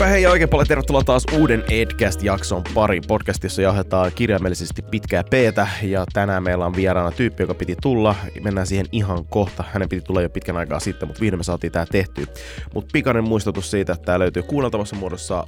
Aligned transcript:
Heipä 0.00 0.12
hei 0.12 0.22
ja 0.22 0.30
oikein 0.30 0.48
paljon 0.48 0.66
tervetuloa 0.66 1.02
taas 1.02 1.24
uuden 1.32 1.64
Edcast-jakson 1.70 2.62
pari. 2.74 3.00
Podcastissa 3.08 3.62
jahetaan 3.62 4.12
kirjaimellisesti 4.14 4.82
pitkää 4.82 5.24
peetä 5.30 5.68
ja 5.82 6.04
tänään 6.12 6.42
meillä 6.42 6.66
on 6.66 6.76
vieraana 6.76 7.10
tyyppi, 7.10 7.42
joka 7.42 7.54
piti 7.54 7.76
tulla. 7.82 8.14
Mennään 8.42 8.66
siihen 8.66 8.86
ihan 8.92 9.24
kohta. 9.24 9.64
Hänen 9.72 9.88
piti 9.88 10.02
tulla 10.02 10.22
jo 10.22 10.30
pitkän 10.30 10.56
aikaa 10.56 10.80
sitten, 10.80 11.08
mutta 11.08 11.20
vihdoin 11.20 11.38
me 11.38 11.44
saatiin 11.44 11.72
tää 11.72 11.86
tehty. 11.86 12.26
Mutta 12.74 12.90
pikainen 12.92 13.24
muistutus 13.24 13.70
siitä, 13.70 13.92
että 13.92 14.04
tää 14.04 14.18
löytyy 14.18 14.42
kuunneltavassa 14.42 14.96
muodossa 14.96 15.44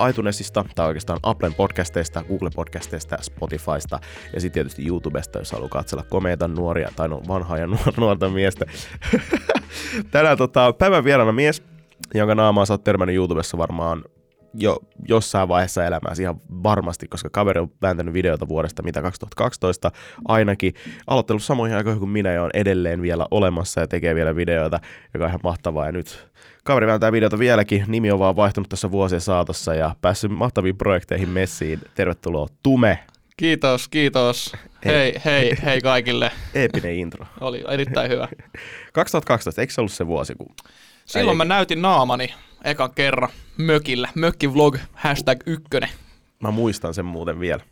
äh, 0.00 0.08
iTunesista 0.08 0.64
tai 0.74 0.86
oikeastaan 0.86 1.18
Applen 1.22 1.54
podcasteista, 1.54 2.24
Google 2.28 2.50
podcasteista, 2.54 3.16
Spotifysta 3.20 4.00
ja 4.32 4.40
sitten 4.40 4.52
tietysti 4.52 4.86
YouTubesta, 4.86 5.38
jos 5.38 5.52
haluaa 5.52 5.68
katsella 5.68 6.04
komeita 6.08 6.48
nuoria 6.48 6.92
tai 6.96 7.08
no 7.08 7.22
vanhaa 7.28 7.58
ja 7.58 7.66
nuorta 7.96 8.28
miestä. 8.28 8.66
tänään 10.10 10.38
tota, 10.38 10.72
päivän 10.72 11.04
vieraana 11.04 11.32
mies, 11.32 11.62
jonka 12.14 12.34
naamaa 12.34 12.66
sä 12.66 12.74
oot 12.74 12.84
törmännyt 12.84 13.16
YouTubessa 13.16 13.58
varmaan 13.58 14.04
jo 14.54 14.78
jossain 15.08 15.48
vaiheessa 15.48 15.84
elämääsi 15.84 16.22
ihan 16.22 16.40
varmasti, 16.62 17.08
koska 17.08 17.30
kaveri 17.30 17.60
on 17.60 17.72
vääntänyt 17.82 18.14
videota 18.14 18.48
vuodesta 18.48 18.82
mitä 18.82 19.02
2012 19.02 19.92
ainakin. 20.28 20.74
Aloittanut 21.06 21.42
samoihin 21.42 21.76
aikoihin 21.76 21.98
kuin 21.98 22.10
minä 22.10 22.32
ja 22.32 22.42
on 22.42 22.50
edelleen 22.54 23.02
vielä 23.02 23.26
olemassa 23.30 23.80
ja 23.80 23.88
tekee 23.88 24.14
vielä 24.14 24.36
videoita, 24.36 24.80
joka 25.14 25.24
on 25.24 25.30
ihan 25.30 25.40
mahtavaa. 25.42 25.86
Ja 25.86 25.92
nyt 25.92 26.28
kaveri 26.64 26.86
vääntää 26.86 27.12
videota 27.12 27.38
vieläkin. 27.38 27.84
Nimi 27.88 28.10
on 28.10 28.18
vaan 28.18 28.36
vaihtunut 28.36 28.68
tässä 28.68 28.90
vuosien 28.90 29.20
saatossa 29.20 29.74
ja 29.74 29.94
päässyt 30.02 30.30
mahtaviin 30.30 30.76
projekteihin 30.76 31.28
messiin. 31.28 31.80
Tervetuloa 31.94 32.48
Tume. 32.62 32.98
Kiitos, 33.36 33.88
kiitos. 33.88 34.52
Hei, 34.84 35.14
hei, 35.24 35.56
hei 35.64 35.80
kaikille. 35.80 36.30
Eepinen 36.54 36.94
intro. 36.94 37.26
Oli 37.40 37.64
erittäin 37.68 38.10
hyvä. 38.10 38.28
2012, 38.92 39.60
eikö 39.60 39.72
se 39.72 39.80
ollut 39.80 39.92
se 39.92 40.06
vuosi, 40.06 40.34
kun 40.34 40.54
Silloin 41.10 41.36
mä 41.36 41.44
näytin 41.44 41.82
naamani 41.82 42.34
ekan 42.64 42.94
kerran 42.94 43.30
mökillä. 43.56 44.08
Mökkivlog, 44.14 44.76
hashtag 44.92 45.40
ykkönen. 45.46 45.88
Mä 46.40 46.50
muistan 46.50 46.94
sen 46.94 47.04
muuten 47.04 47.40
vielä. 47.40 47.62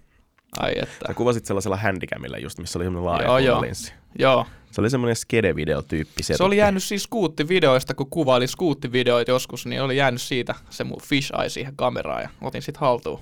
Ai 0.58 0.72
että. 0.82 1.06
Sä 1.08 1.14
kuvasit 1.14 1.46
sellaisella 1.46 1.76
handicamilla 1.76 2.38
just, 2.38 2.58
missä 2.58 2.78
oli 2.78 2.84
semmoinen 2.84 3.06
laaja 3.06 3.26
Joo, 3.26 3.38
joo. 3.38 3.60
linssi. 3.60 3.92
Joo. 4.18 4.46
Se 4.70 4.80
oli 4.80 4.90
semmoinen 4.90 5.16
skede-videotyyppi. 5.16 6.22
Se 6.22 6.44
oli 6.44 6.56
jäänyt 6.56 6.82
siis 6.82 7.02
skuuttivideoista, 7.02 7.94
kun 7.94 8.10
kuvaili 8.10 8.46
skuuttivideoita 8.46 9.30
joskus, 9.30 9.66
niin 9.66 9.82
oli 9.82 9.96
jäänyt 9.96 10.22
siitä 10.22 10.54
se 10.70 10.84
mun 10.84 11.00
fish 11.02 11.32
eye 11.40 11.48
siihen 11.48 11.76
kameraan 11.76 12.22
ja 12.22 12.28
otin 12.40 12.62
sit 12.62 12.76
haltuun. 12.76 13.20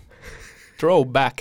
Throwback. 0.78 1.37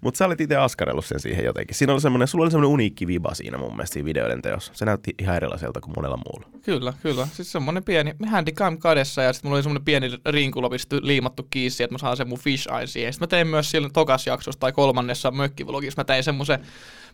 Mutta 0.00 0.18
sä 0.18 0.26
olit 0.26 0.40
itse 0.40 0.56
askarellut 0.56 1.04
sen 1.06 1.20
siihen 1.20 1.44
jotenkin. 1.44 1.76
Siinä 1.76 1.92
oli 1.92 2.00
semmoinen, 2.00 2.28
sulla 2.28 2.44
oli 2.44 2.50
semmoinen 2.50 2.72
uniikki 2.72 3.06
viba 3.06 3.34
siinä 3.34 3.58
mun 3.58 3.76
mielestä 3.76 3.94
siinä 3.94 4.04
videoiden 4.04 4.42
teossa. 4.42 4.72
Se 4.74 4.84
näytti 4.84 5.14
ihan 5.18 5.36
erilaiselta 5.36 5.80
kuin 5.80 5.92
monella 5.96 6.16
muulla. 6.16 6.48
Kyllä, 6.62 6.92
kyllä. 7.02 7.28
Siis 7.32 7.52
semmonen 7.52 7.84
pieni 7.84 8.14
handicam 8.26 8.78
kadessa 8.78 9.22
ja 9.22 9.32
sitten 9.32 9.48
mulla 9.48 9.56
oli 9.56 9.62
semmonen 9.62 9.84
pieni 9.84 10.10
rinkulo 10.26 10.70
pistetty, 10.70 11.06
liimattu 11.06 11.46
kiinni, 11.50 11.84
että 11.84 11.94
mä 11.94 11.98
saan 11.98 12.16
sen 12.16 12.28
mun 12.28 12.38
fish 12.38 12.68
eye 12.78 12.86
siihen. 12.86 13.12
Sitten 13.12 13.26
mä 13.26 13.30
tein 13.30 13.46
myös 13.46 13.70
silloin 13.70 13.92
tokas 13.92 14.26
jaksossa 14.26 14.60
tai 14.60 14.72
kolmannessa 14.72 15.30
mökkivlogissa, 15.30 16.00
mä 16.00 16.04
tein 16.04 16.24
semmoisen 16.24 16.60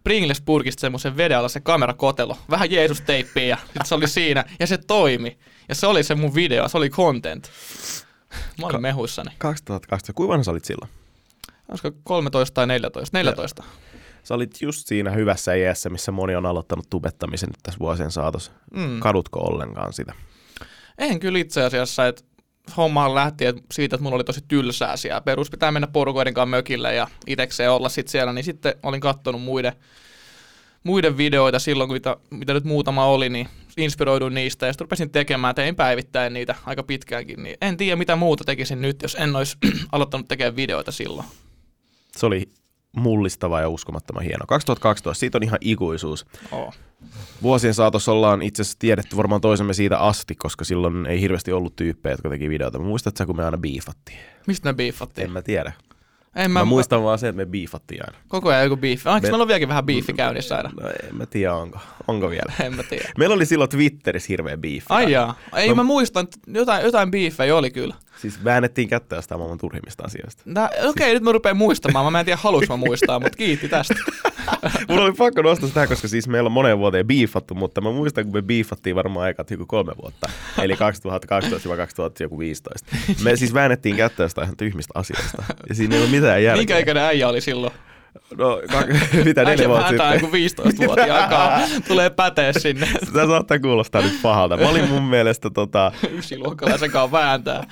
Pringles-purkista 0.08 0.80
semmoisen 0.80 1.16
veden 1.16 1.38
alla 1.38 1.48
se 1.48 1.60
kamerakotelo, 1.60 2.38
vähän 2.50 2.70
Jeesus-teippiä 2.70 3.46
ja 3.48 3.56
sit 3.72 3.86
se 3.86 3.94
oli 3.94 4.08
siinä 4.08 4.44
ja 4.60 4.66
se 4.66 4.78
toimi. 4.78 5.38
Ja 5.68 5.74
se 5.74 5.86
oli 5.86 6.02
se 6.02 6.14
mun 6.14 6.34
video, 6.34 6.68
se 6.68 6.76
oli 6.76 6.90
content. 6.90 7.50
Mä 8.60 8.66
olin 8.66 8.72
Ka- 8.72 8.80
mehuissani. 8.80 9.30
2012. 9.38 10.12
Kuinka 10.12 10.32
vanha 10.32 10.44
sä 10.44 10.50
olit 10.50 10.64
silloin? 10.64 10.90
Olisiko 11.68 11.90
13 12.04 12.54
tai 12.54 12.66
14? 12.66 13.18
14. 13.18 13.64
Sä 14.22 14.34
olit 14.34 14.62
just 14.62 14.86
siinä 14.86 15.10
hyvässä 15.10 15.54
iässä, 15.54 15.90
missä 15.90 16.12
moni 16.12 16.36
on 16.36 16.46
aloittanut 16.46 16.90
tubettamisen 16.90 17.48
nyt 17.48 17.58
tässä 17.62 17.78
vuosien 17.78 18.10
saatossa. 18.10 18.52
Mm. 18.76 19.00
Kadutko 19.00 19.40
ollenkaan 19.40 19.92
sitä? 19.92 20.14
En 20.98 21.20
kyllä 21.20 21.38
itse 21.38 21.62
asiassa, 21.62 22.06
että 22.06 22.22
hommaan 22.76 23.14
lähti 23.14 23.46
et 23.46 23.56
siitä, 23.72 23.96
että 23.96 24.02
mulla 24.02 24.16
oli 24.16 24.24
tosi 24.24 24.40
tylsää 24.48 24.96
siellä. 24.96 25.20
Perus 25.20 25.50
pitää 25.50 25.72
mennä 25.72 25.86
porukoiden 25.86 26.34
kanssa 26.34 26.46
mökille 26.46 26.94
ja 26.94 27.08
itekseen 27.26 27.70
olla 27.70 27.88
sit 27.88 28.08
siellä, 28.08 28.32
niin 28.32 28.44
sitten 28.44 28.74
olin 28.82 29.00
kattonut 29.00 29.42
muiden, 29.42 29.72
muiden 30.84 31.16
videoita 31.16 31.58
silloin, 31.58 31.88
kun 31.88 31.96
mitä, 31.96 32.16
mitä 32.30 32.54
nyt 32.54 32.64
muutama 32.64 33.06
oli, 33.06 33.28
niin 33.28 33.48
inspiroiduin 33.76 34.34
niistä 34.34 34.66
ja 34.66 34.72
sitten 34.72 34.84
rupesin 34.84 35.10
tekemään, 35.10 35.54
tein 35.54 35.76
päivittäin 35.76 36.32
niitä 36.32 36.54
aika 36.66 36.82
pitkäänkin, 36.82 37.42
niin 37.42 37.56
en 37.60 37.76
tiedä 37.76 37.96
mitä 37.96 38.16
muuta 38.16 38.44
tekisin 38.44 38.82
nyt, 38.82 39.02
jos 39.02 39.16
en 39.20 39.36
olisi 39.36 39.56
aloittanut 39.92 40.28
tekemään 40.28 40.56
videoita 40.56 40.92
silloin. 40.92 41.28
Se 42.18 42.26
oli 42.26 42.48
mullistava 42.96 43.60
ja 43.60 43.68
uskomattoman 43.68 44.22
hieno. 44.24 44.44
2012, 44.48 45.20
siitä 45.20 45.38
on 45.38 45.42
ihan 45.42 45.58
ikuisuus. 45.60 46.26
Oh. 46.52 46.74
Vuosien 47.42 47.74
saatossa 47.74 48.12
ollaan 48.12 48.42
itse 48.42 48.62
asiassa 48.62 48.78
tiedetty 48.78 49.16
varmaan 49.16 49.40
toisemme 49.40 49.74
siitä 49.74 49.98
asti, 49.98 50.34
koska 50.34 50.64
silloin 50.64 51.06
ei 51.06 51.20
hirveästi 51.20 51.52
ollut 51.52 51.76
tyyppejä, 51.76 52.12
jotka 52.12 52.28
teki 52.30 52.48
videoita. 52.48 52.78
Mä 52.78 52.84
muistat 52.84 53.16
sä, 53.16 53.26
kun 53.26 53.36
me 53.36 53.44
aina 53.44 53.58
biifattiin? 53.58 54.18
Mistä 54.46 54.68
me 54.68 54.74
biifattiin? 54.74 55.24
En 55.24 55.30
mä 55.32 55.42
tiedä. 55.42 55.72
En 56.36 56.50
Mä, 56.50 56.58
mä 56.60 56.64
muistan 56.64 57.02
vaan 57.02 57.18
se, 57.18 57.28
että 57.28 57.36
me 57.36 57.46
biifattiin 57.46 58.02
aina. 58.06 58.18
Koko 58.28 58.48
ajan 58.48 58.62
joku 58.64 58.76
biifi. 58.76 59.08
Onko 59.08 59.20
Me- 59.20 59.30
meillä 59.30 59.42
on 59.42 59.48
vieläkin 59.48 59.68
vähän 59.68 59.84
biifi 59.86 60.12
käynnissä 60.12 60.56
aina? 60.56 60.70
No 60.80 60.88
en 60.88 61.16
mä 61.16 61.26
tiedä, 61.26 61.54
onko. 61.54 61.78
Onko 62.08 62.30
vielä? 62.30 62.52
En 62.66 62.76
mä 62.76 62.82
tiedä. 62.82 63.08
Meillä 63.18 63.34
oli 63.34 63.46
silloin 63.46 63.70
Twitterissä 63.70 64.26
hirveä 64.28 64.56
beef. 64.56 64.84
Ai 64.88 65.12
jaa. 65.12 65.34
Ei 65.56 65.68
Mä- 65.68 65.74
mä 65.74 65.82
muistan, 65.82 66.24
että 66.24 66.38
jotain, 66.46 66.84
jotain 66.84 67.10
biifejä 67.10 67.56
oli 67.56 67.70
kyllä. 67.70 67.94
Siis 68.16 68.44
väännettiin 68.44 68.88
kättä 68.88 69.16
jostain 69.16 69.38
maailman 69.38 69.58
turhimmista 69.58 70.04
asioista. 70.04 70.42
Nää, 70.46 70.68
okei, 70.84 71.14
nyt 71.14 71.22
mä 71.22 71.32
rupean 71.32 71.56
muistamaan. 71.56 72.12
Mä 72.12 72.20
en 72.20 72.24
tiedä, 72.24 72.38
haluaisin 72.42 72.72
mä 72.72 72.76
muistaa, 72.76 73.20
mutta 73.20 73.36
kiitti 73.36 73.68
tästä. 73.68 73.94
Mulla 74.88 75.04
oli 75.04 75.12
pakko 75.12 75.42
nostaa 75.42 75.68
sitä, 75.68 75.86
koska 75.86 76.08
siis 76.08 76.28
meillä 76.28 76.46
on 76.46 76.52
moneen 76.52 76.78
vuoteen 76.78 77.06
biifattu, 77.06 77.54
mutta 77.54 77.80
mä 77.80 77.90
muistan, 77.90 78.24
kun 78.24 78.32
me 78.32 78.42
biifattiin 78.42 78.96
varmaan 78.96 79.26
aikaa 79.26 79.44
joku 79.50 79.66
kolme 79.66 79.92
vuotta. 80.02 80.28
Eli 80.62 80.74
2012-2015. 80.74 80.76
Me 83.24 83.36
siis 83.36 83.54
väännettiin 83.54 83.96
kättä 83.96 84.22
jostain 84.22 84.44
ihan 84.44 84.56
tyhmistä 84.56 84.92
asioista. 84.94 85.42
Ja 85.68 85.74
siinä 85.74 85.96
ei 85.96 86.02
ole 86.02 86.10
mitään 86.10 86.42
järkeä. 86.42 86.60
Minkä 86.60 86.78
ikäinen 86.78 87.02
äijä 87.02 87.28
oli 87.28 87.40
silloin? 87.40 87.72
No, 88.36 88.60
kak- 88.72 89.24
mitä 89.24 89.44
neljä 89.44 89.58
Äijä 89.58 89.68
vuotta 89.68 89.88
sitten? 89.88 90.30
15-vuotiaan 90.30 91.30
kanssa. 91.36 91.80
Tulee 91.80 92.10
päteä 92.10 92.52
sinne. 92.52 92.86
Sitä 92.86 93.26
saattaa 93.26 93.58
kuulostaa 93.58 94.02
nyt 94.02 94.18
pahalta. 94.22 94.56
Mä 94.56 94.68
olin 94.68 94.88
mun 94.88 95.02
mielestä 95.02 95.50
tota, 95.50 95.92
Ysiluokkalaisen 96.10 96.90
kanssa 96.90 97.12
vääntää. 97.12 97.64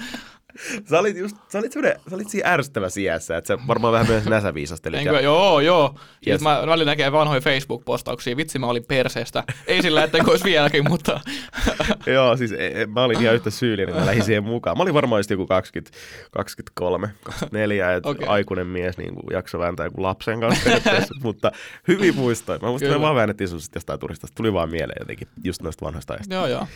sä 0.90 0.98
olit 0.98 1.16
just, 1.16 1.36
sä 1.48 1.58
olit, 1.58 1.72
sä 1.72 2.14
olit 2.14 2.28
siinä 2.28 2.50
ärsyttävässä 2.52 3.00
iässä, 3.00 3.36
että 3.36 3.48
sä 3.48 3.58
varmaan 3.66 3.92
vähän 3.92 4.06
myös 4.06 4.24
näsäviisastelit. 4.24 5.00
Enkö, 5.00 5.20
joo, 5.20 5.60
joo. 5.60 5.94
Yes. 6.26 6.40
Mä 6.40 6.62
välillä 6.66 6.90
näkee 6.90 7.12
vanhoja 7.12 7.40
Facebook-postauksia. 7.40 8.36
Vitsi, 8.36 8.58
mä 8.58 8.66
olin 8.66 8.84
perseestä. 8.88 9.44
Ei 9.66 9.82
sillä, 9.82 10.04
että 10.04 10.18
olisi 10.26 10.44
vieläkin, 10.44 10.88
mutta 10.88 11.20
Joo, 12.06 12.36
siis 12.36 12.52
e- 12.52 12.82
e- 12.82 12.86
mä 12.86 13.04
olin 13.04 13.20
ihan 13.20 13.34
yhtä 13.34 13.50
syyllinen, 13.50 13.94
mä 13.94 14.06
lähdin 14.06 14.24
siihen 14.24 14.44
mukaan. 14.44 14.76
Mä 14.76 14.82
olin 14.82 14.94
varmaan 14.94 15.18
just 15.18 15.30
joku 15.30 15.46
20, 15.46 15.98
23, 16.30 17.08
24, 17.22 17.92
että 17.92 18.08
okay. 18.08 18.28
Aikuinen 18.28 18.66
mies 18.66 18.98
niin 18.98 19.14
kuin 19.14 19.26
jakso 19.32 19.58
vääntää 19.58 19.86
joku 19.86 20.02
lapsen 20.02 20.40
kanssa 20.40 20.70
mutta 21.22 21.52
hyvin 21.88 22.16
muistoin. 22.16 22.60
Mä 22.62 22.68
muistan, 22.68 22.86
että 22.86 22.98
me 22.98 23.02
vaan 23.02 23.16
väännettiin 23.16 23.48
sun 23.48 23.60
sit 23.60 23.74
jostain 23.74 24.00
turista. 24.00 24.26
Tuli 24.34 24.52
vaan 24.52 24.70
mieleen 24.70 25.00
jotenkin 25.00 25.28
just 25.44 25.62
noista 25.62 25.86
vanhoista 25.86 26.14
ajasta. 26.14 26.34
joo, 26.34 26.46
joo. 26.46 26.66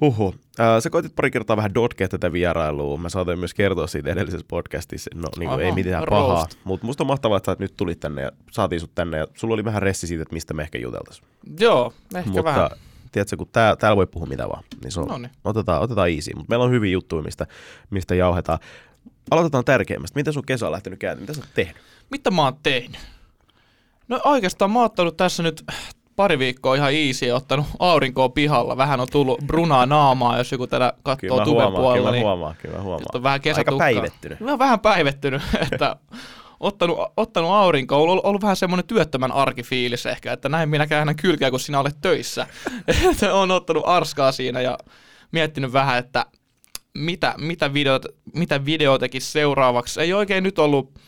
Huhhuh. 0.00 0.34
Äh, 0.60 0.66
sä 0.82 0.90
koitit 0.90 1.16
pari 1.16 1.30
kertaa 1.30 1.56
vähän 1.56 1.74
dotkea 1.74 2.08
tätä 2.08 2.32
vierailua. 2.32 2.96
Mä 2.96 3.08
saatoin 3.08 3.38
myös 3.38 3.54
kertoa 3.54 3.86
siitä 3.86 4.10
edellisessä 4.10 4.46
podcastissa. 4.48 5.10
No 5.14 5.28
niin 5.38 5.48
kuin, 5.50 5.60
ei 5.60 5.72
mitään 5.72 6.08
roast. 6.08 6.28
pahaa. 6.28 6.46
Mutta 6.64 6.86
musta 6.86 7.02
on 7.02 7.06
mahtavaa, 7.08 7.36
että 7.36 7.52
sä 7.52 7.56
nyt 7.58 7.76
tulit 7.76 8.00
tänne 8.00 8.22
ja 8.22 8.32
saatiin 8.50 8.80
sut 8.80 8.94
tänne. 8.94 9.18
Ja 9.18 9.26
sulla 9.34 9.54
oli 9.54 9.64
vähän 9.64 9.82
ressi 9.82 10.06
siitä, 10.06 10.22
että 10.22 10.32
mistä 10.34 10.54
me 10.54 10.62
ehkä 10.62 10.78
juteltais. 10.78 11.22
Joo, 11.60 11.92
ehkä 12.14 12.30
Mutta 12.30 12.44
vähän. 12.44 12.70
tiedätkö, 13.12 13.36
kun 13.36 13.48
tää, 13.52 13.76
täällä 13.76 13.96
voi 13.96 14.06
puhua 14.06 14.26
mitä 14.28 14.48
vaan, 14.48 14.64
niin 14.82 14.92
se 14.92 15.00
on, 15.00 15.08
Noniin. 15.08 15.30
otetaan, 15.44 15.82
otetaan 15.82 16.10
easy. 16.10 16.30
Mutta 16.34 16.48
meillä 16.48 16.64
on 16.64 16.70
hyviä 16.70 16.92
juttuja, 16.92 17.22
mistä, 17.22 17.46
mistä 17.90 18.14
jauhetaan. 18.14 18.58
Aloitetaan 19.30 19.64
tärkeimmästä. 19.64 20.18
Miten 20.18 20.32
sun 20.32 20.46
kesä 20.46 20.66
on 20.66 20.72
lähtenyt 20.72 20.98
käyntiin? 20.98 21.22
Mitä 21.22 21.32
sä 21.34 21.40
oot 21.40 21.50
tehnyt? 21.54 21.76
Mitä 22.10 22.30
mä 22.30 22.42
oon 22.44 22.56
tehnyt? 22.62 22.98
No 24.08 24.20
oikeastaan 24.24 24.70
mä 24.70 24.78
oon 24.78 24.86
ottanut 24.86 25.16
tässä 25.16 25.42
nyt 25.42 25.64
pari 26.18 26.38
viikkoa 26.38 26.74
ihan 26.74 26.94
easy 26.94 27.30
ottanut 27.30 27.66
aurinkoa 27.78 28.28
pihalla. 28.28 28.76
Vähän 28.76 29.00
on 29.00 29.06
tullut 29.12 29.40
brunaa 29.46 29.86
naamaa, 29.86 30.38
jos 30.38 30.52
joku 30.52 30.66
tätä 30.66 30.92
katsoo 31.02 31.44
tuben 31.44 31.72
puolella. 31.72 31.96
kyllä 31.96 32.10
niin 32.10 32.24
huomaan, 32.24 32.56
kyllä 32.62 32.78
nyt 32.78 33.14
on 33.14 33.22
vähän 33.22 33.34
Aika 33.34 33.42
kesätukkaa. 33.42 33.78
päivettynyt. 33.78 34.40
Mä 34.40 34.58
vähän 34.58 34.80
päivettynyt, 34.80 35.42
että 35.72 35.96
ottanut, 36.60 36.98
ottanut 37.16 37.50
aurinkoa, 37.50 37.98
ollut, 37.98 38.24
ollut 38.24 38.42
vähän 38.42 38.56
semmoinen 38.56 38.86
työttömän 38.86 39.32
arkifiilis 39.32 40.06
ehkä, 40.06 40.32
että 40.32 40.48
näin 40.48 40.68
minä 40.68 40.86
käännän 40.86 41.16
kylkeä, 41.16 41.50
kun 41.50 41.60
sinä 41.60 41.80
olet 41.80 41.96
töissä. 42.00 42.46
että 43.10 43.34
on 43.34 43.50
ottanut 43.50 43.82
arskaa 43.86 44.32
siinä 44.32 44.60
ja 44.60 44.78
miettinyt 45.32 45.72
vähän, 45.72 45.98
että 45.98 46.26
mitä, 46.94 47.34
mitä, 47.36 47.74
videot, 47.74 48.04
mitä 48.34 48.64
video 48.64 48.98
tekisi 48.98 49.32
seuraavaksi. 49.32 50.00
Ei 50.00 50.12
oikein 50.12 50.44
nyt 50.44 50.58
ollut 50.58 50.98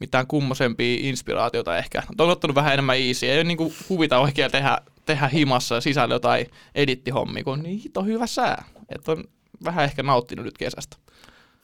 mitään 0.00 0.26
kummosempia 0.26 0.98
inspiraatiota 1.00 1.78
ehkä. 1.78 2.02
On 2.18 2.30
ottanut 2.30 2.54
vähän 2.54 2.72
enemmän 2.72 2.96
easy. 2.98 3.26
Ei 3.26 3.36
ole 3.38 3.44
niinku 3.44 3.72
huvita 3.88 4.18
oikein 4.18 4.50
tehdä, 4.50 4.78
tehdä 5.06 5.28
himassa 5.28 5.80
sisällä 5.80 6.14
jotain 6.14 6.46
edittihommia, 6.74 7.44
kun 7.44 7.52
on 7.52 7.62
niin 7.62 7.78
hito 7.78 8.02
hyvä 8.02 8.26
sää. 8.26 8.64
Että 8.88 9.12
on 9.12 9.24
vähän 9.64 9.84
ehkä 9.84 10.02
nauttinut 10.02 10.44
nyt 10.44 10.58
kesästä. 10.58 10.96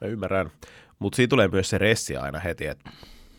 Mä 0.00 0.08
ymmärrän. 0.08 0.50
Mutta 0.98 1.16
siitä 1.16 1.30
tulee 1.30 1.48
myös 1.48 1.70
se 1.70 1.78
ressi 1.78 2.16
aina 2.16 2.38
heti, 2.38 2.66
että 2.66 2.90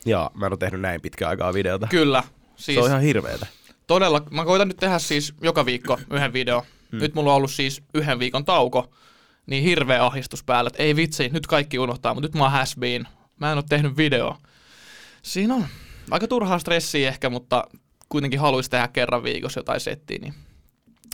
jaa, 0.06 0.31
mä 0.33 0.45
en 0.45 0.51
ole 0.51 0.57
tehnyt 0.57 0.81
näin 0.81 1.01
pitkään 1.01 1.30
aikaa 1.30 1.53
videota. 1.53 1.88
Kyllä. 1.88 2.24
Siis... 2.56 2.65
Siis 2.65 2.75
Se 2.75 2.81
on 2.81 2.88
ihan 2.89 3.01
hirveetä. 3.01 3.47
todella, 3.88 4.24
mä 4.31 4.45
koitan 4.45 4.68
nyt 4.68 4.77
tehdä 4.77 5.00
siis 5.00 5.33
joka 5.42 5.65
viikko 5.65 6.00
yhden 6.13 6.33
video. 6.33 6.65
Mm. 6.92 7.00
Nyt 7.00 7.15
mulla 7.15 7.31
on 7.31 7.36
ollut 7.38 7.51
siis 7.51 7.83
yhden 7.94 8.19
viikon 8.19 8.45
tauko, 8.45 8.92
niin 9.45 9.63
hirveä 9.63 10.06
ahdistus 10.06 10.44
päällä, 10.44 10.68
että 10.68 10.83
ei 10.83 10.95
vitsi, 10.95 11.30
nyt 11.30 11.47
kaikki 11.47 11.80
unohtaa, 11.80 12.13
mutta 12.13 12.27
nyt 12.27 12.36
mä 12.36 12.44
oon 12.44 12.51
has 12.51 12.75
been. 12.80 13.07
Mä 13.39 13.51
en 13.51 13.57
ole 13.57 13.63
tehnyt 13.69 13.97
video. 13.97 14.38
Siinä 15.25 15.54
on 15.54 15.66
aika 16.12 16.27
turhaa 16.27 16.60
stressiä 16.60 17.07
ehkä, 17.07 17.30
mutta 17.30 17.63
kuitenkin 18.10 18.39
haluaisi 18.39 18.69
tehdä 18.69 18.88
kerran 18.88 19.24
viikossa 19.24 19.60
jotain 19.60 19.80
settiä, 19.80 20.18
niin 20.22 20.33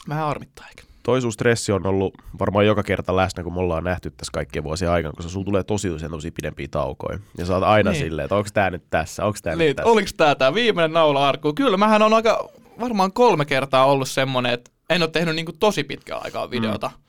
vähän 0.10 0.25
harmittaa 0.25 0.66
ehkä. 0.69 0.84
Toi 1.04 1.22
sun 1.22 1.34
stressi 1.34 1.72
on 1.72 1.86
ollut 1.86 2.13
varmaan 2.40 2.66
joka 2.66 2.84
kerta 2.84 3.16
läsnä, 3.16 3.44
kun 3.44 3.54
me 3.54 3.60
ollaan 3.60 3.84
nähty 3.84 4.12
tässä 4.12 4.31
kaikkien 4.34 4.63
vuosien 4.63 4.92
aikana, 4.92 5.13
koska 5.13 5.31
sulla 5.31 5.46
tulee 5.46 5.63
tosi 5.63 5.90
usein 5.90 6.12
tosi 6.12 6.31
pidempiä 6.31 6.68
taukoja. 6.72 7.19
Ja 7.38 7.46
sä 7.46 7.54
oot 7.56 7.63
aina 7.63 7.92
niin. 7.92 8.04
silleen, 8.04 8.25
että 8.25 8.36
onko 8.36 8.50
tää 8.54 8.69
nyt 8.69 8.84
tässä, 8.90 9.25
onko 9.25 9.40
tää 9.44 9.56
niin, 9.56 9.68
nyt 9.68 9.75
tässä. 9.75 9.92
Oliks 9.92 10.14
tää 10.14 10.36
tää 10.36 10.54
viimeinen 10.54 10.94
naula 10.94 11.30
arkku? 11.30 11.54
Kyllä, 11.54 11.78
mähän 11.78 12.02
on 12.02 12.14
aika 12.14 12.50
varmaan 12.80 13.14
kolme 13.14 13.46
kertaa 13.46 13.86
ollut 13.86 14.10
semmonen, 14.10 14.54
että 14.54 14.72
en 14.90 15.02
ole 15.02 15.10
tehnyt 15.12 15.36
niinku 15.36 15.54
tosi 15.54 15.84
pitkää 15.84 16.18
aikaa 16.18 16.52
videota. 16.52 16.88
Mm. 16.88 17.02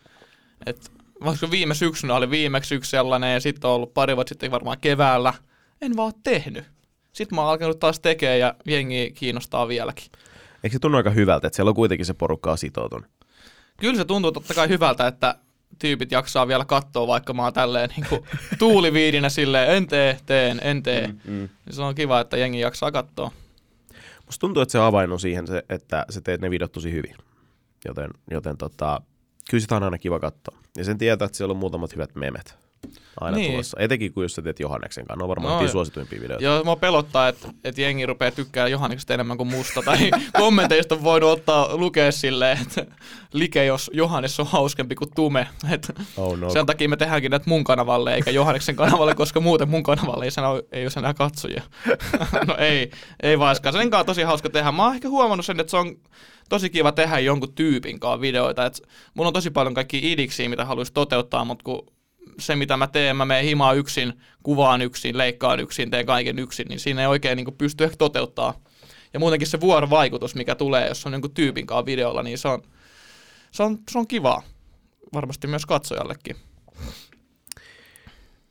Et, 0.67 0.93
vaikka 1.25 1.51
viime 1.51 1.75
syksynä 1.75 2.15
oli 2.15 2.31
viimeksi 2.31 2.75
yksi 2.75 2.91
sellainen 2.91 3.35
ja 3.35 3.41
sitten 3.41 3.69
on 3.71 3.77
ollut 3.77 3.95
pari 3.95 4.17
vuotta 4.17 4.29
sitten 4.29 4.51
varmaan 4.51 4.79
keväällä. 4.81 5.35
En 5.81 5.97
vaan 5.97 6.13
tehnyt. 6.23 6.65
Sitten 7.13 7.37
mä 7.37 7.43
oon 7.43 7.51
alkanut 7.51 7.79
taas 7.79 8.01
tekemään 8.01 8.39
ja 8.39 8.55
jengi 8.67 9.13
kiinnostaa 9.15 9.69
vieläkin. 9.69 10.07
Eikö 10.65 10.75
se 10.75 10.79
tunnu 10.79 10.97
aika 10.97 11.11
hyvältä, 11.11 11.47
että 11.47 11.57
siellä 11.57 11.69
on 11.69 11.75
kuitenkin 11.75 12.07
se 12.07 12.15
porukka 12.15 12.51
on 12.51 12.59
sitoutunut? 12.59 13.07
Kyllä 13.81 13.97
se 13.97 14.05
tuntuu 14.05 14.33
totta 14.33 14.55
kai 14.55 14.69
hyvältä, 14.69 15.07
että 15.07 15.35
tyypit 15.79 16.13
jaksaa 16.13 16.49
vielä 16.49 16.65
katsoa, 16.65 17.07
vaikka 17.07 17.33
mä 17.33 17.43
oon 17.43 17.53
tälleen 17.53 17.91
niin 17.97 18.07
kuin 18.09 18.21
tuuliviidinä 18.59 19.29
silleen, 19.29 19.71
en 19.71 19.87
tee, 19.87 20.19
teen, 20.27 20.61
en 20.63 20.83
tee. 20.83 21.07
Mm, 21.07 21.19
mm. 21.25 21.49
Se 21.71 21.83
on 21.83 21.95
kiva, 21.95 22.21
että 22.21 22.37
jengi 22.37 22.61
jaksaa 22.61 22.93
katsoa. 22.93 23.31
Musta 24.27 24.41
tuntuu, 24.41 24.63
että 24.63 24.73
se 24.73 24.79
avain 24.79 25.13
on 25.13 25.21
siihen, 25.21 25.47
se, 25.47 25.63
että 25.69 26.07
sä 26.11 26.21
teet 26.21 26.41
ne 26.41 26.51
videot 26.51 26.73
tosi 26.73 26.93
hyvin. 26.93 27.17
Joten, 27.85 28.11
joten 28.31 28.57
tota, 28.57 29.01
kyllä 29.51 29.61
sitä 29.61 29.77
on 29.77 29.83
aina 29.83 29.99
kiva 29.99 30.21
katsoa. 30.21 30.59
Ja 30.77 30.85
sen 30.85 30.99
tietää, 30.99 31.27
että 31.27 31.37
siellä 31.37 31.53
on 31.53 31.59
muutamat 31.59 31.95
hyvät 31.95 32.15
memet 32.15 32.62
aina 33.21 33.37
niin. 33.37 33.51
tulossa. 33.51 33.77
Etenkin 33.81 34.13
kun 34.13 34.23
jos 34.23 34.35
sä 34.35 34.43
teet 34.43 34.61
Johanneksen 34.61 35.07
kanssa, 35.07 35.19
ne 35.19 35.23
on 35.23 35.29
varmaan 35.29 35.63
no, 35.63 35.69
suosituimpia 35.69 36.21
videoita. 36.21 36.45
Joo, 36.45 36.65
mua 36.65 36.77
pelottaa, 36.77 37.29
että, 37.29 37.49
että 37.65 37.81
jengi 37.81 38.07
rupeaa 38.07 38.31
tykkää 38.31 38.69
Johanneksesta 38.69 39.15
enemmän 39.15 39.37
kuin 39.37 39.49
musta. 39.49 39.83
Tai 39.83 40.11
kommenteista 40.39 40.95
on 40.95 41.05
voinut 41.05 41.31
ottaa 41.31 41.77
lukea 41.77 42.13
silleen, 42.13 42.59
että 42.63 42.87
like, 43.33 43.65
jos 43.65 43.91
Johannes 43.95 44.41
on 44.41 44.47
hauskempi 44.47 44.95
kuin 44.95 45.11
Tume. 45.15 45.49
Et 45.73 45.93
oh 46.17 46.39
no. 46.39 46.51
Sen 46.51 46.67
takia 46.67 46.89
me 46.89 46.97
tehdäänkin 46.97 47.31
näitä 47.31 47.49
mun 47.49 47.65
kanavalle, 47.65 48.15
eikä 48.15 48.31
Johanneksen 48.31 48.77
kanavalle, 48.77 49.15
koska 49.15 49.41
muuten 49.41 49.69
mun 49.69 49.83
kanavalle 49.83 50.25
ei, 50.25 50.31
sano, 50.31 50.63
ei 50.73 50.85
ole 50.85 50.93
enää 50.97 51.15
katsojia. 51.15 51.63
no 52.49 52.57
ei, 52.59 52.91
ei 53.23 53.39
vaiskaan. 53.39 53.73
Sen 53.73 53.91
kanssa 53.91 54.05
tosi 54.05 54.23
hauska 54.23 54.51
tehdä. 54.51 54.73
Mä 54.73 54.85
oon 54.85 54.95
ehkä 54.95 55.09
huomannut 55.09 55.47
sen, 55.47 55.61
että 55.61 55.71
se 55.71 55.77
on 55.77 55.97
tosi 56.49 56.71
kiva 56.71 56.93
tehdä 56.93 57.19
jonkun 57.19 57.53
tyypin 57.55 58.01
kanssa 58.01 58.21
videoita. 58.21 58.67
Et 58.67 58.83
mulla 59.15 59.29
on 59.29 59.35
tosi 59.35 59.51
paljon 59.51 59.75
kaikki 59.75 60.13
idiksiä, 60.13 60.49
mitä 60.49 60.65
haluaisi 60.65 60.93
toteuttaa, 60.93 61.45
mutta 61.45 61.65
kun 61.65 61.87
se, 62.39 62.57
mitä 62.57 62.77
mä 62.77 62.87
teen, 62.87 63.17
mä 63.17 63.25
menen 63.25 63.45
himaan 63.45 63.79
yksin, 63.79 64.13
kuvaan 64.43 64.83
yksin, 64.83 65.19
leikkaan 65.19 65.61
yksin, 65.61 65.91
teen 65.91 66.07
kaiken 66.07 66.39
yksin, 66.39 66.67
niin 66.69 66.81
siinä 66.81 67.01
ei 67.01 67.07
oikein 67.07 67.37
niin 67.37 67.55
pysty 67.59 67.85
ehkä 67.85 67.97
toteuttaa. 67.97 68.55
Ja 69.13 69.21
muutenkin 69.21 69.49
se 69.49 69.61
vuorovaikutus, 69.61 70.35
mikä 70.35 70.55
tulee, 70.55 70.89
jos 70.89 71.07
on 71.07 71.13
jonkun 71.13 71.35
tyypin 71.35 71.67
kanssa 71.67 71.87
videolla, 71.87 72.23
niin 72.23 72.39
se 72.39 72.49
on, 72.49 72.63
se 73.51 73.63
on, 73.63 73.79
se 73.91 73.99
on 73.99 74.07
kivaa. 74.07 74.43
Varmasti 75.15 75.47
myös 75.47 75.67
katsojallekin. 75.67 76.37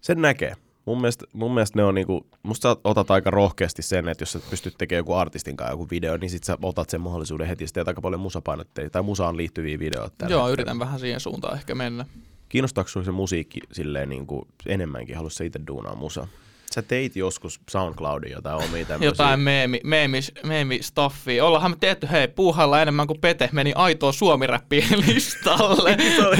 Sen 0.01 0.21
näkee. 0.21 0.56
Mun 0.85 1.01
mielestä, 1.01 1.25
mun 1.33 1.53
mielestä 1.53 1.79
ne 1.79 1.83
on 1.83 1.95
niinku, 1.95 2.27
musta 2.44 2.69
sä 2.69 2.81
otat 2.83 3.12
aika 3.12 3.29
rohkeasti 3.29 3.81
sen, 3.81 4.07
että 4.07 4.21
jos 4.21 4.31
sä 4.31 4.39
pystyt 4.50 4.75
tekemään 4.77 5.00
joku 5.00 5.13
artistin 5.13 5.57
kanssa 5.57 5.73
joku 5.73 5.88
video, 5.91 6.18
niin 6.18 6.29
sit 6.29 6.44
sä 6.44 6.57
otat 6.62 6.89
sen 6.89 7.01
mahdollisuuden 7.01 7.47
heti. 7.47 7.68
Sitten 7.68 7.88
aika 7.88 8.01
paljon 8.01 8.21
musapainotteita 8.21 8.89
tai 8.89 9.01
musaan 9.01 9.38
liittyviä 9.38 9.79
videoita. 9.79 10.25
Joo, 10.25 10.50
yritän 10.50 10.79
vähän 10.79 11.00
siihen 11.00 11.19
suuntaan 11.19 11.57
ehkä 11.57 11.75
mennä. 11.75 12.06
Kiinnostaako 12.51 12.89
se 12.89 13.12
musiikki 13.12 13.59
silleen 13.71 14.09
niin 14.09 14.27
kuin 14.27 14.48
enemmänkin? 14.65 15.15
Haluaisi 15.15 15.38
se 15.38 15.45
itse 15.45 15.59
duunaa 15.68 15.95
musa? 15.95 16.27
Sä 16.74 16.81
teit 16.81 17.15
joskus 17.15 17.62
SoundCloudin 17.69 18.31
jotain 18.31 18.56
omia 18.56 18.86
tämmöisiä. 18.86 19.07
Jotain 19.07 19.39
meemi, 19.39 19.80
meemi, 19.83 20.19
meemi 20.44 20.80
staffia. 20.81 21.45
Ollaanhan 21.45 21.71
me 21.71 21.77
tehty, 21.80 22.07
hei, 22.12 22.27
puuhalla 22.27 22.81
enemmän 22.81 23.07
kuin 23.07 23.21
Pete 23.21 23.50
meni 23.51 23.74
aitoa 23.75 24.12
suomi 24.12 24.48
listalle. 25.07 25.98
se, 26.15 26.27
oli, 26.27 26.38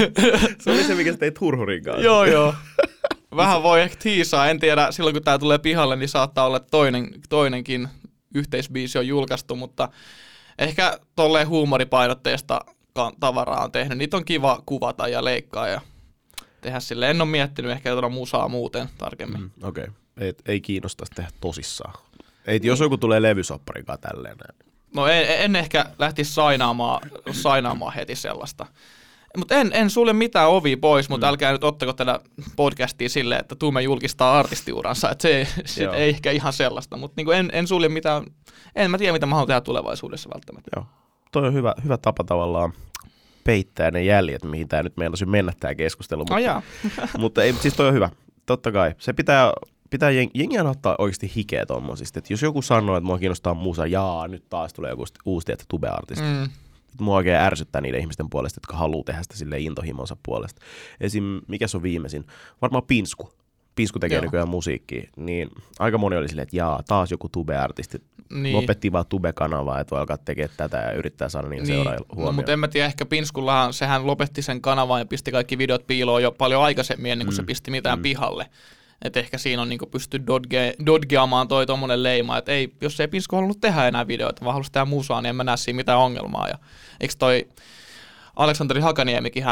se 0.58 0.70
oli 0.70 0.84
se, 0.84 0.94
mikä 0.94 1.12
sä 1.12 1.18
teit 1.18 1.40
Hurhurin 1.40 1.84
kanssa. 1.84 2.02
joo, 2.04 2.24
joo. 2.24 2.54
Vähän 3.36 3.62
voi 3.62 3.82
ehkä 3.82 3.96
tiisaa, 4.02 4.50
en 4.50 4.60
tiedä, 4.60 4.88
silloin 4.90 5.14
kun 5.14 5.22
tää 5.22 5.38
tulee 5.38 5.58
pihalle, 5.58 5.96
niin 5.96 6.08
saattaa 6.08 6.46
olla 6.46 6.60
toinen, 6.60 7.10
toinenkin 7.28 7.88
yhteisbiisi 8.34 8.98
on 8.98 9.06
julkaistu, 9.06 9.56
mutta 9.56 9.88
ehkä 10.58 10.98
tolleen 11.16 11.48
huumoripainotteista 11.48 12.60
tavaraa 13.20 13.64
on 13.64 13.72
tehnyt. 13.72 13.98
Niitä 13.98 14.16
on 14.16 14.24
kiva 14.24 14.62
kuvata 14.66 15.08
ja 15.08 15.24
leikkaa 15.24 15.68
ja 15.68 15.80
tehdä 16.62 16.80
sille. 16.80 17.10
En 17.10 17.20
ole 17.20 17.30
miettinyt 17.30 17.70
ehkä 17.70 17.88
jotain 17.88 18.12
musaa 18.12 18.48
muuten 18.48 18.88
tarkemmin. 18.98 19.40
Mm, 19.40 19.50
Okei, 19.62 19.84
okay. 19.84 19.94
ei, 20.26 20.34
ei 20.46 20.60
kiinnosta 20.60 21.04
tehdä 21.14 21.30
tosissaan. 21.40 21.94
Ei, 22.46 22.60
jos 22.62 22.80
joku 22.80 22.98
tulee 22.98 23.22
levysopparikaan 23.22 23.98
kanssa 23.98 24.08
tälleen. 24.08 24.36
No 24.94 25.06
en, 25.06 25.26
en 25.28 25.56
ehkä 25.56 25.86
lähtisi 25.98 26.32
sainaamaan, 26.32 27.10
sainaamaan 27.32 27.94
heti 27.94 28.16
sellaista. 28.16 28.66
Mutta 29.36 29.54
en, 29.54 29.70
en 29.74 29.90
sulle 29.90 30.12
mitään 30.12 30.48
ovi 30.48 30.76
pois, 30.76 31.08
mutta 31.08 31.26
mm. 31.26 31.28
älkää 31.28 31.52
nyt 31.52 31.64
ottako 31.64 31.92
tätä 31.92 32.20
podcastia 32.56 33.08
silleen, 33.08 33.40
että 33.40 33.54
tuume 33.54 33.82
julkistaa 33.82 34.38
artistiuransa. 34.38 35.10
Että 35.10 35.22
se, 35.22 35.46
se 35.64 35.84
ei 35.94 36.08
ehkä 36.08 36.30
ihan 36.30 36.52
sellaista, 36.52 36.96
mutta 36.96 37.14
niinku 37.16 37.30
en, 37.30 37.50
en 37.52 37.66
sulje 37.66 37.88
mitään, 37.88 38.24
en 38.76 38.90
mä 38.90 38.98
tiedä 38.98 39.12
mitä 39.12 39.26
mä 39.26 39.34
haluan 39.34 39.46
tehdä 39.46 39.60
tulevaisuudessa 39.60 40.30
välttämättä. 40.34 40.70
Joo. 40.76 40.86
Toi 41.32 41.46
on 41.46 41.54
hyvä, 41.54 41.74
hyvä 41.84 41.96
tapa 41.96 42.24
tavallaan 42.24 42.72
peittää 43.44 43.90
ne 43.90 44.02
jäljet, 44.04 44.44
mihin 44.44 44.68
tämä 44.68 44.82
nyt 44.82 44.96
meinasi 44.96 45.26
mennä 45.26 45.52
tämä 45.60 45.74
keskustelu. 45.74 46.20
Mutta, 46.20 46.34
oh, 46.34 46.62
mutta 47.18 47.42
ei, 47.42 47.52
siis 47.52 47.74
toi 47.74 47.88
on 47.88 47.94
hyvä. 47.94 48.10
Totta 48.46 48.72
kai. 48.72 48.94
Se 48.98 49.12
pitää, 49.12 49.52
pitää 49.90 50.10
jeng, 50.10 50.30
jengiä 50.34 50.62
ottaa 50.62 50.96
oikeasti 50.98 51.32
hikeä 51.36 51.66
tommosista. 51.66 52.18
Että 52.18 52.32
jos 52.32 52.42
joku 52.42 52.62
sanoo, 52.62 52.96
että 52.96 53.06
mua 53.06 53.18
kiinnostaa 53.18 53.54
musa, 53.54 53.86
jaa, 53.86 54.28
nyt 54.28 54.48
taas 54.48 54.72
tulee 54.72 54.90
joku 54.90 55.04
uusi 55.24 55.44
tietty 55.44 55.64
tube-artisti. 55.68 56.24
Mm. 56.24 56.48
Mua 57.00 57.16
oikein 57.16 57.36
ärsyttää 57.36 57.80
niiden 57.80 58.00
ihmisten 58.00 58.30
puolesta, 58.30 58.58
jotka 58.58 58.76
haluaa 58.76 59.04
tehdä 59.04 59.22
sitä 59.22 59.36
sille 59.36 59.58
intohimonsa 59.58 60.16
puolesta. 60.22 60.60
Esim. 61.00 61.40
mikä 61.48 61.68
se 61.68 61.76
on 61.76 61.82
viimeisin? 61.82 62.24
Varmaan 62.62 62.84
Pinsku. 62.86 63.32
Pisku 63.74 63.98
tekee 63.98 64.16
Joo. 64.16 64.24
nykyään 64.24 64.48
musiikkia, 64.48 65.10
niin 65.16 65.48
aika 65.78 65.98
moni 65.98 66.16
oli 66.16 66.28
silleen, 66.28 66.42
että 66.42 66.56
jaa, 66.56 66.82
taas 66.88 67.10
joku 67.10 67.28
tube-artisti 67.28 68.02
niin. 68.32 68.56
lopetti 68.56 68.92
vaan 68.92 69.06
tube-kanavaa, 69.06 69.80
että 69.80 69.90
voi 69.90 70.00
alkaa 70.00 70.18
tekemään 70.18 70.54
tätä 70.56 70.76
ja 70.76 70.92
yrittää 70.92 71.28
saada 71.28 71.48
niin, 71.48 71.62
niin. 71.62 71.66
seuraajilla 71.66 72.06
huomioon. 72.08 72.34
No, 72.34 72.36
mutta 72.36 72.52
en 72.52 72.58
mä 72.58 72.68
tiedä, 72.68 72.86
ehkä 72.86 73.06
Pinskullahan 73.06 73.72
sehän 73.72 74.06
lopetti 74.06 74.42
sen 74.42 74.60
kanavan 74.60 75.00
ja 75.00 75.06
pisti 75.06 75.32
kaikki 75.32 75.58
videot 75.58 75.86
piiloon 75.86 76.22
jo 76.22 76.32
paljon 76.32 76.62
aikaisemmin 76.62 77.12
ennen 77.12 77.26
kuin 77.26 77.34
mm. 77.34 77.36
se 77.36 77.42
pisti 77.42 77.70
mitään 77.70 77.98
mm. 77.98 78.02
pihalle. 78.02 78.46
Että 79.04 79.20
ehkä 79.20 79.38
siinä 79.38 79.62
on 79.62 79.68
niinku 79.68 79.86
pysty 79.86 80.26
dodge, 80.26 80.74
dodgeamaan 80.86 81.48
toi 81.48 81.66
tommonen 81.66 82.02
leima, 82.02 82.38
että 82.38 82.52
ei, 82.52 82.74
jos 82.80 83.00
ei 83.00 83.08
Pinsku 83.08 83.36
halunnut 83.36 83.60
tehdä 83.60 83.88
enää 83.88 84.06
videoita, 84.06 84.44
vaan 84.44 84.54
halusi 84.54 84.72
tehdä 84.72 84.84
musaa, 84.84 85.22
niin 85.22 85.28
en 85.28 85.36
mä 85.36 85.44
näe 85.44 85.56
siinä 85.56 85.76
mitään 85.76 85.98
ongelmaa. 85.98 86.48
Ja 86.48 86.58
eikö 87.00 87.14
toi 87.18 87.48
Aleksanteri 88.36 88.80
Hakaniemikin, 88.80 89.44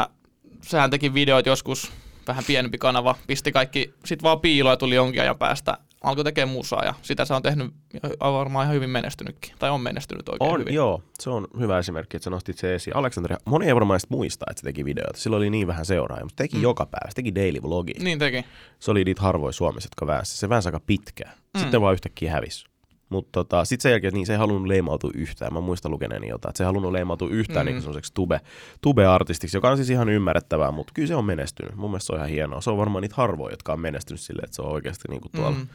sehän 0.61 0.89
teki 0.89 1.13
videoita 1.13 1.49
joskus 1.49 1.91
vähän 2.27 2.43
pienempi 2.47 2.77
kanava, 2.77 3.15
pisti 3.27 3.51
kaikki 3.51 3.93
sit 4.05 4.23
vaan 4.23 4.39
piiloa 4.39 4.71
ja 4.73 4.77
tuli 4.77 4.95
jonkin 4.95 5.21
ajan 5.21 5.37
päästä 5.37 5.77
alkoi 6.03 6.23
tekemään 6.23 6.55
musaa 6.55 6.85
ja 6.85 6.93
sitä 7.01 7.25
se 7.25 7.33
on 7.33 7.41
tehnyt 7.41 7.73
varmaan 8.19 8.63
ihan 8.63 8.75
hyvin 8.75 8.89
menestynytkin, 8.89 9.53
tai 9.59 9.69
on 9.69 9.81
menestynyt 9.81 10.29
oikein 10.29 10.51
on, 10.51 10.59
hyvin. 10.59 10.73
Joo, 10.73 11.03
se 11.19 11.29
on 11.29 11.47
hyvä 11.59 11.79
esimerkki, 11.79 12.17
että 12.17 12.23
sä 12.23 12.29
nostit 12.29 12.57
se 12.57 12.75
esiin. 12.75 12.95
Aleksandria, 12.95 13.37
moni 13.45 13.67
ei 13.67 13.75
varmaan 13.75 13.99
muista, 14.09 14.45
että 14.49 14.59
se 14.59 14.63
teki 14.63 14.85
videoita. 14.85 15.19
Sillä 15.19 15.37
oli 15.37 15.49
niin 15.49 15.67
vähän 15.67 15.85
seuraajia, 15.85 16.25
mutta 16.25 16.43
teki 16.43 16.57
mm. 16.57 16.63
joka 16.63 16.85
päivä, 16.85 17.09
se 17.09 17.15
teki 17.15 17.35
daily 17.35 17.61
vlogi. 17.61 17.93
Niin 17.99 18.19
teki. 18.19 18.45
Se 18.79 18.91
oli 18.91 19.03
niitä 19.03 19.21
harvoja 19.21 19.51
Suomessa, 19.51 19.87
jotka 19.87 20.07
väänsi. 20.07 20.37
Se 20.37 20.49
väänsi 20.49 20.67
aika 20.67 20.79
pitkään. 20.79 21.33
Mm. 21.53 21.59
Sitten 21.59 21.81
vaan 21.81 21.93
yhtäkkiä 21.93 22.31
hävisi. 22.31 22.65
Mutta 23.11 23.29
tota, 23.31 23.65
sitten 23.65 23.83
sen 23.83 23.89
jälkeen 23.89 24.13
niin 24.13 24.25
se 24.25 24.33
ei 24.33 24.39
halunnut 24.39 24.67
leimautua 24.67 25.11
yhtään. 25.13 25.53
Mä 25.53 25.61
muistan 25.61 25.91
lukeneeni 25.91 26.27
jotain, 26.27 26.49
että 26.49 26.57
se 26.57 26.63
ei 26.63 26.65
halunnut 26.65 26.91
leimautua 26.91 27.29
yhtään 27.29 27.65
mm. 27.65 27.73
niin 27.73 27.83
tube, 28.13 28.41
tube-artistiksi, 28.81 29.57
joka 29.57 29.69
on 29.69 29.77
siis 29.77 29.89
ihan 29.89 30.09
ymmärrettävää, 30.09 30.71
mutta 30.71 30.93
kyllä 30.95 31.07
se 31.07 31.15
on 31.15 31.25
menestynyt. 31.25 31.75
Mun 31.75 31.89
mielestä 31.89 32.05
se 32.05 32.13
on 32.13 32.17
ihan 32.17 32.29
hienoa. 32.29 32.61
Se 32.61 32.69
on 32.69 32.77
varmaan 32.77 33.01
niitä 33.01 33.15
harvoja, 33.17 33.53
jotka 33.53 33.73
on 33.73 33.79
menestynyt 33.79 34.21
silleen, 34.21 34.45
että 34.45 34.55
se 34.55 34.61
on 34.61 34.71
oikeasti 34.71 35.07
niin 35.09 35.21
kuin 35.21 35.31
tuolla. 35.31 35.57
Mm. 35.57 35.67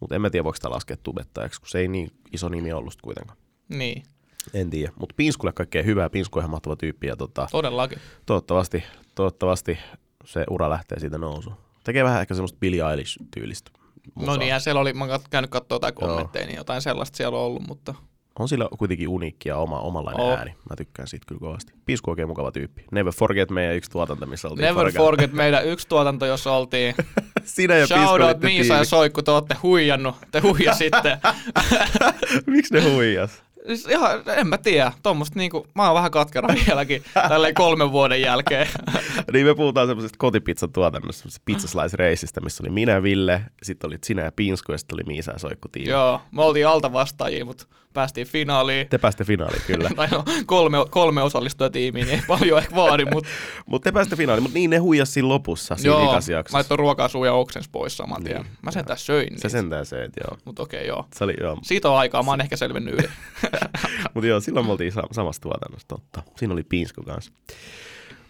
Mutta 0.00 0.14
en 0.14 0.20
mä 0.20 0.30
tiedä, 0.30 0.44
voiko 0.44 0.56
sitä 0.56 0.70
laskea 0.70 0.96
tubettajaksi, 1.02 1.60
kun 1.60 1.68
se 1.68 1.78
ei 1.78 1.88
niin 1.88 2.10
iso 2.32 2.48
nimi 2.48 2.72
ollut 2.72 2.94
kuitenkaan. 3.02 3.38
Niin. 3.68 4.02
En 4.54 4.70
tiedä, 4.70 4.92
mutta 4.98 5.14
Pinskulle 5.16 5.52
kaikkea 5.52 5.82
hyvää. 5.82 6.10
Pinsku 6.10 6.38
on 6.38 6.40
ihan 6.40 6.50
mahtava 6.50 6.76
tyyppi. 6.76 7.06
Ja 7.06 7.16
tota, 7.16 7.48
Todellakin. 7.50 7.98
Toivottavasti, 8.26 8.84
toivottavasti 9.14 9.78
se 10.24 10.44
ura 10.50 10.70
lähtee 10.70 10.98
siitä 10.98 11.18
nousuun. 11.18 11.56
Tekee 11.84 12.04
vähän 12.04 12.20
ehkä 12.20 12.34
semmoista 12.34 12.58
Billie 12.60 12.82
Eilish-tyylistä 12.90 13.70
musaa. 14.14 14.34
No 14.34 14.38
niinhän 14.38 14.60
siellä 14.60 14.80
oli, 14.80 14.92
mä 14.92 15.04
oon 15.04 15.20
käynyt 15.30 15.50
katsoa 15.50 15.76
jotain 15.76 15.94
kommentteja, 15.94 16.46
niin 16.46 16.56
jotain 16.56 16.82
sellaista 16.82 17.16
siellä 17.16 17.38
on 17.38 17.44
ollut, 17.44 17.62
mutta... 17.68 17.94
On 18.38 18.48
sillä 18.48 18.68
kuitenkin 18.78 19.08
uniikki 19.08 19.48
ja 19.48 19.56
oma, 19.56 19.80
omanlainen 19.80 20.26
oh. 20.26 20.38
ääni. 20.38 20.50
Mä 20.50 20.76
tykkään 20.76 21.08
siitä 21.08 21.24
kyllä 21.28 21.38
kovasti. 21.38 21.72
Pisku 21.84 22.10
oikein 22.10 22.28
mukava 22.28 22.52
tyyppi. 22.52 22.84
Never 22.92 23.12
forget 23.12 23.50
meidän 23.50 23.76
yksi 23.76 23.90
tuotanto, 23.90 24.26
missä 24.26 24.48
oltiin. 24.48 24.62
Never 24.64 24.84
forget, 24.84 24.96
forget 24.96 25.32
meidän 25.32 25.66
yksi 25.66 25.88
tuotanto, 25.88 26.26
jossa 26.26 26.52
oltiin. 26.52 26.94
Sinä 27.44 27.76
ja 27.76 27.86
Shout 27.86 28.20
out 28.20 28.40
Miisa 28.40 28.74
ja 28.74 28.84
Soikku, 28.84 29.22
te 29.22 29.30
olette 29.30 29.56
huijannut. 29.62 30.16
Te 30.30 30.40
huijasitte. 30.40 31.18
Miksi 32.46 32.74
ne 32.74 32.94
huijas? 32.94 33.42
Siis 33.76 33.86
ihan, 33.86 34.22
en 34.36 34.46
mä 34.46 34.58
tiedä. 34.58 34.92
Tuommoista 35.02 35.38
niinku, 35.38 35.66
mä 35.74 35.86
oon 35.86 35.94
vähän 35.94 36.10
katkera 36.10 36.48
vieläkin 36.66 37.04
tälleen 37.28 37.54
kolmen 37.54 37.92
vuoden 37.92 38.22
jälkeen. 38.22 38.68
niin 39.32 39.46
me 39.46 39.54
puhutaan 39.54 39.88
semmoisesta 39.88 40.18
kotipizzan 40.18 40.72
tuotannosta, 40.72 41.22
semmoisesta 41.22 41.42
pizzaslice-reisistä, 41.44 42.40
missä 42.40 42.62
oli 42.62 42.70
minä, 42.70 43.02
Ville, 43.02 43.42
sitten 43.62 43.88
oli 43.88 43.98
sinä 44.04 44.22
ja 44.22 44.32
Pinsku 44.32 44.72
ja 44.72 44.78
sitten 44.78 44.96
oli 44.96 45.02
Miisa 45.06 45.32
ja 45.32 45.38
Soikku 45.38 45.68
tiimi. 45.68 45.90
Joo, 45.90 46.20
me 46.30 46.42
oltiin 46.42 46.66
alta 46.66 46.92
vastaajia, 46.92 47.44
mutta 47.44 47.66
päästiin 47.92 48.26
finaaliin. 48.26 48.88
Te 48.88 48.98
pääsitte 48.98 49.24
finaaliin, 49.24 49.62
kyllä. 49.66 49.90
tai 49.96 50.08
no, 50.08 50.24
kolme, 50.46 50.78
kolme 50.90 51.22
osallistujatiimiä, 51.22 52.04
niin 52.04 52.14
ei 52.14 52.22
paljon 52.26 52.58
ehkä 52.58 52.76
vaadi, 52.76 53.04
mutta... 53.04 53.30
mutta 53.66 53.84
te 53.84 53.92
pääsitte 53.92 54.16
finaaliin, 54.16 54.42
mutta 54.42 54.58
niin 54.58 54.70
ne 54.70 54.78
huijas 54.78 55.14
siinä 55.14 55.28
lopussa, 55.28 55.76
siinä 55.76 55.94
joo, 55.94 56.10
ikasjaksossa. 56.10 56.56
mä 56.56 56.58
laittoi 56.58 56.76
ruokaa 56.76 57.08
suu 57.08 57.24
ja 57.24 57.32
oksens 57.32 57.68
pois 57.68 57.96
saman 57.96 58.24
tien. 58.24 58.42
Niin, 58.42 58.52
mä 58.62 58.70
sentään 58.70 58.98
söin 58.98 59.26
niitä. 59.26 59.48
Se 59.48 59.48
sentään 59.48 59.86
söit, 59.86 60.12
joo. 60.24 60.38
Mutta 60.44 60.62
okei, 60.62 60.80
okay, 60.80 60.88
joo. 60.88 61.06
Se 61.14 61.24
oli, 61.24 61.34
joo. 61.40 61.58
Siitä 61.62 61.90
on 61.90 61.98
aikaa, 61.98 62.22
mä 62.22 62.30
oon 62.30 62.40
ehkä 62.40 62.56
selvinnyt 62.56 62.94
yli. 62.94 63.08
mutta 64.14 64.26
joo, 64.26 64.40
silloin 64.40 64.66
me 64.66 64.72
oltiin 64.72 64.92
samassa 65.12 65.42
tuotannossa, 65.42 65.88
totta. 65.88 66.22
Siinä 66.36 66.54
oli 66.54 66.62
Pinsku 66.62 67.02
kanssa. 67.02 67.32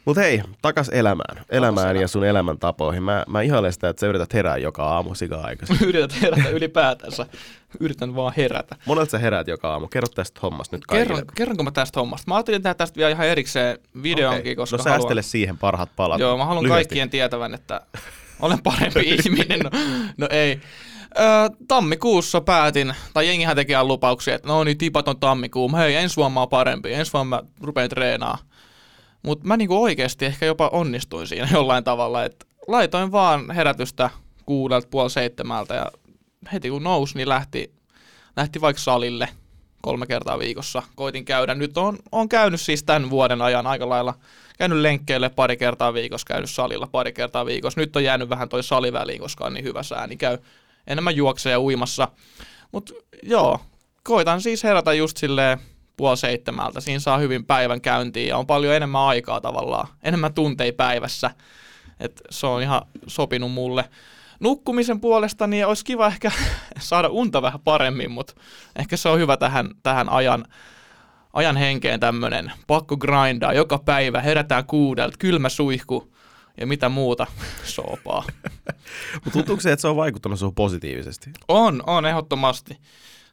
Mutta 0.04 0.20
hei, 0.20 0.42
takas 0.62 0.88
elämään. 0.88 1.44
Elämään 1.48 1.96
ja 1.96 2.08
sun 2.08 2.24
elämäntapoihin. 2.24 3.02
Mä, 3.02 3.24
mä 3.28 3.42
ihailen 3.42 3.72
sitä, 3.72 3.88
että 3.88 4.00
sä 4.00 4.06
yrität 4.06 4.34
herää 4.34 4.56
joka 4.56 4.84
aamu 4.84 5.14
sika 5.14 5.40
aikaisin. 5.40 5.76
Yrität 5.88 6.22
herätä 6.22 6.48
ylipäätänsä. 6.48 7.26
Yritän 7.80 8.14
vaan 8.14 8.32
herätä. 8.36 8.76
Monelta 8.86 9.10
sä 9.10 9.18
heräät 9.18 9.48
joka 9.48 9.72
aamu. 9.72 9.88
Kerro 9.88 10.08
tästä 10.08 10.40
hommasta 10.42 10.76
nyt 10.76 10.86
kaikille. 10.86 11.14
Kerron, 11.20 11.34
kerronko 11.34 11.62
mä 11.62 11.70
tästä 11.70 12.00
hommasta? 12.00 12.30
Mä 12.30 12.34
ajattelin 12.34 12.62
tehdä 12.62 12.74
tästä 12.74 12.96
vielä 12.96 13.10
ihan 13.10 13.26
erikseen 13.26 13.78
videonkin, 14.02 14.40
okay. 14.40 14.54
koska 14.54 14.76
No 14.76 14.82
säästele 14.82 15.08
haluan... 15.08 15.22
siihen 15.22 15.58
parhaat 15.58 15.90
palat. 15.96 16.20
Joo, 16.20 16.38
mä 16.38 16.44
haluan 16.44 16.62
Lyhyesti. 16.64 16.82
kaikkien 16.88 17.10
tietävän, 17.10 17.54
että 17.54 17.80
olen 18.40 18.62
parempi 18.62 19.00
ihminen. 19.24 19.60
No, 19.60 19.70
no 20.16 20.28
ei. 20.30 20.60
Öö, 21.18 21.48
tammikuussa 21.68 22.40
päätin, 22.40 22.94
tai 23.14 23.28
jengihän 23.28 23.56
teki 23.56 23.72
lupauksia, 23.82 24.34
että 24.34 24.48
no 24.48 24.64
niin, 24.64 24.78
tipaton 24.78 25.20
tammikuu, 25.20 25.76
hei, 25.76 25.94
ensi 25.94 26.16
vuonna 26.16 26.34
mä 26.34 26.40
oon 26.40 26.48
parempi, 26.48 26.92
ensi 26.92 27.12
vuonna 27.12 27.36
mä 27.36 27.42
rupean 27.60 27.88
treenaamaan. 27.88 28.44
Mutta 29.22 29.46
mä 29.46 29.56
niinku 29.56 29.82
oikeasti 29.82 30.24
ehkä 30.24 30.46
jopa 30.46 30.68
onnistuin 30.68 31.26
siinä 31.26 31.48
jollain 31.52 31.84
tavalla, 31.84 32.24
että 32.24 32.46
laitoin 32.68 33.12
vaan 33.12 33.50
herätystä 33.50 34.10
kuudelta 34.46 34.88
puoli 34.90 35.10
seitsemältä 35.10 35.74
ja 35.74 35.86
heti 36.52 36.70
kun 36.70 36.82
nousi, 36.82 37.16
niin 37.16 37.28
lähti, 37.28 37.72
lähti 38.36 38.60
vaikka 38.60 38.82
salille 38.82 39.28
kolme 39.82 40.06
kertaa 40.06 40.38
viikossa. 40.38 40.82
Koitin 40.94 41.24
käydä. 41.24 41.54
Nyt 41.54 41.78
on, 41.78 41.98
on 42.12 42.28
käynyt 42.28 42.60
siis 42.60 42.82
tämän 42.82 43.10
vuoden 43.10 43.42
ajan 43.42 43.66
aika 43.66 43.88
lailla, 43.88 44.14
käynyt 44.58 44.78
lenkkeille 44.78 45.28
pari 45.28 45.56
kertaa 45.56 45.94
viikossa, 45.94 46.24
käynyt 46.26 46.50
salilla 46.50 46.86
pari 46.86 47.12
kertaa 47.12 47.46
viikossa. 47.46 47.80
Nyt 47.80 47.96
on 47.96 48.04
jäänyt 48.04 48.28
vähän 48.28 48.48
toi 48.48 48.62
sali 48.62 48.92
väliin, 48.92 49.20
koska 49.20 49.44
on 49.44 49.54
niin 49.54 49.64
hyvä 49.64 49.82
sää, 49.82 50.06
niin 50.06 50.18
käy 50.18 50.38
enemmän 50.90 51.16
juokseja 51.16 51.60
uimassa. 51.60 52.08
Mutta 52.72 52.92
joo, 53.22 53.60
koitan 54.04 54.40
siis 54.40 54.64
herätä 54.64 54.92
just 54.92 55.16
silleen 55.16 55.58
puoli 55.96 56.16
seitsemältä. 56.16 56.80
Siinä 56.80 57.00
saa 57.00 57.18
hyvin 57.18 57.44
päivän 57.44 57.80
käyntiin 57.80 58.28
ja 58.28 58.36
on 58.36 58.46
paljon 58.46 58.74
enemmän 58.74 59.00
aikaa 59.00 59.40
tavallaan, 59.40 59.88
enemmän 60.02 60.34
tunteja 60.34 60.72
päivässä. 60.72 61.30
Et 62.00 62.22
se 62.30 62.46
on 62.46 62.62
ihan 62.62 62.82
sopinut 63.06 63.52
mulle. 63.52 63.84
Nukkumisen 64.40 65.00
puolesta 65.00 65.46
niin 65.46 65.66
olisi 65.66 65.84
kiva 65.84 66.06
ehkä 66.06 66.32
saada 66.78 67.08
unta 67.08 67.42
vähän 67.42 67.60
paremmin, 67.60 68.10
mutta 68.10 68.34
ehkä 68.76 68.96
se 68.96 69.08
on 69.08 69.18
hyvä 69.18 69.36
tähän, 69.36 69.70
tähän 69.82 70.08
ajan, 70.08 70.44
ajan 71.32 71.56
henkeen 71.56 72.00
tämmöinen 72.00 72.52
pakko 72.66 72.96
grindaa 72.96 73.52
joka 73.52 73.78
päivä, 73.78 74.20
herätään 74.20 74.66
kuudelta, 74.66 75.18
kylmä 75.18 75.48
suihku 75.48 76.12
ja 76.60 76.66
mitä 76.66 76.88
muuta 76.88 77.26
soopaa. 77.64 78.24
Mutta 79.24 79.30
tuntuuko 79.32 79.60
se, 79.60 79.72
että 79.72 79.80
se 79.80 79.88
on 79.88 79.96
vaikuttanut 79.96 80.38
sinuun 80.38 80.54
positiivisesti? 80.54 81.30
On, 81.48 81.82
on 81.86 82.06
ehdottomasti 82.06 82.78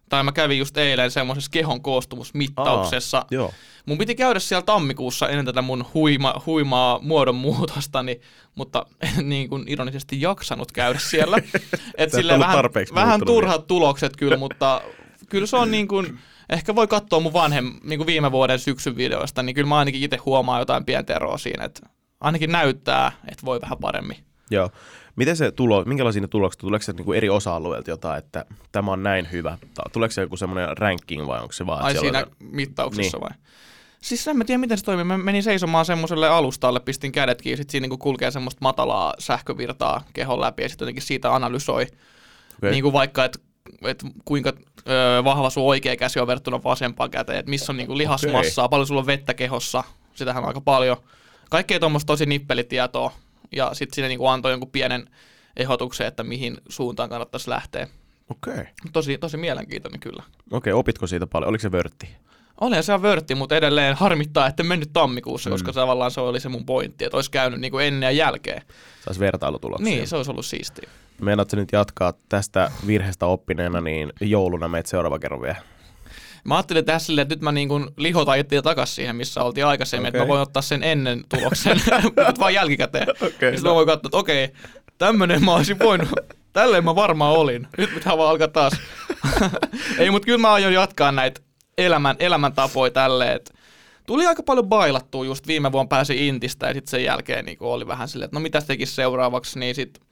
tai 0.10 0.24
mä 0.24 0.31
kävin 0.31 0.60
just 0.60 0.77
eilen 0.77 1.12
semmoisessa 1.12 1.51
kehon 1.51 1.81
koostumusmittauksessa. 1.81 3.17
Aa, 3.17 3.27
joo. 3.31 3.53
Mun 3.86 3.98
piti 3.98 4.15
käydä 4.15 4.39
siellä 4.39 4.63
tammikuussa 4.63 5.29
ennen 5.29 5.46
tätä 5.46 5.62
mun 5.62 5.86
huima, 5.93 6.41
huimaa 6.46 7.00
muodonmuutosta, 7.00 8.03
niin, 8.03 8.22
mutta 8.55 8.86
en 9.01 9.29
niin 9.29 9.50
kuin 9.50 9.63
ironisesti 9.67 10.22
jaksanut 10.22 10.72
käydä 10.72 11.00
siellä. 11.00 11.38
Et 11.98 12.12
sille 12.12 12.39
vähän, 12.39 12.63
vähän 12.93 13.22
turhat 13.25 13.62
niin. 13.62 13.67
tulokset 13.67 14.17
kyllä, 14.17 14.38
mutta 14.38 14.81
kyllä 15.29 15.48
se 15.48 15.57
on 15.57 15.72
niin 15.72 15.88
kuin, 15.88 16.19
ehkä 16.50 16.75
voi 16.75 16.88
katsoa 16.88 17.19
mun 17.19 17.34
vanhem, 17.34 17.74
niin 17.84 18.00
kuin 18.00 18.07
viime 18.07 18.31
vuoden 18.31 18.60
syksyn 18.60 18.98
videoista, 18.98 19.43
niin 19.43 19.55
kyllä 19.55 19.69
mä 19.69 19.77
ainakin 19.77 20.03
itse 20.03 20.17
huomaan 20.17 20.60
jotain 20.60 20.86
pientä 20.86 21.15
eroa 21.15 21.38
siinä, 21.38 21.65
että 21.65 21.89
ainakin 22.19 22.51
näyttää, 22.51 23.12
että 23.31 23.45
voi 23.45 23.62
vähän 23.62 23.77
paremmin. 23.77 24.17
Joo. 24.51 24.69
Miten 25.15 25.38
se 25.38 25.51
tulo, 25.51 25.83
minkälaisia 25.86 26.21
ne 26.21 26.27
tulokset, 26.27 26.59
tuleeko 26.59 26.83
se 26.83 26.93
niin 26.93 27.13
eri 27.13 27.29
osa-alueilta 27.29 27.89
jotain, 27.89 28.17
että 28.17 28.45
tämä 28.71 28.91
on 28.91 29.03
näin 29.03 29.31
hyvä? 29.31 29.57
Tuleeko 29.93 30.12
se 30.12 30.21
joku 30.21 30.38
semmoinen 30.38 30.77
ranking 30.77 31.27
vai 31.27 31.41
onko 31.41 31.51
se 31.51 31.65
vaan? 31.65 31.83
Ai 31.83 31.97
siinä 31.97 32.19
on... 32.19 32.25
mittauksessa 32.39 33.17
niin. 33.17 33.29
vai? 33.29 33.38
Siis 34.01 34.27
en 34.27 34.38
mä 34.38 34.43
tiedä, 34.43 34.57
miten 34.57 34.77
se 34.77 34.83
toimii. 34.83 35.03
Mä 35.03 35.17
menin 35.17 35.43
seisomaan 35.43 35.86
semmoiselle 35.86 36.27
alustalle, 36.27 36.79
pistin 36.79 37.12
kädet 37.12 37.41
kiinni, 37.41 37.57
sitten 37.57 37.71
siinä 37.71 37.88
niin 37.88 38.00
kulkee 38.00 38.31
semmoista 38.31 38.59
matalaa 38.62 39.13
sähkövirtaa 39.19 40.03
kehon 40.13 40.41
läpi 40.41 40.63
ja 40.63 40.69
sitten 40.69 40.86
jotenkin 40.86 41.03
siitä 41.03 41.36
analysoi. 41.36 41.88
Okay. 42.57 42.71
Niin 42.71 42.83
kuin 42.83 42.93
vaikka, 42.93 43.25
että 43.25 43.39
et 43.83 44.03
kuinka 44.25 44.53
ö, 44.88 45.24
vahva 45.24 45.50
sun 45.50 45.63
oikea 45.63 45.95
käsi 45.95 46.19
on 46.19 46.27
verrattuna 46.27 46.63
vasempaan 46.63 47.12
käteen, 47.12 47.39
että 47.39 47.50
missä 47.50 47.71
on 47.71 47.77
niin 47.77 47.88
kuin 47.88 47.97
lihasmassaa, 47.97 48.65
okay. 48.65 48.69
paljon 48.69 48.88
sulla 48.88 49.01
on 49.01 49.07
vettä 49.07 49.33
kehossa, 49.33 49.83
sitähän 50.15 50.43
on 50.43 50.47
aika 50.47 50.62
paljon. 50.62 50.97
Kaikkea 51.50 51.80
tuommoista 51.80 52.08
tosi 52.08 52.25
nippelitietoa, 52.25 53.12
ja 53.51 53.74
sitten 53.74 53.96
sinne 53.96 54.08
niin 54.08 54.30
antoi 54.30 54.51
jonkun 54.51 54.72
pienen 54.72 55.10
ehdotuksen, 55.58 56.08
että 56.08 56.24
mihin 56.24 56.58
suuntaan 56.70 57.10
kannattaisi 57.10 57.50
lähteä. 57.50 57.88
Okei. 58.30 58.54
Okay. 58.54 58.66
Tosi, 58.94 59.18
tosi 59.18 59.38
mielenkiintoinen 59.38 60.00
kyllä. 60.00 60.24
Okei, 60.51 60.74
okay, 60.74 60.80
opitko 60.80 61.08
siitä 61.08 61.27
paljon? 61.27 61.50
Oliko 61.50 61.62
se 61.62 61.72
vörtti? 61.72 62.10
Oli 62.62 62.84
se 62.84 62.94
on 62.94 63.01
vörtti, 63.01 63.36
mutta 63.36 63.56
edelleen 63.56 63.96
harmittaa, 63.96 64.48
että 64.48 64.63
mennyt 64.63 64.89
tammikuussa, 64.94 65.50
mm. 65.50 65.51
koska 65.51 65.74
tavallaan 65.74 66.12
se 66.12 66.22
oli 66.22 66.39
se 66.39 66.50
mun 66.50 66.66
pointti, 66.66 67.06
että 67.06 67.18
olisi 67.18 67.32
käynyt 67.32 67.60
niin 67.60 67.72
kuin 67.72 67.86
ennen 67.86 68.08
ja 68.08 68.12
jälkeen. 68.12 68.62
Saisi 69.06 69.20
vertailutuloksia. 69.20 69.86
Niin, 69.86 70.08
se 70.08 70.16
olisi 70.16 70.32
ollut 70.32 70.46
siistiä. 70.46 70.89
Meinaatko 71.22 71.56
nyt 71.56 71.72
jatkaa 71.72 72.13
tästä 72.30 72.72
virheestä 72.88 73.25
oppineena, 73.25 73.82
niin 73.82 74.13
jouluna 74.22 74.68
meitä 74.68 74.89
seuraava 74.89 75.20
kerran 75.20 75.42
vielä? 75.42 75.58
Mä 76.48 76.56
ajattelin 76.56 76.86
tehdä 76.86 77.00
silleen, 77.00 77.24
että 77.24 77.36
nyt 77.36 77.42
mä 77.42 77.51
niin 77.51 77.68
kuin 77.68 77.88
lihotan 77.98 78.39
itseä 78.39 78.62
takaisin 78.62 78.96
siihen, 78.96 79.16
missä 79.16 79.44
oltiin 79.44 79.66
aikaisemmin, 79.66 80.08
okay. 80.08 80.20
että 80.20 80.24
mä 80.24 80.27
voin 80.27 80.42
ottaa 80.42 80.62
sen 80.62 80.84
ennen 80.84 81.24
tuloksen, 81.30 81.82
mutta 82.04 82.39
vaan 82.39 82.54
jälkikäteen. 82.54 83.10
Okay, 83.10 83.30
Sitten 83.30 83.54
no. 83.63 83.70
mä 83.70 83.75
voin 83.75 83.88
katsoa, 83.88 84.08
että 84.08 84.18
okei, 84.18 84.46
okay, 84.46 84.58
tämmönen 84.98 85.46
mä 85.46 85.54
olisin 85.54 85.80
voinut, 85.80 86.10
tälleen 86.54 86.84
mä 86.84 86.96
varmaan 86.96 87.34
olin. 87.34 87.68
Nyt 87.77 87.94
pitää 87.94 88.18
vaan 88.18 88.30
alkaa 88.30 88.48
taas. 88.48 88.74
Ei, 90.00 90.12
mutta 90.12 90.25
kyllä 90.25 90.38
mä 90.38 90.54
aion 90.54 90.74
jatkaa 90.74 91.12
näitä 91.12 91.42
elämän, 91.77 92.16
elämäntapoja 92.20 92.92
tälleen, 92.92 93.36
että 93.36 93.54
tuli 94.06 94.25
aika 94.25 94.44
paljon 94.44 94.68
bailattua 94.68 95.25
just 95.25 95.48
viime 95.48 95.72
vuonna 95.72 95.88
pääsi 95.88 96.27
Intistä 96.27 96.68
ja 96.68 96.74
sitten 96.74 96.92
sen 96.92 97.04
jälkeen 97.04 97.46
niin 97.46 97.58
oli 97.60 97.88
vähän 97.88 98.08
silleen, 98.08 98.25
että 98.25 98.36
no 98.36 98.42
mitä 98.42 98.62
tekisi 98.62 98.96
seuraavaksi, 98.96 99.60
niin 99.60 99.75
sitten 99.75 100.07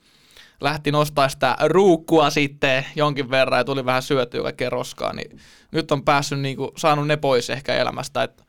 lähti 0.61 0.91
nostaa 0.91 1.29
sitä 1.29 1.57
ruukkua 1.63 2.29
sitten 2.29 2.85
jonkin 2.95 3.29
verran 3.29 3.59
ja 3.59 3.63
tuli 3.63 3.85
vähän 3.85 4.03
syötyä 4.03 4.43
kaikkea 4.43 4.69
roskaa, 4.69 5.13
niin 5.13 5.39
nyt 5.71 5.91
on 5.91 6.03
päässyt 6.03 6.39
niin 6.39 6.57
kuin, 6.57 6.71
saanut 6.77 7.07
ne 7.07 7.17
pois 7.17 7.49
ehkä 7.49 7.75
elämästä, 7.75 8.23
että 8.23 8.43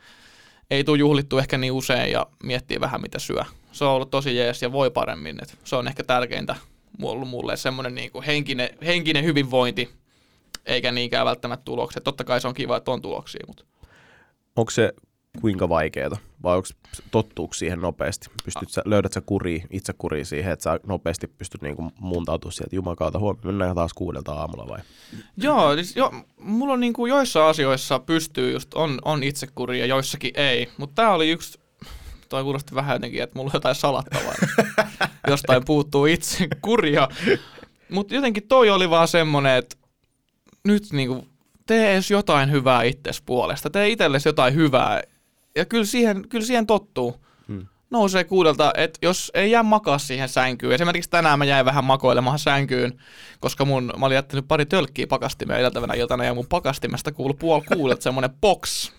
ei 0.71 0.85
tule 0.85 0.99
juhlittu 0.99 1.39
ehkä 1.39 1.59
niin 1.59 1.73
usein 1.73 2.13
ja 2.13 2.27
miettii 2.43 2.81
vähän 2.81 3.01
mitä 3.01 3.19
syö. 3.19 3.45
Se 3.73 3.85
on 3.85 3.91
ollut 3.91 4.11
tosi 4.11 4.37
jees 4.37 4.63
ja 4.63 4.73
voi 4.73 4.91
paremmin, 4.91 5.39
että 5.43 5.55
se 5.65 5.77
on 5.77 5.89
ehkä 5.89 6.05
tärkeintä 6.05 6.57
ollut 7.03 7.29
mulle 7.29 7.57
semmoinen 7.57 7.95
niin 7.95 8.11
henkinen, 8.27 8.69
henkinen 8.87 9.25
hyvinvointi, 9.25 9.91
eikä 10.67 10.93
niinkään 10.93 11.27
välttämättä 11.27 11.65
tulokset. 11.65 12.05
Totta 12.05 12.25
kai 12.25 12.41
se 12.41 12.49
on 12.49 12.55
kiva, 12.55 12.77
että 12.77 12.91
on 12.91 13.03
tuloksia, 13.03 13.45
mutta... 13.47 13.65
Onko 14.57 14.71
se 14.71 14.93
kuinka 15.41 15.69
vaikeaa, 15.69 16.17
vai 16.43 16.57
onko 16.57 16.69
tottuuko 17.11 17.55
siihen 17.55 17.81
nopeasti? 17.81 18.27
Pystyt 18.45 18.71
sä, 18.71 18.83
löydät 18.85 19.13
sä 19.13 19.21
kuri, 19.21 19.63
itse 19.71 19.93
kuri 19.99 20.25
siihen, 20.25 20.53
että 20.53 20.63
sä 20.63 20.81
nopeasti 20.87 21.27
pystyt 21.27 21.63
niinku 21.63 21.93
muuntautumaan 22.01 22.53
sieltä 22.53 22.77
jumakauta 22.77 23.19
huomioon, 23.19 23.47
mennään 23.47 23.75
taas 23.75 23.95
kuudelta 23.95 24.33
aamulla 24.33 24.69
vai? 24.69 24.79
Joo, 25.37 25.75
siis 25.75 25.97
jo, 25.97 26.13
mulla 26.41 26.73
on 26.73 26.81
niinku 26.81 27.07
joissa 27.07 27.49
asioissa 27.49 27.99
pystyy 27.99 28.53
just, 28.53 28.75
on, 28.75 28.99
on 29.05 29.23
itsekuri 29.23 29.79
ja 29.81 29.87
joissakin 29.87 30.33
ei, 30.35 30.69
mutta 30.79 30.95
tämä 30.95 31.15
oli 31.15 31.31
yksi 31.31 31.59
toi 32.29 32.43
kuulosti 32.43 32.75
vähän 32.75 32.95
jotenkin, 32.95 33.23
että 33.23 33.39
mulla 33.39 33.51
on 33.51 33.57
jotain 33.57 33.75
salattavaa. 33.75 34.35
Jostain 35.31 35.65
puuttuu 35.65 36.07
itse 36.07 36.49
kuria. 36.63 37.09
Mutta 37.91 38.15
jotenkin 38.15 38.49
toi 38.49 38.71
oli 38.71 38.91
vaan 38.91 39.09
semmonen, 39.09 39.57
että 39.57 39.77
nyt 40.65 40.93
niinku 40.93 41.29
tee 41.67 41.93
edes 41.93 42.11
jotain 42.11 42.51
hyvää 42.51 42.83
itsesi 42.83 43.23
puolesta. 43.27 43.71
Tee 43.71 43.89
itsellesi 43.89 44.29
jotain 44.29 44.55
hyvää 44.55 45.03
ja 45.57 45.65
kyllä 45.65 45.85
siihen, 45.85 46.29
kyllä 46.29 46.47
siihen 46.47 46.67
tottuu. 46.67 47.17
Hmm. 47.49 47.67
Nousee 47.91 48.25
kuudelta, 48.25 48.73
että 48.77 48.99
jos 49.03 49.31
ei 49.35 49.51
jää 49.51 49.63
makaa 49.63 49.99
siihen 49.99 50.29
sänkyyn. 50.29 50.73
Esimerkiksi 50.73 51.11
tänään 51.11 51.39
mä 51.39 51.45
jäin 51.45 51.67
vähän 51.67 51.85
makoilemaan 51.85 52.39
sänkyyn, 52.39 53.01
koska 53.41 53.65
mun, 53.65 53.93
mä 53.99 54.07
olin 54.07 54.15
jättänyt 54.15 54.49
pari 54.49 54.67
tölkkiä 54.67 55.07
pakastimeen 55.07 55.61
edeltävänä 55.61 55.95
iltana 55.95 56.25
ja 56.25 56.35
mun 56.35 56.47
pakastimesta 56.47 57.13
kuului 57.13 57.37
puoli 57.39 57.65
kuudelta 57.75 58.03
semmoinen 58.03 58.31
box. 58.41 58.93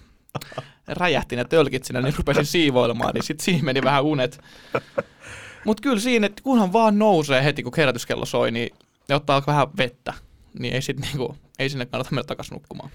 Räjähti 0.87 1.35
ne 1.35 1.45
tölkit 1.45 1.83
sinne, 1.83 2.01
niin 2.01 2.17
rupesin 2.17 2.45
siivoilemaan, 2.45 3.13
niin 3.13 3.23
sit 3.23 3.39
siihen 3.39 3.65
meni 3.65 3.83
vähän 3.83 4.03
unet. 4.03 4.39
Mutta 5.65 5.81
kyllä 5.81 5.99
siinä, 5.99 6.25
että 6.25 6.43
kunhan 6.43 6.73
vaan 6.73 6.99
nousee 6.99 7.43
heti, 7.43 7.63
kun 7.63 7.71
kerätyskello 7.71 8.25
soi, 8.25 8.51
niin 8.51 8.69
ja 9.09 9.15
ottaa 9.15 9.43
vähän 9.47 9.67
vettä, 9.77 10.13
niin 10.59 10.73
ei, 10.73 10.81
sit 10.81 10.99
niinku, 10.99 11.35
ei 11.59 11.69
sinne 11.69 11.85
kannata 11.85 12.11
mennä 12.11 12.23
takaisin 12.23 12.53
nukkumaan. 12.53 12.89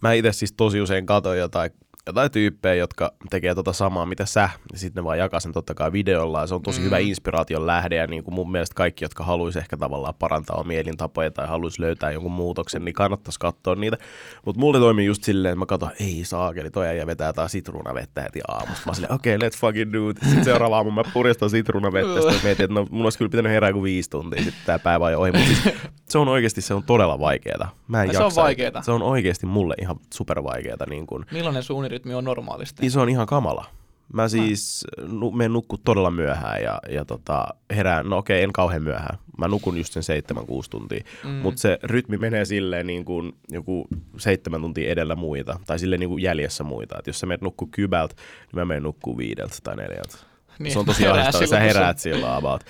Mä 0.00 0.12
itse 0.12 0.32
siis 0.32 0.52
tosi 0.52 0.80
usein 0.80 1.06
katon 1.06 1.38
jotain 1.38 1.70
jotain 2.06 2.30
tyyppejä, 2.30 2.74
jotka 2.74 3.12
tekee 3.30 3.54
tota 3.54 3.72
samaa 3.72 4.06
mitä 4.06 4.26
sä, 4.26 4.50
ja 4.72 4.78
sitten 4.78 5.02
ne 5.02 5.04
vaan 5.04 5.18
jakaa 5.18 5.40
sen 5.40 5.52
totta 5.52 5.74
kai 5.74 5.92
videolla, 5.92 6.40
ja 6.40 6.46
se 6.46 6.54
on 6.54 6.62
tosi 6.62 6.80
mm. 6.80 6.84
hyvä 6.84 6.98
inspiraation 6.98 7.66
lähde, 7.66 7.96
ja 7.96 8.06
niin 8.06 8.24
kuin 8.24 8.34
mun 8.34 8.52
mielestä 8.52 8.74
kaikki, 8.74 9.04
jotka 9.04 9.24
haluaisi 9.24 9.58
ehkä 9.58 9.76
tavallaan 9.76 10.14
parantaa 10.18 10.56
omia 10.56 10.80
elintapoja 10.80 11.30
tai 11.30 11.46
haluaisi 11.46 11.80
löytää 11.82 12.10
jonkun 12.10 12.32
muutoksen, 12.32 12.84
niin 12.84 12.92
kannattaisi 12.94 13.38
katsoa 13.40 13.74
niitä. 13.74 13.98
Mutta 14.44 14.60
mulle 14.60 14.78
toimii 14.78 15.06
just 15.06 15.24
silleen, 15.24 15.52
että 15.52 15.58
mä 15.58 15.66
katson, 15.66 15.90
ei 16.00 16.24
saakeli, 16.24 16.70
toi 16.70 16.98
ja 16.98 17.06
vetää 17.06 17.32
tää 17.32 17.48
sitruunavettä 17.48 18.20
heti 18.22 18.40
aamusta. 18.48 18.82
Mä 18.86 18.94
silleen, 18.94 19.14
okei, 19.14 19.36
okay, 19.36 19.48
let's 19.48 19.58
fucking 19.58 19.92
do 19.92 20.10
it. 20.10 20.16
Sitten 20.24 20.44
seuraava 20.44 20.76
aamu 20.76 20.90
mä 20.90 21.02
purjastan 21.12 21.50
sitruunavettä, 21.50 22.20
sitten 22.20 22.40
mietin, 22.42 22.64
että 22.64 22.74
no, 22.74 22.86
mun 22.90 23.04
olisi 23.06 23.18
kyllä 23.18 23.30
pitänyt 23.30 23.52
herää 23.52 23.72
kuin 23.72 23.82
viisi 23.82 24.10
tuntia, 24.10 24.44
sitten 24.44 24.62
tää 24.66 24.78
päivä 24.78 25.06
on 25.06 25.14
ohi. 25.14 25.32
Mutta 25.32 25.46
siis, 25.46 25.74
se 26.08 26.18
on 26.18 26.28
oikeasti, 26.28 26.60
se 26.60 26.74
on 26.74 26.82
todella 26.82 27.20
vaikeeta. 27.20 27.68
Mä 27.88 28.02
en 28.02 28.08
Ja 28.08 28.12
jaksa. 28.12 28.30
se 28.30 28.40
on 28.40 28.44
vaikeeta. 28.44 28.82
Se 28.82 28.92
on 28.92 29.02
oikeasti 29.02 29.46
mulle 29.46 29.74
ihan 29.80 29.96
supervaikeeta. 30.14 30.84
Niin 30.88 31.06
kuin, 31.06 31.24
Millainen 31.32 31.62
sun 31.62 31.76
unirytmi 31.94 32.14
on 32.14 32.24
normaalisti? 32.24 32.82
niin 32.82 32.90
se 32.90 33.00
on 33.00 33.08
ihan 33.08 33.26
kamala. 33.26 33.64
Mä 34.12 34.28
siis 34.28 34.84
nu, 35.08 35.30
menen 35.30 35.52
nukkuu 35.52 35.78
todella 35.84 36.10
myöhään 36.10 36.62
ja, 36.62 36.80
ja 36.88 37.04
tota, 37.04 37.46
herään, 37.70 38.10
no 38.10 38.18
okei, 38.18 38.42
en 38.42 38.52
kauhean 38.52 38.82
myöhään. 38.82 39.18
Mä 39.38 39.48
nukun 39.48 39.78
just 39.78 39.92
sen 39.92 40.02
7-6 40.36 40.44
tuntia, 40.70 41.04
mm. 41.24 41.30
mutta 41.30 41.60
se 41.60 41.78
rytmi 41.82 42.18
menee 42.18 42.44
silleen 42.44 42.86
niin 42.86 43.04
kuin 43.04 43.32
joku 43.50 43.88
seitsemän 44.18 44.60
tuntia 44.60 44.90
edellä 44.90 45.16
muita, 45.16 45.60
tai 45.66 45.78
silleen 45.78 46.00
niin 46.00 46.08
kuin 46.08 46.22
jäljessä 46.22 46.64
muita. 46.64 46.98
Et 46.98 47.06
jos 47.06 47.20
sä 47.20 47.26
menet 47.26 47.40
nukkuu 47.40 47.68
kybältä, 47.70 48.14
niin 48.16 48.60
mä 48.60 48.64
menen 48.64 48.82
nukkuu 48.82 49.18
viideltä 49.18 49.56
tai 49.62 49.76
neljältä. 49.76 50.16
Niin, 50.58 50.72
se 50.72 50.78
on 50.78 50.86
tosi 50.92 51.06
ahdistavaa, 51.06 51.46
sä 51.46 51.60
heräät 51.60 51.98
silloin 51.98 52.32
about. 52.32 52.64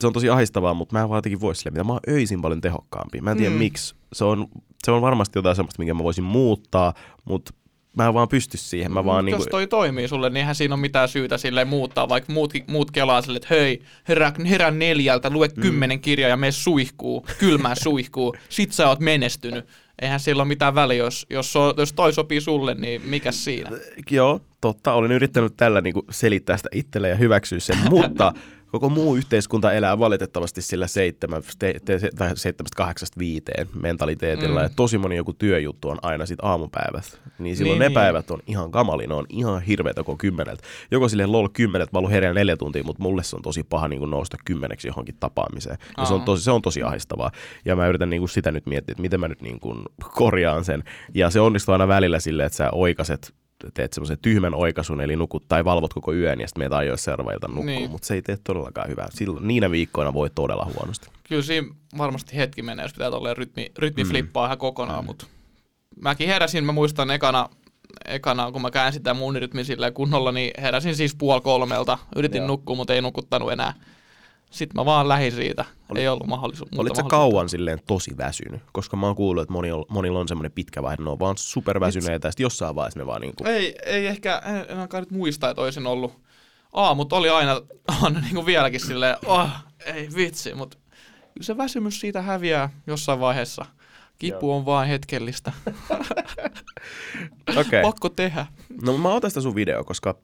Se 0.00 0.06
on 0.06 0.12
tosi 0.12 0.30
ahistavaa, 0.30 0.74
mutta 0.74 0.92
mä 0.94 1.02
en 1.02 1.08
vaan 1.08 1.18
jotenkin 1.18 1.40
voi 1.40 1.54
silleen, 1.54 1.72
mitä 1.72 1.84
mä 1.84 1.92
oon 1.92 2.00
öisin 2.08 2.42
paljon 2.42 2.60
tehokkaampi. 2.60 3.20
Mä 3.20 3.30
en 3.30 3.36
tiedä 3.36 3.50
Mm. 3.50 3.58
miksi. 3.58 3.94
Se 4.12 4.24
on, 4.24 4.46
se 4.84 4.90
on 4.90 5.02
varmasti 5.02 5.38
jotain 5.38 5.56
semmoista, 5.56 5.78
minkä 5.78 5.94
mä 5.94 6.02
voisin 6.02 6.24
muuttaa, 6.24 6.94
mutta 7.24 7.52
mä 7.96 8.06
en 8.06 8.14
vaan 8.14 8.28
pysty 8.28 8.56
siihen. 8.56 8.92
Mä 8.92 9.04
vaan 9.04 9.16
Mut 9.18 9.24
niinku, 9.24 9.42
Jos 9.42 9.48
toi 9.50 9.66
toimii 9.66 10.08
sulle, 10.08 10.30
niin 10.30 10.36
eihän 10.36 10.54
siinä 10.54 10.74
ole 10.74 10.80
mitään 10.80 11.08
syytä 11.08 11.38
sille 11.38 11.64
muuttaa, 11.64 12.08
vaikka 12.08 12.32
muut, 12.32 12.52
muut 12.66 12.90
kelaa 12.90 13.22
sille, 13.22 13.36
että 13.36 13.48
hei, 13.50 13.82
herää, 14.08 14.32
herää 14.48 14.70
neljältä, 14.70 15.30
lue 15.30 15.48
Mm. 15.48 15.62
kymmenen 15.62 16.00
kirjaa 16.00 16.30
ja 16.30 16.36
mene 16.36 16.52
suihkuu, 16.52 17.26
kylmään 17.38 17.76
suihkuu, 17.82 18.36
sit 18.48 18.72
sä 18.72 18.88
oot 18.88 19.00
menestynyt. 19.00 19.66
Eihän 20.02 20.20
sillä 20.20 20.40
ole 20.42 20.48
mitään 20.48 20.74
väliä, 20.74 20.96
jos, 20.96 21.26
jos, 21.30 21.52
so, 21.52 21.74
jos 21.76 21.92
toi 21.92 22.12
sopii 22.12 22.40
sulle, 22.40 22.74
niin 22.74 23.02
mikä 23.04 23.32
siinä? 23.32 23.70
Joo, 24.10 24.40
totta. 24.60 24.92
Olen 24.92 25.12
yrittänyt 25.12 25.56
tällä 25.56 25.80
niin 25.80 25.94
kuin 25.94 26.06
selittää 26.10 26.56
sitä 26.56 26.68
itselle 26.72 27.08
ja 27.08 27.14
hyväksyä 27.14 27.60
sen, 27.60 27.78
mutta 27.90 28.32
koko 28.70 28.88
muu 28.88 29.16
yhteiskunta 29.16 29.72
elää 29.72 29.98
valitettavasti 29.98 30.62
sillä 30.62 30.86
7, 30.86 31.42
te, 31.58 31.74
te, 31.84 32.00
tai 32.16 32.30
7-8-5 32.30 33.66
mentaliteetilla. 33.82 34.62
Mm. 34.62 34.70
Tosi 34.76 34.98
moni 34.98 35.16
joku 35.16 35.32
työjuttu 35.32 35.88
on 35.88 35.98
aina 36.02 36.26
sit 36.26 36.38
aamupäivät. 36.42 37.20
Niin 37.38 37.56
silloin 37.56 37.74
Niin, 37.74 37.80
ne 37.80 37.88
niin. 37.88 37.94
päivät 37.94 38.30
on 38.30 38.38
ihan 38.46 38.70
kamali, 38.70 39.06
ne 39.06 39.14
on 39.14 39.26
ihan 39.28 39.62
hirveitä 39.62 40.00
koko 40.00 40.16
kymmeneltä. 40.16 40.62
Joko 40.90 41.08
silleen 41.08 41.32
lol 41.32 41.48
kymmenet, 41.48 41.92
mä 41.92 42.08
herää 42.10 42.34
neljä 42.34 42.56
tuntia, 42.56 42.84
mutta 42.84 43.02
mulle 43.02 43.22
se 43.22 43.36
on 43.36 43.42
tosi 43.42 43.62
paha 43.62 43.88
niin 43.88 44.10
nousta 44.10 44.36
kymmeneksi 44.44 44.88
johonkin 44.88 45.16
tapaamiseen. 45.20 45.78
Ja 45.98 46.04
se, 46.04 46.14
on 46.14 46.22
tosi, 46.22 46.44
se 46.44 46.50
on 46.50 46.62
tosi 46.62 46.82
ahistavaa. 46.82 47.30
Ja 47.64 47.76
mä 47.76 47.88
yritän 47.88 48.10
niin 48.10 48.20
kuin 48.20 48.28
sitä 48.28 48.52
nyt 48.52 48.66
miettiä, 48.66 48.92
että 48.92 49.02
miten 49.02 49.20
mä 49.20 49.28
nyt 49.28 49.42
niin 49.42 49.60
kuin 49.60 49.82
korjaan 50.12 50.64
sen. 50.64 50.84
Ja 51.14 51.30
se 51.30 51.40
onnistuu 51.40 51.72
aina 51.72 51.88
välillä 51.88 52.20
silleen, 52.20 52.46
että 52.46 52.56
sä 52.56 52.70
oikaset 52.72 53.34
teet 53.74 53.92
semmoisen 53.92 54.18
tyhmän 54.22 54.54
oikaisun, 54.54 55.00
eli 55.00 55.16
nukut 55.16 55.48
tai 55.48 55.64
valvot 55.64 55.94
koko 55.94 56.12
yön 56.12 56.40
ja 56.40 56.48
sitten 56.48 56.60
meitä 56.60 56.76
ajoissa 56.76 57.04
seuraava 57.04 57.32
ilta 57.32 57.48
nukkuu, 57.48 57.64
Niin. 57.64 57.78
niin. 57.78 57.90
mutta 57.90 58.06
se 58.06 58.14
ei 58.14 58.22
tee 58.22 58.38
todellakaan 58.44 58.88
hyvää. 58.88 59.08
Silloin, 59.10 59.48
niinä 59.48 59.70
viikkoina 59.70 60.14
voi 60.14 60.30
todella 60.30 60.64
huonosti. 60.74 61.08
Kyllä 61.28 61.42
siinä 61.42 61.68
varmasti 61.98 62.36
hetki 62.36 62.62
menee, 62.62 62.84
jos 62.84 62.92
pitää 62.92 63.10
tolleen 63.10 63.36
rytmi, 63.36 63.72
rytmi 63.78 64.04
mm. 64.04 64.10
flippaa 64.10 64.46
ihan 64.46 64.58
kokonaan, 64.58 65.04
mm. 65.04 65.06
mutta 65.06 65.26
mäkin 66.02 66.28
heräsin, 66.28 66.64
mä 66.64 66.72
muistan 66.72 67.10
ekana, 67.10 67.48
ekana 68.04 68.52
kun 68.52 68.62
mä 68.62 68.70
käänsin 68.70 69.02
tämän 69.02 69.16
mun 69.16 69.36
rytmin 69.36 69.64
silleen 69.64 69.94
kunnolla, 69.94 70.32
niin 70.32 70.50
heräsin 70.62 70.96
siis 70.96 71.14
puoli 71.14 71.40
kolmelta. 71.40 71.98
Yritin 72.16 72.38
Joo. 72.38 72.46
nukkua, 72.46 72.76
mutta 72.76 72.94
ei 72.94 73.02
nukuttanut 73.02 73.52
enää. 73.52 73.72
Sitten 74.50 74.80
mä 74.80 74.84
vaan 74.84 75.08
lähin 75.08 75.32
siitä. 75.32 75.64
Oli- 75.88 76.00
ei 76.00 76.08
ollut 76.08 76.26
mahdollisuutta. 76.26 76.80
Olit 76.80 76.96
sä 76.96 77.02
kauan 77.02 77.48
silleen 77.48 77.78
tosi 77.86 78.16
väsynyt? 78.16 78.60
Koska 78.72 78.96
mä 78.96 79.06
oon 79.06 79.16
kuullut, 79.16 79.42
että 79.42 79.52
moni, 79.52 79.68
monilla 79.88 80.20
on 80.20 80.28
semmoinen 80.28 80.52
pitkä 80.52 80.82
vaihe, 80.82 80.96
ne 81.00 81.10
on 81.10 81.18
vaan 81.18 81.36
superväsyneitä 81.38 82.28
ja 82.28 82.32
sitten 82.32 82.44
jossain 82.44 82.74
vaiheessa 82.74 83.00
ne 83.00 83.06
vaan 83.06 83.20
niinku... 83.20 83.44
Ei, 83.44 83.76
ei 83.86 84.06
ehkä, 84.06 84.42
en, 84.44 84.56
en 84.56 84.70
ainakaan 84.70 85.02
nyt 85.02 85.10
muista, 85.10 85.50
että 85.50 85.62
olisin 85.62 85.86
ollut. 85.86 86.22
Aamut 86.72 87.12
oli 87.12 87.28
aina, 87.28 87.60
on 88.02 88.14
niin 88.14 88.34
kuin 88.34 88.46
vieläkin 88.46 88.80
silleen, 88.80 89.16
oh, 89.26 89.48
ei 89.84 90.08
vitsi, 90.16 90.54
mutta 90.54 90.78
kyllä 91.34 91.44
se 91.44 91.56
väsymys 91.56 92.00
siitä 92.00 92.22
häviää 92.22 92.70
jossain 92.86 93.20
vaiheessa. 93.20 93.66
Kipu 94.18 94.52
on 94.52 94.66
vain 94.66 94.88
hetkellistä. 94.88 95.52
Okay. 97.56 97.82
Pakko 97.82 98.08
tehdä. 98.08 98.46
No 98.82 98.98
mä 98.98 99.14
otan 99.14 99.30
sitä 99.30 99.40
sun 99.40 99.54
video, 99.54 99.84
koska 99.84 100.18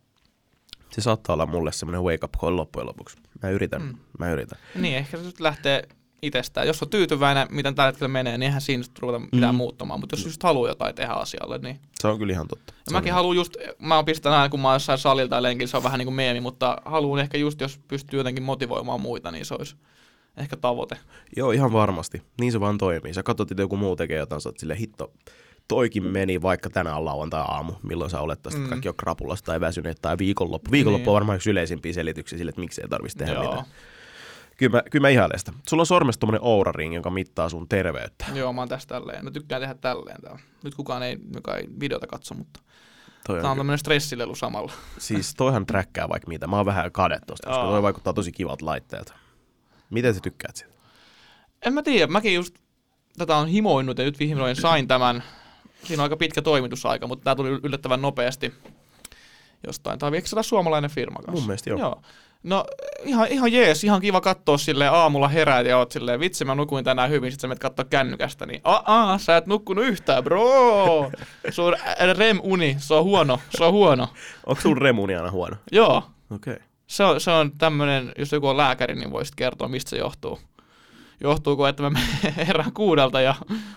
se 0.93 1.01
saattaa 1.01 1.35
olla 1.35 1.47
mulle 1.47 1.73
semmoinen 1.73 2.03
wake 2.03 2.25
up 2.25 2.33
call 2.41 2.57
loppujen 2.57 2.87
lopuksi. 2.87 3.17
Mä 3.43 3.51
yritän, 3.51 3.83
Mm. 3.83 3.89
mm. 3.89 3.99
mä 4.19 4.31
yritän. 4.33 4.59
Niin, 4.75 4.97
ehkä 4.97 5.17
se 5.17 5.23
nyt 5.25 5.41
lähtee 5.41 5.89
itsestään. 6.23 6.67
Jos 6.67 6.83
on 6.83 6.89
tyytyväinen, 6.89 7.47
miten 7.51 7.75
tällä 7.75 7.89
hetkellä 7.91 8.09
menee, 8.09 8.39
niin 8.39 8.43
eihän 8.47 8.61
siinä 8.61 8.85
ruveta 9.01 9.19
mitään 9.33 9.55
Mm. 9.55 9.57
muuttamaan. 9.57 10.01
Mutta 10.01 10.17
jos 10.17 10.25
just 10.25 10.43
haluaa 10.43 10.69
jotain 10.69 10.95
tehdä 10.95 11.13
asialle, 11.13 11.59
niin... 11.59 11.81
Se 12.01 12.09
on 12.09 12.19
kyllä 12.19 12.33
ihan 12.33 12.49
totta. 12.49 12.75
Ja 12.87 12.93
mäkin 12.93 13.13
haluan 13.13 13.37
just, 13.37 13.57
mä 13.79 13.97
oon 13.97 14.05
pistän 14.05 14.33
aina, 14.33 14.49
kun 14.49 14.61
mä 14.61 14.69
oon 14.69 14.75
jossain 14.75 14.99
salilla 14.99 15.29
tai 15.29 15.43
lenkillä, 15.43 15.71
se 15.71 15.77
on 15.77 15.83
vähän 15.83 15.99
niin 15.99 16.07
kuin 16.07 16.15
meemi, 16.15 16.41
mutta 16.41 16.77
haluan 16.85 17.21
ehkä 17.21 17.39
just, 17.39 17.61
jos 17.61 17.81
pystyy 17.89 18.21
jotenkin 18.21 18.43
motivoimaan 18.45 19.01
muita, 19.01 19.31
niin 19.31 19.45
se 19.45 19.55
olisi 19.55 19.77
ehkä 20.37 20.57
tavoite. 20.57 20.97
Joo, 21.37 21.51
ihan 21.51 21.73
varmasti. 21.73 22.23
Niin 22.41 22.53
se 22.53 22.61
vaan 22.61 22.79
toimii. 22.79 23.15
Sä 23.15 23.23
katsot, 23.23 23.51
että 23.51 23.63
joku 23.63 23.77
muu 23.77 23.97
tekee 23.97 24.19
jotain, 24.19 24.41
sä 24.41 24.49
oot 24.49 24.59
silleen, 24.59 24.79
hitto, 24.79 25.13
toikin 25.69 26.03
meni 26.05 26.43
vaikka 26.43 26.71
tänään 26.71 26.97
on 26.97 27.05
lauantai-aamu, 27.05 27.73
milloin 27.83 28.11
sä 28.11 28.21
olet 28.21 28.43
tästä, 28.43 28.61
Mm. 28.61 28.69
kaikki 28.69 28.89
on 28.89 28.97
krapulasta 28.97 29.47
tai 29.47 29.61
väsyneet 29.61 29.99
tai 30.03 30.19
viikonloppu. 30.19 30.71
Viikonloppu 30.71 31.03
Niin. 31.05 31.09
on 31.11 31.15
varmaan 31.15 31.37
yksi 31.37 31.51
yleisimpiä 31.51 31.93
selityksiä 31.93 32.39
sille, 32.39 32.49
että 32.51 32.61
miksi 32.61 32.81
ei 32.83 32.89
tarvitsisi 32.89 33.19
tehdä 33.19 33.33
Joo. 33.33 33.43
mitään. 33.45 33.67
Kyllä 34.57 34.77
mä, 34.77 34.83
kyllä 34.91 35.03
mä 35.05 35.09
ihailen 35.09 35.39
sitä. 35.39 35.53
Sulla 35.69 35.81
on 35.81 35.87
sormessa 35.87 36.21
tommonen 36.21 36.41
Oura-ring, 36.45 36.95
joka 36.95 37.11
mittaa 37.11 37.49
sun 37.49 37.69
terveyttä. 37.69 38.25
Joo, 38.35 38.53
mä 38.53 38.61
oon 38.61 38.69
tässä 38.69 38.89
tälleen. 38.89 39.25
Mä 39.25 39.31
tykkään 39.31 39.63
tehdä 39.63 39.75
tälleen 39.75 40.21
täällä. 40.23 40.41
Nyt 40.65 40.75
kukaan 40.75 41.03
ei, 41.03 41.17
joka 41.35 41.57
ei 41.57 41.69
videota 41.81 42.07
katso, 42.07 42.35
mutta 42.35 42.61
Toi 43.27 43.37
tää 43.41 43.45
on 43.45 43.51
on, 43.51 43.57
tämmönen 43.59 43.79
stressilelu 43.79 44.35
samalla. 44.35 44.73
siis 44.99 45.35
toihan 45.35 45.67
träkkää 45.67 46.09
vaikka 46.09 46.29
mitä. 46.29 46.47
Mä 46.47 46.57
oon 46.57 46.67
vähän 46.67 46.93
kade 46.93 47.19
tosta, 47.27 47.49
koska 47.49 47.63
toi 47.65 47.83
vaikuttaa 47.83 48.13
tosi 48.13 48.33
kivalta 48.33 48.67
laitteelta. 48.67 49.15
Miten 49.91 50.15
sä 50.15 50.21
tykkäät 50.21 50.57
siitä? 50.57 50.73
En 51.67 51.75
mä 51.75 51.83
tiedä, 51.83 52.07
mäkin 52.07 52.35
just 52.35 52.55
tätä 53.19 53.37
on 53.37 53.49
himoinnut 53.49 53.99
ja 53.99 54.05
nyt 54.05 54.19
vihdoin 54.19 54.57
sain 54.57 54.89
tämän. 54.89 55.23
Siinä 55.85 56.03
on 56.03 56.05
aika 56.05 56.17
pitkä 56.17 56.43
toimitusaika, 56.43 57.07
mutta 57.07 57.25
tämä 57.25 57.35
tuli 57.35 57.61
yllättävän 57.63 58.03
nopeasti 58.03 58.55
jostain. 59.67 59.99
Se 60.25 60.37
ole 60.37 60.43
suomalainen 60.43 60.91
firma 60.91 61.17
kanssa? 61.17 61.33
Mun 61.33 61.47
mielestä 61.47 61.71
joo. 61.71 61.79
joo. 61.79 62.03
No 62.43 62.65
ihan, 63.05 63.29
ihan 63.29 63.53
jees, 63.53 63.85
ihan 63.85 64.01
kiva 64.01 64.21
katsoa 64.21 64.59
sille 64.59 64.89
aamulla 64.89 65.29
heräät 65.29 65.67
ja 65.67 65.79
oot 65.79 65.93
silleen, 65.93 66.21
vitsi 66.21 66.45
mä 66.45 66.55
nukuin 66.55 66.85
tänään 66.85 67.11
hyvin, 67.11 67.33
sit 67.33 67.41
sä 67.41 67.49
menet 67.49 67.59
katsoa 67.59 67.85
kännykästä, 67.85 68.47
niin 68.47 68.61
aa, 68.65 69.19
sä 69.19 69.37
et 69.37 69.47
nukkunut 69.47 69.85
yhtään, 69.85 70.25
bro! 70.25 71.11
Se 71.51 71.63
on 71.63 71.75
ä- 71.75 72.13
REM-uni, 72.13 72.77
se 72.79 72.95
on 72.95 73.05
huono, 73.05 73.41
se 73.57 73.65
on 73.65 73.73
huono. 73.73 74.09
Onko 74.47 74.63
sun 74.63 74.79
remuni 74.79 75.15
aina 75.15 75.31
huono? 75.31 75.57
Joo, 75.73 75.97
Okei. 76.35 76.53
Okay. 76.53 76.67
se 76.87 77.05
on, 77.05 77.21
se 77.21 77.31
on 77.31 77.53
tämmöinen, 77.59 78.13
jos 78.19 78.33
joku 78.33 78.49
on 78.49 78.57
lääkäri, 78.57 78.95
niin 78.95 79.11
voisit 79.11 79.35
kertoa, 79.35 79.69
mistä 79.69 79.91
se 79.91 79.97
johtuu. 79.97 80.39
Johtuuko, 81.23 81.67
että 81.67 81.91
mä 81.91 82.01
herään 82.47 82.73
kuudelta 82.73 83.21
ja 83.21 83.35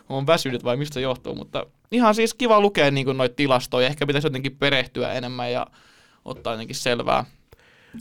on 0.10 0.27
väsynyt 0.27 0.63
vai 0.63 0.77
mistä 0.77 0.93
se 0.93 1.01
johtuu, 1.01 1.36
mutta 1.36 1.65
ihan 1.91 2.15
siis 2.15 2.34
kiva 2.34 2.60
lukea 2.62 2.91
niin 2.91 3.17
noita 3.17 3.36
tilastoja, 3.36 3.88
ehkä 3.88 4.08
pitäisi 4.08 4.27
jotenkin 4.27 4.58
perehtyä 4.58 5.13
enemmän 5.13 5.51
ja 5.51 5.67
ottaa 6.25 6.53
jotenkin 6.53 6.75
selvää. 6.75 7.25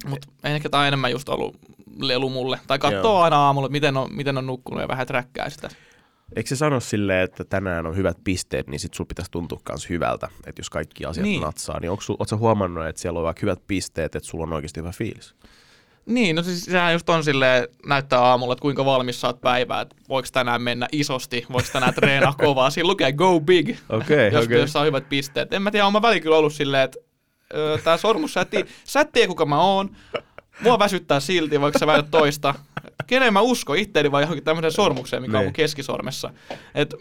Mutta 0.07 0.28
ehkä 0.44 0.68
tämä 0.68 0.80
on 0.80 0.87
enemmän 0.87 1.11
just 1.11 1.28
ollut 1.28 1.57
lelu 1.98 2.30
mulle. 2.30 2.61
Tai 2.66 2.78
katsoo 2.78 3.20
aina 3.20 3.37
aamulla, 3.37 3.68
miten 3.68 3.96
on, 3.96 4.14
miten 4.14 4.38
on 4.38 4.46
nukkunut 4.46 4.83
ja 4.83 4.88
vähän 4.88 5.07
träkkää 5.07 5.50
sitä. 5.50 5.68
Eikö 6.37 6.48
se 6.48 6.57
sano 6.57 6.80
silleen, 6.80 7.24
että 7.24 7.44
tänään 7.44 7.87
on 7.87 7.96
hyvät 7.96 8.16
pisteet, 8.24 8.66
niin 8.66 8.80
sit 8.80 8.94
sul 8.94 9.04
pitäisi 9.04 9.30
tuntua 9.30 9.61
myös 9.68 9.88
hyvältä, 9.88 10.28
että 10.46 10.61
jos 10.61 10.70
kaikki 10.70 11.04
asiat 11.04 11.24
Niin. 11.24 11.40
natsaa, 11.42 11.80
niin 11.80 11.90
onko 11.90 12.24
sä 12.26 12.37
huomannut, 12.37 12.87
että 12.87 13.02
siellä 13.02 13.18
on 13.18 13.24
vaikka 13.24 13.40
hyvät 13.42 13.66
pisteet, 13.66 14.16
että 14.16 14.28
sulla 14.28 14.44
on 14.44 14.52
oikeasti 14.52 14.80
hyvä 14.80 14.92
fiilis? 14.92 15.35
Niin, 16.07 16.37
no 16.37 16.43
siis 16.43 16.64
sehän 16.64 16.93
just 16.93 17.09
on 17.11 17.25
silleen, 17.25 17.69
näyttää 17.87 18.21
aamulla, 18.21 18.53
että 18.53 18.62
kuinka 18.62 18.85
valmis 18.85 19.25
oot 19.25 19.40
päivää, 19.40 19.81
että 19.81 19.97
voiko 20.09 20.29
tänään 20.33 20.62
mennä 20.62 20.88
isosti, 20.93 21.47
voiko 21.53 21.69
tänään 21.73 21.95
treenaa 21.95 22.33
kovaa. 22.45 22.71
Siinä 22.71 22.87
lukee 22.88 23.12
go 23.12 23.40
big, 23.40 23.77
Okei, 23.88 24.33
jos, 24.33 24.45
okei. 24.45 24.61
jos 24.61 24.73
saa 24.73 24.85
hyvät 24.85 25.09
pisteet. 25.09 25.53
En 25.53 25.62
mä 25.62 25.71
tiedä, 25.71 25.87
on 25.87 25.93
mä 25.93 26.03
väliin 26.03 26.23
kyllä 26.23 26.37
ollut 26.37 26.53
silleen, 26.55 26.83
että 26.85 26.99
ö, 27.55 27.79
tää 27.85 27.97
sormus, 27.97 28.33
sä 28.35 28.40
et, 28.40 28.55
tii- 28.55 28.69
sä 28.85 29.01
et 29.01 29.12
tiedä 29.12 29.29
kuka 29.29 29.47
mä 29.47 29.61
oon. 29.62 29.97
Mua 30.61 30.79
väsyttää 30.79 31.21
silti, 31.21 31.61
vaikka 31.61 31.79
sä 31.79 31.87
väität 31.87 32.11
toista. 32.11 32.55
Kenen 33.07 33.33
mä 33.33 33.40
uskon, 33.40 33.77
itteeni 33.79 34.12
vai 34.12 34.23
johonkin 34.23 34.45
tämmöiseen 34.45 34.73
sormukseen, 34.73 35.23
mikä 35.23 35.37
on 35.37 35.40
Niin. 35.40 35.47
mun 35.47 35.53
keskisormessa. 35.53 36.31
Et, 36.75 36.95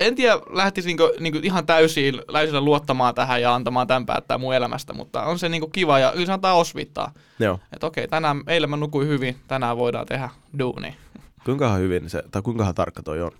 en 0.00 0.14
tiedä, 0.14 0.38
lähtisinkö 0.50 1.12
niinku 1.20 1.38
ihan 1.42 1.66
täysin, 1.66 2.22
täysillä 2.32 2.60
luottamaan 2.60 3.14
tähän 3.14 3.42
ja 3.42 3.54
antamaan 3.54 3.86
tämän 3.86 4.06
päättää 4.06 4.38
mun 4.38 4.54
elämästä, 4.54 4.92
mutta 4.92 5.22
on 5.22 5.38
se 5.38 5.48
niinku 5.48 5.68
kiva 5.68 5.98
ja 5.98 6.12
kyllä 6.12 6.26
se 6.26 6.32
antaa 6.32 6.54
osvittaa. 6.54 7.12
Joo. 7.38 7.60
Että 7.72 7.86
okei, 7.86 8.08
tänään, 8.08 8.42
eilen 8.46 8.70
mä 8.70 8.76
nukuin 8.76 9.08
hyvin, 9.08 9.36
tänään 9.48 9.76
voidaan 9.76 10.06
tehdä 10.06 10.30
duuni. 10.58 10.96
Kuinkahan 11.44 11.80
hyvin 11.80 12.10
se, 12.10 12.22
tai 12.30 12.42
kuinkahan 12.42 12.74
tarkka 12.74 13.02
toi 13.02 13.22
on? 13.22 13.30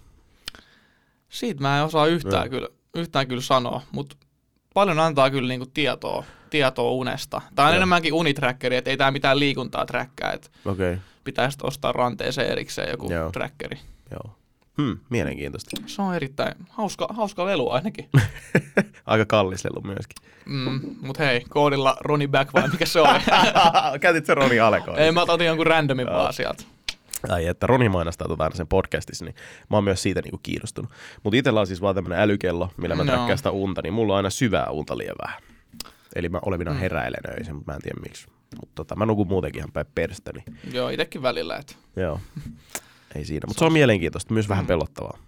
Siitä 1.29 1.63
mä 1.63 1.79
en 1.79 1.85
osaa 1.85 2.07
yhtään 2.07 2.43
Joo. 2.43 2.51
kyllä, 2.51 2.69
yhtään 2.95 3.29
kyllä 3.29 3.43
sanoa, 3.43 3.83
mutta 3.93 4.17
paljon 4.75 4.99
antaa 4.99 5.31
kyllä 5.31 5.49
niinku 5.49 5.67
tietoa, 5.75 6.25
tietoa 6.51 6.91
unesta. 6.91 7.43
Tämä 7.55 7.69
on 7.69 7.73
Joo. 7.73 7.77
enemmänkin 7.77 8.13
unitrackeri, 8.13 8.77
että 8.77 8.91
ei 8.91 8.97
tämä 8.97 9.11
mitään 9.11 9.39
liikuntaa 9.39 9.87
träkkää, 9.87 10.33
että 10.33 10.49
Okei, 10.65 10.93
okay. 10.93 11.05
pitäisi 11.25 11.59
ostaa 11.63 11.93
ranteeseen 11.93 12.53
erikseen 12.53 12.91
joku 12.91 13.13
Joo. 13.13 13.33
trackeri. 13.33 13.79
joo. 14.11 14.37
Hmm, 14.83 14.99
mielenkiintoista. 15.11 15.83
Se 15.87 16.03
on 16.03 16.15
erittäin 16.15 16.55
hauska, 16.71 17.07
hauska 17.11 17.47
lelu 17.47 17.71
ainakin. 17.71 18.09
Aika 19.07 19.25
kallis 19.27 19.65
lelu 19.65 19.81
myöskin. 19.87 20.17
Mm, 20.47 20.81
mut 21.01 21.19
hei, 21.19 21.45
koodilla 21.49 21.97
Roni 22.01 22.29
Back 22.29 22.55
vai 22.55 22.69
mikä 22.69 22.87
se 22.87 23.01
oli? 23.01 23.19
Käytit 24.01 24.27
se 24.27 24.35
Roni 24.35 24.61
Aleko. 24.61 24.97
ei, 24.97 25.13
mä 25.13 25.23
otin 25.29 25.47
jonkun 25.47 25.67
randomin 25.67 26.07
vaan 26.07 26.33
sieltä. 26.33 26.65
Ai, 27.29 27.47
että 27.47 27.67
Roni 27.67 27.89
mainostaa 27.89 28.29
tota 28.29 28.45
aina 28.45 28.57
sen 28.57 28.67
podcastissa, 28.67 29.25
niin 29.25 29.35
mä 29.71 29.77
oon 29.77 29.85
myös 29.85 30.03
siitä 30.03 30.21
niinku 30.23 30.41
kiinnostunut. 30.43 30.91
Mutta 31.23 31.37
itsellä 31.37 31.61
on 31.61 31.67
siis 31.67 31.81
vaan 31.83 31.95
tämmönen 31.95 32.19
älykello, 32.21 32.71
millä 32.77 32.95
mä 32.95 33.05
No. 33.05 33.13
träkkään 33.13 33.39
sitä 33.39 33.51
unta, 33.51 33.83
niin 33.83 33.93
mulla 33.95 34.13
on 34.13 34.17
aina 34.17 34.31
syvää 34.31 34.71
unta 34.71 34.99
liian 34.99 35.17
vähän. 35.27 35.43
Eli 36.15 36.29
mä 36.29 36.39
olevinaan 36.47 36.77
mm. 36.77 36.81
heräilen 36.81 37.21
öisin, 37.39 37.55
mutta 37.55 37.73
mä 37.73 37.77
en 37.77 37.83
tiedä 37.83 38.01
miksi. 38.01 38.27
Mutta 38.61 38.73
tota, 38.75 38.97
mä 38.97 39.07
nukun 39.07 39.29
muutenkin 39.29 39.59
ihan 39.61 39.73
päin 39.73 39.87
perstä, 39.95 40.31
niin 40.33 40.59
Joo, 40.73 40.89
itekin 40.89 41.23
välillä. 41.23 41.57
Et. 41.57 41.79
joo. 41.97 42.21
Ei 43.15 43.25
siinä. 43.25 43.47
Mutta 43.47 43.59
se 43.59 43.65
on 43.65 43.73
mielenkiintoista, 43.73 44.35
myös 44.35 44.49
vähän 44.49 44.67
pelottavaa. 44.67 45.19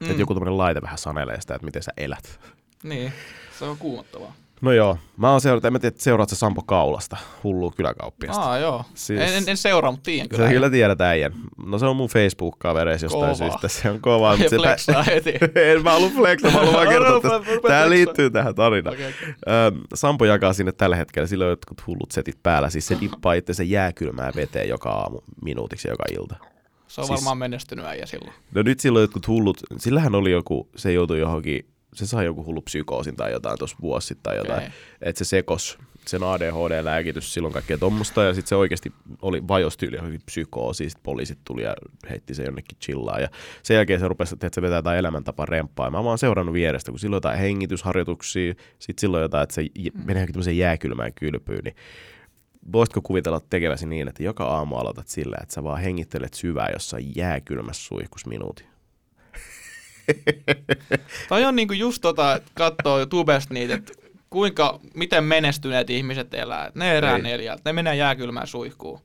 Mm. 0.00 0.10
Että 0.10 0.22
joku 0.22 0.34
tämmöinen 0.34 0.58
laite 0.58 0.82
vähän 0.82 0.98
sanelee 0.98 1.40
sitä, 1.40 1.54
että 1.54 1.64
miten 1.64 1.82
sä 1.82 1.92
elät. 1.96 2.40
Niin, 2.82 3.12
se 3.58 3.64
on 3.64 3.78
kuumottavaa. 3.78 4.32
No 4.60 4.72
joo, 4.72 4.98
mä 5.16 5.30
oon 5.30 5.40
seurannut, 5.40 5.64
en 5.64 5.72
mä 5.72 5.78
tiedä, 5.78 5.96
seuraat 5.98 6.28
sä 6.28 6.36
Sampo 6.36 6.62
Kaulasta, 6.62 7.16
hullua 7.44 7.72
kyläkauppiasta. 7.76 8.42
Aa, 8.42 8.58
joo. 8.58 8.84
Siis-. 8.94 9.20
En, 9.20 9.34
en, 9.34 9.44
en, 9.46 9.56
seuraa, 9.56 9.90
mutta 9.90 10.04
tiedän 10.04 10.28
Kyllä, 10.28 10.44
sä 10.44 10.50
kyllä 10.52 10.70
tiedät 10.70 11.00
äijän. 11.00 11.32
No 11.66 11.78
se 11.78 11.86
on 11.86 11.96
mun 11.96 12.08
Facebook-kavereissa 12.08 13.04
jostain 13.04 13.22
Kova. 13.22 13.34
syystä. 13.34 13.68
Se 13.68 13.90
on 13.90 14.00
kova. 14.00 14.34
Ja 14.34 14.50
se 14.50 14.56
flexaa 14.56 15.02
heti. 15.14 15.34
en 15.54 15.82
mä 15.82 15.92
halua 15.92 16.08
flexaa, 16.10 16.50
mä 16.50 16.56
haluan 16.56 16.74
vaan 16.74 16.88
kertoa 16.88 17.20
tästä. 17.20 17.54
rupea 17.54 17.70
Tää 17.70 17.90
liittyy 17.90 18.30
tähän 18.30 18.54
tarinaan. 18.54 18.94
Okei, 18.94 19.08
okei. 19.08 19.34
Ö, 19.48 19.72
Sampo 19.94 20.24
jakaa 20.24 20.52
sinne 20.52 20.72
tällä 20.72 20.96
hetkellä, 20.96 21.26
sillä 21.26 21.44
on 21.44 21.50
jotkut 21.50 21.86
hullut 21.86 22.10
setit 22.10 22.42
päällä. 22.42 22.70
Siis 22.70 22.86
se 22.86 22.96
dippaa 23.00 23.32
itse 23.34 23.64
jääkylmää 23.64 24.32
veteen 24.36 24.68
joka 24.68 24.90
aamu, 24.90 25.20
minuutiksi 25.44 25.88
joka 25.88 26.04
ilta. 26.18 26.36
Se 26.88 27.00
on 27.00 27.06
Siis- 27.06 27.16
varmaan 27.20 27.38
menestynyt 27.38 27.84
äijä 27.84 28.06
silloin. 28.06 28.32
No 28.54 28.62
nyt 28.62 28.80
silloin 28.80 29.02
jotkut 29.02 29.28
hullut, 29.28 29.60
sillähän 29.78 30.14
oli 30.14 30.30
joku, 30.30 30.68
se 30.76 30.92
joutui 30.92 31.18
johonkin, 31.18 31.66
se 31.94 32.06
sai 32.06 32.24
joku 32.24 32.44
hullu 32.44 32.60
psykoosin 32.62 33.16
tai 33.16 33.32
jotain 33.32 33.58
tuossa 33.58 33.76
vuosi 33.80 34.06
sitten 34.06 34.22
tai 34.22 34.36
jotain. 34.36 34.58
Okei. 34.58 34.70
Että 35.02 35.24
se 35.24 35.28
sekos 35.28 35.78
sen 36.06 36.20
ADHD-lääkitys 36.22 37.34
silloin 37.34 37.54
kaikkea 37.54 37.78
tuommoista 37.78 38.22
ja 38.22 38.34
sitten 38.34 38.48
se 38.48 38.56
oikeasti 38.56 38.92
oli 39.22 39.48
vajostyyli 39.48 39.96
johonkin 39.96 40.20
psykoosiin, 40.26 40.90
sitten 40.90 41.02
poliisit 41.02 41.38
tuli 41.44 41.62
ja 41.62 41.74
heitti 42.10 42.34
se 42.34 42.42
jonnekin 42.44 42.78
chillaan 42.84 43.22
ja 43.22 43.28
sen 43.62 43.74
jälkeen 43.74 44.00
se 44.00 44.08
rupesi, 44.08 44.34
että 44.34 44.48
se 44.52 44.62
vetää 44.62 44.78
jotain 44.78 44.98
elämäntapa 44.98 45.46
remppaa 45.46 45.86
ja 45.86 45.90
mä 45.90 46.04
vaan 46.04 46.18
seurannut 46.18 46.52
vierestä, 46.52 46.90
kun 46.92 46.98
silloin 46.98 47.16
jotain 47.16 47.38
hengitysharjoituksia, 47.38 48.54
sitten 48.78 49.00
silloin 49.00 49.22
jotain, 49.22 49.42
että 49.42 49.54
se 49.54 49.62
menee 49.94 50.20
johonkin 50.20 50.32
tämmöiseen 50.32 50.58
jääkylmään 50.58 51.14
kylpyyn, 51.14 51.64
niin 51.64 51.76
voisitko 52.72 53.02
kuvitella 53.02 53.40
tekeväsi 53.50 53.86
niin, 53.86 54.08
että 54.08 54.22
joka 54.22 54.44
aamu 54.44 54.76
aloitat 54.76 55.08
sillä, 55.08 55.36
että 55.42 55.54
sä 55.54 55.64
vaan 55.64 55.80
hengittelet 55.80 56.34
syvää 56.34 56.68
jossain 56.72 57.12
jääkylmässä 57.16 57.84
suihkus 57.84 58.26
minuutin? 58.26 58.66
Toi 61.28 61.44
on 61.44 61.56
niinku 61.56 61.74
just 61.74 62.02
tota, 62.02 62.34
että 62.34 62.50
katsoo 62.54 63.06
tubesta 63.06 63.54
niitä, 63.54 63.74
että 63.74 63.92
kuinka, 64.30 64.80
miten 64.94 65.24
menestyneet 65.24 65.90
ihmiset 65.90 66.34
elää. 66.34 66.72
Ne 66.74 66.96
erää 66.96 67.16
Ei. 67.16 67.22
neljältä, 67.22 67.62
ne 67.64 67.72
menee 67.72 67.96
jääkylmään 67.96 68.46
suihkuun. 68.46 69.00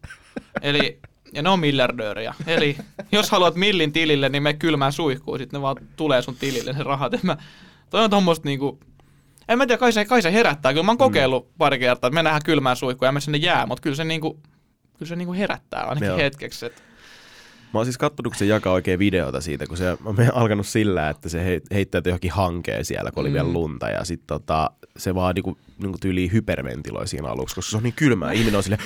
Eli, 0.62 1.00
ja 1.34 1.42
ne 1.42 1.50
on 1.50 1.60
miljardööriä. 1.60 2.34
Eli 2.48 2.78
jos 3.12 3.32
haluat 3.32 3.56
millin 3.56 3.92
tilille, 3.94 4.30
niin 4.30 4.44
me 4.44 4.54
kylmään 4.54 4.92
suihkuun, 4.92 5.38
sitten 5.38 5.58
ne 5.58 5.62
vaan 5.62 5.76
tulee 5.96 6.22
sun 6.22 6.36
tilille 6.36 6.74
ne 6.74 6.84
rahat. 6.84 7.24
Mä, 7.24 7.38
toi 7.90 8.04
on 8.04 8.10
tommoista 8.10 8.48
niinku, 8.48 8.80
en 9.50 9.58
mä 9.58 9.66
tiedä, 9.68 9.80
kai 9.80 9.92
se, 9.94 10.06
kai 10.06 10.22
se 10.22 10.34
herättää. 10.34 10.74
Kyllä 10.74 10.84
mä 10.84 10.92
oon 10.92 10.98
kokeillut 10.98 11.58
pari 11.58 11.80
kertaa, 11.80 12.08
että 12.08 12.16
mennään 12.16 12.42
kylmään 12.46 12.76
suihkuun 12.76 13.08
ja 13.08 13.12
mä 13.12 13.20
sinne 13.20 13.38
jää, 13.38 13.66
mutta 13.66 13.82
kyllä 13.82 13.96
se 13.96 14.04
niinku, 14.04 14.40
kyllä 14.98 15.10
se 15.10 15.16
niinku 15.16 15.34
herättää 15.34 15.84
ainakin 15.84 16.08
Joo. 16.08 16.18
hetkeksi. 16.18 16.66
Et, 16.66 16.84
Mä 17.74 17.80
oon 17.80 17.86
siis 17.86 17.98
kattonut, 17.98 18.34
kun 18.34 18.38
se 18.40 18.46
jakaa 18.46 18.74
oikein 18.74 19.00
videota 19.00 19.42
siitä, 19.42 19.68
kun 19.68 19.78
se 19.78 19.98
on 20.06 20.16
alkanut 20.34 20.68
sillä, 20.68 21.10
että 21.10 21.30
se 21.30 21.46
hei- 21.46 21.62
heittää 21.74 22.02
johonkin 22.06 22.32
hankeen 22.32 22.86
siellä, 22.86 23.12
kun 23.12 23.22
oli 23.22 23.30
Mm. 23.30 23.34
vielä 23.34 23.54
lunta, 23.54 23.90
ja 23.90 24.04
sitten 24.06 24.28
tota, 24.28 24.72
se 24.98 25.16
vaan 25.16 25.36
niinku, 25.36 25.58
niinku 25.82 25.98
tyyliin 25.98 26.32
hyperventiloi 26.32 27.08
siinä 27.08 27.28
aluksi, 27.30 27.56
koska 27.56 27.72
se 27.72 27.78
on 27.78 27.84
niin 27.84 27.94
kylmää. 27.96 28.32
Ihminen 28.32 28.56
on 28.58 28.64
silleen, 28.64 28.84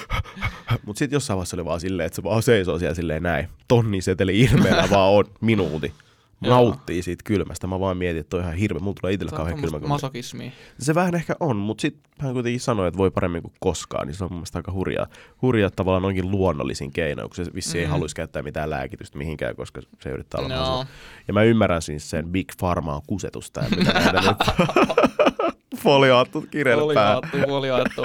mutta 0.85 0.99
sitten 0.99 1.15
jossain 1.15 1.37
vaiheessa 1.37 1.57
oli 1.57 1.65
vaan 1.65 1.79
silleen, 1.79 2.07
että 2.07 2.15
se 2.15 2.23
vaan 2.23 2.43
seisoo 2.43 2.79
siellä 2.79 2.95
silleen 2.95 3.23
näin. 3.23 3.47
Tonni 3.67 4.01
seteli 4.01 4.39
ilmeellä 4.39 4.87
vaan 4.91 5.11
on 5.11 5.25
minuuti. 5.41 5.93
Joo. 6.41 6.53
Nauttii 6.55 7.01
siitä 7.01 7.23
kylmästä. 7.23 7.67
Mä 7.67 7.79
vaan 7.79 7.97
mietin, 7.97 8.19
että 8.19 8.37
on 8.37 8.43
ihan 8.43 8.55
hirveä. 8.55 8.79
Mulla 8.79 8.95
tulee 9.01 9.13
itsellä 9.13 9.29
se 9.29 9.35
on 9.35 9.37
kauhean 9.37 9.61
kylmä. 9.61 9.87
masokismia. 9.87 10.51
Se 10.79 10.95
vähän 10.95 11.15
ehkä 11.15 11.35
on, 11.39 11.55
mutta 11.55 11.81
sitten 11.81 12.03
hän 12.19 12.33
kuitenkin 12.33 12.59
sanoi, 12.61 12.87
että 12.87 12.97
voi 12.97 13.11
paremmin 13.11 13.41
kuin 13.41 13.53
koskaan, 13.59 14.07
niin 14.07 14.15
se 14.15 14.23
on 14.23 14.31
mun 14.31 14.37
mielestä 14.37 14.59
aika 14.59 14.71
hurjaa. 14.71 15.07
Hurjaa 15.41 15.69
tavallaan 15.69 16.01
noinkin 16.03 16.31
luonnollisin 16.31 16.91
keinoin, 16.91 17.29
kun 17.29 17.35
se 17.45 17.53
vissi 17.55 17.77
ei 17.79 17.85
Mhm. 17.85 17.91
haluaisi 17.91 18.15
käyttää 18.15 18.41
mitään 18.41 18.69
lääkitystä 18.69 19.17
mihinkään, 19.17 19.55
koska 19.55 19.81
se 20.01 20.09
yrittää 20.09 20.41
olla 20.41 20.55
no. 20.55 20.85
Ja 21.27 21.33
mä 21.33 21.43
ymmärrän 21.43 21.81
siis 21.81 22.09
sen 22.09 22.27
Big 22.29 22.47
Pharmaan 22.57 23.01
kusetusta, 23.07 23.61
että 23.61 23.75
mitä 23.75 23.93
folioattu 25.83 26.41
kireillä 26.51 26.93
pää. 26.93 27.13
Foliaattu, 27.31 27.47
foliaattu. 27.47 28.01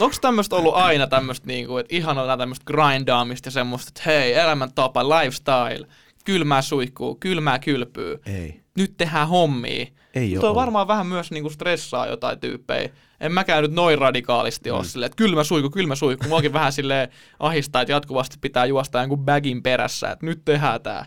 Onko 0.00 0.16
tämmöistä 0.20 0.56
ollut 0.56 0.74
aina 0.74 1.06
tämmöistä, 1.06 1.46
niinku, 1.46 1.78
että 1.78 1.96
ihanaa 1.96 2.36
tämmöistä 2.36 2.64
grindaamista 2.66 3.46
ja 3.46 3.50
semmoista, 3.50 3.88
että 3.88 4.02
hei, 4.06 4.34
elämäntapa, 4.34 5.04
lifestyle, 5.08 5.86
kylmää 6.26 6.62
suihkuu, 6.62 7.14
kylmää 7.20 7.58
kylpyy, 7.58 8.18
Ei, 8.26 8.60
nyt 8.76 8.94
tehdään 8.96 9.28
hommia. 9.28 9.86
ei 10.14 10.30
Tuo 10.34 10.42
ollut. 10.42 10.54
varmaan 10.54 10.88
vähän 10.88 11.06
myös 11.06 11.30
niinku 11.30 11.50
stressaa 11.50 12.06
jotain 12.06 12.40
tyyppejä. 12.40 12.88
En 13.20 13.32
mäkään 13.32 13.62
nyt 13.62 13.72
noin 13.72 13.98
radikaalisti 13.98 14.70
ole 14.70 14.82
Mm. 14.82 14.86
silleen, 14.86 15.06
että 15.06 15.16
kylmä 15.16 15.44
suihku, 15.44 15.70
kylmä 15.70 15.94
suihku. 15.94 16.28
Muakin 16.28 16.52
vähän 16.52 16.72
silleen 16.72 17.08
ahistaa, 17.38 17.82
että 17.82 17.92
jatkuvasti 17.92 18.36
pitää 18.40 18.66
juosta 18.66 19.00
jonkun 19.00 19.24
bagin 19.24 19.62
perässä, 19.62 20.10
että 20.10 20.26
nyt 20.26 20.44
tehdään 20.44 20.82
tää. 20.82 21.06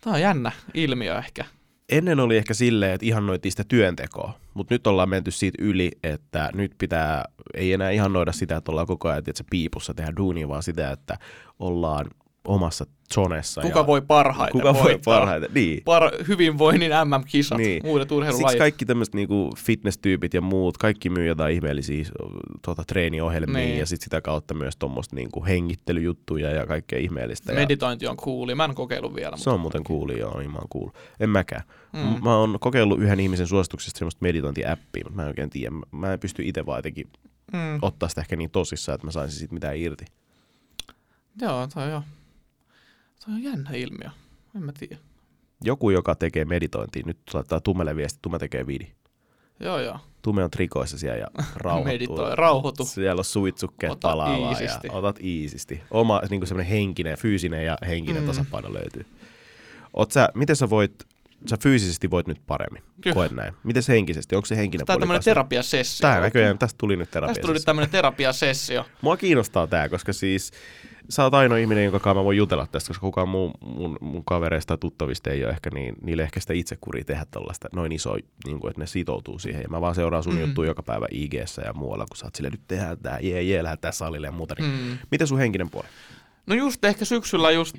Tämä 0.00 0.14
on 0.16 0.22
jännä 0.22 0.52
ilmiö 0.74 1.18
ehkä. 1.18 1.44
Ennen 1.88 2.20
oli 2.20 2.36
ehkä 2.36 2.54
silleen, 2.54 2.92
että 2.92 3.06
ihannoitiin 3.06 3.52
sitä 3.52 3.64
työntekoa, 3.68 4.32
mutta 4.54 4.74
nyt 4.74 4.86
ollaan 4.86 5.08
menty 5.08 5.30
siitä 5.30 5.62
yli, 5.64 5.90
että 6.02 6.50
nyt 6.54 6.72
pitää, 6.78 7.24
ei 7.54 7.72
enää 7.72 7.90
ihannoida 7.90 8.32
sitä, 8.32 8.56
että 8.56 8.70
ollaan 8.72 8.86
koko 8.86 9.08
ajan 9.08 9.18
että 9.18 9.44
piipussa 9.50 9.94
tehdä 9.94 10.12
duunia, 10.16 10.48
vaan 10.48 10.62
sitä, 10.62 10.90
että 10.90 11.18
ollaan 11.58 12.06
omassa 12.48 12.86
zonessa. 13.14 13.60
Kuka 13.62 13.78
ja 13.78 13.86
voi 13.86 14.00
parhaiten 14.02 14.52
kuka 14.60 14.74
voi 14.74 14.82
voittaa? 14.82 15.18
parhaiten, 15.18 15.50
niin. 15.54 15.78
Par- 15.78 16.24
hyvinvoinnin 16.28 16.90
MM-kisat, 17.04 17.58
Niin. 17.58 17.86
uudet 17.86 18.02
Siksi 18.08 18.14
urheilulajit. 18.14 18.58
kaikki 18.58 18.84
tämmöiset 18.86 19.14
niinku 19.14 19.50
fitness-tyypit 19.56 20.34
ja 20.34 20.40
muut, 20.40 20.78
kaikki 20.78 21.10
myy 21.10 21.26
jotain 21.26 21.54
ihmeellisiä 21.54 22.04
tuota, 22.64 22.84
treeniohjelmia 22.86 23.58
Niin. 23.64 23.78
ja 23.78 23.86
sitten 23.86 24.04
sitä 24.04 24.20
kautta 24.20 24.54
myös 24.54 24.76
tuommoista 24.76 25.16
niinku 25.16 25.44
hengittelyjuttuja 25.44 26.50
ja 26.50 26.66
kaikkea 26.66 26.98
ihmeellistä. 26.98 27.52
Ja 27.52 27.58
Meditointi 27.58 28.06
on 28.06 28.16
cooli. 28.16 28.54
Mä 28.54 28.64
en 28.64 28.74
kokeillut 28.74 29.14
vielä. 29.14 29.36
se 29.36 29.50
on 29.50 29.60
muuten 29.60 29.84
cool, 29.84 30.08
joo, 30.10 30.38
niin 30.38 30.50
mä 30.50 30.58
oon 30.58 30.68
cool. 30.72 30.88
En 31.20 31.30
mäkään. 31.30 31.62
Mm. 31.92 32.24
Mä 32.24 32.36
oon 32.36 32.56
kokeillut 32.60 33.00
yhden 33.00 33.20
ihmisen 33.20 33.46
suosituksesta 33.46 33.98
semmoista 33.98 34.18
meditointiäppiä, 34.22 35.02
mutta 35.04 35.16
mä 35.16 35.22
en 35.22 35.28
oikein 35.28 35.50
tiedä. 35.50 35.76
Mä- 35.90 36.12
en 36.12 36.18
pysty 36.20 36.42
itse 36.46 36.66
vaan 36.66 36.78
jotenkin 36.78 37.06
Mm. 37.52 37.78
ottaa 37.82 38.08
sitä 38.08 38.20
ehkä 38.20 38.36
niin 38.36 38.50
tosissaan, 38.50 38.94
että 38.94 39.06
mä 39.06 39.10
saisin 39.10 39.38
siitä 39.38 39.54
mitään 39.54 39.76
irti. 39.76 40.04
Joo, 41.40 41.66
toi 41.74 41.94
on, 41.94 42.02
toi 43.24 43.34
on 43.34 43.42
jännä 43.42 43.70
ilmiö. 43.70 44.10
En 44.56 44.62
mä 44.62 44.72
tiedä. 44.78 44.96
Joku, 45.64 45.90
joka 45.90 46.14
tekee 46.14 46.44
meditointia, 46.44 47.02
nyt 47.06 47.18
laittaa 47.34 47.60
Tummelle 47.60 47.96
viesti, 47.96 48.18
Tumme 48.22 48.38
tekee 48.38 48.66
vidi. 48.66 48.86
Joo, 49.60 49.80
joo. 49.80 49.98
Tumme 50.22 50.44
on 50.44 50.50
trikoissa 50.50 50.98
siellä 50.98 51.18
ja 51.18 51.26
rauhoittuu. 51.56 51.92
Meditoi, 51.92 52.36
rauhoitu. 52.36 52.84
Siellä 52.84 53.20
on 53.20 53.24
suitsukkeet 53.24 53.92
Ota 53.92 54.08
palaa 54.08 54.50
iisisti. 54.50 54.86
ja 54.86 54.92
otat 54.92 55.20
iisisti. 55.20 55.80
Oma 55.90 56.22
niin 56.30 56.46
semmoinen 56.46 56.72
henkinen, 56.72 57.18
fyysinen 57.18 57.64
ja 57.64 57.78
henkinen 57.86 58.22
mm. 58.22 58.26
tasapaino 58.26 58.74
löytyy. 58.74 59.06
Oot 59.94 60.12
sä, 60.12 60.28
miten 60.34 60.56
sä 60.56 60.70
voit, 60.70 61.04
sä 61.46 61.56
fyysisesti 61.62 62.10
voit 62.10 62.26
nyt 62.26 62.40
paremmin? 62.46 62.82
Kyllä. 63.00 63.14
Koet 63.14 63.32
näin. 63.32 63.54
Miten 63.64 63.82
henkisesti? 63.88 64.36
Onko 64.36 64.46
se 64.46 64.56
henkinen 64.56 64.86
Tämä 64.86 64.94
on 64.94 65.00
tämmöinen 65.00 65.24
terapiasessio. 65.24 66.08
Tää 66.08 66.20
näköjään, 66.20 66.58
tästä 66.58 66.78
tuli 66.78 66.96
nyt 66.96 67.10
terapia. 67.10 67.34
Tästä 67.34 67.42
tuli 67.42 67.54
nyt 67.54 67.64
tämmöinen 67.64 67.90
terapiasessio. 67.90 68.86
Mua 69.02 69.16
kiinnostaa 69.16 69.66
tää, 69.66 69.88
koska 69.88 70.12
siis 70.12 70.52
sä 71.08 71.24
oot 71.24 71.34
ainoa 71.34 71.58
ihminen, 71.58 71.84
jonka 71.84 71.98
kanssa 71.98 72.20
mä 72.20 72.24
voin 72.24 72.38
jutella 72.38 72.66
tästä, 72.66 72.88
koska 72.88 73.00
kukaan 73.00 73.28
muu 73.28 73.52
mun, 73.60 73.96
mun 74.00 74.24
kavereista 74.24 74.68
tai 74.68 74.78
tuttavista 74.78 75.30
ei 75.30 75.44
ole 75.44 75.52
ehkä 75.52 75.70
niin, 75.74 75.94
niille 76.02 76.22
ehkä 76.22 76.40
sitä 76.40 76.52
itsekuria 76.52 77.04
tehdä 77.04 77.26
tällaista 77.30 77.68
noin 77.72 77.92
iso, 77.92 78.16
niin 78.44 78.60
kuin, 78.60 78.70
että 78.70 78.80
ne 78.80 78.86
sitoutuu 78.86 79.38
siihen. 79.38 79.62
Ja 79.62 79.68
mä 79.68 79.80
vaan 79.80 79.94
seuraan 79.94 80.22
sun 80.22 80.32
Mm. 80.32 80.38
mm. 80.38 80.46
juttuja 80.46 80.70
joka 80.70 80.82
päivä 80.82 81.06
ig 81.10 81.34
ja 81.34 81.72
muualla, 81.74 82.06
kun 82.08 82.16
sä 82.16 82.26
oot 82.26 82.34
silleen, 82.34 82.52
nyt 82.52 82.68
tehdään 82.68 82.98
tää, 82.98 83.18
jee, 83.20 83.42
jee, 83.42 83.62
lähdetään 83.62 83.94
salille 83.94 84.26
ja 84.26 84.32
muuta. 84.32 84.54
Niin. 84.58 84.70
Mm. 84.70 84.98
Miten 85.10 85.26
sun 85.26 85.38
henkinen 85.38 85.70
puoli? 85.70 85.86
No 86.46 86.54
just 86.54 86.84
ehkä 86.84 87.04
syksyllä 87.04 87.50
just 87.50 87.76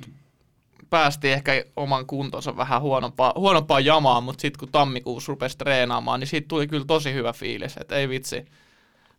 päästiin 0.90 1.34
ehkä 1.34 1.64
oman 1.76 2.06
kuntonsa 2.06 2.56
vähän 2.56 2.82
huonompaa, 2.82 3.32
huonompaa 3.36 3.80
jamaa, 3.80 4.20
mutta 4.20 4.40
sitten 4.40 4.58
kun 4.60 4.68
tammikuussa 4.72 5.32
rupesi 5.32 5.58
treenaamaan, 5.58 6.20
niin 6.20 6.28
siitä 6.28 6.48
tuli 6.48 6.66
kyllä 6.66 6.84
tosi 6.84 7.14
hyvä 7.14 7.32
fiilis, 7.32 7.76
että 7.76 7.96
ei 7.96 8.08
vitsi. 8.08 8.44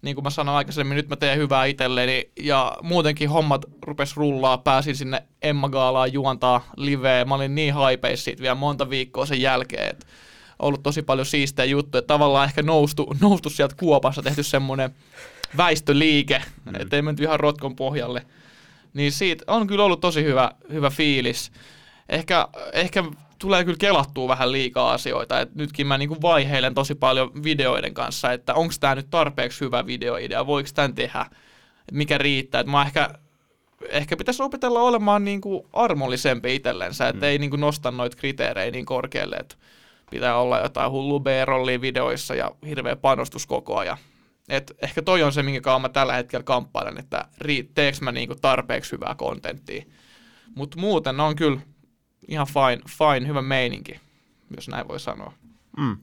Niin 0.02 0.16
kuin 0.16 0.24
mä 0.24 0.30
sanoin 0.30 0.58
aikaisemmin, 0.58 0.96
nyt 0.96 1.10
mä 1.10 1.16
teen 1.16 1.38
hyvää 1.38 1.66
itselleni 1.66 2.30
ja 2.40 2.78
muutenkin 2.82 3.30
hommat 3.30 3.66
rupes 3.82 4.18
rullaa, 4.18 4.58
pääsin 4.58 4.96
sinne 4.96 5.24
Emma 5.42 5.70
Gaalaan 5.70 6.14
juontaa 6.14 6.72
liveä. 6.78 7.26
Mä 7.26 7.36
olin 7.36 7.56
niin 7.56 7.74
haipeissa 7.74 8.24
siitä 8.24 8.42
vielä 8.42 8.56
monta 8.56 8.90
viikkoa 8.90 9.26
sen 9.26 9.42
jälkeen, 9.42 9.90
että 9.90 10.06
ollut 10.60 10.84
tosi 10.84 11.02
paljon 11.02 11.26
siistejä 11.26 11.66
juttuja. 11.66 12.02
Tavallaan 12.02 12.48
ehkä 12.48 12.62
noustu, 12.62 13.16
noustu 13.22 13.50
sieltä 13.50 13.76
Kuopassa, 13.80 14.22
tehty 14.22 14.44
semmoinen 14.44 14.96
väistöliike, 15.58 16.42
mm. 16.66 16.76
ettei 16.82 17.02
menty 17.02 17.24
ihan 17.24 17.40
rotkon 17.40 17.76
pohjalle. 17.76 18.26
Niin 18.94 19.12
siitä 19.12 19.44
on 19.48 19.68
kyllä 19.68 19.84
ollut 19.84 20.00
tosi 20.02 20.24
hyvä, 20.24 20.52
hyvä 20.72 20.90
fiilis. 20.90 21.52
Ehkä, 22.10 22.48
ehkä 22.74 23.04
tulee 23.40 23.64
kyllä 23.64 23.78
kelattua 23.78 24.28
vähän 24.28 24.52
liikaa 24.52 24.94
asioita. 24.94 25.40
Et 25.40 25.56
nytkin 25.56 25.88
mä 25.88 25.98
niinku 25.98 26.18
vaiheilen 26.22 26.74
tosi 26.74 26.96
paljon 26.96 27.32
videoiden 27.44 27.94
kanssa, 27.94 28.32
että 28.32 28.54
onko 28.54 28.74
tämä 28.80 28.96
nyt 28.96 29.10
tarpeeksi 29.10 29.66
hyvä 29.66 29.86
videoidea, 29.86 30.48
voiko 30.48 30.70
tämän 30.74 30.96
tehdä, 30.96 31.26
mikä 31.92 32.18
riittää. 32.18 32.62
Et 32.62 32.68
mä 32.68 32.82
ehkä, 32.82 33.10
ehkä 33.90 34.18
pitäisi 34.18 34.44
opetella 34.44 34.82
olemaan 34.82 35.26
niinku 35.26 35.68
armollisempi 35.74 36.56
itsellensä, 36.56 37.08
että 37.08 37.26
mm. 37.26 37.30
ei 37.30 37.38
niinku 37.38 37.58
nosta 37.58 37.92
noita 37.92 38.18
kriteerejä 38.18 38.72
niin 38.72 38.86
korkealle, 38.86 39.36
että 39.36 39.56
pitää 40.12 40.38
olla 40.38 40.60
jotain 40.60 40.92
hullu 40.92 41.20
b 41.20 41.28
videoissa 41.82 42.36
ja 42.36 42.52
hirveä 42.68 42.96
panostus 42.96 43.48
koko 43.48 43.78
ajan. 43.78 43.98
Et 44.52 44.72
ehkä 44.82 45.02
toi 45.02 45.24
on 45.24 45.34
se, 45.34 45.44
minkä 45.44 45.80
mä 45.80 45.90
tällä 45.90 46.14
hetkellä 46.14 46.44
kamppailen, 46.44 46.98
että 46.98 47.28
teekö 47.76 47.98
mä 48.02 48.12
niinku 48.12 48.36
tarpeeksi 48.36 48.92
hyvää 48.92 49.16
kontenttia. 49.16 49.84
Mutta 50.56 50.80
muuten 50.80 51.20
on 51.20 51.36
kyllä 51.36 51.60
ihan 52.28 52.48
fine, 52.48 52.82
fine, 52.98 53.28
hyvä 53.28 53.42
meininki, 53.42 54.00
jos 54.56 54.68
näin 54.68 54.88
voi 54.88 55.00
sanoa. 55.00 55.34
Mm. 55.78 55.98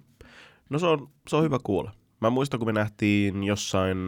No 0.70 0.78
se 0.78 0.86
on, 0.86 1.08
se 1.28 1.36
on 1.36 1.42
hyvä 1.42 1.58
kuulla. 1.64 1.92
Mä 2.20 2.30
muistan, 2.30 2.60
kun 2.60 2.68
me 2.68 2.72
nähtiin 2.72 3.44
jossain 3.44 3.98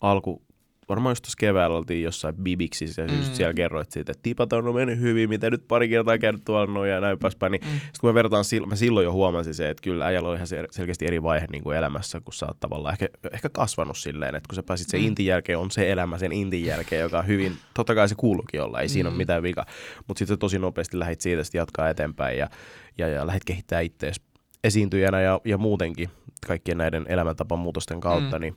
alku, 0.00 0.42
varmaan 0.88 1.10
just 1.10 1.22
tuossa 1.22 1.36
keväällä 1.38 1.76
oltiin 1.76 2.02
jossain 2.02 2.34
Bibiksissä 2.34 3.02
ja 3.02 3.08
mm. 3.08 3.16
just 3.16 3.34
siellä 3.34 3.54
kerroit 3.54 3.90
siitä, 3.90 4.12
että 4.12 4.22
tipat 4.22 4.52
on 4.52 4.74
mennyt 4.74 5.00
hyvin, 5.00 5.28
mitä 5.28 5.50
nyt 5.50 5.64
pari 5.68 5.88
kertaa 5.88 6.18
käynyt 6.18 6.44
tuolla 6.44 6.72
noin 6.72 6.90
ja 6.90 7.00
näin 7.00 7.18
poispäin. 7.18 7.52
Niin 7.52 7.64
mm. 7.64 7.80
kun 8.00 8.10
mä 8.10 8.14
vertaan, 8.14 8.44
mä 8.66 8.76
silloin 8.76 9.04
jo 9.04 9.12
huomasin 9.12 9.54
se, 9.54 9.68
että 9.68 9.82
kyllä 9.82 10.06
äijällä 10.06 10.28
on 10.28 10.34
ihan 10.34 10.46
selkeästi 10.70 11.06
eri 11.06 11.22
vaihe 11.22 11.46
niin 11.52 11.62
kuin 11.62 11.76
elämässä, 11.76 12.20
kun 12.20 12.34
sä 12.34 12.46
oot 12.46 12.60
tavallaan 12.60 12.94
ehkä, 12.94 13.08
ehkä 13.32 13.48
kasvanut 13.48 13.98
silleen, 13.98 14.34
että 14.34 14.48
kun 14.48 14.56
sä 14.56 14.62
pääsit 14.62 14.88
sen 14.88 15.00
mm. 15.00 15.06
intin 15.06 15.26
jälkeen, 15.26 15.58
on 15.58 15.70
se 15.70 15.92
elämä 15.92 16.18
sen 16.18 16.32
intin 16.32 16.64
jälkeen, 16.64 17.02
joka 17.02 17.18
on 17.18 17.26
hyvin, 17.26 17.56
totta 17.74 17.94
kai 17.94 18.08
se 18.08 18.14
kuuluukin 18.14 18.62
olla, 18.62 18.80
ei 18.80 18.88
siinä 18.88 19.08
mm. 19.08 19.14
ole 19.14 19.18
mitään 19.18 19.42
vika, 19.42 19.66
mutta 20.08 20.18
sitten 20.18 20.38
tosi 20.38 20.58
nopeasti 20.58 20.98
lähit 20.98 21.20
siitä 21.20 21.44
sitten 21.44 21.58
jatkaa 21.58 21.88
eteenpäin 21.88 22.38
ja, 22.38 22.50
ja, 22.98 23.08
ja 23.08 23.26
lähit 23.26 23.44
kehittää 23.44 23.80
itseäsi 23.80 24.20
esiintyjänä 24.64 25.20
ja, 25.20 25.40
ja 25.44 25.58
muutenkin 25.58 26.10
kaikkien 26.46 26.78
näiden 26.78 27.06
elämäntapamuutosten 27.08 28.00
kautta, 28.00 28.38
mm. 28.38 28.40
niin 28.40 28.56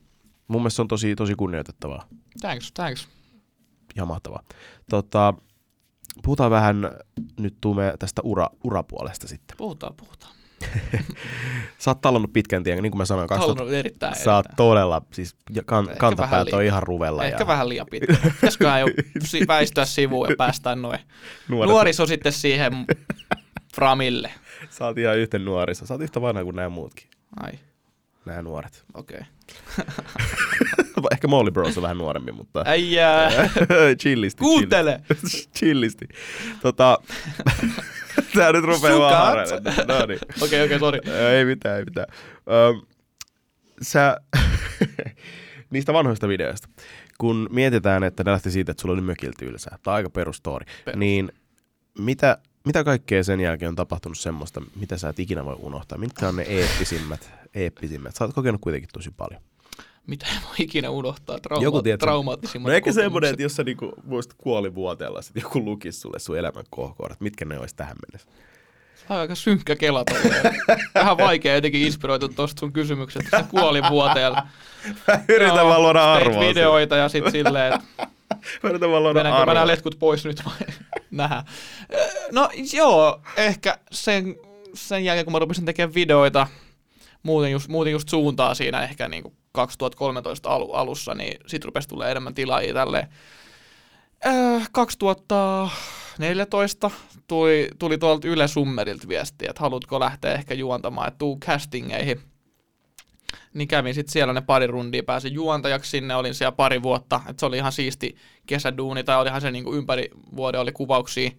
mun 0.52 0.62
mielestä 0.62 0.76
se 0.76 0.82
on 0.82 0.88
tosi, 0.88 1.16
tosi 1.16 1.36
kunnioitettavaa. 1.36 2.08
Thanks, 2.42 2.72
thanks. 2.72 3.08
Ja 3.96 4.06
mahtavaa. 4.06 4.44
Tota, 4.90 5.34
puhutaan 6.24 6.52
vähän 6.52 6.90
nyt 7.40 7.58
tuume 7.62 7.94
tästä 8.00 8.22
ura, 8.24 8.50
urapuolesta 8.64 9.28
sitten. 9.28 9.58
Puhutaan, 9.58 9.94
puhutaan. 9.98 10.32
sä 11.78 11.92
oot 11.92 12.02
tallannut 12.02 12.34
pitkän 12.34 12.64
tien, 12.64 12.84
niin 12.84 12.92
kuin 12.92 12.98
mä 12.98 13.06
sanoin. 13.06 13.28
Tallannut 13.28 13.74
erittäin. 13.74 14.16
Sä 14.16 14.36
oot 14.36 14.46
todella, 14.56 15.02
siis 15.14 15.36
kan, 15.66 15.90
kantapäät 15.98 16.54
on 16.54 16.64
ihan 16.64 16.84
ruvella. 16.84 17.26
Ehkä 17.26 17.44
ja... 17.44 17.48
vähän 17.48 17.70
liian 17.70 17.88
pitkä. 17.92 18.18
Pitäisiköhän 18.24 18.82
jo 18.82 18.88
väistyä 19.48 19.86
sivuun 19.86 20.30
ja 20.30 20.36
päästään 20.38 20.82
noin. 20.82 21.00
Nuoriso 21.50 22.06
sitten 22.06 22.32
siihen 22.32 22.74
framille. 23.76 24.32
Sä 24.70 24.86
oot 24.86 24.98
ihan 24.98 25.18
yhtä 25.18 25.40
nuorissa. 25.40 25.86
Sä 25.86 25.94
oot 25.94 26.02
yhtä 26.02 26.22
vanha 26.22 26.44
kuin 26.44 26.56
nämä 26.56 26.70
muutkin. 26.70 27.08
Ai. 27.44 27.52
Nämä 28.26 28.42
nuoret. 28.42 28.84
Okei. 28.94 29.20
Okay. 29.80 29.86
Ehkä 31.12 31.28
Molly 31.28 31.52
Bros 31.52 31.78
on 31.78 31.84
vähän 31.84 31.98
nuorempi, 31.98 32.32
mutta... 32.32 32.64
Äijää! 32.66 33.30
chillisti. 34.02 34.40
Kuuntele! 34.40 35.02
chillisti. 35.58 36.08
Tota, 36.62 36.98
tää 38.36 38.52
nyt 38.52 38.64
rupeaa 38.64 39.00
vaan 39.00 39.38
No 39.88 40.06
niin. 40.06 40.20
Okei, 40.42 40.66
okei, 40.66 40.80
sori. 40.80 41.00
Ei 41.38 41.46
mitään, 41.46 41.78
ei 41.78 41.86
mitään. 41.86 42.08
Um, 42.70 42.86
sä... 43.82 44.18
Niistä 45.70 45.94
vanhoista 45.94 46.28
videoista. 46.28 46.68
Kun 47.18 47.50
mietitään, 47.52 48.04
että 48.04 48.24
ne 48.24 48.32
lähti 48.32 48.52
siitä, 48.52 48.72
että 48.72 48.82
sulla 48.82 48.94
oli 48.94 49.02
mökiltä 49.02 49.36
tylsää, 49.40 49.78
tai 49.84 49.96
aika 49.96 50.10
perustori, 50.10 50.66
Perus. 50.86 51.00
niin 51.00 51.32
mitä, 52.00 52.38
mitä 52.66 52.84
kaikkea 52.84 53.24
sen 53.24 53.40
jälkeen 53.40 53.70
on 53.70 53.76
tapahtunut 53.76 54.18
semmoista, 54.18 54.62
mitä 54.76 54.98
sä 54.98 55.10
et 55.10 55.20
ikinä 55.20 55.46
voi 55.46 55.56
unohtaa? 55.60 55.98
Mitkä 55.98 56.28
on 56.28 56.36
ne 56.36 56.44
eeppisimmät, 56.44 57.32
eeppisimmät? 57.56 58.16
Sä 58.16 58.24
oot 58.26 58.34
kokenut 58.34 58.62
kuitenkin 58.62 58.90
tosi 58.94 59.12
paljon 59.18 59.42
mitä 60.08 60.26
en 60.26 60.42
voi 60.48 60.56
ikinä 60.60 60.90
unohtaa, 60.90 61.38
trauma- 61.40 61.64
joku, 61.64 61.82
tiedät, 61.82 62.00
traumaattisimmat 62.00 62.70
No 62.70 62.76
ehkä 62.76 62.92
semmoinen, 62.92 63.30
että 63.30 63.44
jos 63.44 63.56
sä 63.56 63.64
niinku 63.64 63.92
muistat 64.04 64.36
kuolivuoteella, 64.38 65.22
sit 65.22 65.36
joku 65.36 65.66
lukisi 65.66 66.00
sulle 66.00 66.20
sun 66.20 66.38
elämän 66.38 66.64
kohkohdat, 66.70 67.22
mitkä 67.22 67.46
ne 67.46 67.60
olisi 67.60 67.76
tähän 67.76 67.96
mennessä? 68.08 68.30
Se 68.96 69.14
on 69.14 69.20
aika 69.20 69.36
synkkä 69.36 69.76
kela 69.76 70.04
Vähän 70.96 71.18
vaikea 71.18 71.56
jotenkin 71.56 71.82
inspiroitu 71.82 72.30
tuosta 72.30 72.60
sun 72.60 72.74
kysymyksestä, 72.74 73.38
että 73.38 73.50
kuolivuoteella. 73.52 74.48
yritän 75.30 75.56
no, 75.58 75.68
vaan 75.68 75.82
luoda 75.82 76.14
arvoa. 76.14 76.40
videoita 76.42 76.96
ja 76.96 77.10
sitten 77.10 77.32
silleen, 77.32 77.74
että 77.74 78.08
Mä 78.64 78.70
yritän 78.70 78.92
vaan 78.92 79.04
luoda 79.04 79.36
arvoa. 79.36 79.56
mä 79.56 79.68
letkut 79.68 79.96
pois 80.00 80.26
nyt 80.26 80.46
vai 80.46 80.68
nähdään. 81.12 81.44
No 82.32 82.50
joo, 82.74 83.22
ehkä 83.38 83.78
sen, 83.92 84.36
sen 84.74 85.06
jälkeen 85.06 85.26
kun 85.26 85.32
mä 85.34 85.40
rupesin 85.40 85.66
tekemään 85.66 85.94
videoita, 85.94 86.48
muuten 87.24 87.52
just, 87.52 87.68
muuten 87.68 87.94
just 87.94 88.10
suuntaa 88.10 88.56
siinä 88.56 88.84
ehkä 88.84 89.08
niin 89.08 89.24
kuin 89.24 89.36
2013 89.52 90.50
alu, 90.50 90.72
alussa, 90.72 91.16
niin 91.16 91.40
sitten 91.48 91.66
rupesi 91.66 91.88
tulee 91.88 92.12
enemmän 92.12 92.34
tilaajia 92.34 92.74
tälleen. 92.74 93.08
Äh, 94.26 94.70
2014 94.72 96.92
tuli, 97.28 97.70
tuli 97.80 97.98
tuolta 97.98 98.28
Yle 98.28 98.48
Summerilta 98.48 99.08
viesti, 99.08 99.46
että 99.50 99.62
haluatko 99.62 100.00
lähteä 100.00 100.34
ehkä 100.34 100.54
juontamaan, 100.54 101.08
että 101.08 101.18
tuu 101.18 101.40
castingeihin. 101.40 102.22
Niin 103.54 103.68
kävin 103.68 103.94
sitten 103.94 104.12
siellä 104.12 104.34
ne 104.34 104.42
pari 104.42 104.68
rundia, 104.68 105.04
pääsin 105.04 105.34
juontajaksi 105.34 105.90
sinne, 105.90 106.16
olin 106.16 106.36
siellä 106.36 106.52
pari 106.52 106.84
vuotta, 106.84 107.22
että 107.30 107.40
se 107.40 107.46
oli 107.46 107.58
ihan 107.58 107.72
siisti 107.72 108.16
kesäduuni, 108.46 109.04
tai 109.04 109.22
olihan 109.22 109.42
se 109.42 109.52
niinku 109.52 109.74
ympäri 109.74 110.10
vuoden 110.36 110.62
oli 110.62 110.72
kuvauksia. 110.72 111.32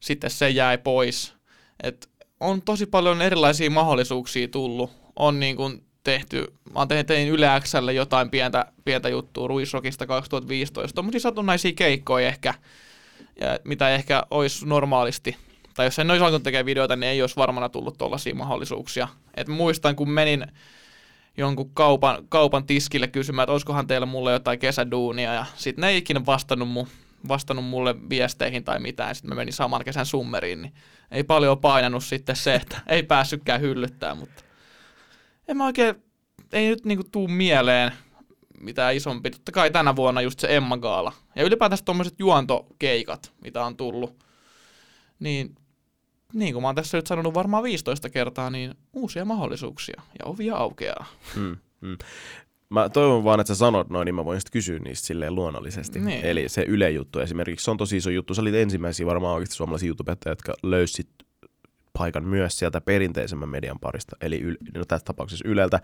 Sitten 0.00 0.30
se 0.30 0.50
jäi 0.50 0.78
pois. 0.78 1.34
Et 1.82 2.10
on 2.42 2.62
tosi 2.62 2.86
paljon 2.86 3.22
erilaisia 3.22 3.70
mahdollisuuksia 3.70 4.48
tullut. 4.48 4.90
On 5.16 5.40
niin 5.40 5.56
kuin 5.56 5.84
tehty, 6.04 6.52
mä 6.74 6.86
tein, 6.86 7.06
tein 7.06 7.28
Yle 7.28 7.48
Xlle 7.60 7.92
jotain 7.92 8.30
pientä, 8.30 8.66
pientä 8.84 9.08
juttua 9.08 9.48
Ruisrockista 9.48 10.06
2015, 10.06 10.94
tuommoisia 10.94 11.20
satunnaisia 11.20 11.72
keikkoja 11.72 12.28
ehkä, 12.28 12.54
ja 13.40 13.58
mitä 13.64 13.90
ehkä 13.90 14.22
olisi 14.30 14.66
normaalisti, 14.66 15.36
tai 15.74 15.86
jos 15.86 15.98
en 15.98 16.10
olisi 16.10 16.24
alkanut 16.24 16.42
tekemään 16.42 16.66
videoita, 16.66 16.96
niin 16.96 17.10
ei 17.10 17.20
olisi 17.20 17.36
varmana 17.36 17.68
tullut 17.68 17.98
tuollaisia 17.98 18.34
mahdollisuuksia. 18.34 19.08
Et 19.34 19.48
muistan, 19.48 19.96
kun 19.96 20.10
menin 20.10 20.46
jonkun 21.36 21.70
kaupan, 21.74 22.18
kaupan 22.28 22.66
tiskille 22.66 23.08
kysymään, 23.08 23.44
että 23.44 23.52
olisikohan 23.52 23.86
teillä 23.86 24.06
mulle 24.06 24.32
jotain 24.32 24.58
kesäduunia, 24.58 25.34
ja 25.34 25.44
sitten 25.56 25.82
ne 25.82 25.88
ei 25.88 25.96
ikinä 25.96 26.26
vastannut, 26.26 26.68
mu, 26.68 26.86
vastannut 27.28 27.64
mulle 27.64 27.94
viesteihin 28.10 28.64
tai 28.64 28.78
mitään, 28.78 29.14
sitten 29.14 29.28
mä 29.28 29.34
menin 29.34 29.52
saman 29.52 29.84
kesän 29.84 30.06
summeriin, 30.06 30.62
niin 30.62 30.74
ei 31.10 31.24
paljon 31.24 31.58
painanut 31.58 32.04
sitten 32.04 32.36
se, 32.36 32.54
että 32.54 32.80
ei 32.86 33.02
päässytkään 33.02 33.60
hyllyttää, 33.60 34.14
mutta 34.14 34.44
en 35.48 35.56
mä 35.56 35.66
oikein, 35.66 35.94
ei 36.52 36.68
nyt 36.68 36.84
niinku 36.84 37.04
tuu 37.12 37.28
mieleen 37.28 37.92
mitään 38.62 38.96
isompi. 38.96 39.30
Totta 39.30 39.52
kai 39.52 39.70
tänä 39.70 39.96
vuonna 39.96 40.20
just 40.20 40.40
se 40.40 40.56
Emma 40.56 40.78
Gaala. 40.78 41.12
Ja 41.36 41.44
ylipäätään 41.44 41.84
tuommoiset 41.84 42.14
juontokeikat, 42.18 43.32
mitä 43.40 43.64
on 43.64 43.76
tullut. 43.76 44.24
Niin, 45.18 45.54
niin 46.32 46.52
kuin 46.52 46.62
mä 46.62 46.68
oon 46.68 46.74
tässä 46.74 46.98
nyt 46.98 47.06
sanonut 47.06 47.34
varmaan 47.34 47.62
15 47.62 48.10
kertaa, 48.10 48.50
niin 48.50 48.74
uusia 48.92 49.24
mahdollisuuksia 49.24 50.02
ja 50.18 50.24
ovia 50.24 50.56
aukeaa. 50.56 51.06
Hmm, 51.34 51.56
hmm. 51.80 51.96
Mä 52.72 52.88
toivon 52.88 53.24
vaan, 53.24 53.40
että 53.40 53.54
sä 53.54 53.58
sanot 53.58 53.90
noin, 53.90 54.06
niin 54.06 54.14
mä 54.14 54.24
voin 54.24 54.40
sitten 54.40 54.52
kysyä 54.52 54.78
niistä 54.78 55.06
silleen 55.06 55.34
luonnollisesti. 55.34 56.00
Niin. 56.00 56.24
Eli 56.24 56.48
se 56.48 56.62
Yle 56.62 56.90
juttu 56.90 57.20
esimerkiksi, 57.20 57.64
se 57.64 57.70
on 57.70 57.76
tosi 57.76 57.96
iso 57.96 58.10
juttu. 58.10 58.34
Sä 58.34 58.42
olit 58.42 58.54
ensimmäisiä 58.54 59.06
varmaan 59.06 59.34
oikeasti 59.34 59.54
suomalaisia 59.54 59.86
YouTubettajia, 59.86 60.32
jotka 60.32 60.54
löysit 60.62 61.08
paikan 61.98 62.24
myös 62.24 62.58
sieltä 62.58 62.80
perinteisemmän 62.80 63.48
median 63.48 63.78
parista, 63.78 64.16
eli 64.20 64.40
yl, 64.40 64.56
no 64.74 64.84
tässä 64.84 65.04
tapauksessa 65.04 65.48
Yleltä. 65.48 65.80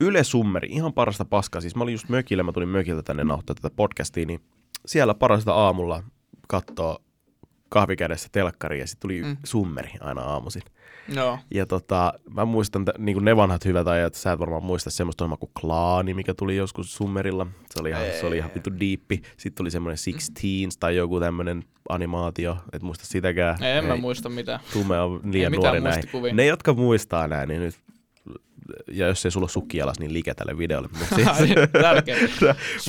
Yle 0.00 0.24
Summeri, 0.24 0.68
ihan 0.70 0.92
parasta 0.92 1.24
paskaa. 1.24 1.60
Siis 1.60 1.76
mä 1.76 1.82
olin 1.82 1.92
just 1.92 2.08
mökillä, 2.08 2.42
mä 2.42 2.52
tulin 2.52 2.68
mökiltä 2.68 3.02
tänne 3.02 3.24
nauhoittaa 3.24 3.54
tätä 3.54 3.74
podcastia, 3.76 4.26
niin 4.26 4.40
siellä 4.86 5.14
parasta 5.14 5.54
aamulla 5.54 6.02
katsoo 6.48 6.98
kahvikädessä 7.68 8.28
telkkari 8.32 8.80
ja 8.80 8.86
sitten 8.86 9.02
tuli 9.02 9.22
mm. 9.22 9.36
summeri 9.44 9.90
aina 10.00 10.22
aamuisin. 10.22 10.62
No. 11.14 11.38
Ja 11.50 11.66
tota, 11.66 12.12
mä 12.34 12.44
muistan 12.44 12.84
t- 12.84 12.98
niin 12.98 13.24
ne 13.24 13.36
vanhat 13.36 13.64
hyvät 13.64 13.86
ajat, 13.86 14.14
sä 14.14 14.32
et 14.32 14.38
varmaan 14.38 14.64
muista 14.64 14.90
semmoista 14.90 15.24
ohjelmaa 15.24 15.36
kuin 15.36 15.50
Klaani, 15.60 16.14
mikä 16.14 16.34
tuli 16.34 16.56
joskus 16.56 16.94
Summerilla. 16.94 17.46
Se 17.70 17.80
oli 17.80 17.90
ihan, 17.90 18.02
se 18.20 18.26
oli 18.26 18.36
ihan 18.36 18.50
vittu 18.54 18.70
diippi. 18.80 19.22
Sitten 19.36 19.54
tuli 19.54 19.70
semmoinen 19.70 19.98
Sixteens 19.98 20.76
tai 20.76 20.96
joku 20.96 21.20
tämmöinen 21.20 21.64
animaatio, 21.88 22.56
et 22.72 22.82
muista 22.82 23.06
sitäkään. 23.06 23.62
Ei, 23.62 23.78
en 23.78 23.84
Ei, 23.84 23.90
mä 23.90 23.96
muista 23.96 24.28
mitä. 24.28 24.60
Tume 24.72 25.00
on 25.00 25.20
liian 25.24 25.52
nuori 25.52 25.80
näin. 25.80 26.02
Ne, 26.32 26.46
jotka 26.46 26.74
muistaa 26.74 27.28
näin, 27.28 27.48
niin 27.48 27.60
nyt 27.60 27.74
ja 28.92 29.06
jos 29.06 29.24
ei 29.24 29.30
sulla 29.30 29.44
ole 29.44 29.50
sukki 29.50 29.78
jalas, 29.78 29.98
niin 29.98 30.12
liike 30.12 30.34
tälle 30.34 30.58
videolle. 30.58 30.88
Mutta 30.98 31.34
siis, 31.34 31.48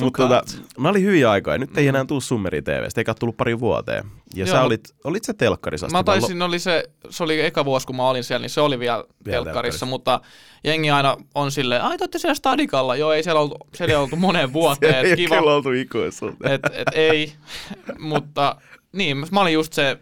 Mutta 0.00 0.22
tota, 0.22 0.42
mä 0.78 0.88
olin 0.88 1.02
hyviä 1.02 1.30
aikoja. 1.30 1.58
Nyt 1.58 1.78
ei 1.78 1.88
enää 1.88 2.04
tuu 2.04 2.20
Summeri 2.20 2.62
TVstä, 2.62 3.00
eikä 3.00 3.14
tullut 3.14 3.36
pari 3.36 3.60
vuoteen. 3.60 4.04
Ja 4.36 4.46
Joo, 4.46 4.56
sä 4.56 4.62
olit, 4.62 4.94
olit 5.04 5.24
sä 5.24 5.34
telkkarissa? 5.34 5.88
Mä 5.88 6.02
taisin, 6.04 6.42
oli 6.42 6.58
se, 6.58 6.84
se 7.10 7.22
oli 7.24 7.40
eka 7.40 7.64
vuosi, 7.64 7.86
kun 7.86 7.96
mä 7.96 8.08
olin 8.08 8.24
siellä, 8.24 8.42
niin 8.42 8.50
se 8.50 8.60
oli 8.60 8.78
vielä, 8.78 8.96
telkkarissa. 8.96 9.44
telkkarissa, 9.44 9.86
mutta 9.86 10.20
jengi 10.64 10.90
aina 10.90 11.16
on 11.34 11.52
silleen, 11.52 11.82
ai 11.82 11.98
te 11.98 12.18
siellä 12.18 12.34
Stadikalla. 12.34 12.96
Joo, 12.96 13.12
ei 13.12 13.22
siellä 13.22 13.40
oltu, 13.40 13.56
siellä 13.74 13.92
ei 13.92 13.96
oltu 13.96 14.16
moneen 14.16 14.52
vuoteen, 14.62 14.94
Ei 14.94 15.00
et 15.00 15.06
ole 15.06 15.16
kiva, 15.16 15.38
kyllä 15.38 15.54
oltu 15.54 15.70
ikuisuuteen. 15.70 16.52
et, 16.54 16.60
et 16.72 16.88
ei, 16.94 17.32
mutta 17.98 18.56
niin, 18.92 19.26
mä 19.30 19.40
olin 19.40 19.54
just 19.54 19.72
se, 19.72 19.98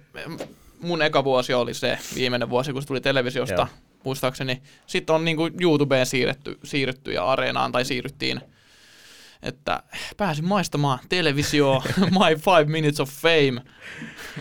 mun 0.80 1.02
eka 1.02 1.24
vuosi 1.24 1.54
oli 1.54 1.74
se 1.74 1.98
viimeinen 2.14 2.50
vuosi, 2.50 2.72
kun 2.72 2.82
se 2.82 2.88
tuli 2.88 3.00
televisiosta, 3.00 3.54
Joo. 3.54 3.66
muistaakseni. 4.04 4.62
Sitten 4.86 5.14
on 5.14 5.24
niinku 5.24 5.50
YouTubeen 5.60 6.06
siirretty, 6.06 6.58
siirretty 6.64 7.12
ja 7.12 7.24
areenaan, 7.24 7.72
tai 7.72 7.84
siirryttiin, 7.84 8.40
että 9.42 9.82
pääsin 10.16 10.44
maistamaan 10.44 10.98
televisio, 11.08 11.82
my 12.20 12.36
five 12.36 12.64
minutes 12.64 13.00
of 13.00 13.10
fame, 13.10 13.62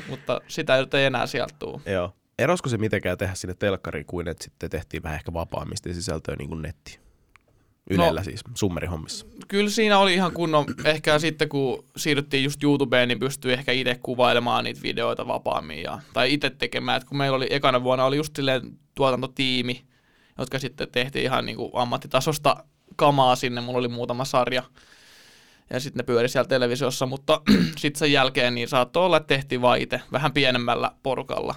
mutta 0.09 0.41
sitä 0.47 0.75
ei 0.93 1.05
enää 1.05 1.27
sieltä 1.27 1.53
tule. 1.59 1.81
Joo. 1.85 2.13
Erosko 2.39 2.69
se 2.69 2.77
mitenkään 2.77 3.17
tehdä 3.17 3.33
sinne 3.35 3.53
telkkariin 3.53 4.05
kuin, 4.05 4.27
että 4.27 4.43
sitten 4.43 4.69
tehtiin 4.69 5.03
vähän 5.03 5.15
ehkä 5.15 5.33
vapaamista 5.33 5.93
sisältöä 5.93 6.35
niin 6.39 6.49
kuin 6.49 6.61
netti? 6.61 6.99
Ylellä 7.89 8.19
No. 8.19 8.23
siis, 8.23 8.41
summerihommissa. 8.55 9.25
Kyllä 9.47 9.69
siinä 9.69 9.99
oli 9.99 10.13
ihan 10.13 10.31
kunnon, 10.31 10.65
ehkä 10.85 11.19
sitten 11.19 11.49
kun 11.49 11.85
siirryttiin 11.97 12.43
just 12.43 12.63
YouTubeen, 12.63 13.07
niin 13.07 13.19
pystyi 13.19 13.53
ehkä 13.53 13.71
itse 13.71 13.99
kuvailemaan 14.03 14.63
niitä 14.63 14.81
videoita 14.81 15.27
vapaammin 15.27 15.83
ja, 15.83 15.99
tai 16.13 16.33
itse 16.33 16.49
tekemään. 16.49 16.97
Et 16.97 17.03
kun 17.03 17.17
meillä 17.17 17.35
oli 17.35 17.47
ekana 17.49 17.83
vuonna 17.83 18.05
oli 18.05 18.17
just 18.17 18.35
silleen 18.35 18.61
tuotantotiimi, 18.95 19.85
jotka 20.37 20.59
sitten 20.59 20.87
tehtiin 20.91 21.25
ihan 21.25 21.45
niin 21.45 21.55
kuin 21.57 21.71
ammattitasosta 21.73 22.63
kamaa 22.95 23.35
sinne. 23.35 23.61
Mulla 23.61 23.79
oli 23.79 23.87
muutama 23.87 24.25
sarja 24.25 24.63
ja 25.69 25.79
sitten 25.79 25.97
ne 25.99 26.03
pyöri 26.03 26.29
siellä 26.29 26.47
televisiossa, 26.47 27.05
mutta 27.05 27.41
sitten 27.77 27.99
sen 27.99 28.11
jälkeen 28.11 28.55
niin 28.55 28.67
saattoi 28.67 29.05
olla, 29.05 29.17
että 29.17 29.27
tehtiin 29.27 29.61
vaan 29.61 29.79
itse 29.79 30.01
vähän 30.11 30.33
pienemmällä 30.33 30.91
porukalla. 31.03 31.55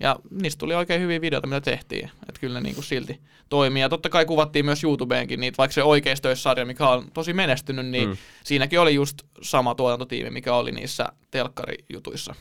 Ja 0.00 0.16
niistä 0.30 0.58
tuli 0.58 0.74
oikein 0.74 1.00
hyviä 1.00 1.20
videoita, 1.20 1.46
mitä 1.46 1.60
tehtiin. 1.60 2.10
Että 2.28 2.40
kyllä 2.40 2.54
ne 2.54 2.60
niin 2.60 2.74
kuin 2.74 2.84
silti 2.84 3.20
toimii. 3.48 3.82
Ja 3.82 3.88
totta 3.88 4.08
kai 4.08 4.24
kuvattiin 4.26 4.64
myös 4.64 4.84
YouTubeenkin 4.84 5.40
niitä, 5.40 5.56
vaikka 5.58 5.72
se 5.72 5.82
oikeistöissarja, 5.82 6.64
mikä 6.66 6.88
on 6.88 7.10
tosi 7.14 7.32
menestynyt, 7.32 7.86
niin 7.86 8.08
Mm. 8.08 8.16
siinäkin 8.44 8.80
oli 8.80 8.94
just 8.94 9.22
sama 9.42 9.74
tuotantotiimi, 9.74 10.30
mikä 10.30 10.54
oli 10.54 10.72
niissä 10.72 11.08
telkkarijutuissa 11.30 12.34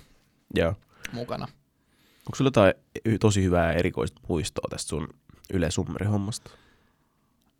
Joo. 0.55 0.73
mukana. 1.11 1.45
Onko 2.19 2.35
sulla 2.35 2.47
jotain 2.47 2.73
tosi 3.19 3.43
hyvää 3.43 3.73
erikoista 3.73 4.21
muistoa 4.27 4.67
tästä 4.69 4.89
sun 4.89 5.07
Yle 5.53 5.71
Summeri-hommasta? 5.71 6.51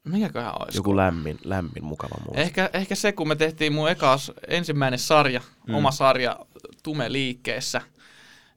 Mikäköhän 0.05 0.61
olisi? 0.61 0.77
Joku 0.77 0.97
lämmin, 0.97 1.37
lämmin, 1.43 1.83
mukava 1.83 2.15
muisto. 2.25 2.41
Ehkä, 2.41 2.69
ehkä 2.73 2.95
se, 2.95 3.11
kun 3.11 3.27
me 3.27 3.35
tehtiin 3.35 3.73
mun 3.73 3.89
ekas 3.89 4.31
ensimmäinen 4.47 4.99
sarja, 4.99 5.41
Mm. 5.67 5.75
oma 5.75 5.91
sarja 5.91 6.39
Tume 6.83 7.11
liikkeessä, 7.11 7.81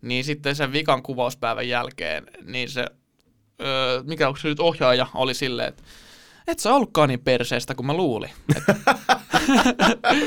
niin 0.03 0.25
sitten 0.25 0.57
sen 0.57 0.73
vikan 0.73 1.03
kuvauspäivän 1.03 1.69
jälkeen, 1.69 2.27
niin 2.45 2.69
se, 2.71 2.87
öö, 3.63 4.03
mikä 4.03 4.29
onko 4.29 4.41
se 4.41 4.49
nyt 4.49 4.61
ohjaaja, 4.61 5.07
oli 5.15 5.35
silleen, 5.35 5.69
että 5.69 5.83
et 6.47 6.59
sä 6.59 6.75
ollutkaan 6.75 7.09
niin 7.09 7.21
perseestä 7.21 7.75
kuin 7.75 7.87
mä 7.87 7.95
luulin. 7.95 8.31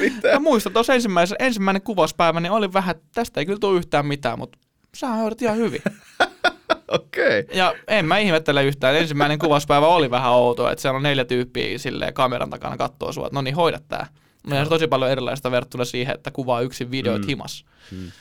Et, 0.05 0.13
mä 0.33 0.39
muistan 0.39 0.73
tuossa 0.73 0.93
ensimmäisen, 0.93 1.35
ensimmäinen 1.39 1.81
kuvauspäivä, 1.81 2.39
niin 2.39 2.51
oli 2.51 2.73
vähän, 2.73 2.95
että 2.95 3.07
tästä 3.13 3.39
ei 3.39 3.45
kyllä 3.45 3.59
tule 3.59 3.77
yhtään 3.77 4.05
mitään, 4.05 4.39
mutta 4.39 4.57
sä 4.97 5.07
hoidat 5.07 5.41
ihan 5.41 5.57
hyvin. 5.57 5.81
Okei. 6.87 7.39
Okay. 7.39 7.57
Ja 7.57 7.73
en 7.87 8.05
mä 8.05 8.17
ihmettele 8.17 8.63
yhtään. 8.63 8.95
Ensimmäinen 8.95 9.39
kuvauspäivä 9.39 9.87
oli 9.87 10.11
vähän 10.11 10.31
outo, 10.31 10.69
että 10.69 10.81
siellä 10.81 10.97
on 10.97 11.03
neljä 11.03 11.25
tyyppiä 11.25 11.77
silleen 11.77 12.13
kameran 12.13 12.49
takana 12.49 12.77
kattoo 12.77 13.11
sua, 13.11 13.27
että 13.27 13.35
no 13.35 13.41
niin, 13.41 13.55
hoida 13.55 13.79
tää. 13.87 14.07
No 14.47 14.55
ja 14.55 14.63
se 14.63 14.69
tosi 14.69 14.87
paljon 14.87 15.11
erilaista 15.11 15.51
verrattuna 15.51 15.85
siihen, 15.85 16.15
että 16.15 16.31
kuvaa 16.31 16.61
yksin 16.61 16.91
videoit 16.91 17.21
Mm. 17.21 17.27
himas. 17.27 17.65
Mm. 17.91 18.11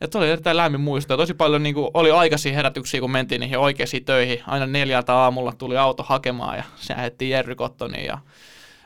Että 0.00 0.18
oli 0.18 0.30
erittäin 0.30 0.56
lämmin 0.56 0.80
muisto. 0.80 1.16
Tosi 1.16 1.34
paljon 1.34 1.62
niin 1.62 1.74
kuin, 1.74 1.90
oli 1.94 2.10
aikaisia 2.10 2.52
herätyksiä, 2.52 3.00
kun 3.00 3.10
mentiin 3.10 3.40
niihin 3.40 3.58
oikeisiin 3.58 4.04
töihin. 4.04 4.42
Aina 4.46 4.66
neljältä 4.66 5.14
aamulla 5.14 5.52
tuli 5.52 5.76
auto 5.76 6.02
hakemaan 6.02 6.56
ja 6.56 6.62
se 6.76 6.94
ajettiin 6.94 7.30
Jerry 7.30 7.54
Cottoniin. 7.54 8.04
Ja 8.06 8.18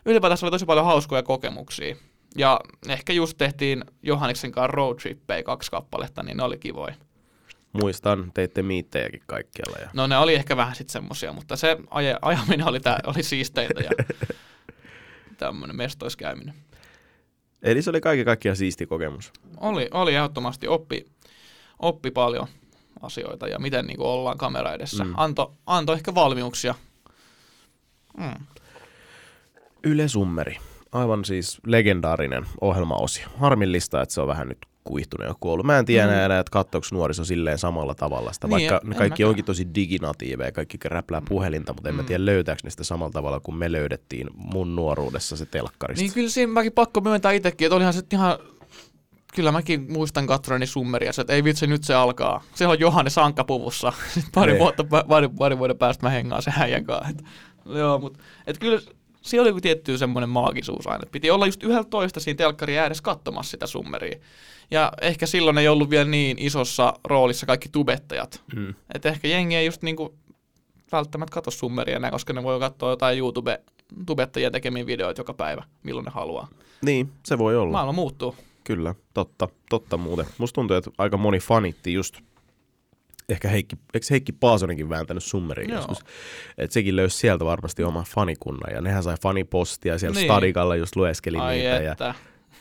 ylipäätään 0.04 0.38
oli 0.42 0.50
tosi 0.50 0.66
paljon 0.66 0.86
hauskoja 0.86 1.22
kokemuksia. 1.22 1.96
Ja 2.36 2.60
ehkä 2.88 3.12
just 3.12 3.38
tehtiin 3.38 3.84
Johanniksen 4.02 4.52
kanssa 4.52 4.66
roadtrippejä 4.66 5.42
kaksi 5.42 5.70
kappaletta, 5.70 6.22
niin 6.22 6.36
ne 6.36 6.42
oli 6.42 6.58
kivoja. 6.58 6.94
Muistan, 7.72 8.30
teitte 8.34 8.62
miittejäkin 8.62 9.22
kaikkialla. 9.26 9.78
Ja... 9.78 9.90
No 9.92 10.06
ne 10.06 10.18
oli 10.18 10.34
ehkä 10.34 10.56
vähän 10.56 10.74
sitten 10.74 10.92
semmosia, 10.92 11.32
mutta 11.32 11.56
se 11.56 11.76
aje, 11.90 12.16
ajaminen 12.22 12.68
oli, 12.68 12.80
tää, 12.80 13.00
oli 13.06 13.22
siisteintä 13.22 13.80
ja 13.80 13.90
tämmöinen 15.38 15.76
mestoiskäyminen. 15.76 16.54
Eli 17.62 17.82
se 17.82 17.90
oli 17.90 18.00
kaiken 18.00 18.24
kaikkiaan 18.24 18.56
siisti 18.56 18.86
kokemus. 18.86 19.32
Oli, 19.56 19.88
oli 19.90 20.14
ehdottomasti 20.14 20.68
oppi, 20.68 21.06
oppi 21.78 22.10
paljon 22.10 22.46
asioita 23.02 23.48
ja 23.48 23.58
miten 23.58 23.86
niin 23.86 24.00
ollaan 24.00 24.38
kamera 24.38 24.72
edessä. 24.72 25.04
Mm. 25.04 25.14
Anto, 25.16 25.54
anto 25.66 25.92
ehkä 25.92 26.14
valmiuksia. 26.14 26.74
Mm. 28.16 28.46
Yle 29.84 30.08
Summeri. 30.08 30.56
Aivan 30.92 31.24
siis 31.24 31.60
legendaarinen 31.66 32.46
ohjelmaosio. 32.60 33.26
Harmillista, 33.36 34.02
että 34.02 34.14
se 34.14 34.20
on 34.20 34.26
vähän 34.26 34.48
nyt 34.48 34.58
kuihtunut 34.84 35.26
ja 35.26 35.34
kuollut. 35.40 35.66
Mä 35.66 35.78
en 35.78 35.84
tiedä 35.84 36.06
Mm. 36.06 36.12
enää, 36.12 36.38
että 36.38 36.50
katsoiko 36.50 36.86
nuoriso 36.92 37.24
silleen 37.24 37.58
samalla 37.58 37.94
tavalla 37.94 38.32
sitä, 38.32 38.46
Niin, 38.46 38.52
vaikka 38.52 38.80
ne 38.88 38.94
kaikki 38.94 39.22
mäkään. 39.22 39.28
onkin 39.28 39.44
tosi 39.44 39.66
diginatiiveja, 39.74 40.52
kaikki 40.52 40.78
räplää 40.84 41.22
puhelinta, 41.28 41.72
mutta 41.72 41.88
en 41.88 41.94
mä 41.94 42.02
Mm. 42.02 42.06
tiedä 42.06 42.24
löytääkö 42.24 42.60
ne 42.64 42.70
sitä 42.70 42.84
samalla 42.84 43.12
tavalla 43.12 43.40
kuin 43.40 43.54
me 43.56 43.72
löydettiin 43.72 44.30
mun 44.34 44.76
nuoruudessa 44.76 45.36
se 45.36 45.46
telkkarista. 45.46 46.02
Niin 46.02 46.12
kyllä 46.12 46.28
siinä 46.28 46.52
mäkin 46.52 46.72
pakko 46.72 47.00
myöntää 47.00 47.32
itsekin, 47.32 47.66
että 47.66 47.76
olihan 47.76 47.92
se 47.92 48.02
ihan... 48.12 48.38
Kyllä 49.34 49.52
mäkin 49.52 49.86
muistan 49.92 50.26
katsoneeni 50.26 50.66
summeria, 50.66 51.10
että 51.20 51.32
ei 51.32 51.44
vitsi, 51.44 51.66
nyt 51.66 51.84
se 51.84 51.94
alkaa. 51.94 52.42
Se 52.54 52.66
on 52.66 52.80
Johannes 52.80 53.18
Ankkapuvussa. 53.18 53.92
Sitten 54.14 54.32
pari, 54.34 54.52
Niin. 54.52 54.60
vuotta, 54.60 54.84
pari, 55.08 55.28
pari 55.28 55.58
vuoden 55.58 55.78
päästä 55.78 56.06
mä 56.06 56.10
hengaan 56.10 56.42
sen 56.42 56.52
häijän 56.56 56.84
kanssa. 56.84 57.08
Et, 57.10 57.24
joo, 57.66 57.98
mutta 57.98 58.18
et 58.46 58.58
kyllä 58.58 58.80
siellä 59.22 59.42
oli 59.42 59.48
joku 59.50 59.60
tietty 59.60 59.98
semmoinen 59.98 60.28
maagisuus 60.28 60.86
aina. 60.86 61.04
Piti 61.12 61.30
olla 61.30 61.46
just 61.46 61.62
yhdeltä 61.62 61.88
toista 61.90 62.20
siinä 62.20 62.36
telkkarin 62.36 62.78
ääressä 62.78 63.02
katsomassa 63.02 63.50
sitä 63.50 63.66
summeria. 63.66 64.18
Ja 64.72 64.92
ehkä 65.00 65.26
silloin 65.26 65.58
ei 65.58 65.68
ollut 65.68 65.90
vielä 65.90 66.04
niin 66.04 66.38
isossa 66.38 66.94
roolissa 67.04 67.46
kaikki 67.46 67.68
tubettajat. 67.68 68.42
Mm. 68.56 68.74
Että 68.94 69.08
ehkä 69.08 69.28
jengi 69.28 69.56
ei 69.56 69.66
just 69.66 69.82
niinku 69.82 70.14
välttämättä 70.92 71.34
katso 71.34 71.50
summeria 71.50 71.96
enää, 71.96 72.10
koska 72.10 72.32
ne 72.32 72.42
voi 72.42 72.60
katsoa 72.60 72.90
jotain 72.90 73.18
YouTube, 73.18 73.60
tubettajien 74.06 74.52
tekemiä 74.52 74.86
videoita 74.86 75.20
joka 75.20 75.34
päivä, 75.34 75.62
milloin 75.82 76.04
ne 76.04 76.10
haluaa. 76.10 76.48
Niin, 76.84 77.12
se 77.24 77.38
voi 77.38 77.56
olla. 77.56 77.72
Maailma 77.72 77.92
muuttuu. 77.92 78.36
Kyllä, 78.64 78.94
totta, 79.14 79.48
totta 79.70 79.96
muuten. 79.96 80.26
Musta 80.38 80.54
tuntuu, 80.54 80.76
että 80.76 80.90
aika 80.98 81.16
moni 81.16 81.38
fanitti 81.38 81.92
just, 81.92 82.18
ehkä 83.28 83.48
Heikki, 83.48 83.76
eikö 83.94 84.06
Heikki 84.10 84.32
Paasonenkin 84.32 84.88
vääntänyt 84.88 85.24
summeriin 85.24 85.70
Joo. 85.70 85.78
joskus, 85.78 85.98
että 86.58 86.74
sekin 86.74 86.96
löysi 86.96 87.18
sieltä 87.18 87.44
varmasti 87.44 87.84
oman 87.84 88.04
fanikunnan, 88.04 88.74
ja 88.74 88.80
nehän 88.80 89.02
sai 89.02 89.16
fanipostia, 89.22 89.98
siellä 89.98 90.14
niin. 90.14 90.26
Stadikalla 90.26 90.76
just 90.76 90.96
lueskeli 90.96 91.38
Ai 91.38 91.56
niitä, 91.56 91.68
ja 91.68 91.92
että. 91.92 92.14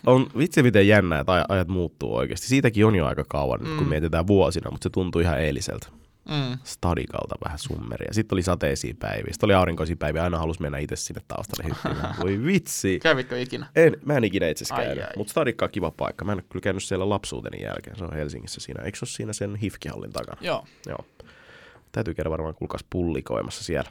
On 0.05 0.27
vitsi 0.37 0.63
miten 0.63 0.87
jännää, 0.87 1.19
että 1.19 1.41
aj- 1.41 1.45
ajat 1.49 1.67
muuttuu 1.67 2.15
oikeasti. 2.15 2.47
Siitäkin 2.47 2.85
on 2.85 2.95
jo 2.95 3.05
aika 3.05 3.23
kauan 3.27 3.59
nyt, 3.59 3.73
kun 3.75 3.83
Mm. 3.83 3.89
mietitään 3.89 4.27
vuosina, 4.27 4.71
mutta 4.71 4.83
se 4.83 4.89
tuntuu 4.89 5.21
ihan 5.21 5.39
eiliseltä. 5.41 5.87
Mm. 6.29 6.57
Stadikalta 6.63 7.35
vähän 7.45 7.59
summeria. 7.59 8.13
Sitten 8.13 8.35
oli 8.35 8.41
sateisia 8.43 8.93
päiviä, 8.99 9.27
sitten 9.33 9.47
oli 9.47 9.53
aurinkoisia 9.53 9.95
päiviä, 9.95 10.23
aina 10.23 10.37
halusi 10.37 10.61
mennä 10.61 10.77
itse 10.77 10.95
sinne 10.95 11.21
taustalle 11.27 11.69
hyppimään. 11.69 12.15
Voi 12.23 12.43
vitsi. 12.45 12.99
Kävitkö 12.99 13.41
ikinä? 13.41 13.67
En, 13.75 13.97
mä 14.05 14.13
en 14.17 14.23
ikinä 14.23 14.47
itse 14.47 14.63
asiassa 14.63 14.83
käynyt, 14.83 15.05
mutta 15.17 15.31
Stadikka 15.31 15.65
on 15.65 15.71
kiva 15.71 15.91
paikka. 15.91 16.25
Mä 16.25 16.31
en 16.31 16.35
ole 16.37 16.43
kyllä 16.49 16.63
käynyt 16.63 16.83
siellä 16.83 17.09
lapsuuteni 17.09 17.63
jälkeen. 17.63 17.95
Se 17.97 18.03
on 18.03 18.13
Helsingissä 18.13 18.61
siinä. 18.61 18.83
Eikö 18.83 18.97
se 18.97 19.03
ole 19.05 19.09
siinä 19.09 19.33
sen 19.33 19.55
hifkihallin 19.55 20.11
takana? 20.13 20.37
Joo. 20.41 20.65
Joo. 20.87 21.05
Täytyy 21.91 22.13
käydä 22.13 22.29
varmaan 22.29 22.55
kuulkaas 22.55 22.85
pullikoimassa 22.89 23.63
siellä. 23.63 23.89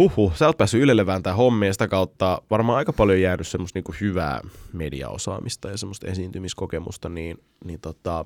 Huhhuh, 0.00 0.36
sä 0.36 0.46
oot 0.46 0.58
päässyt 0.58 0.82
Ylelle 0.82 1.06
vääntää 1.06 1.34
hommia 1.34 1.68
ja 1.68 1.72
sitä 1.72 1.88
kautta 1.88 2.42
varmaan 2.50 2.78
aika 2.78 2.92
paljon 2.92 3.20
jäänyt 3.20 3.48
semmoista 3.48 3.76
niinku 3.76 3.94
hyvää 4.00 4.40
mediaosaamista 4.72 5.68
ja 5.68 5.76
semmoista 5.76 6.06
esiintymiskokemusta, 6.06 7.08
niin, 7.08 7.36
niin 7.64 7.80
tota, 7.80 8.24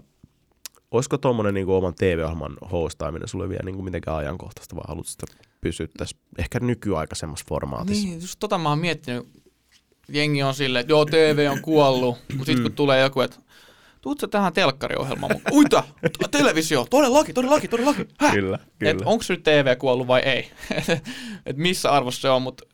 olisiko 0.90 1.18
tuommoinen 1.18 1.54
niinku 1.54 1.74
oman 1.74 1.94
TV-ohjelman 1.94 2.56
hostaaminen 2.72 3.28
sulle 3.28 3.48
vielä 3.48 3.62
niinku 3.64 3.82
mitenkään 3.82 4.16
ajankohtaista, 4.16 4.76
vai 4.76 4.84
haluat 4.88 5.06
sitä 5.06 5.26
pysyä 5.60 5.88
tässä 5.96 6.16
ehkä 6.38 6.60
nykyaikaisemmassa 6.60 7.46
formaatissa? 7.48 8.06
Niin, 8.06 8.20
just 8.20 8.38
tota 8.38 8.58
mä 8.58 8.68
oon 8.68 8.78
miettinyt. 8.78 9.28
Jengi 10.08 10.42
on 10.42 10.54
silleen, 10.54 10.80
että 10.80 10.92
joo, 10.92 11.04
TV 11.04 11.48
on 11.50 11.60
kuollut. 11.60 12.16
Mutta 12.28 12.44
sitten 12.44 12.62
kun 12.62 12.72
tulee 12.72 13.00
joku, 13.00 13.20
että 13.20 13.36
tuut 14.04 14.20
sä 14.20 14.28
tähän 14.28 14.52
telkkariohjelmaan 14.52 15.32
mukaan. 15.32 15.54
Uita, 15.54 15.84
televisio, 16.30 16.86
todellakin, 16.90 17.34
todellakin, 17.34 17.70
todellakin. 17.70 18.08
Häh? 18.18 18.32
Kyllä, 18.32 18.58
Et 18.80 18.96
kyllä. 18.96 19.10
onko 19.10 19.24
nyt 19.28 19.42
TV 19.42 19.76
kuollut 19.78 20.06
vai 20.06 20.20
ei? 20.20 20.50
Et 21.46 21.56
missä 21.56 21.90
arvossa 21.90 22.20
se 22.20 22.30
on, 22.30 22.42
mutta 22.42 22.64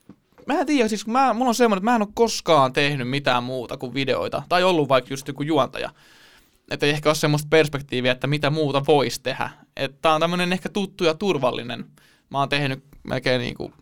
mä 0.46 0.60
en 0.60 0.66
tiedä, 0.66 0.88
siis 0.88 1.06
mä, 1.06 1.34
mulla 1.34 1.48
on 1.48 1.54
semmoinen, 1.54 1.78
että 1.78 1.90
mä 1.90 1.96
en 1.96 2.02
ole 2.02 2.08
koskaan 2.14 2.72
tehnyt 2.72 3.08
mitään 3.08 3.42
muuta 3.42 3.76
kuin 3.76 3.94
videoita. 3.94 4.42
Tai 4.48 4.64
ollut 4.64 4.88
vaikka 4.88 5.12
just 5.12 5.28
joku 5.28 5.42
juontaja. 5.42 5.90
Että 6.70 6.86
ei 6.86 6.92
ehkä 6.92 7.08
ole 7.08 7.14
semmoista 7.14 7.48
perspektiiviä, 7.50 8.12
että 8.12 8.26
mitä 8.26 8.50
muuta 8.50 8.86
voisi 8.86 9.22
tehdä. 9.22 9.50
Että 9.76 9.98
tää 10.02 10.14
on 10.14 10.20
tämmöinen 10.20 10.52
ehkä 10.52 10.68
tuttu 10.68 11.04
ja 11.04 11.14
turvallinen. 11.14 11.84
Mä 12.30 12.38
oon 12.38 12.48
tehnyt 12.48 12.84
melkein 13.02 13.40
niin 13.40 13.54
kuin 13.54 13.72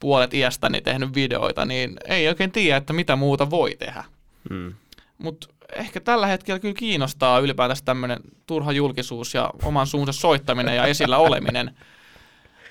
puolet 0.00 0.34
iästäni 0.34 0.80
tehnyt 0.80 1.14
videoita, 1.14 1.64
niin 1.64 1.96
ei 2.08 2.28
oikein 2.28 2.52
tiedä, 2.52 2.76
että 2.76 2.92
mitä 2.92 3.16
muuta 3.16 3.50
voi 3.50 3.76
tehdä. 3.78 4.04
Mm. 4.50 4.74
Mutta 5.18 5.46
ehkä 5.74 6.00
tällä 6.00 6.26
hetkellä 6.26 6.58
kyllä 6.58 6.74
kiinnostaa 6.74 7.38
ylipäätänsä 7.38 7.84
tämmöinen 7.84 8.18
turha 8.46 8.72
julkisuus 8.72 9.34
ja 9.34 9.50
oman 9.62 9.86
suunsa 9.86 10.12
soittaminen 10.12 10.76
ja 10.76 10.86
esillä 10.86 11.18
oleminen. 11.18 11.70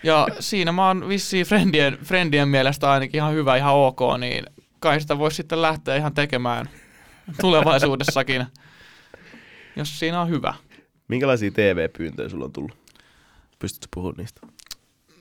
Ja 0.03 0.27
siinä 0.39 0.71
mä 0.71 0.87
oon 0.87 1.09
vissiin 1.09 1.45
friendien, 1.45 1.97
friendien 2.03 2.47
mielestä 2.47 2.91
ainakin 2.91 3.17
ihan 3.17 3.33
hyvä, 3.33 3.55
ihan 3.55 3.73
ok, 3.75 3.99
niin 4.19 4.45
kai 4.79 5.01
sitä 5.01 5.17
voisi 5.17 5.35
sitten 5.35 5.61
lähteä 5.61 5.95
ihan 5.95 6.13
tekemään 6.13 6.69
tulevaisuudessakin, 7.41 8.45
jos 9.75 9.99
siinä 9.99 10.21
on 10.21 10.29
hyvä. 10.29 10.53
Minkälaisia 11.07 11.51
TV-pyyntöjä 11.51 12.29
sulla 12.29 12.45
on 12.45 12.51
tullut? 12.51 12.77
Pystytkö 13.59 13.87
puhumaan 13.95 14.15
niistä? 14.17 14.41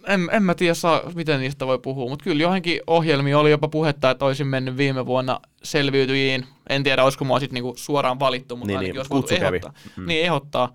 En, 0.07 0.29
en 0.33 0.43
mä 0.43 0.55
tiedä, 0.55 0.75
saa, 0.75 1.01
miten 1.15 1.41
niistä 1.41 1.67
voi 1.67 1.79
puhua, 1.79 2.09
mutta 2.11 2.23
kyllä 2.25 2.43
johonkin 2.43 2.81
ohjelmiin 2.87 3.37
oli 3.37 3.51
jopa 3.51 3.69
puhetta, 3.69 4.11
että 4.11 4.25
olisin 4.25 4.47
mennyt 4.47 4.77
viime 4.77 5.07
vuonna 5.07 5.41
selviytyiin. 5.63 6.47
En 6.69 6.83
tiedä, 6.83 7.05
olisiko 7.05 7.25
mua 7.25 7.41
sitten 7.41 7.55
niinku 7.55 7.75
suoraan 7.77 8.21
valittu, 8.21 8.57
mutta 8.57 8.67
Niin, 8.67 8.79
ainakin 8.79 8.95
niin, 9.01 9.07
voitu 9.11 9.29
kävi. 9.29 9.47
ehdottaa. 9.57 9.73
Mm. 9.97 10.07
Niin, 10.07 10.25
ehdottaa. 10.25 10.73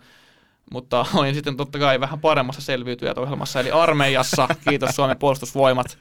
Mutta 0.72 1.06
olin 1.16 1.34
sitten 1.36 1.58
totta 1.58 1.80
kai 1.80 2.00
vähän 2.00 2.20
paremmassa 2.20 2.62
selviytyjät 2.62 3.18
ohjelmassa, 3.18 3.60
eli 3.60 3.72
armeijassa, 3.72 4.48
kiitos 4.70 4.96
Suomen 4.96 5.18
puolustusvoimat. 5.18 5.98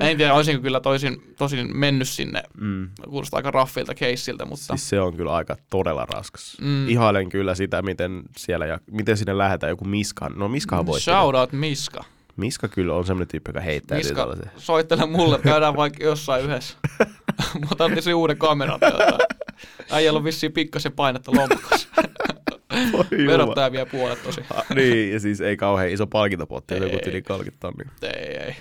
En 0.00 0.16
tiedä, 0.16 0.34
olisinko 0.34 0.62
kyllä 0.62 0.80
toisin, 0.80 1.34
tosin 1.38 1.76
mennyt 1.76 2.08
sinne, 2.08 2.42
Mm. 2.60 2.88
kuulostaa 3.08 3.38
aika 3.38 3.50
raffilta 3.50 3.94
keissiltä, 3.94 4.44
mutta 4.44 4.64
Siis 4.66 4.88
se 4.88 5.00
on 5.00 5.16
kyllä 5.16 5.32
aika 5.34 5.56
todella 5.70 6.06
raskas. 6.06 6.56
Mm. 6.60 6.66
Mm. 6.66 6.88
Ihailen 6.88 7.28
kyllä 7.28 7.54
sitä, 7.54 7.82
miten 7.82 8.22
siellä 8.36 8.66
ja 8.66 8.78
miten 8.90 9.16
sinne 9.16 9.38
lähdetään 9.38 9.70
joku 9.70 9.84
Miskahan. 9.84 10.32
No 10.36 10.48
Miskahan 10.48 10.86
voi. 10.86 11.00
shout 11.00 11.34
out 11.34 11.52
Miska. 11.52 12.04
Miska 12.40 12.68
kyllä 12.68 12.94
on 12.94 13.06
semmoinen 13.06 13.28
tyyppi, 13.28 13.48
joka 13.48 13.60
heittää 13.60 13.98
Miska, 13.98 14.14
tällaisen. 14.14 14.50
soittele 14.56 15.06
mulle, 15.06 15.38
käydään 15.38 15.76
vaikka 15.76 16.04
jossain 16.10 16.44
yhdessä. 16.44 16.76
Mä 17.60 17.66
otan 17.72 18.02
sen 18.02 18.14
uuden 18.14 18.38
kameran. 18.38 18.80
Äijällä 19.90 20.18
on 20.18 20.24
vissiin 20.24 20.52
pikkasen 20.52 20.92
painetta 20.92 21.32
lompakossa. 21.36 21.88
Verottaja 23.26 23.72
vie 23.72 23.84
puolet 23.86 24.22
tosi. 24.22 24.40
Ah, 24.54 24.64
niin, 24.74 25.12
ja 25.12 25.20
siis 25.20 25.40
ei 25.40 25.56
kauhean 25.56 25.88
iso 25.90 26.06
palkintopotti, 26.06 26.74
joku 26.74 26.96
yli 27.06 27.22
30 27.22 27.60
tonnia. 27.60 27.88
Ei, 28.02 28.36
ei. 28.36 28.56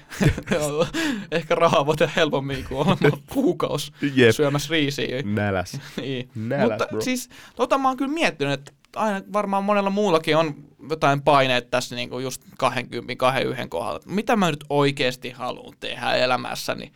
Ehkä 1.32 1.55
rahaa 1.55 1.86
voi 1.86 1.95
tehdä 1.97 2.13
helpommin 2.15 2.63
kuin 2.69 2.88
olla 2.88 2.97
kuukaus 3.34 3.93
Jep. 4.13 4.36
syömässä 4.36 4.71
riisiä. 4.71 5.21
Näläs. 5.25 5.80
niin. 6.01 6.30
Näläs, 6.36 6.69
Mutta 6.69 6.88
bro. 6.89 7.01
siis 7.01 7.30
tota 7.55 7.77
mä 7.77 7.88
oon 7.88 7.97
kyllä 7.97 8.13
miettinyt, 8.13 8.53
että 8.53 8.71
aina 8.95 9.21
varmaan 9.33 9.63
monella 9.63 9.89
muullakin 9.89 10.37
on 10.37 10.55
jotain 10.89 11.21
paineet 11.21 11.69
tässä 11.71 11.95
niinku 11.95 12.19
just 12.19 12.41
20, 12.57 13.15
21 13.15 13.69
kohdalla. 13.69 13.99
Mitä 14.05 14.35
mä 14.35 14.51
nyt 14.51 14.63
oikeasti 14.69 15.29
haluan 15.29 15.73
tehdä 15.79 16.13
elämässäni. 16.13 16.91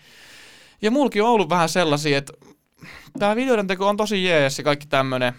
Ja 0.81 0.91
mulki 0.91 1.21
on 1.21 1.29
ollut 1.29 1.49
vähän 1.49 1.69
sellaisia, 1.69 2.17
että 2.17 2.33
tämä 3.19 3.35
videoiden 3.35 3.67
teko 3.67 3.87
on 3.87 3.97
tosi 3.97 4.23
jees 4.23 4.57
ja 4.57 4.63
kaikki 4.63 4.87
tämmönen 4.87 5.33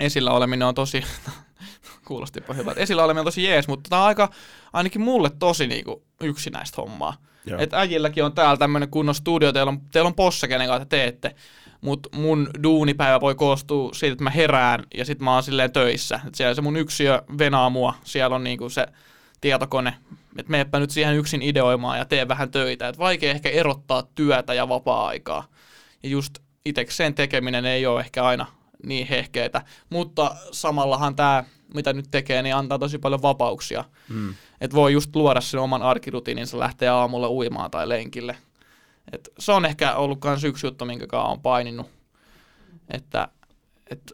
esillä 0.00 0.32
oleminen 0.32 0.68
on 0.68 0.74
tosi, 0.74 1.04
kuulostipa 2.08 2.54
hyvältä, 2.54 2.80
esillä 2.80 3.04
oleminen 3.04 3.20
on 3.20 3.24
tosi 3.24 3.44
jees, 3.44 3.68
mutta 3.68 3.90
tämä 3.90 4.02
on 4.02 4.08
aika, 4.08 4.28
ainakin 4.72 5.00
mulle 5.00 5.30
tosi 5.38 5.66
niinku 5.66 6.02
yksinäistä 6.20 6.82
hommaa. 6.82 7.16
Että 7.58 7.78
äijilläkin 7.78 8.24
on 8.24 8.32
täällä 8.32 8.56
tämmöinen 8.56 8.88
kunnon 8.88 9.14
studio, 9.14 9.52
teillä 9.52 9.70
on, 9.70 9.80
teillä 9.92 10.08
on 10.08 10.14
possa, 10.14 10.48
kenen 10.48 10.68
kanssa 10.68 10.86
te 10.86 10.96
teette. 10.96 11.34
Mutta 11.80 12.08
mun 12.16 12.50
duunipäivä 12.62 13.20
voi 13.20 13.34
koostua 13.34 13.94
siitä, 13.94 14.12
että 14.12 14.24
mä 14.24 14.30
herään 14.30 14.84
ja 14.94 15.04
sit 15.04 15.20
mä 15.20 15.34
oon 15.34 15.42
silleen 15.42 15.72
töissä. 15.72 16.20
Et 16.26 16.34
siellä 16.34 16.54
se 16.54 16.60
mun 16.60 16.76
yksiö 16.76 17.22
venaa 17.38 17.70
mua, 17.70 17.94
siellä 18.04 18.36
on 18.36 18.44
niinku 18.44 18.68
se 18.68 18.86
tietokone. 19.40 19.94
Että 20.38 20.50
meepä 20.50 20.78
nyt 20.78 20.90
siihen 20.90 21.16
yksin 21.16 21.42
ideoimaan 21.42 21.98
ja 21.98 22.04
tee 22.04 22.28
vähän 22.28 22.50
töitä. 22.50 22.88
Et 22.88 22.98
vaikea 22.98 23.30
ehkä 23.30 23.48
erottaa 23.48 24.02
työtä 24.14 24.54
ja 24.54 24.68
vapaa-aikaa. 24.68 25.44
Ja 26.02 26.08
just 26.08 26.38
itekseen 26.64 27.14
tekeminen 27.14 27.66
ei 27.66 27.86
ole 27.86 28.00
ehkä 28.00 28.24
aina 28.24 28.46
niin 28.86 29.06
hehkeetä. 29.06 29.62
Mutta 29.90 30.36
samallahan 30.52 31.16
tämä, 31.16 31.44
mitä 31.74 31.92
nyt 31.92 32.06
tekee, 32.10 32.42
niin 32.42 32.56
antaa 32.56 32.78
tosi 32.78 32.98
paljon 32.98 33.22
vapauksia. 33.22 33.84
Mm. 34.08 34.34
Että 34.60 34.76
voi 34.76 34.92
just 34.92 35.16
luoda 35.16 35.40
sen 35.40 35.60
oman 35.60 35.82
arkirutiininsa, 35.82 36.58
lähteä 36.58 36.94
aamulla 36.94 37.30
uimaan 37.30 37.70
tai 37.70 37.88
lenkille. 37.88 38.36
Et 39.12 39.28
se 39.38 39.52
on 39.52 39.64
ehkä 39.64 39.94
ollut 39.94 40.18
myös 40.24 40.44
yksi 40.44 40.66
juttu, 40.66 40.84
minkä 40.84 41.20
on 41.20 41.40
paininut. 41.40 41.86
Että 42.90 43.28
et 43.90 44.12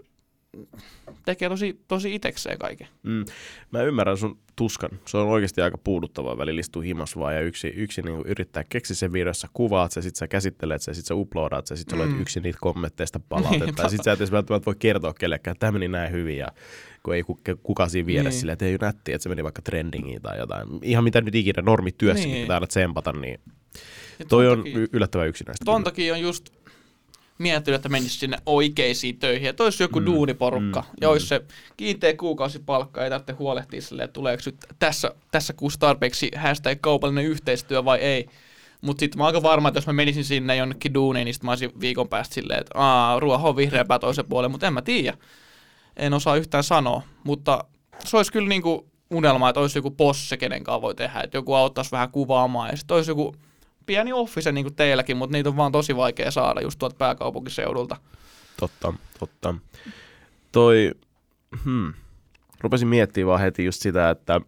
tekee 1.24 1.48
tosi, 1.48 1.80
tosi 1.88 2.14
itekseen 2.14 2.58
kaiken. 2.58 2.88
Mm. 3.02 3.24
Mä 3.70 3.82
ymmärrän 3.82 4.16
sun 4.16 4.38
tuskan. 4.56 4.90
Se 5.06 5.16
on 5.16 5.28
oikeasti 5.28 5.60
aika 5.60 5.78
puuduttavaa 5.78 6.38
välillä 6.38 6.60
istua 6.60 6.82
himas 6.82 7.16
vaan 7.18 7.34
ja 7.34 7.40
yksi, 7.40 7.68
yksi 7.68 8.02
niin 8.02 8.22
yrittää 8.26 8.64
keksiä 8.68 8.96
sen 8.96 9.12
videossa, 9.12 9.48
kuvaat 9.52 9.92
se, 9.92 10.02
sit 10.02 10.16
sä 10.16 10.28
käsittelet 10.28 10.82
se, 10.82 10.94
sit 10.94 11.04
sä 11.06 11.14
uploadaat 11.14 11.66
se, 11.66 11.76
sit 11.76 11.88
sä 11.90 11.96
Mm. 11.96 12.02
mm. 12.02 12.20
yksin 12.20 12.42
niitä 12.42 12.58
kommentteista 12.60 13.20
palautetta. 13.28 13.64
Niinpä. 13.64 13.82
ja 13.82 13.88
sit 13.88 14.02
sä 14.04 14.12
et 14.12 14.18
edes 14.20 14.32
välttämättä 14.32 14.66
voi 14.66 14.74
kertoa 14.78 15.14
kellekään, 15.14 15.52
että 15.52 15.60
tämä 15.60 15.72
meni 15.72 15.88
näin 15.88 16.12
hyvin 16.12 16.38
ja 16.38 16.48
kun 17.06 17.14
ei 17.14 17.22
ku- 17.22 17.40
kukaan 17.62 17.90
siinä 17.90 18.06
vieressä 18.06 18.30
Niin. 18.30 18.40
silleen, 18.40 18.52
että 18.52 18.64
ei 18.64 18.78
nätti, 18.80 19.12
että 19.12 19.22
se 19.22 19.28
meni 19.28 19.44
vaikka 19.44 19.62
trendingiin 19.62 20.22
tai 20.22 20.38
jotain. 20.38 20.68
Ihan 20.82 21.04
mitä 21.04 21.20
nyt 21.20 21.34
ikinä 21.34 21.62
normityössäkin 21.62 22.24
Niin. 22.28 22.34
niin. 22.34 22.44
pitää 22.44 22.56
aina 22.56 22.66
tsempata, 22.66 23.12
niin 23.12 23.40
Ja 24.18 24.24
toi 24.24 24.48
on 24.48 24.58
takia- 24.58 24.88
yllättävän 24.92 25.28
yksinäistä. 25.28 25.64
Ton 25.64 25.84
takia 25.84 26.14
on 26.14 26.20
just 26.20 26.50
miettinyt, 27.38 27.76
että 27.76 27.88
menisi 27.88 28.18
sinne 28.18 28.38
oikeisiin 28.46 29.18
töihin. 29.18 29.48
Että 29.48 29.64
olisi 29.64 29.82
joku 29.82 30.00
mm, 30.00 30.02
Mm, 30.02 30.06
duuniporukka 30.12 30.80
mm, 30.80 30.86
ja 31.00 31.08
olisi 31.10 31.26
se 31.26 31.40
kiinteä 31.76 32.14
kuukausipalkka. 32.16 33.04
Ei 33.04 33.10
tarvitse 33.10 33.32
huolehtia 33.32 33.82
silleen, 33.82 34.04
että 34.04 34.12
tuleeko 34.14 34.42
nyt 34.46 34.56
tässä, 34.78 35.10
tässä 35.30 35.52
kuussa 35.52 35.80
tarpeeksi 35.80 36.30
hashtag 36.36 36.78
kaupallinen 36.80 37.24
yhteistyö 37.24 37.84
vai 37.84 37.98
ei. 37.98 38.26
Mutta 38.80 39.00
sitten 39.00 39.18
mä 39.18 39.24
oon 39.24 39.34
aika 39.34 39.42
varma, 39.42 39.68
että 39.68 39.78
jos 39.78 39.86
mä 39.86 39.92
menisin 39.92 40.24
sinne 40.24 40.56
jonnekin 40.56 40.94
duuniin, 40.94 41.24
niin 41.24 41.34
sit 41.34 41.42
mä 41.42 41.50
olisin 41.50 41.80
viikon 41.80 42.08
päästä 42.08 42.34
silleen, 42.34 42.60
että 42.60 42.78
aah, 42.78 43.18
ruoho 43.20 43.48
on 43.48 43.56
vihreämpää 43.56 43.98
toisen 43.98 44.24
puolen, 44.28 44.50
mutta 44.50 44.66
en 44.66 44.72
mä 44.72 44.82
tiedä. 44.82 45.16
En 45.96 46.14
osaa 46.14 46.36
yhtään 46.36 46.64
sanoa, 46.64 47.02
mutta 47.24 47.64
se 48.04 48.16
olisi 48.16 48.32
kyllä 48.32 48.48
niinku 48.48 48.90
unelma, 49.10 49.48
että 49.48 49.60
olisi 49.60 49.78
joku 49.78 49.90
posse, 49.90 50.36
kenen 50.36 50.64
kanssa 50.64 50.82
voi 50.82 50.94
tehdä, 50.94 51.20
että 51.20 51.36
joku 51.36 51.54
auttaisi 51.54 51.90
vähän 51.90 52.10
kuvaamaan 52.10 52.70
ja 52.70 52.76
sitten 52.76 52.94
olisi 52.94 53.10
joku 53.10 53.34
pieni 53.86 54.12
office 54.12 54.52
niin 54.52 54.64
kuin 54.64 54.74
teilläkin, 54.74 55.16
mutta 55.16 55.32
niitä 55.32 55.48
on 55.48 55.56
vaan 55.56 55.72
tosi 55.72 55.96
vaikea 55.96 56.30
saada 56.30 56.60
just 56.60 56.78
tuolta 56.78 56.96
pääkaupunkiseudulta. 56.96 57.96
Totta, 58.60 58.92
totta. 59.18 59.54
Toi, 60.52 60.92
hmm. 61.64 61.94
rupesin 62.60 62.88
miettimään 62.88 63.28
vaan 63.28 63.40
heti 63.40 63.64
just 63.64 63.82
sitä, 63.82 64.10
että 64.10 64.40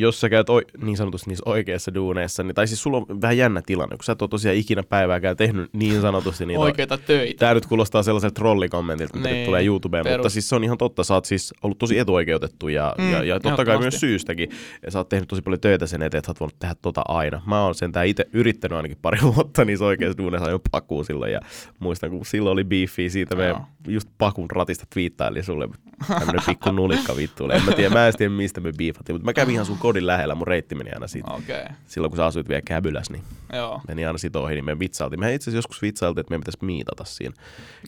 jos 0.00 0.20
sä 0.20 0.28
käyt 0.28 0.50
oi, 0.50 0.62
niin 0.82 0.96
sanotusti 0.96 1.30
niissä 1.30 1.42
oikeissa 1.46 1.94
duuneissa, 1.94 2.42
niin, 2.42 2.54
tai 2.54 2.66
siis 2.66 2.82
sulla 2.82 2.96
on 2.96 3.20
vähän 3.20 3.36
jännä 3.36 3.62
tilanne, 3.66 3.96
kun 3.96 4.04
sä 4.04 4.12
et 4.12 4.22
ole 4.22 4.28
tosiaan 4.30 4.56
ikinä 4.56 4.82
päivääkään 4.82 5.36
tehnyt 5.36 5.70
niin 5.72 6.00
sanotusti 6.00 6.46
niitä 6.46 6.60
Oikeita 6.60 6.98
töitä. 6.98 7.38
Tämä 7.38 7.54
nyt 7.54 7.66
kuulostaa 7.66 8.02
sellaiselta 8.02 8.34
trollikommentilta, 8.34 9.16
mitä 9.16 9.28
Niin, 9.28 9.46
tulee 9.46 9.64
YouTubeen, 9.64 10.04
perus. 10.04 10.18
mutta 10.18 10.28
siis 10.28 10.48
se 10.48 10.56
on 10.56 10.64
ihan 10.64 10.78
totta. 10.78 11.04
Sä 11.04 11.14
oot 11.14 11.24
siis 11.24 11.54
ollut 11.62 11.78
tosi 11.78 11.98
etuoikeutettu 11.98 12.68
ja, 12.68 12.94
Mm, 12.98 13.12
ja, 13.12 13.24
ja 13.24 13.40
totta 13.40 13.64
kai 13.64 13.78
myös 13.78 14.00
syystäkin. 14.00 14.50
Ja 14.84 14.90
sä 14.90 14.98
oot 14.98 15.08
tehnyt 15.08 15.28
tosi 15.28 15.42
paljon 15.42 15.60
töitä 15.60 15.86
sen 15.86 16.02
eteen, 16.02 16.18
että 16.18 16.26
sä 16.26 16.30
oot 16.30 16.40
voinut 16.40 16.58
tehdä 16.58 16.74
tota 16.82 17.02
aina. 17.08 17.42
Mä 17.46 17.64
oon 17.64 17.74
sentään 17.74 18.06
itse 18.06 18.26
yrittänyt 18.32 18.76
ainakin 18.76 18.98
pari 19.02 19.18
vuotta 19.36 19.64
niissä 19.64 19.84
oikeissa 19.84 20.18
duuneissa 20.18 20.46
ajoin 20.46 20.60
pakuun 20.70 21.04
silloin. 21.04 21.32
Ja 21.32 21.40
muistan, 21.78 22.10
kun 22.10 22.26
silloin 22.26 22.52
oli 22.52 22.64
beefi 22.64 23.10
siitä, 23.10 23.36
me 23.36 23.54
just 23.88 24.08
pakun 24.18 24.50
ratista 24.50 24.86
twiittaili 24.94 25.42
sulle 25.42 25.68
tämmönen 26.08 26.42
pikku 26.48 26.70
nulikka 26.70 27.16
vittu. 27.16 27.50
En 27.50 27.62
mä 27.64 27.72
tiedä, 27.72 27.90
mä 27.94 28.06
en 28.06 28.14
tiedä 28.18 28.34
mistä 28.34 28.60
me 28.60 28.72
beefattiin, 28.78 29.14
mutta 29.14 29.24
mä 29.24 29.32
kävin 29.32 29.54
ihan 29.54 29.66
sun 29.66 29.78
kodin 29.88 30.06
lähellä, 30.06 30.34
mun 30.34 30.46
reitti 30.46 30.74
meni 30.74 30.90
aina 30.90 31.06
siitä. 31.06 31.30
Okay. 31.32 31.74
Silloin 31.86 32.10
kun 32.10 32.16
sä 32.16 32.26
asuit 32.26 32.48
vielä 32.48 32.62
Käbylässä, 32.62 33.12
niin 33.12 33.22
joo. 33.52 33.80
meni 33.88 34.06
aina 34.06 34.18
sit 34.18 34.36
ohi, 34.36 34.54
niin 34.54 34.64
me 34.64 34.78
vitsailtiin. 34.78 35.20
Me 35.20 35.34
itse 35.34 35.44
asiassa 35.44 35.58
joskus 35.58 35.82
vitsailtiin, 35.82 36.20
että 36.20 36.30
meidän 36.30 36.40
pitäisi 36.40 36.64
miitata 36.64 37.04
siinä 37.04 37.34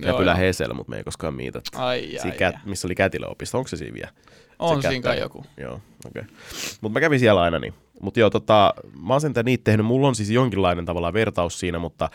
Käpylä 0.02 0.30
joo. 0.30 0.38
Hesellä, 0.38 0.74
mutta 0.74 0.90
me 0.90 0.96
ei 0.96 1.04
koskaan 1.04 1.34
miitattu. 1.34 1.70
Ai, 1.78 1.98
ai, 1.98 2.06
Siinä 2.06 2.30
ai. 2.30 2.38
kät, 2.38 2.54
missä 2.64 2.88
oli 2.88 2.94
kätilöopisto, 2.94 3.58
onko 3.58 3.68
se 3.68 3.76
siinä 3.76 3.94
vielä? 3.94 4.10
On 4.58 4.82
siinä 4.82 5.02
kai 5.02 5.20
joku. 5.20 5.44
Joo, 5.56 5.80
okei. 6.06 6.22
Okay. 6.22 6.34
Mutta 6.80 6.92
mä 6.92 7.00
kävin 7.00 7.20
siellä 7.20 7.42
aina 7.42 7.58
niin. 7.58 7.74
Mutta 8.00 8.20
joo, 8.20 8.30
tota, 8.30 8.74
mä 9.02 9.14
oon 9.14 9.20
sentään 9.20 9.44
niitä 9.44 9.64
tehnyt. 9.64 9.86
Mulla 9.86 10.08
on 10.08 10.14
siis 10.14 10.30
jonkinlainen 10.30 10.84
tavallaan 10.84 11.14
vertaus 11.14 11.60
siinä, 11.60 11.78
mutta 11.78 12.10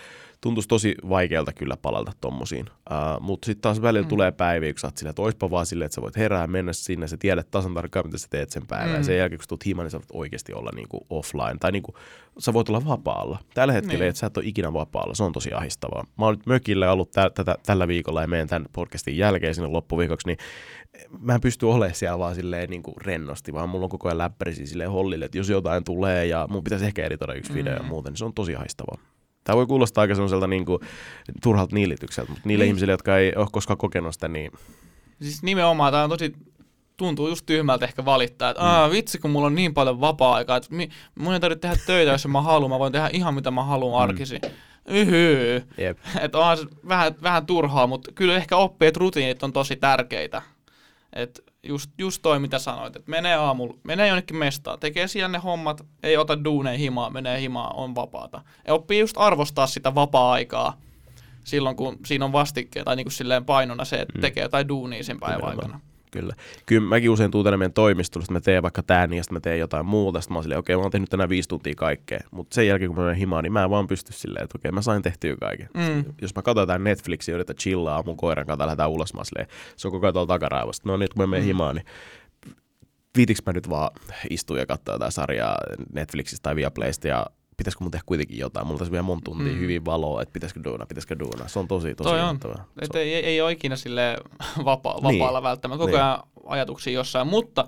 tuntuisi 0.45 0.67
tosi 0.69 0.95
vaikealta 1.09 1.53
kyllä 1.53 1.77
palata 1.81 2.11
tommosiin. 2.21 2.65
Uh, 2.65 3.21
mutta 3.21 3.45
sitten 3.45 3.61
taas 3.61 3.81
välillä 3.81 4.01
Mm. 4.01 4.05
mm. 4.05 4.09
tulee 4.09 4.31
päiviä, 4.31 4.73
kun 4.73 4.79
sä 4.79 4.87
oot 4.87 4.97
silleen, 4.97 5.09
että 5.09 5.21
oispa 5.21 5.49
vaan 5.49 5.65
silleen, 5.65 5.85
että 5.85 5.95
sä 5.95 6.01
voit 6.01 6.17
herää, 6.17 6.47
mennä 6.47 6.73
sinne, 6.73 7.07
sä 7.07 7.17
tiedät 7.17 7.51
tasan 7.51 7.73
tarkkaan, 7.73 8.05
mitä 8.05 8.17
sä 8.17 8.27
teet 8.29 8.49
sen 8.51 8.67
päivän. 8.67 8.89
Mm. 8.89 8.95
Ja 8.95 9.03
sen 9.03 9.17
jälkeen, 9.17 9.37
kun 9.39 9.43
sä 9.43 9.47
tulet 9.47 9.65
himaan, 9.65 9.85
niin 9.85 9.91
sä 9.91 9.97
voit 9.97 10.09
oikeasti 10.13 10.53
olla 10.53 10.69
niinku 10.75 11.05
offline. 11.09 11.55
Tai 11.59 11.71
niinku, 11.71 11.95
sä 12.39 12.53
voit 12.53 12.69
olla 12.69 12.85
vapaalla. 12.85 13.39
Tällä 13.53 13.73
hetkellä, 13.73 13.99
Niin. 13.99 14.09
että 14.09 14.19
sä 14.19 14.27
et 14.27 14.37
ole 14.37 14.45
ikinä 14.45 14.73
vapaalla. 14.73 15.13
Se 15.15 15.23
on 15.23 15.31
tosi 15.31 15.53
ahistavaa. 15.53 16.03
Mä 16.17 16.25
oon 16.25 16.33
nyt 16.35 16.45
mökillä 16.45 16.91
ollut 16.91 17.11
tä- 17.11 17.29
tätä, 17.35 17.55
tällä 17.65 17.87
viikolla 17.87 18.21
ja 18.21 18.27
meidän 18.27 18.47
tämän 18.47 18.65
podcastin 18.73 19.17
jälkeen 19.17 19.55
sinne 19.55 19.67
loppuviikoksi, 19.69 20.27
niin 20.27 20.37
mä 21.19 21.35
en 21.35 21.41
pysty 21.41 21.65
olemaan 21.65 21.95
siellä 21.95 22.19
vaan 22.19 22.35
silleen 22.35 22.69
niin 22.69 22.83
kuin 22.83 22.95
rennosti, 23.01 23.53
vaan 23.53 23.69
mulla 23.69 23.83
on 23.85 23.89
koko 23.89 24.07
ajan 24.07 24.17
läppäri 24.17 24.53
siis 24.55 24.69
silleen 24.69 24.91
hollille, 24.91 25.25
että 25.25 25.37
jos 25.37 25.49
jotain 25.49 25.83
tulee 25.83 26.25
ja 26.25 26.47
mun 26.49 26.63
pitäisi 26.63 26.85
ehkä 26.85 27.05
editoida 27.05 27.33
yksi 27.33 27.53
video 27.53 27.73
ja 27.73 27.79
Mm. 27.79 27.85
muuten, 27.85 28.11
niin 28.11 28.17
se 28.17 28.25
on 28.25 28.33
tosi 28.33 28.53
haistavaa. 28.53 28.97
Tämä 29.45 29.57
voi 29.57 29.65
kuulostaa 29.67 30.01
aika 30.01 30.15
semmoiselta 30.15 30.47
niin 30.47 30.65
kuin, 30.65 30.79
turhalta 31.43 31.75
niilitykseltä, 31.75 32.31
mutta 32.31 32.47
niille 32.47 32.63
Niin. 32.63 32.69
ihmisille, 32.69 32.93
jotka 32.93 33.17
ei 33.17 33.33
ole 33.35 33.47
koskaan 33.51 33.77
kokenut 33.77 34.13
sitä, 34.13 34.27
niin 34.27 34.51
Siis 35.21 35.43
nimenomaan 35.43 35.93
tämä 35.93 36.03
on 36.03 36.09
tosi, 36.09 36.33
tuntuu 36.97 37.27
just 37.27 37.45
tyhmältä 37.45 37.85
ehkä 37.85 38.05
valittaa, 38.05 38.49
että 38.49 38.63
Aa, 38.63 38.89
vitsi 38.91 39.17
kun 39.19 39.31
mulla 39.31 39.47
on 39.47 39.55
niin 39.55 39.73
paljon 39.73 39.99
vapaa-aikaa, 40.01 40.57
että 40.57 40.75
mi, 40.75 40.89
mun 41.19 41.33
ei 41.33 41.39
tarvitse 41.39 41.61
tehdä 41.67 41.75
töitä, 41.85 42.11
jos 42.11 42.27
mä 42.27 42.41
haluan, 42.41 42.71
mä 42.71 42.79
voin 42.79 42.91
tehdä 42.93 43.09
ihan 43.13 43.33
mitä 43.33 43.51
mä 43.51 43.63
haluan 43.63 44.03
arkisin. 44.03 44.41
Yhy. 44.87 45.63
Jep. 45.77 45.97
Että 46.21 46.37
onhan 46.37 46.57
se 46.57 46.65
vähän, 46.87 47.15
vähän 47.23 47.45
turhaa, 47.45 47.87
mutta 47.87 48.11
kyllä 48.11 48.35
ehkä 48.35 48.55
oppii, 48.57 48.87
että 48.87 48.99
rutiinit 48.99 49.43
on 49.43 49.53
tosi 49.53 49.75
tärkeitä. 49.75 50.41
Et 51.13 51.43
just, 51.67 51.91
just 51.97 52.21
toi, 52.21 52.39
mitä 52.39 52.59
sanoit, 52.59 52.95
että 52.95 53.11
menee 53.11 53.35
aamulla, 53.35 53.73
menee 53.83 54.07
jonnekin 54.07 54.37
mestaan, 54.37 54.79
tekee 54.79 55.07
siellä 55.07 55.27
ne 55.27 55.37
hommat, 55.37 55.85
ei 56.03 56.17
ota 56.17 56.43
duuneen 56.43 56.79
himaa, 56.79 57.09
menee 57.09 57.41
himaa, 57.41 57.69
on 57.69 57.95
vapaata. 57.95 58.41
Ja 58.67 58.73
oppii 58.73 58.99
just 58.99 59.17
arvostaa 59.17 59.67
sitä 59.67 59.95
vapaa-aikaa 59.95 60.77
silloin, 61.43 61.75
kun 61.75 61.97
siinä 62.05 62.25
on 62.25 62.31
vastikkeet 62.31 62.85
tai 62.85 62.95
niin 62.95 63.05
kuin 63.05 63.13
silleen 63.13 63.45
painona 63.45 63.85
se, 63.85 63.95
että 63.95 64.13
Mm. 64.17 64.21
tekee 64.21 64.43
jotain 64.43 64.67
duunia 64.67 65.03
sen 65.03 65.19
päivän 65.19 65.37
Nimenomaan. 65.39 65.65
aikana. 65.65 65.79
Kyllä. 66.19 66.33
Kyllä 66.65 66.89
mäkin 66.89 67.09
usein 67.09 67.31
tuun 67.31 67.43
tänne 67.43 67.57
meidän 67.57 67.73
toimistolle, 67.73 68.23
että 68.23 68.33
mä 68.33 68.39
teen 68.41 68.63
vaikka 68.63 68.83
tän 68.83 69.13
ja 69.13 69.23
sitten 69.23 69.35
mä 69.35 69.39
teen 69.39 69.59
jotain 69.59 69.85
muuta. 69.85 70.21
Sitten 70.21 70.33
mä 70.33 70.37
oon 70.37 70.43
silleen, 70.43 70.59
okei, 70.59 70.75
mä 70.75 70.81
oon 70.81 70.91
tehnyt 70.91 71.09
tänään 71.09 71.29
viisi 71.29 71.49
tuntia 71.49 71.73
kaikkea. 71.77 72.19
Mutta 72.31 72.55
sen 72.55 72.67
jälkeen, 72.67 72.89
kun 72.89 72.97
mä 72.97 73.03
menen 73.03 73.17
himaan, 73.17 73.43
niin 73.43 73.53
mä 73.53 73.63
en 73.63 73.69
vaan 73.69 73.87
pysty 73.87 74.13
silleen, 74.13 74.43
että 74.43 74.57
okei, 74.57 74.71
mä 74.71 74.81
sain 74.81 75.01
tehtyä 75.01 75.35
kaiken. 75.39 75.69
Mm. 75.73 76.03
Jos 76.21 76.35
mä 76.35 76.41
katson 76.41 76.61
jotain 76.61 76.83
Netflixiä 76.83 77.33
ja 77.33 77.35
yritän 77.35 77.55
chillaa 77.55 78.03
mun 78.03 78.17
koiran 78.17 78.45
kanssa, 78.45 78.65
lähdetään 78.65 78.89
ulos, 78.89 79.13
mä 79.13 79.23
silleen, 79.23 79.47
se 79.75 79.87
on 79.87 79.91
koko 79.91 80.05
ajan 80.05 80.13
tuolla 80.13 80.27
takaraivosta. 80.27 80.89
No 80.89 80.97
nyt 80.97 81.13
kun 81.13 81.23
mä 81.23 81.27
menen 81.27 81.43
Mm. 81.43 81.47
himaan, 81.47 81.75
niin 81.75 81.85
viitiks 83.17 83.39
mä 83.45 83.53
nyt 83.53 83.69
vaan 83.69 83.91
istua 84.29 84.57
ja 84.59 84.65
katsoa 84.65 84.95
jotain 84.95 85.11
sarjaa 85.11 85.57
Netflixistä 85.93 86.43
tai 86.43 86.55
Viaplaysta 86.55 87.07
ja 87.07 87.25
pitäisikö 87.57 87.83
mun 87.83 87.91
tehdä 87.91 88.03
kuitenkin 88.05 88.37
jotain. 88.37 88.67
Mulla 88.67 88.79
tässä 88.79 88.91
vielä 88.91 89.03
monta 89.03 89.25
tuntia 89.25 89.53
Mm. 89.53 89.59
hyvin 89.59 89.85
valoa, 89.85 90.21
että 90.21 90.33
pitäisikö 90.33 90.63
duuna, 90.63 90.85
pitäisikö 90.85 91.19
duuna. 91.19 91.47
Se 91.47 91.59
on 91.59 91.67
tosi, 91.67 91.95
tosi 91.95 92.09
Toi 92.09 92.21
on. 92.21 92.39
Et 92.81 92.95
ei, 92.95 93.13
ei, 93.13 93.41
ole 93.41 93.51
ikinä 93.51 93.75
sille 93.75 94.17
vapa, 94.65 94.93
Niin. 94.93 95.03
vapaalla 95.03 95.43
välttämättä, 95.43 95.77
koko 95.79 95.91
Niin. 95.91 96.03
ajan 96.03 96.19
ajatuksia 96.45 96.93
jossain, 96.93 97.27
mutta 97.27 97.65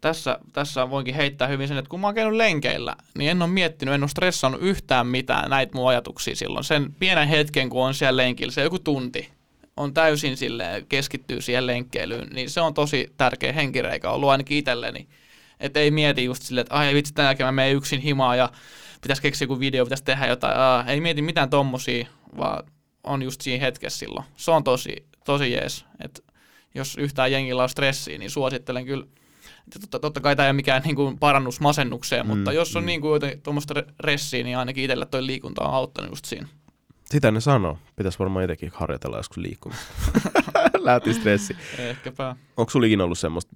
tässä, 0.00 0.38
tässä 0.52 0.90
voinkin 0.90 1.14
heittää 1.14 1.48
hyvin 1.48 1.68
sen, 1.68 1.76
että 1.76 1.88
kun 1.88 2.00
mä 2.00 2.06
oon 2.06 2.14
käynyt 2.14 2.36
lenkeillä, 2.36 2.96
niin 3.18 3.30
en 3.30 3.42
ole 3.42 3.50
miettinyt, 3.50 3.94
en 3.94 4.02
ole 4.02 4.08
stressannut 4.08 4.62
yhtään 4.62 5.06
mitään 5.06 5.50
näitä 5.50 5.74
mun 5.74 5.88
ajatuksia 5.88 6.36
silloin. 6.36 6.64
Sen 6.64 6.94
pienen 6.98 7.28
hetken, 7.28 7.68
kun 7.70 7.84
on 7.86 7.94
siellä 7.94 8.16
lenkillä, 8.22 8.52
se 8.52 8.62
joku 8.62 8.78
tunti, 8.78 9.28
on 9.76 9.94
täysin 9.94 10.36
sille 10.36 10.84
keskittyy 10.88 11.40
siihen 11.40 11.66
lenkkeilyyn, 11.66 12.28
niin 12.32 12.50
se 12.50 12.60
on 12.60 12.74
tosi 12.74 13.12
tärkeä 13.16 13.52
henkireikä 13.52 14.10
ollut 14.10 14.28
ainakin 14.30 14.58
itselleni. 14.58 15.08
Että 15.60 15.80
ei 15.80 15.90
mieti 15.90 16.24
just 16.24 16.42
silleen, 16.42 16.62
että 16.62 16.74
ai 16.74 16.94
vitsi, 16.94 17.14
tänä 17.14 17.28
jälkeen 17.28 17.46
mä 17.46 17.52
menen 17.52 17.76
yksin 17.76 18.00
himaa 18.00 18.36
ja 18.36 18.50
pitäisi 19.06 19.22
keksiä 19.22 19.44
joku 19.44 19.60
video, 19.60 19.84
pitäisi 19.84 20.04
tehdä 20.04 20.26
jotain. 20.26 20.56
Aa, 20.56 20.84
ei 20.84 21.00
mieti 21.00 21.22
mitään 21.22 21.50
tommosia, 21.50 22.06
vaan 22.36 22.64
on 23.04 23.22
just 23.22 23.40
siinä 23.40 23.64
hetkessä 23.64 23.98
silloin. 23.98 24.26
Se 24.36 24.50
on 24.50 24.64
tosi, 24.64 25.06
tosi 25.24 25.52
jees. 25.52 25.84
Et 26.04 26.24
jos 26.74 26.96
yhtään 26.98 27.32
jengillä 27.32 27.62
on 27.62 27.68
stressiä, 27.68 28.18
niin 28.18 28.30
suosittelen 28.30 28.86
kyllä. 28.86 29.06
että 29.58 29.78
Totta, 29.80 29.98
totta 29.98 30.20
kai 30.20 30.36
tämä 30.36 30.46
ei 30.46 30.50
ole 30.50 30.56
mikään 30.56 30.82
niin 30.82 30.96
kuin 30.96 31.18
parannus 31.18 31.60
masennukseen, 31.60 32.26
Mm, 32.26 32.36
mutta 32.36 32.52
jos 32.52 32.76
on 32.76 32.82
mm. 32.82 32.86
niin 32.86 33.00
kuin 33.00 33.20
tuommoista 33.42 33.74
ressiä, 34.00 34.44
niin 34.44 34.58
ainakin 34.58 34.84
itsellä 34.84 35.06
toi 35.06 35.26
liikunta 35.26 35.64
on 35.64 35.74
auttanut 35.74 36.10
just 36.10 36.24
siinä. 36.24 36.48
Sitä 37.04 37.30
ne 37.30 37.40
sanoo. 37.40 37.78
Pitäisi 37.96 38.18
varmaan 38.18 38.44
itsekin 38.44 38.72
harjoitella 38.74 39.16
joskus 39.16 39.36
liikkumista. 39.36 39.84
Lähti 40.78 41.14
stressi. 41.14 41.56
Ehkäpä. 41.78 42.36
Onko 42.56 42.70
sulla 42.70 42.86
ikinä 42.86 43.04
ollut 43.04 43.18
semmoista, 43.18 43.52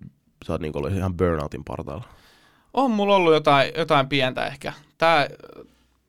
sä 0.47 0.53
oot 0.53 0.61
niinku 0.61 0.79
ollut 0.79 0.93
ihan 0.93 1.17
burnoutin 1.17 1.65
partaalla? 1.65 2.05
On 2.75 2.91
mulla 2.91 3.17
ollut 3.17 3.33
jotain, 3.33 3.73
jotain 3.77 4.09
pientä 4.09 4.47
ehkä. 4.47 4.73
Tää, 4.99 5.29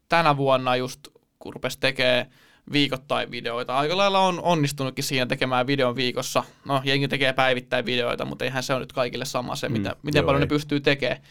tänä 0.09 0.37
vuonna 0.37 0.75
just, 0.75 0.99
kun 1.39 1.53
rupesi 1.53 1.79
tekee 1.79 2.27
viikoittain 2.71 3.31
videoita, 3.31 3.77
aika 3.77 3.97
lailla 3.97 4.19
on 4.19 4.41
onnistunutkin 4.41 5.03
siinä 5.03 5.25
tekemään 5.25 5.67
videon 5.67 5.95
viikossa. 5.95 6.43
No, 6.65 6.81
jengi 6.83 7.07
tekee 7.07 7.33
päivittäin 7.33 7.85
videoita, 7.85 8.25
mutta 8.25 8.45
eihän 8.45 8.63
se 8.63 8.73
ole 8.73 8.79
nyt 8.79 8.93
kaikille 8.93 9.25
sama 9.25 9.55
se, 9.55 9.69
Mm, 9.69 9.73
mitä, 9.73 9.95
miten 10.03 10.19
joo, 10.19 10.25
paljon 10.25 10.41
ei. 10.41 10.45
ne 10.45 10.49
pystyy 10.49 10.79
tekemään. 10.79 11.21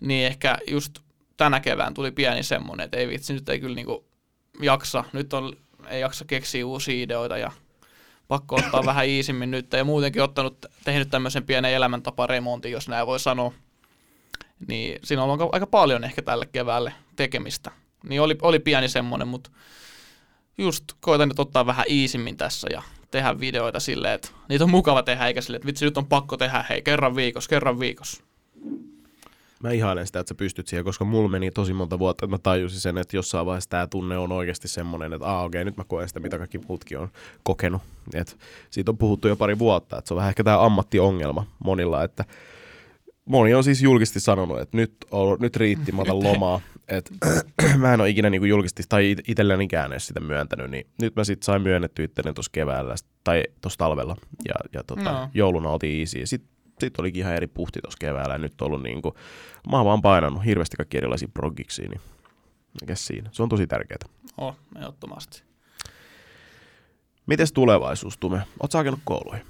Niin 0.00 0.26
ehkä 0.26 0.58
just 0.70 0.98
tänä 1.36 1.60
kevään 1.60 1.94
tuli 1.94 2.10
pieni 2.10 2.42
semmonen, 2.42 2.84
että 2.84 2.96
ei 2.96 3.08
vitsi, 3.08 3.32
nyt 3.34 3.48
ei 3.48 3.60
kyllä 3.60 3.74
niinku 3.74 4.04
jaksa. 4.62 5.04
Nyt 5.12 5.32
on, 5.32 5.52
ei 5.88 6.00
jaksa 6.00 6.24
keksiä 6.24 6.66
uusia 6.66 7.02
ideoita 7.04 7.38
ja 7.38 7.52
pakko 8.28 8.56
ottaa 8.56 8.86
vähän 8.86 9.06
iisimmin 9.14 9.50
nyt. 9.50 9.72
Ja 9.72 9.84
muutenkin 9.84 10.22
ottanut, 10.22 10.66
tehnyt 10.84 11.10
tämmöisen 11.10 11.44
pienen 11.44 11.72
elämäntaparemontin, 11.72 12.72
jos 12.72 12.88
näin 12.88 13.06
voi 13.06 13.20
sanoa 13.20 13.52
niin 14.68 14.98
siinä 15.04 15.22
on 15.22 15.30
ollut 15.30 15.54
aika 15.54 15.66
paljon 15.66 16.04
ehkä 16.04 16.22
tälle 16.22 16.46
keväälle 16.46 16.92
tekemistä. 17.16 17.70
Niin 18.08 18.20
oli, 18.20 18.38
oli 18.42 18.58
pieni 18.58 18.88
semmoinen, 18.88 19.28
mutta 19.28 19.50
just 20.58 20.84
koitan 21.00 21.28
nyt 21.28 21.38
ottaa 21.38 21.66
vähän 21.66 21.86
iisimmin 21.88 22.36
tässä 22.36 22.68
ja 22.70 22.82
tehdä 23.10 23.40
videoita 23.40 23.80
silleen, 23.80 24.14
että 24.14 24.28
niitä 24.48 24.64
on 24.64 24.70
mukava 24.70 25.02
tehdä, 25.02 25.26
eikä 25.26 25.40
silleen, 25.40 25.58
että 25.58 25.66
vitsi 25.66 25.84
nyt 25.84 25.98
on 25.98 26.06
pakko 26.06 26.36
tehdä, 26.36 26.64
hei 26.68 26.82
kerran 26.82 27.16
viikossa, 27.16 27.48
kerran 27.48 27.80
viikossa. 27.80 28.22
Mä 29.62 29.70
ihailen 29.70 30.06
sitä, 30.06 30.20
että 30.20 30.28
sä 30.28 30.34
pystyt 30.34 30.66
siihen, 30.66 30.84
koska 30.84 31.04
mulla 31.04 31.28
meni 31.28 31.50
tosi 31.50 31.72
monta 31.72 31.98
vuotta, 31.98 32.24
että 32.24 32.34
mä 32.34 32.38
tajusin 32.38 32.80
sen, 32.80 32.98
että 32.98 33.16
jossain 33.16 33.46
vaiheessa 33.46 33.70
tämä 33.70 33.86
tunne 33.86 34.18
on 34.18 34.32
oikeasti 34.32 34.68
semmoinen, 34.68 35.12
että 35.12 35.26
aa 35.26 35.44
okei, 35.44 35.64
nyt 35.64 35.76
mä 35.76 35.84
koen 35.84 36.08
sitä, 36.08 36.20
mitä 36.20 36.38
kaikki 36.38 36.58
muutkin 36.58 36.98
on 36.98 37.08
kokenut. 37.42 37.82
Et 38.14 38.38
siitä 38.70 38.90
on 38.90 38.98
puhuttu 38.98 39.28
jo 39.28 39.36
pari 39.36 39.58
vuotta, 39.58 39.98
että 39.98 40.08
se 40.08 40.14
on 40.14 40.16
vähän 40.16 40.28
ehkä 40.28 40.44
tämä 40.44 40.64
ammattiongelma 40.64 41.46
monilla, 41.64 42.04
että 42.04 42.24
moni 43.32 43.54
on 43.54 43.64
siis 43.64 43.82
julkisesti 43.82 44.20
sanonut, 44.20 44.60
että 44.60 44.76
nyt, 44.76 44.94
on, 45.10 45.36
nyt 45.40 45.56
riitti, 45.56 45.92
mä 45.92 46.02
otan 46.02 46.24
lomaa. 46.24 46.60
Et, 46.88 47.12
mä 47.78 47.94
en 47.94 48.00
ole 48.00 48.08
ikinä 48.10 48.30
niinku 48.30 48.44
julkisesti 48.44 48.82
tai 48.88 49.10
it- 49.10 49.28
itsellänikään 49.28 49.92
edes 49.92 50.06
sitä 50.06 50.20
myöntänyt, 50.20 50.70
niin 50.70 50.86
nyt 51.00 51.16
mä 51.16 51.24
sitten 51.24 51.44
sain 51.46 51.62
myönnetty 51.62 52.04
itselleni 52.04 52.34
tuossa 52.34 52.50
keväällä 52.52 52.94
tai 53.24 53.42
tuossa 53.60 53.78
talvella 53.78 54.16
ja, 54.48 54.54
ja 54.72 54.84
tota, 54.84 55.12
No. 55.12 55.28
jouluna 55.34 55.70
oltiin 55.70 56.00
easy. 56.00 56.26
Sitten 56.26 56.50
sit 56.80 56.98
olikin 56.98 57.20
ihan 57.20 57.34
eri 57.34 57.46
puhti 57.46 57.80
tuossa 57.82 57.98
keväällä 58.00 58.34
ja 58.34 58.38
nyt 58.38 58.62
on 58.62 58.66
ollut 58.66 58.82
niinku, 58.82 59.14
mä 59.70 59.76
oon 59.76 59.86
vaan 59.86 60.02
painanut 60.02 60.44
hirveästi 60.44 60.76
kaikki 60.76 60.96
erilaisia 60.98 61.28
progiksi, 61.34 61.82
niin 61.82 62.00
mikä 62.80 62.94
siinä? 62.94 63.30
Se 63.32 63.42
on 63.42 63.48
tosi 63.48 63.66
tärkeää. 63.66 63.98
Oh, 64.38 64.56
ehdottomasti. 64.76 65.42
Mites 67.26 67.52
tulevaisuus, 67.52 68.18
Tume? 68.18 68.42
Sä 68.72 68.78
hakenut 68.78 69.00
kouluihin? 69.04 69.46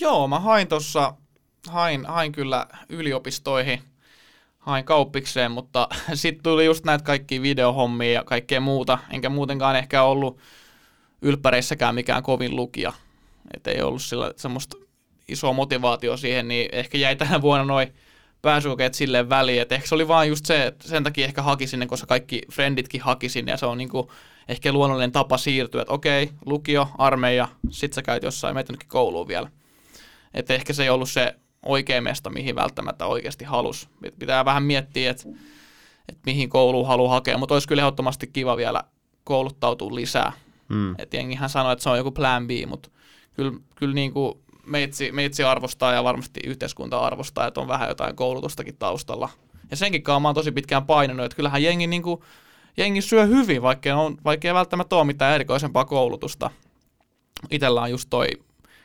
Joo, 0.00 0.28
mä 0.28 0.40
hain 0.40 0.68
tuossa, 0.68 1.14
hain, 1.68 2.06
hain 2.06 2.32
kyllä 2.32 2.66
yliopistoihin, 2.88 3.82
hain 4.58 4.84
kauppikseen, 4.84 5.50
mutta 5.50 5.88
sitten 6.14 6.42
tuli 6.42 6.64
just 6.64 6.84
näitä 6.84 7.04
kaikkia 7.04 7.42
videohommia 7.42 8.12
ja 8.12 8.24
kaikkea 8.24 8.60
muuta, 8.60 8.98
enkä 9.10 9.28
muutenkaan 9.28 9.76
ehkä 9.76 10.02
ollut 10.02 10.38
ylppäreissäkään 11.22 11.94
mikään 11.94 12.22
kovin 12.22 12.56
lukija. 12.56 12.92
Että 13.54 13.70
ei 13.70 13.82
ollut 13.82 14.02
sillä 14.02 14.32
semmoista 14.36 14.76
isoa 15.28 15.52
motivaatio 15.52 16.16
siihen, 16.16 16.48
niin 16.48 16.68
ehkä 16.72 16.98
jäi 16.98 17.16
tänä 17.16 17.40
vuonna 17.40 17.64
noin 17.64 17.94
pääsykokeet 18.42 18.94
silleen 18.94 19.28
väliin, 19.28 19.62
että 19.62 19.74
ehkä 19.74 19.88
se 19.88 19.94
oli 19.94 20.08
vaan 20.08 20.28
just 20.28 20.46
se, 20.46 20.66
että 20.66 20.88
sen 20.88 21.04
takia 21.04 21.24
ehkä 21.24 21.42
haki 21.42 21.66
sinne, 21.66 21.86
koska 21.86 22.06
kaikki 22.06 22.42
frienditkin 22.52 23.00
haki 23.00 23.28
sinne 23.28 23.52
ja 23.52 23.56
se 23.56 23.66
on 23.66 23.78
niinku 23.78 24.12
ehkä 24.48 24.72
luonnollinen 24.72 25.12
tapa 25.12 25.38
siirtyä, 25.38 25.82
että 25.82 25.94
okei, 25.94 26.30
lukio, 26.46 26.88
armeija, 26.98 27.48
sit 27.70 27.92
sä 27.92 28.02
käyt 28.02 28.22
jossain, 28.22 28.54
meitä 28.54 28.72
nytkin 28.72 28.88
kouluun 28.88 29.28
vielä. 29.28 29.50
Että 30.34 30.54
ehkä 30.54 30.72
se 30.72 30.82
ei 30.82 30.90
ollut 30.90 31.10
se 31.10 31.34
oikea 31.66 32.02
mesta, 32.02 32.30
mihin 32.30 32.56
välttämättä 32.56 33.06
oikeasti 33.06 33.44
halus. 33.44 33.88
Et 34.02 34.18
Pitää 34.18 34.44
vähän 34.44 34.62
miettiä, 34.62 35.10
että, 35.10 35.24
että 36.08 36.22
mihin 36.26 36.48
kouluun 36.48 36.86
haluaa 36.86 37.12
hakea, 37.12 37.38
mutta 37.38 37.54
olisi 37.54 37.68
kyllä 37.68 37.82
ehdottomasti 37.82 38.26
kiva 38.26 38.56
vielä 38.56 38.82
kouluttautua 39.24 39.94
lisää. 39.94 40.32
Mm. 40.68 40.94
Et 40.98 41.14
jengihän 41.14 41.50
sanoo, 41.50 41.72
että 41.72 41.82
se 41.82 41.90
on 41.90 41.98
joku 41.98 42.10
plan 42.10 42.46
B, 42.46 42.50
mutta 42.66 42.90
kyllä, 43.34 43.52
kyllä 43.74 43.94
niin 43.94 44.12
kuin 44.12 44.34
meitsi, 44.66 45.12
meitsi 45.12 45.44
arvostaa 45.44 45.92
ja 45.92 46.04
varmasti 46.04 46.40
yhteiskunta 46.46 47.00
arvostaa, 47.00 47.46
että 47.46 47.60
on 47.60 47.68
vähän 47.68 47.88
jotain 47.88 48.16
koulutustakin 48.16 48.76
taustalla. 48.78 49.28
Ja 49.70 49.76
senkin 49.76 50.02
kanssa 50.02 50.20
mä 50.20 50.28
oon 50.28 50.34
tosi 50.34 50.52
pitkään 50.52 50.86
painanut, 50.86 51.24
että 51.24 51.36
kyllähän 51.36 51.62
jengi, 51.62 51.86
niin 51.86 52.02
kuin, 52.02 52.20
jengi 52.76 53.02
syö 53.02 53.26
hyvin, 53.26 53.62
vaikka, 53.62 53.94
on, 53.94 54.18
vaikka 54.24 54.48
ei 54.48 54.54
välttämättä 54.54 54.96
ole 54.96 55.04
mitään 55.04 55.34
erikoisempaa 55.34 55.84
koulutusta. 55.84 56.50
Itellä 57.50 57.82
on 57.82 57.90
just 57.90 58.06
toi 58.10 58.26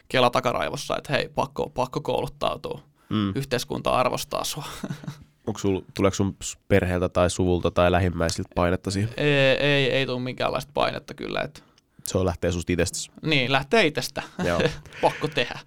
kela 0.08 0.30
takaraivossa, 0.30 0.98
että 0.98 1.14
hei, 1.14 1.30
pakko, 1.36 1.70
pakko 1.70 2.02
kouluttautua. 2.02 2.82
Mm. 3.10 3.34
Yhteiskunta 3.36 3.92
arvostaa 3.92 4.44
sua. 4.44 4.66
Onko 5.48 5.60
sul, 5.60 5.82
tuleeko 5.94 6.16
sun 6.16 6.36
perheeltä 6.68 7.10
tai 7.10 7.30
suvulta 7.30 7.72
tai 7.72 7.92
lähimmäisiltä 7.92 8.50
painetta 8.56 8.92
siihen? 8.92 9.14
ei, 9.18 9.30
ei, 9.60 9.92
ei 9.92 10.06
tule 10.06 10.20
minkäänlaista 10.20 10.72
painetta 10.74 11.14
kyllä. 11.14 11.42
Että, 11.42 11.62
Se 12.04 12.18
on 12.18 12.26
lähtee 12.26 12.52
susta 12.52 12.74
itsestäsi. 12.74 13.12
niin, 13.22 13.52
lähtee 13.52 13.86
itsestä. 13.86 14.24
Joo. 14.44 14.62
pakko 15.02 15.28
tehdä. 15.28 15.60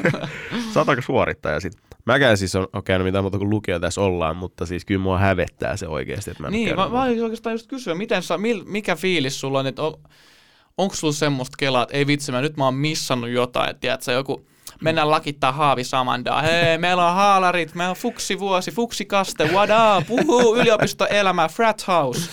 Sä 0.74 0.80
oot 0.80 0.88
aika 0.88 1.02
suorittaja 1.02 1.60
sit. 1.60 1.72
Mäkään 2.04 2.38
siis 2.38 2.54
on, 2.54 2.68
on 2.72 2.82
käynyt 2.82 3.04
mitään 3.04 3.24
muuta 3.24 3.38
kuin 3.38 3.50
lukio 3.50 3.80
tässä 3.80 4.00
ollaan, 4.00 4.36
mutta 4.36 4.66
siis 4.66 4.84
kyllä 4.84 5.00
mua 5.00 5.18
hävettää 5.18 5.76
se 5.76 5.88
oikeasti, 5.88 6.30
että 6.30 6.42
mä 6.42 6.46
en 6.46 6.52
Niin, 6.52 6.76
mä, 6.76 6.88
mä 6.88 7.02
olisin 7.02 7.22
oikeastaan 7.22 7.54
just 7.54 7.66
kysyä, 7.66 7.94
miten 7.94 8.22
sä, 8.22 8.38
mil, 8.38 8.64
mikä 8.66 8.96
fiilis 8.96 9.40
sulla 9.40 9.58
on, 9.58 9.66
että 9.66 9.82
on, 9.82 9.94
onko 10.78 10.94
sulla 10.94 11.12
semmoista 11.12 11.54
kelaa, 11.58 11.82
että 11.82 11.96
ei 11.96 12.06
vitsi, 12.06 12.32
mä 12.32 12.40
nyt 12.40 12.56
mä 12.56 12.64
oon 12.64 12.74
missannut 12.74 13.30
jotain, 13.30 13.70
että 13.70 13.80
tiedät, 13.80 14.02
sä 14.02 14.12
joku, 14.12 14.46
mennään 14.80 15.10
lakittaa 15.10 15.52
haavi 15.52 15.84
samandaa, 15.84 16.42
hei, 16.42 16.78
meillä 16.78 17.08
on 17.08 17.14
haalarit, 17.14 17.74
meillä 17.74 17.90
on 17.90 17.96
fuksivuosi, 17.96 18.70
fuksikaste, 18.70 19.44
what 19.44 19.70
up, 19.98 20.10
uhu, 20.10 20.56
yliopistoelämä, 20.56 21.48
frat 21.48 21.86
house. 21.86 22.30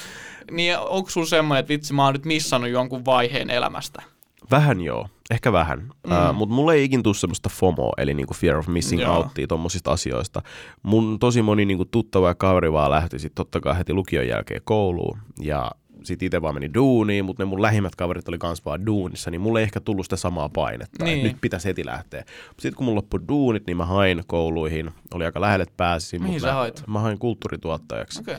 Niin 0.51 0.77
onko 0.77 1.09
sulla 1.09 1.27
semmoinen, 1.27 1.59
että 1.59 1.69
vitsi, 1.69 1.93
mä 1.93 2.03
oon 2.03 2.13
nyt 2.13 2.25
missannut 2.25 2.69
jonkun 2.69 3.05
vaiheen 3.05 3.49
elämästä? 3.49 4.03
Vähän 4.51 4.81
joo, 4.81 5.07
ehkä 5.31 5.51
vähän. 5.51 5.79
Mm. 5.79 6.29
Uh, 6.29 6.35
mutta 6.35 6.55
mulla 6.55 6.73
ei 6.73 6.83
ikin 6.83 7.03
tule 7.03 7.15
semmoista 7.15 7.49
FOMO, 7.49 7.91
eli 7.97 8.13
niinku 8.13 8.33
fear 8.33 8.57
of 8.57 8.67
missing 8.67 9.01
Joo. 9.01 9.17
outtia 9.17 9.47
tommosista 9.47 9.91
asioista. 9.91 10.41
Mun 10.83 11.19
tosi 11.19 11.41
moni 11.41 11.65
niinku 11.65 11.85
tuttava 11.85 12.27
ja 12.27 12.35
kaveri 12.35 12.71
vaan 12.71 12.91
lähti 12.91 13.19
sit 13.19 13.35
totta 13.35 13.59
kai 13.59 13.77
heti 13.77 13.93
lukion 13.93 14.27
jälkeen 14.27 14.61
kouluun. 14.63 15.19
Ja 15.41 15.71
sit 16.05 16.23
itse 16.23 16.41
vaan 16.41 16.53
meni 16.55 16.73
duuniin, 16.73 17.25
mutta 17.25 17.43
ne 17.43 17.45
mun 17.49 17.61
lähimmät 17.61 17.95
kaverit 17.95 18.27
oli 18.29 18.37
kans 18.37 18.65
vaan 18.65 18.85
duunissa, 18.85 19.31
niin 19.31 19.41
mulle 19.41 19.59
ei 19.59 19.63
ehkä 19.63 19.79
tullut 19.79 20.05
sitä 20.05 20.15
samaa 20.15 20.49
painetta, 20.49 21.03
Niin. 21.03 21.23
nyt 21.23 21.37
pitäisi 21.41 21.67
heti 21.67 21.85
lähteä. 21.85 22.23
Sitten 22.59 22.75
kun 22.75 22.85
mulla 22.85 22.95
loppui 22.97 23.19
duunit, 23.27 23.67
niin 23.67 23.77
mä 23.77 23.85
hain 23.85 24.23
kouluihin, 24.27 24.91
oli 25.13 25.25
aika 25.25 25.39
pääsisin, 25.77 26.21
Mihin 26.21 26.33
mutta 26.35 26.47
mä, 26.47 26.53
hait? 26.53 26.83
mä 26.87 26.99
hain 26.99 27.19
kulttuurituottajaksi. 27.19 28.19
Okay. 28.19 28.35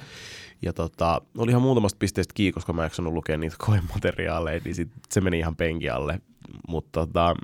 Ja 0.62 0.72
tota, 0.72 1.20
oli 1.38 1.50
ihan 1.50 1.62
muutamasta 1.62 1.96
pisteestä 1.98 2.34
kiinni, 2.34 2.52
koska 2.52 2.72
mä 2.72 2.84
en 2.84 3.14
lukea 3.14 3.36
niitä 3.38 3.56
koemateriaaleja, 3.58 4.60
niin 4.64 4.74
sit 4.74 4.88
se 5.10 5.20
meni 5.20 5.38
ihan 5.38 5.56
penki 5.56 5.90
alle. 5.90 6.20
Mutta 6.68 7.06
tota, 7.06 7.34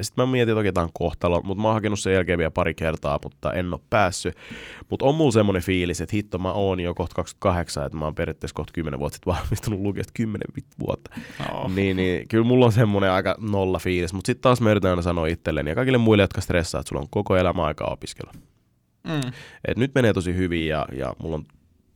sitten 0.00 0.26
mä 0.26 0.32
mietin, 0.32 0.52
että 0.52 0.60
okei, 0.60 0.72
tää 0.72 0.82
on 0.84 0.90
kohtalo, 0.92 1.42
mutta 1.44 1.62
mä 1.62 1.68
oon 1.68 1.74
hakenut 1.74 2.00
sen 2.00 2.12
jälkeen 2.12 2.38
vielä 2.38 2.50
pari 2.50 2.74
kertaa, 2.74 3.18
mutta 3.22 3.52
en 3.52 3.74
ole 3.74 3.80
päässyt. 3.90 4.36
Mutta 4.90 5.04
on 5.04 5.14
mulla 5.14 5.32
semmoinen 5.32 5.62
fiilis, 5.62 6.00
että 6.00 6.16
hitto 6.16 6.38
mä 6.38 6.52
oon 6.52 6.80
jo 6.80 6.94
kohta 6.94 7.14
28, 7.14 7.86
että 7.86 7.98
mä 7.98 8.04
oon 8.04 8.14
periaatteessa 8.14 8.54
kohta 8.54 8.72
10 8.72 9.00
vuotta 9.00 9.16
sitten 9.16 9.32
valmistunut 9.34 9.80
lukiosta 9.80 10.12
10 10.14 10.46
vit- 10.60 10.86
vuotta. 10.86 11.10
No. 11.38 11.70
Niin, 11.74 11.96
niin 11.96 12.28
kyllä 12.28 12.44
mulla 12.44 12.66
on 12.66 12.72
semmoinen 12.72 13.10
aika 13.10 13.36
nolla 13.38 13.78
fiilis, 13.78 14.12
mutta 14.12 14.26
sitten 14.26 14.42
taas 14.42 14.60
mä 14.60 14.70
yritän 14.70 14.90
aina 14.90 15.02
sanoa 15.02 15.26
itselleni 15.26 15.70
ja 15.70 15.74
kaikille 15.74 15.98
muille, 15.98 16.22
jotka 16.22 16.40
stressaa, 16.40 16.80
että 16.80 16.88
sulla 16.88 17.02
on 17.02 17.08
koko 17.10 17.36
elämä 17.36 17.64
aikaa 17.64 17.92
opiskella. 17.92 18.32
Mm. 19.04 19.32
Et 19.68 19.76
nyt 19.76 19.94
menee 19.94 20.12
tosi 20.12 20.34
hyvin 20.34 20.66
ja, 20.66 20.86
ja 20.92 21.14
mulla 21.22 21.36
on 21.36 21.46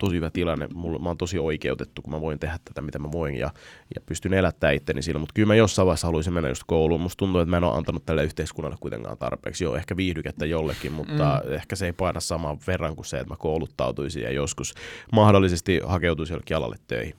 tosi 0.00 0.16
hyvä 0.16 0.30
tilanne. 0.30 0.68
Mulla, 0.74 0.98
mä 0.98 1.08
oon 1.08 1.18
tosi 1.18 1.38
oikeutettu, 1.38 2.02
kun 2.02 2.12
mä 2.12 2.20
voin 2.20 2.38
tehdä 2.38 2.58
tätä, 2.64 2.82
mitä 2.82 2.98
mä 2.98 3.12
voin 3.12 3.34
ja, 3.34 3.50
ja 3.94 4.00
pystyn 4.06 4.34
elättämään 4.34 4.74
itteni 4.74 5.02
sillä. 5.02 5.18
Mutta 5.18 5.32
kyllä 5.34 5.46
mä 5.46 5.54
jossain 5.54 5.86
vaiheessa 5.86 6.06
haluaisin 6.06 6.32
mennä 6.32 6.48
just 6.48 6.62
kouluun. 6.66 7.00
Musta 7.00 7.18
tuntuu, 7.18 7.40
että 7.40 7.50
mä 7.50 7.56
en 7.56 7.64
ole 7.64 7.76
antanut 7.76 8.06
tälle 8.06 8.24
yhteiskunnalle 8.24 8.76
kuitenkaan 8.80 9.18
tarpeeksi. 9.18 9.64
Joo, 9.64 9.76
ehkä 9.76 9.96
viihdykettä 9.96 10.46
jollekin, 10.46 10.92
mutta 10.92 11.42
mm. 11.44 11.52
ehkä 11.52 11.76
se 11.76 11.86
ei 11.86 11.92
paina 11.92 12.20
saman 12.20 12.58
verran 12.66 12.96
kuin 12.96 13.06
se, 13.06 13.18
että 13.18 13.32
mä 13.32 13.36
kouluttautuisin 13.36 14.22
ja 14.22 14.32
joskus 14.32 14.74
mahdollisesti 15.12 15.80
hakeutuisin 15.84 16.34
jollekin 16.34 16.56
alalle 16.56 16.76
töihin. 16.86 17.14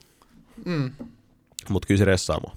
Mm. 0.64 0.90
Mutta 1.68 1.86
kyllä 1.86 1.98
se 1.98 2.04
ressaa 2.04 2.40
mua. 2.46 2.56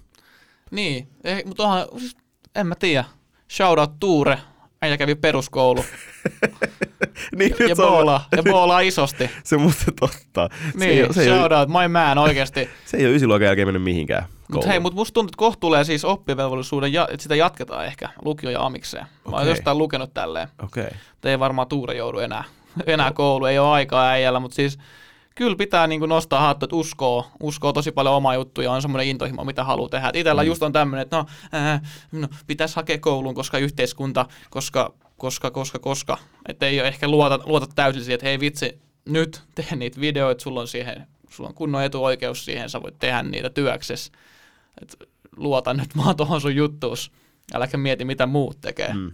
Niin, 0.71 1.07
ei, 1.23 1.43
mutta 1.45 1.63
onhan, 1.63 1.87
siis, 1.97 2.17
en 2.55 2.67
mä 2.67 2.75
tiedä. 2.75 3.05
Shoutout 3.51 3.99
Tuure, 3.99 4.39
äijä 4.81 4.97
kävi 4.97 5.15
peruskoulu 5.15 5.85
niin, 7.37 7.55
ja 7.59 7.75
se 7.75 7.81
boolaa, 7.81 8.27
ja 8.37 8.43
boolaa 8.43 8.79
isosti. 8.79 9.29
Se 9.43 9.55
on 9.55 9.61
musta 9.61 9.91
totta. 9.99 10.49
se, 10.79 10.85
ei, 10.85 11.01
Niin, 11.01 11.13
se, 11.13 11.21
ei 11.21 11.29
ole, 11.29 11.37
shoutout, 11.37 11.69
my 11.69 11.87
man 11.87 12.17
oikeesti. 12.17 12.69
se 12.85 12.97
ei 12.97 13.05
ole 13.05 13.15
ysiluokan 13.15 13.45
jälkeen 13.45 13.67
mennyt 13.67 13.83
mihinkään 13.83 14.25
Mutta 14.51 14.67
hei, 14.67 14.79
mutta 14.79 14.95
musta 14.95 15.13
tuntuu, 15.13 15.29
että 15.29 15.37
kohta 15.37 15.59
tulee 15.59 15.83
siis 15.83 16.05
oppivelvollisuuden, 16.05 16.93
ja, 16.93 17.07
että 17.11 17.23
sitä 17.23 17.35
jatketaan 17.35 17.85
ehkä 17.85 18.09
lukio 18.25 18.49
ja 18.49 18.65
amikseen. 18.65 19.05
Mä 19.05 19.31
oon 19.31 19.41
Okei. 19.41 19.51
jostain 19.51 19.77
lukenut 19.77 20.13
tälleen. 20.13 20.47
Okei. 20.63 20.83
Okay. 20.83 20.97
Mutta 21.11 21.29
ei 21.29 21.39
varmaan 21.39 21.67
Tuure 21.67 21.95
joudu 21.95 22.19
enää, 22.19 22.43
enää 22.85 23.11
koulu, 23.11 23.45
ei 23.45 23.59
ole 23.59 23.69
aikaa 23.69 24.07
äijällä, 24.09 24.39
mutta 24.39 24.55
siis 24.55 24.77
kyllä 25.39 25.55
pitää 25.55 25.87
niin 25.87 25.99
kuin 25.99 26.09
nostaa 26.09 26.41
hattu, 26.41 26.65
että 26.65 26.75
uskoo, 26.75 27.27
uskoo 27.43 27.73
tosi 27.73 27.91
paljon 27.91 28.15
omaa 28.15 28.35
juttuja, 28.35 28.71
on 28.71 28.81
semmoinen 28.81 29.07
intohimo, 29.07 29.43
mitä 29.43 29.63
haluaa 29.63 29.89
tehdä. 29.89 30.11
Itellä 30.13 30.41
mm. 30.43 30.47
just 30.47 30.63
on 30.63 30.71
tämmöinen, 30.71 31.01
että 31.01 31.17
no, 31.17 31.25
ää, 31.51 31.81
no 32.11 32.27
pitäisi 32.47 32.75
hakea 32.75 32.97
kouluun, 32.97 33.35
koska 33.35 33.57
yhteiskunta, 33.57 34.25
koska, 34.49 34.93
koska, 35.19 35.51
koska, 35.51 35.79
koska. 35.79 36.17
Että 36.47 36.65
ei 36.65 36.79
ole 36.79 36.87
ehkä 36.87 37.07
luota, 37.07 37.39
luota 37.43 37.67
täysin 37.75 38.03
siihen, 38.03 38.15
että 38.15 38.25
hei 38.25 38.39
vitsi, 38.39 38.79
nyt 39.05 39.41
tee 39.55 39.75
niitä 39.75 40.01
videoita, 40.01 40.43
sulla 40.43 40.61
on 40.61 40.67
siihen, 40.67 41.07
sulla 41.29 41.49
on 41.49 41.55
kunnon 41.55 41.83
etuoikeus 41.83 42.45
siihen, 42.45 42.69
sä 42.69 42.81
voit 42.81 42.99
tehdä 42.99 43.23
niitä 43.23 43.49
työksessä. 43.49 44.11
Et 44.81 44.95
luota 45.35 45.73
nyt 45.73 45.97
vaan 45.97 46.15
tuohon 46.15 46.41
sun 46.41 46.55
juttuus, 46.55 47.11
äläkä 47.53 47.77
mieti 47.77 48.05
mitä 48.05 48.25
muut 48.25 48.61
tekee. 48.61 48.93
Mm. 48.93 49.11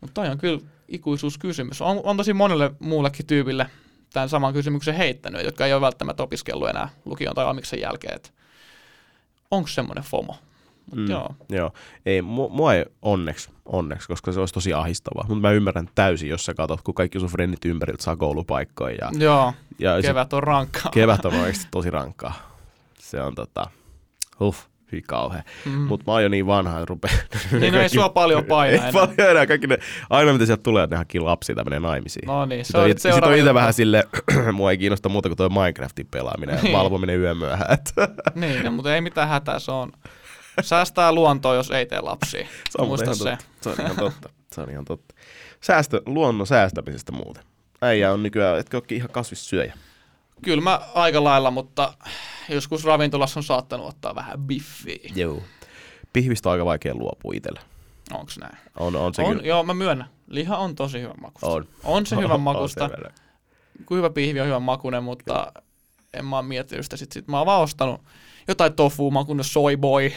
Mutta 0.00 0.14
toi 0.14 0.28
on 0.28 0.38
kyllä 0.38 0.60
ikuisuuskysymys. 0.88 1.82
On, 1.82 2.00
on 2.04 2.16
tosi 2.16 2.32
monelle 2.32 2.70
muullekin 2.78 3.26
tyypille 3.26 3.66
tämän 4.12 4.28
saman 4.28 4.52
kysymyksen 4.52 4.94
heittänyt, 4.94 5.44
jotka 5.44 5.66
ei 5.66 5.72
ole 5.72 5.80
välttämättä 5.80 6.22
opiskellut 6.22 6.68
enää 6.68 6.88
lukion 7.04 7.34
tai 7.34 7.46
amiksen 7.46 7.80
jälkeen. 7.80 8.20
Onko 9.50 9.68
semmoinen 9.68 10.04
FOMO? 10.04 10.36
Mut 10.90 10.98
Mm, 10.98 11.10
joo. 11.10 11.34
joo. 11.50 11.72
Ei, 12.06 12.22
mu, 12.22 12.48
mua 12.48 12.74
ei 12.74 12.84
onneksi, 13.02 13.50
onneksi, 13.66 14.08
koska 14.08 14.32
se 14.32 14.40
olisi 14.40 14.54
tosi 14.54 14.72
ahistavaa. 14.72 15.24
Mutta 15.28 15.40
mä 15.40 15.50
ymmärrän 15.50 15.88
täysin, 15.94 16.28
jos 16.28 16.44
sä 16.44 16.54
katsot, 16.54 16.82
kun 16.82 16.94
kaikki 16.94 17.20
sun 17.20 17.28
frendit 17.28 17.64
ympäriltä 17.64 18.02
saa 18.02 18.16
koulupaikkoja. 18.16 18.96
Ja, 19.00 19.10
Joo, 19.18 19.52
ja 19.78 20.02
kevät 20.02 20.32
on 20.32 20.42
rankkaa. 20.42 20.90
kevät 20.94 21.24
on 21.24 21.34
oikeasti 21.34 21.66
tosi 21.70 21.90
rankkaa. 21.90 22.34
Se 22.98 23.22
on 23.22 23.34
tota, 23.34 23.66
huh, 24.40 24.56
hyi 24.92 25.02
kauhea. 25.02 25.42
Mm. 25.64 25.70
Mutta 25.72 26.04
mä 26.06 26.12
oon 26.12 26.22
jo 26.22 26.28
niin 26.28 26.46
vanha, 26.46 26.78
että 26.78 26.84
rupeaa... 26.88 27.14
Niin, 27.60 27.74
no 27.74 27.80
ei 27.80 27.88
sua 27.88 28.08
paljon 28.08 28.44
paina 28.44 28.72
Ei 28.72 28.78
enää. 28.78 28.92
paljon 28.92 29.30
enää. 29.30 29.46
Kaikki 29.46 29.66
ne, 29.66 29.78
aina 30.10 30.32
mitä 30.32 30.46
sieltä 30.46 30.62
tulee, 30.62 30.84
että 30.84 30.94
ne 30.94 30.98
hankkii 30.98 31.20
lapsia 31.20 31.54
tai 31.54 31.64
menee 31.64 31.80
naimisiin. 31.80 32.26
No 32.26 32.46
niin, 32.46 32.64
se 32.64 32.66
Sitten 32.66 32.80
on, 32.80 32.84
on 32.84 32.90
it- 32.90 32.98
sit 32.98 33.02
seuraava 33.12 33.32
on 33.34 33.38
itse 33.38 33.54
vähän 33.54 33.72
sille, 33.72 34.04
mua 34.52 34.70
ei 34.70 34.78
kiinnosta 34.78 35.08
muuta 35.08 35.28
kuin 35.28 35.36
tuo 35.36 35.48
Minecraftin 35.48 36.06
pelaaminen 36.10 36.56
ja 36.56 36.62
Niin. 36.62 36.76
valvominen 36.76 37.18
yömyöhään. 37.20 37.78
Niin, 38.34 38.64
no, 38.64 38.70
mutta 38.70 38.94
ei 38.94 39.00
mitään 39.00 39.28
hätää, 39.28 39.58
se 39.58 39.70
on. 39.72 39.92
Säästää 40.62 41.12
luontoa, 41.12 41.54
jos 41.54 41.70
ei 41.70 41.86
tee 41.86 42.00
lapsia. 42.00 42.46
Se 42.70 42.78
on 42.82 42.88
Muista 42.88 43.04
ihan 43.04 43.16
se. 43.16 43.24
totta. 43.30 43.44
Se 43.60 43.70
on 43.70 43.80
ihan 43.80 43.96
totta. 43.96 44.28
Se 44.52 44.60
on 44.60 44.70
ihan 44.70 44.84
totta. 44.84 45.14
Säästö, 45.60 46.02
luonnon 46.06 46.46
säästämisestä 46.46 47.12
muuten. 47.12 47.42
Äijä 47.82 48.12
on 48.12 48.22
nykyään, 48.22 48.58
etkö 48.58 48.76
olekin 48.76 48.96
ihan 48.96 49.10
kasvissyöjä? 49.10 49.74
Kyllä 50.42 50.62
mä 50.62 50.80
aika 50.94 51.24
lailla, 51.24 51.50
mutta 51.50 51.94
joskus 52.48 52.84
ravintolassa 52.84 53.40
on 53.40 53.44
saattanut 53.44 53.86
ottaa 53.86 54.14
vähän 54.14 54.38
biffiä. 54.40 55.12
Joo. 55.14 55.42
Pihvistä 56.12 56.48
on 56.48 56.52
aika 56.52 56.64
vaikea 56.64 56.94
luopua 56.94 57.32
itsellä. 57.34 57.60
Onks 58.14 58.38
näin? 58.38 58.56
On, 58.78 58.96
on 58.96 59.14
se 59.14 59.22
on, 59.22 59.28
kyllä. 59.32 59.48
joo, 59.48 59.62
mä 59.62 59.74
myönnän. 59.74 60.08
Liha 60.28 60.56
on 60.56 60.74
tosi 60.74 61.00
hyvän 61.00 61.20
makusta. 61.20 61.46
On. 61.46 61.68
on 61.84 62.06
se 62.06 62.16
hyvän 62.16 62.30
On 62.34 62.40
makusta. 62.40 62.80
sen 62.80 62.90
verran. 62.90 63.12
Kun 63.86 63.96
hyvä 63.96 64.10
pihvi 64.10 64.40
on 64.40 64.46
hyvän 64.46 64.62
makunen, 64.62 65.04
mutta 65.04 65.52
en 66.14 66.24
mä 66.24 66.36
oon 66.36 66.44
miettinyt 66.44 66.84
sitä. 66.84 66.96
Sit, 66.96 67.12
sit 67.12 67.28
mä 67.28 67.38
oon 67.38 67.46
vaan 67.46 67.60
ostanut 67.62 68.00
jotain 68.48 68.72
tofua 68.72 69.10
makunen 69.10 69.44
soy 69.44 69.76
boy. 69.76 70.12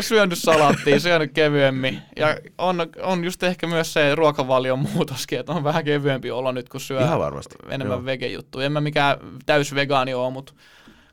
syönyt 0.00 0.38
salaattia, 0.38 1.00
syönyt 1.00 1.32
kevyemmin. 1.32 2.02
Ja 2.16 2.38
on, 2.58 2.76
on 3.02 3.24
just 3.24 3.42
ehkä 3.42 3.66
myös 3.66 3.92
se 3.92 4.14
ruokavalion 4.14 4.78
muutoskin, 4.78 5.40
että 5.40 5.52
on 5.52 5.64
vähän 5.64 5.84
kevyempi 5.84 6.30
olo 6.30 6.52
nyt, 6.52 6.68
kun 6.68 6.80
syö 6.80 7.00
Ihan 7.00 7.18
varmasti. 7.18 7.54
enemmän 7.68 7.96
Joo. 7.96 8.04
vegejuttuja. 8.04 8.66
En 8.66 8.72
mä 8.72 8.80
mikään 8.80 9.18
täys 9.46 9.74
vegaani 9.74 10.14
ole, 10.14 10.32
mutta 10.32 10.52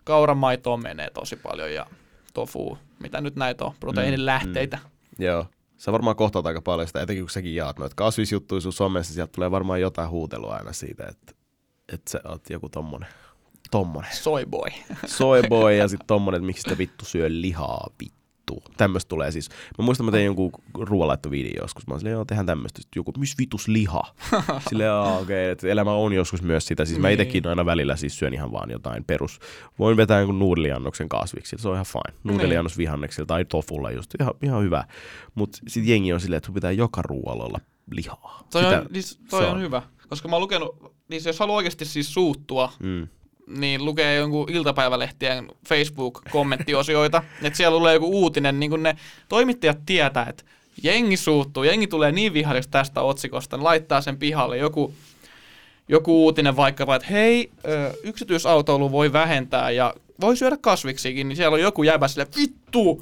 kauramaitoon 0.03 0.83
menee 0.83 1.09
tosi 1.09 1.35
paljon 1.35 1.73
ja 1.73 1.85
tofu, 2.33 2.77
mitä 2.99 3.21
nyt 3.21 3.35
näitä 3.35 3.65
on, 3.65 3.73
proteiinilähteitä. 3.79 4.79
Joo. 5.19 5.45
Sä 5.77 5.91
varmaan 5.91 6.15
kohtaat 6.15 6.45
aika 6.45 6.61
paljon 6.61 6.87
sitä, 6.87 7.01
etenkin 7.01 7.23
kun 7.23 7.29
säkin 7.29 7.55
jaat 7.55 7.79
noita 7.79 7.95
kasvisjuttuja 7.95 8.61
sun 8.61 8.73
somessa, 8.73 9.13
sieltä 9.13 9.31
tulee 9.35 9.51
varmaan 9.51 9.81
jotain 9.81 10.09
huutelua 10.09 10.55
aina 10.55 10.73
siitä, 10.73 11.05
että, 11.07 11.33
että 11.93 12.11
sä 12.11 12.21
oot 12.25 12.49
joku 12.49 12.69
tommonen, 12.69 13.09
tommonen 13.71 14.11
Soy 14.13 14.45
boy. 14.45 14.69
soyboy 15.05 15.73
ja 15.75 15.87
sitten 15.87 16.07
tommonen, 16.07 16.37
että 16.39 16.45
miksi 16.45 16.61
sitä 16.61 16.77
vittu 16.77 17.05
syö 17.05 17.25
lihaa, 17.29 17.87
vittu. 18.03 18.15
Tämmöistä 18.77 19.09
tulee 19.09 19.31
siis. 19.31 19.49
Mä 19.77 19.85
muistan, 19.85 20.05
mä 20.05 20.11
tein 20.11 20.25
jonkun 20.25 20.51
ruoanlaittovideo 20.79 21.61
joskus. 21.61 21.87
Mä 21.87 21.93
oon 21.93 21.99
silleen, 21.99 22.13
joo, 22.13 22.25
tehdään 22.25 22.45
tämmöistä. 22.45 22.81
Sitten 22.81 22.99
joku, 22.99 23.13
missä 23.17 23.35
vitus 23.39 23.67
liha? 23.67 24.01
silleen, 24.69 24.91
okei, 24.93 25.21
okay, 25.21 25.35
että 25.51 25.67
elämä 25.67 25.91
on 25.93 26.13
joskus 26.13 26.41
myös 26.41 26.65
sitä. 26.65 26.85
Siis 26.85 26.99
mä 26.99 27.07
Niin. 27.07 27.13
itekin 27.21 27.47
aina 27.47 27.65
välillä 27.65 27.95
siis 27.95 28.19
syön 28.19 28.33
ihan 28.33 28.51
vaan 28.51 28.71
jotain 28.71 29.03
perus. 29.03 29.39
Voin 29.79 29.97
vetää 29.97 30.19
jonkun 30.19 30.39
nuudeliannoksen 30.39 31.09
kasviksi, 31.09 31.55
se 31.59 31.67
on 31.69 31.73
ihan 31.73 31.85
fine. 31.85 32.19
Nuudeliannos 32.23 32.77
vihanneksilla 32.77 33.25
tai 33.25 33.45
tofulla 33.45 33.91
just, 33.91 34.11
ihan, 34.19 34.33
ihan 34.41 34.63
hyvä. 34.63 34.83
Mutta 35.35 35.57
sitten 35.67 35.87
jengi 35.91 36.13
on 36.13 36.19
silleen, 36.19 36.37
että 36.37 36.45
sun 36.45 36.55
pitää 36.55 36.71
joka 36.71 37.01
ruoalla 37.01 37.43
olla 37.43 37.59
lihaa. 37.91 38.43
Toi, 38.51 38.63
Sitä- 38.63 38.79
on, 38.81 38.87
siis, 38.93 39.19
toi 39.29 39.41
se 39.41 39.47
on 39.47 39.61
hyvä, 39.61 39.81
koska 40.09 40.27
mä 40.27 40.35
oon 40.35 40.41
lukenut, 40.43 40.93
niin 41.09 41.21
jos 41.25 41.39
haluaa 41.39 41.57
oikeasti 41.57 41.85
siis 41.85 42.13
suuttua, 42.13 42.71
Mm. 42.79 43.07
Niin 43.47 43.85
lukee 43.85 44.15
jonkun 44.15 44.51
iltapäivälehtien 44.51 45.47
Facebook-kommenttiosioita, 45.67 47.23
että 47.41 47.57
siellä 47.57 47.77
tulee 47.77 47.93
joku 47.93 48.21
uutinen, 48.21 48.59
niin 48.59 48.69
kun 48.69 48.83
ne 48.83 48.95
toimittajat 49.29 49.77
tietää, 49.85 50.25
että 50.29 50.43
jengi 50.83 51.17
suuttuu, 51.17 51.63
jengi 51.63 51.87
tulee 51.87 52.11
niin 52.11 52.33
vihaisesti 52.33 52.71
tästä 52.71 53.01
otsikosta, 53.01 53.57
ne 53.57 53.63
laittaa 53.63 54.01
sen 54.01 54.17
pihalle 54.17 54.57
joku, 54.57 54.93
joku 55.87 56.23
uutinen 56.23 56.55
vaikka, 56.55 56.95
että 56.95 57.07
hei, 57.11 57.51
yksityisautoilu 58.03 58.91
voi 58.91 59.13
vähentää 59.13 59.71
ja 59.71 59.93
voi 60.21 60.37
syödä 60.37 60.57
kasviksikin, 60.61 61.27
niin 61.27 61.35
siellä 61.35 61.55
on 61.55 61.61
joku 61.61 61.83
jäbä 61.83 62.07
sille, 62.07 62.27
vittu, 62.37 63.01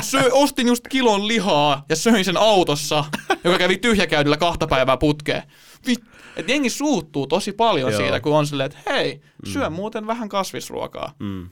Sö, 0.00 0.20
ostin 0.32 0.66
just 0.66 0.88
kilon 0.88 1.28
lihaa 1.28 1.84
ja 1.88 1.96
söin 1.96 2.24
sen 2.24 2.36
autossa, 2.36 3.04
joka 3.44 3.58
kävi 3.58 3.76
tyhjäkäydyllä 3.76 4.36
kahta 4.36 4.66
päivää 4.66 4.96
putkeen. 4.96 5.42
Vit, 5.86 6.04
et 6.36 6.48
jengi 6.48 6.70
suuttuu 6.70 7.26
tosi 7.26 7.52
paljon 7.52 7.92
Joo. 7.92 8.00
siitä, 8.00 8.20
kun 8.20 8.32
on 8.36 8.46
silleen, 8.46 8.66
että 8.66 8.92
hei, 8.92 9.20
syö 9.44 9.70
muuten 9.70 10.06
vähän 10.06 10.28
kasvisruokaa. 10.28 11.12
Mm. 11.18 11.48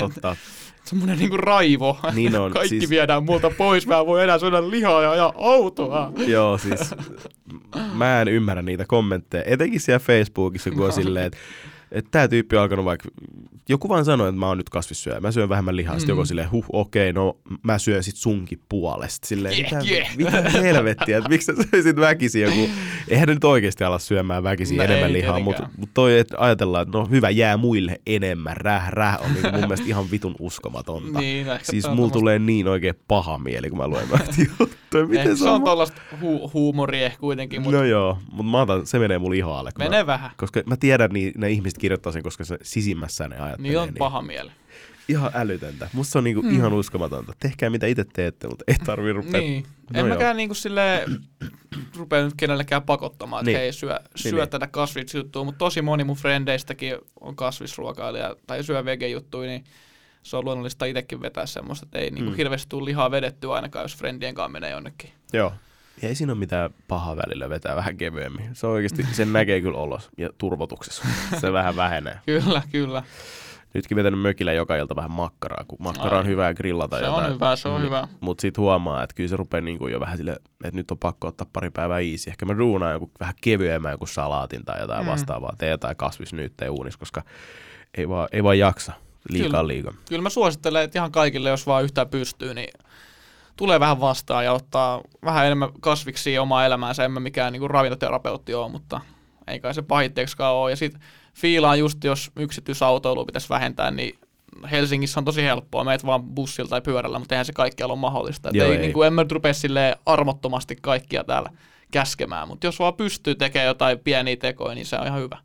Totta. 0.00 0.36
Semmoinen 0.84 1.18
niinku 1.18 1.36
raivo. 1.36 1.98
Niin 2.14 2.36
on, 2.36 2.52
Kaikki 2.52 2.68
siis- 2.78 2.90
viedään 2.90 3.24
multa 3.24 3.50
pois, 3.50 3.86
mä 3.86 4.06
voi 4.06 4.22
enää 4.22 4.38
syödä 4.38 4.70
lihaa 4.70 5.02
ja 5.02 5.10
ajaa 5.10 5.32
autoa. 5.38 6.12
Joo, 6.26 6.58
siis 6.58 6.80
mä 7.94 8.20
en 8.22 8.28
ymmärrä 8.28 8.62
niitä 8.62 8.84
kommentteja. 8.88 9.44
Etenkin 9.46 9.80
siellä 9.80 9.98
Facebookissa, 9.98 10.70
kun 10.70 10.86
on 10.86 10.92
silleen, 10.92 11.26
että 11.26 11.38
että 11.92 12.10
tämä 12.10 12.28
tyyppi 12.28 12.56
on 12.56 12.62
alkanut 12.62 12.84
vaikka, 12.84 13.08
joku 13.68 13.88
vaan 13.88 14.04
sanoi, 14.04 14.28
että 14.28 14.38
mä 14.38 14.46
oon 14.48 14.56
nyt 14.58 14.70
kasvissyöjä, 14.70 15.20
mä 15.20 15.32
syön 15.32 15.48
vähemmän 15.48 15.76
lihaa, 15.76 15.96
mm. 15.96 16.08
joku 16.08 16.24
silleen, 16.24 16.50
huh, 16.50 16.64
okei, 16.72 17.10
okay, 17.10 17.22
no 17.22 17.36
mä 17.62 17.78
syön 17.78 18.02
sit 18.04 18.16
sunkin 18.16 18.60
puolesta. 18.68 19.26
Silleen, 19.26 19.54
Yeah, 19.58 19.72
mitä, 19.72 19.92
yeah. 19.94 20.16
mitä 20.16 20.60
helvettiä, 20.60 21.18
että 21.18 21.30
miksi 21.30 21.46
sä 21.56 21.62
söisit 21.70 21.96
väkisin 21.96 22.42
joku, 22.42 22.68
eihän 23.08 23.28
ne 23.28 23.34
nyt 23.34 23.44
oikeasti 23.44 23.84
ala 23.84 23.98
syömään 23.98 24.42
väkisin 24.42 24.76
No 24.76 24.82
enemmän 24.84 25.12
lihaa, 25.12 25.40
mutta 25.40 25.68
mut 25.76 25.90
toi, 25.94 26.18
että 26.18 26.36
ajatellaan, 26.38 26.82
että 26.82 26.98
no 26.98 27.06
hyvä, 27.10 27.30
jää 27.30 27.56
muille 27.56 28.00
enemmän, 28.06 28.56
räh, 28.56 28.88
räh, 28.90 29.18
on 29.24 29.32
niinku 29.32 29.50
mun 29.50 29.60
mielestä 29.60 29.86
ihan 29.86 30.10
vitun 30.10 30.34
uskomatonta. 30.38 31.18
Niin, 31.20 31.48
ehkä 31.48 31.64
Siis 31.64 31.84
mulla 31.84 31.96
tommoista- 31.96 32.18
tulee 32.18 32.38
niin 32.38 32.68
oikein 32.68 32.94
paha 33.08 33.38
mieli, 33.38 33.68
kun 33.70 33.78
mä 33.78 33.88
luen 33.88 34.08
näitä 34.08 34.32
juttuja. 34.60 35.06
Miten 35.06 35.36
se 35.36 35.48
on 35.48 35.64
tuollaista 35.64 36.00
hu- 36.20 36.50
huumoria 36.54 37.10
kuitenkin, 37.20 37.62
mutta 37.62 37.78
No 37.78 37.84
joo, 37.84 38.18
mutta 38.32 38.50
mä 38.50 38.60
otan, 38.60 38.86
se 38.86 38.98
menee 38.98 39.18
mulla 39.18 39.34
ihoalle. 39.36 39.70
kun 39.72 39.84
menee 39.84 40.02
Mä, 40.02 40.06
vähän. 40.06 40.30
koska 40.36 40.62
mä 40.66 40.76
tiedän, 40.76 41.10
niin 41.10 41.32
ne 41.36 41.50
ihmiset 41.50 41.78
kirjoittaa 41.78 42.12
sen, 42.12 42.22
koska 42.22 42.44
se 42.44 42.58
sisimmässään 42.62 43.30
ne 43.30 43.36
ajattelee. 43.66 43.70
Niin 43.70 43.78
on 43.78 43.94
paha 43.98 44.22
mieli. 44.22 44.50
Ihan 45.08 45.30
älytöntä. 45.34 45.90
Musta 45.92 46.12
se 46.12 46.18
on 46.18 46.24
niinku 46.24 46.42
hmm. 46.42 46.54
ihan 46.56 46.72
uskomatonta. 46.72 47.32
Tehkää 47.40 47.70
mitä 47.70 47.86
itse 47.86 48.04
teette, 48.12 48.48
mutta 48.48 48.64
ei 48.68 48.74
tarvii 48.86 49.12
rupea. 49.12 49.40
Niin. 49.40 49.66
No 49.94 50.00
en 50.00 50.06
joo. 50.06 50.08
mäkään 50.08 50.36
niinku 50.36 50.54
silleen 50.54 51.10
rupea 51.96 52.24
nyt 52.24 52.34
kenellekään 52.36 52.82
pakottamaan, 52.82 53.40
että 53.40 53.50
Niin. 53.50 53.58
hei 53.58 53.72
syö, 53.72 54.00
syö 54.16 54.40
niin. 54.40 54.48
tätä 54.50 54.66
kasvisjuttua, 54.66 55.44
mutta 55.44 55.58
tosi 55.58 55.82
moni 55.82 56.04
mun 56.04 56.16
frendeistäkin 56.16 56.94
on 57.20 57.36
kasvisruokailija 57.36 58.36
tai 58.46 58.62
syö 58.64 58.84
vege-juttuja, 58.84 59.48
niin 59.48 59.64
se 60.22 60.36
on 60.36 60.44
luonnollista 60.44 60.84
itsekin 60.84 61.20
vetää 61.20 61.46
semmoista, 61.46 61.86
että 61.86 61.98
ei 61.98 62.10
niinku 62.10 62.30
Mm. 62.30 62.36
hirveästi 62.36 62.68
tule 62.68 62.84
lihaa 62.84 63.10
vedettyä 63.10 63.52
ainakaan, 63.52 63.84
jos 63.84 63.96
friendien 63.96 64.34
kanssa 64.34 64.48
menee 64.52 64.70
jonnekin. 64.70 65.10
Joo. 65.32 65.52
Ja 66.02 66.08
ei 66.08 66.14
siinä 66.14 66.32
ole 66.32 66.38
mitään 66.38 66.70
pahaa 66.88 67.16
välillä 67.16 67.50
vetää 67.50 67.76
vähän 67.76 67.96
kevyemmin. 67.96 68.50
Se 68.52 68.66
on 68.66 68.72
oikeasti, 68.72 69.06
sen 69.12 69.32
näkee 69.32 69.60
kyllä 69.60 69.78
olos 69.78 70.08
ja 70.18 70.28
turvotuksessa. 70.38 71.04
Se 71.40 71.52
vähän 71.52 71.76
vähenee. 71.76 72.18
Kyllä, 72.26 72.62
kyllä. 72.72 73.02
Nytkin 73.74 73.96
vetänyt 73.96 74.20
mökillä 74.20 74.52
joka 74.52 74.76
ilta 74.76 74.96
vähän 74.96 75.10
makkaraa, 75.10 75.64
kun 75.68 75.78
makkara 75.80 76.18
on 76.18 76.26
hyvää 76.26 76.54
grillata. 76.54 76.98
Se 76.98 77.04
jotain. 77.04 77.26
on 77.26 77.34
hyvä, 77.34 77.56
se 77.56 77.68
on 77.68 77.80
Mm. 77.80 77.84
hyvä. 77.86 78.08
Mutta 78.20 78.42
sitten 78.42 78.62
huomaa, 78.62 79.02
että 79.02 79.14
kyllä 79.14 79.28
se 79.28 79.36
rupeaa 79.36 79.60
niinku 79.60 79.88
jo 79.88 80.00
vähän 80.00 80.16
sille, 80.16 80.32
että 80.64 80.76
nyt 80.76 80.90
on 80.90 80.98
pakko 80.98 81.28
ottaa 81.28 81.46
pari 81.52 81.70
päivää 81.70 81.98
easy. 81.98 82.30
Ehkä 82.30 82.46
mä 82.46 82.52
ruunaan 82.52 82.92
joku 82.92 83.10
vähän 83.20 83.34
kevyemmän 83.40 83.92
joku 83.92 84.06
salaatin 84.06 84.64
tai 84.64 84.80
jotain 84.80 85.04
Mm. 85.04 85.10
vastaavaa. 85.10 85.54
Tee 85.58 85.70
jotain 85.70 85.96
kasvisnyyttejä 85.96 86.70
uunissa, 86.70 86.98
koska 86.98 87.22
ei 87.96 88.08
vaan, 88.08 88.28
ei 88.32 88.44
vaan 88.44 88.58
jaksa 88.58 88.92
liikaa 89.28 89.48
Kyllä. 89.48 89.66
liikaa. 89.68 89.92
Kyllä 90.08 90.22
mä 90.22 90.30
suosittelen, 90.30 90.82
että 90.84 90.98
ihan 90.98 91.12
kaikille, 91.12 91.48
jos 91.50 91.66
vaan 91.66 91.84
yhtään 91.84 92.08
pystyy, 92.08 92.54
niin 92.54 92.68
tulee 93.56 93.80
vähän 93.80 94.00
vastaan 94.00 94.44
ja 94.44 94.52
ottaa 94.52 95.00
vähän 95.24 95.46
enemmän 95.46 95.68
kasviksia 95.80 96.42
omaa 96.42 96.66
elämäänsä. 96.66 97.04
En 97.04 97.10
mä 97.12 97.20
mikään 97.20 97.52
niin 97.52 97.70
ravintoterapeutti 97.70 98.54
ole, 98.54 98.70
mutta 98.70 99.00
ei 99.46 99.60
kai 99.60 99.74
se 99.74 99.82
pahitteeksikaan 99.82 100.54
ole. 100.54 100.70
Ja 100.70 100.76
sitten 100.76 101.00
fiilaan 101.38 101.78
just, 101.78 102.04
jos 102.04 102.30
yksityisautoilua 102.36 103.24
pitäisi 103.24 103.48
vähentää, 103.48 103.90
niin 103.90 104.18
Helsingissä 104.70 105.20
on 105.20 105.24
tosi 105.24 105.42
helppoa. 105.42 105.84
Meet 105.84 106.06
vaan 106.06 106.22
bussilla 106.22 106.68
tai 106.68 106.80
pyörällä, 106.80 107.18
mutta 107.18 107.34
eihän 107.34 107.44
se 107.44 107.52
kaikkialla 107.52 107.92
ole 107.92 108.00
mahdollista. 108.00 108.48
Et 108.48 108.54
Joo, 108.54 108.66
ei, 108.66 108.72
ei. 108.72 108.78
Niin 108.78 108.92
kuin, 108.92 109.06
en 109.06 109.12
mä 109.12 109.24
rupea 109.32 109.52
armottomasti 110.06 110.76
kaikkia 110.80 111.24
täällä 111.24 111.50
käskemään, 111.90 112.48
mutta 112.48 112.66
jos 112.66 112.78
vaan 112.78 112.94
pystyy 112.94 113.34
tekemään 113.34 113.66
jotain 113.66 113.98
pieniä 113.98 114.36
tekoja, 114.36 114.74
niin 114.74 114.86
se 114.86 114.96
on 114.96 115.06
ihan 115.06 115.20
hyvä. 115.20 115.38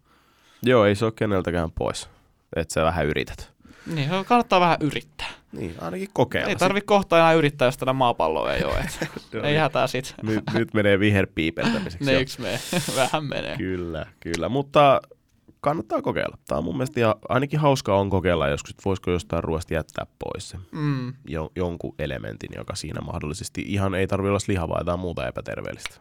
Joo, 0.64 0.86
ei 0.86 0.96
se 0.96 1.06
ole 1.06 1.14
keneltäkään 1.16 1.72
pois, 1.72 2.10
että 2.56 2.74
sä 2.74 2.84
vähän 2.84 3.06
yrität. 3.06 3.54
Niin, 3.86 4.10
se 4.10 4.24
kannattaa 4.28 4.60
vähän 4.60 4.78
yrittää. 4.82 5.30
Niin, 5.52 5.76
ainakin 5.82 6.10
kokeilla. 6.14 6.50
Ei 6.50 6.56
tarvi 6.56 6.82
kohta 6.82 7.18
enää 7.18 7.34
yrittää, 7.34 7.66
jos 7.66 7.78
tätä 7.78 7.94
maapalloa 7.94 8.54
ei 8.54 8.64
ole. 8.64 8.80
Et 8.80 9.00
Joo, 9.34 9.44
ei 9.46 9.52
niin. 9.52 9.62
hätää 9.62 9.88
sit. 9.88 10.16
nyt, 10.24 10.44
nyt 10.54 10.74
menee 10.74 11.00
viherpiipeltämiseksi. 11.00 12.06
Ne 12.12 12.22
yksi 12.22 12.42
menee. 12.42 12.60
Vähän 12.96 13.26
menee. 13.26 13.58
Kyllä, 13.58 14.06
kyllä. 14.20 14.50
Mutta 14.50 15.02
kannattaa 15.64 16.02
kokeilla. 16.02 16.38
Tämä 16.48 16.58
on 16.58 16.64
mun 16.64 16.78
mielestä 16.78 17.00
ihan, 17.00 17.16
ainakin 17.30 17.60
hauskaa 17.60 18.00
on 18.00 18.10
kokeilla 18.10 18.48
joskus, 18.48 18.72
että 18.72 18.82
voisiko 18.86 19.12
jostain 19.12 19.44
ruoasta 19.44 19.74
jättää 19.74 20.06
pois 20.20 20.50
se 20.50 20.58
Mm. 20.72 21.14
jo, 21.28 21.52
jonkun 21.56 21.96
elementin, 22.00 22.50
joka 22.56 22.76
siinä 22.76 23.02
mahdollisesti 23.02 23.62
ihan 23.68 23.96
ei 23.96 24.08
tarvitse 24.08 24.30
olla 24.30 24.40
lihavaa 24.48 24.84
tai 24.84 24.98
muuta 24.98 25.28
epäterveellistä. 25.28 25.96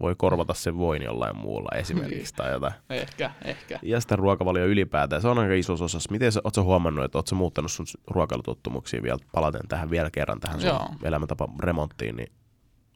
Voi 0.00 0.14
korvata 0.18 0.54
sen 0.54 0.78
voin 0.78 1.02
jollain 1.02 1.36
muulla 1.36 1.78
esimerkiksi 1.78 2.34
tai 2.34 2.52
jotain. 2.52 2.72
Ehkä, 2.90 3.30
ehkä. 3.44 3.78
Ja 3.82 4.00
sitä 4.00 4.16
ruokavalio 4.16 4.66
ylipäätään, 4.66 5.22
se 5.22 5.28
on 5.28 5.38
aika 5.38 5.54
iso 5.54 5.72
osassa. 5.72 6.12
Miten 6.12 6.32
sä, 6.32 6.40
oot 6.44 6.56
huomannut, 6.56 7.04
että 7.04 7.18
oot 7.18 7.26
sä 7.26 7.34
muuttanut 7.34 7.70
sun 7.72 7.86
ruokailutottumuksia 8.06 9.02
vielä 9.02 9.18
palaten 9.32 9.68
tähän 9.68 9.90
vielä 9.90 10.10
kerran 10.10 10.40
tähän 10.40 10.60
sun 10.60 10.68
Joo. 10.68 10.88
elämäntapa 11.02 11.48
remonttiin, 11.60 12.16
niin 12.16 12.32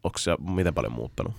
onko 0.05 0.19
se 0.19 0.37
miten 0.55 0.75
paljon 0.75 0.93
muuttanut? 0.93 1.35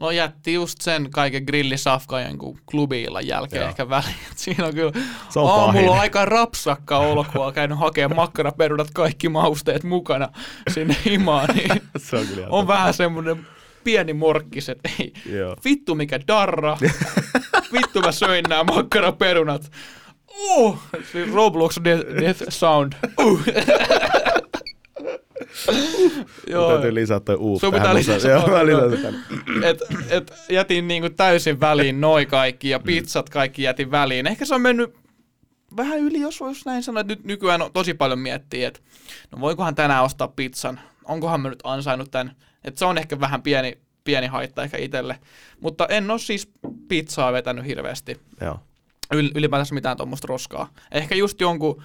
No 0.00 0.10
jätti 0.10 0.52
just 0.52 0.80
sen 0.80 1.10
kaiken 1.10 1.42
grillisafkan 1.44 2.22
jonkun 2.22 2.58
klubiilla 2.70 3.20
jälkeen 3.20 3.60
Joo. 3.60 3.68
ehkä 3.68 3.88
väliin. 3.88 4.14
Siinä 4.36 4.66
on 4.66 4.74
kyllä 4.74 4.92
Se 5.28 5.38
on 5.40 5.50
aamulla 5.50 5.72
pahin. 5.72 6.00
aika 6.00 6.24
rapsakka 6.24 6.98
on 6.98 7.26
käynyt 7.54 7.78
hakemaan 7.78 8.16
makkaraperunat 8.16 8.88
kaikki 8.94 9.28
mausteet 9.28 9.84
mukana 9.84 10.28
sinne 10.70 10.96
himaan, 11.04 11.48
niin 11.54 11.82
se 11.96 12.16
on 12.16 12.26
kyllä 12.26 12.46
on 12.50 12.66
vähän 12.66 12.94
semmoinen 12.94 13.46
pieni 13.84 14.12
morkkis, 14.12 14.68
että 14.68 14.90
ei, 14.98 15.12
Joo. 15.26 15.56
vittu 15.64 15.94
mikä 15.94 16.20
darra, 16.28 16.76
vittu 17.72 18.00
mä 18.00 18.12
söin 18.12 18.44
nämä 18.48 18.64
makkaraperunat. 18.64 19.72
Uh, 20.50 20.78
siis 21.12 21.32
Roblox 21.32 21.76
death, 21.84 22.04
death 22.20 22.42
sound. 22.48 22.92
Uh. 23.20 23.40
Joo. 26.46 26.72
Täytyy 26.72 26.94
lisää 26.94 27.20
toi 27.20 27.36
uus 27.36 27.60
Sun 27.60 27.74
pitää 27.74 27.94
lisätä 27.94 28.28
Joo, 28.28 28.46
mä 28.46 28.66
lisään 28.66 28.98
sen 29.00 29.14
et, 29.64 29.78
et 30.08 30.32
jätin 30.48 30.88
niinku 30.88 31.10
täysin 31.10 31.60
väliin 31.60 32.00
noi 32.00 32.26
kaikki 32.26 32.68
ja 32.68 32.80
pizzat 32.80 33.30
kaikki 33.30 33.62
jätin 33.62 33.90
väliin. 33.90 34.26
Ehkä 34.26 34.44
se 34.44 34.54
on 34.54 34.60
mennyt 34.60 34.94
vähän 35.76 35.98
yli, 35.98 36.20
jos 36.20 36.40
voisi 36.40 36.62
näin 36.66 36.82
sanoa, 36.82 37.00
että 37.00 37.12
nyt 37.12 37.24
nykyään 37.24 37.62
on 37.62 37.72
tosi 37.72 37.94
paljon 37.94 38.18
miettiä, 38.18 38.68
että 38.68 38.80
no 39.32 39.40
voinkohan 39.40 39.74
tänään 39.74 40.04
ostaa 40.04 40.28
pizzan, 40.28 40.80
onkohan 41.04 41.40
mä 41.40 41.48
nyt 41.48 41.60
ansainnut 41.64 42.10
tämän, 42.10 42.36
että 42.64 42.78
se 42.78 42.84
on 42.84 42.98
ehkä 42.98 43.20
vähän 43.20 43.42
pieni, 43.42 43.78
pieni 44.04 44.26
haitta 44.26 44.62
ehkä 44.62 44.78
itselle, 44.78 45.18
mutta 45.60 45.86
en 45.86 46.10
ole 46.10 46.18
siis 46.18 46.50
pizzaa 46.88 47.32
vetänyt 47.32 47.66
hirveästi, 47.66 48.20
Joo. 48.40 48.60
Yl, 49.12 49.30
ylipäätänsä 49.34 49.74
mitään 49.74 49.96
tuommoista 49.96 50.26
roskaa. 50.28 50.68
Ehkä 50.92 51.14
just 51.14 51.40
jonkun 51.40 51.82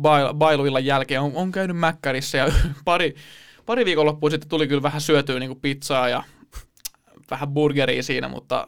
bail, 0.00 0.34
bailuillan 0.34 0.84
jälkeen 0.84 1.20
on, 1.20 1.32
on 1.34 1.52
käynyt 1.52 1.76
mäkkärissä 1.76 2.38
ja 2.38 2.52
pari, 2.84 3.14
pari 3.66 3.84
viikonloppua 3.84 4.30
sitten 4.30 4.48
tuli 4.48 4.68
kyllä 4.68 4.82
vähän 4.82 5.00
syötyä 5.00 5.38
niin 5.38 5.60
pizzaa 5.60 6.08
ja 6.08 6.22
vähän 7.30 7.48
burgeria 7.48 8.02
siinä, 8.02 8.28
mutta 8.28 8.66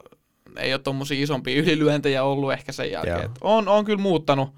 ei 0.57 0.73
ole 0.73 0.81
tuommoisia 0.81 1.23
isompia 1.23 1.61
ylilyöntejä 1.61 2.23
ollut 2.23 2.53
ehkä 2.53 2.71
sen 2.71 2.91
jälkeen. 2.91 3.29
On, 3.41 3.67
on 3.67 3.85
kyllä 3.85 4.01
muuttanut, 4.01 4.49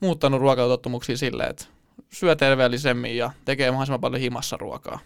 muuttanut 0.00 0.40
ruokailutottumuksia 0.40 1.16
silleen, 1.16 1.50
että 1.50 1.64
syö 2.12 2.36
terveellisemmin 2.36 3.16
ja 3.16 3.30
tekee 3.44 3.70
mahdollisimman 3.70 4.00
paljon 4.00 4.20
himassa 4.20 4.56
ruokaa. 4.56 4.98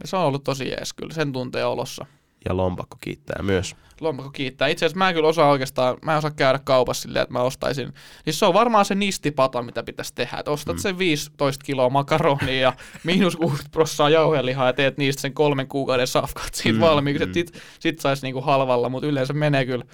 Ja 0.00 0.06
se 0.08 0.16
on 0.16 0.22
ollut 0.22 0.44
tosi 0.44 0.68
jees 0.68 0.92
kyllä, 0.92 1.14
sen 1.14 1.32
tuntee 1.32 1.64
olossa. 1.64 2.06
Ja 2.48 2.56
lompakko 2.56 2.96
kiittää 3.00 3.42
myös. 3.42 3.76
Lompakko 4.00 4.30
kiittää. 4.30 4.68
Itse 4.68 4.86
asiassa 4.86 4.98
mä 4.98 5.08
en 5.08 5.14
kyllä 5.14 5.28
osaa 5.28 5.50
oikeastaan, 5.50 5.96
mä 6.02 6.12
en 6.12 6.18
osaa 6.18 6.30
käydä 6.30 6.60
kaupassa 6.64 7.02
silleen, 7.02 7.22
että 7.22 7.32
mä 7.32 7.42
ostaisin. 7.42 7.92
Siis 8.24 8.38
se 8.38 8.46
on 8.46 8.54
varmaan 8.54 8.84
se 8.84 8.94
nistipata, 8.94 9.62
mitä 9.62 9.82
pitäisi 9.82 10.14
tehdä. 10.14 10.38
Että 10.38 10.50
ostat 10.50 10.76
mm. 10.76 10.80
sen 10.80 10.98
15 10.98 11.64
kiloa 11.64 11.90
makaronia 11.90 12.60
ja 12.60 12.72
miinus 13.04 13.36
60 13.36 13.72
prossaa 13.72 14.10
jauhelihaa 14.10 14.66
ja 14.66 14.72
teet 14.72 14.98
niistä 14.98 15.22
sen 15.22 15.34
kolmen 15.34 15.68
kuukauden 15.68 16.06
safkat 16.06 16.54
siitä 16.54 16.72
mm. 16.72 16.76
Mm, 16.76 16.80
valmiiksi. 16.80 17.24
mm. 17.24 17.30
Mm. 17.30 17.34
Sit, 17.34 17.60
sit 17.80 17.98
saisi 17.98 18.22
niinku 18.22 18.40
halvalla, 18.40 18.88
mutta 18.88 19.06
yleensä 19.06 19.32
menee 19.32 19.66
kyllä 19.66 19.84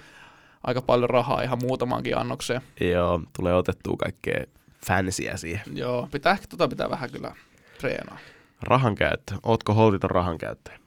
aika 0.63 0.81
paljon 0.81 1.09
rahaa 1.09 1.41
ihan 1.41 1.59
muutamankin 1.61 2.17
annokseen. 2.17 2.61
Joo, 2.81 3.21
tulee 3.37 3.53
otettua 3.53 3.95
kaikkea 3.97 4.43
fancyä 4.85 5.37
siihen. 5.37 5.63
Joo, 5.73 6.07
pitää 6.11 6.33
ehkä 6.33 6.47
tota 6.47 6.67
pitää 6.67 6.89
vähän 6.89 7.11
kyllä 7.11 7.35
treenaa. 7.79 8.17
Rahan 8.61 8.95
käyttö. 8.95 9.35
Ootko 9.43 9.73
holtiton 9.73 10.11
rahan 10.11 10.37
käyttäjä? 10.37 10.79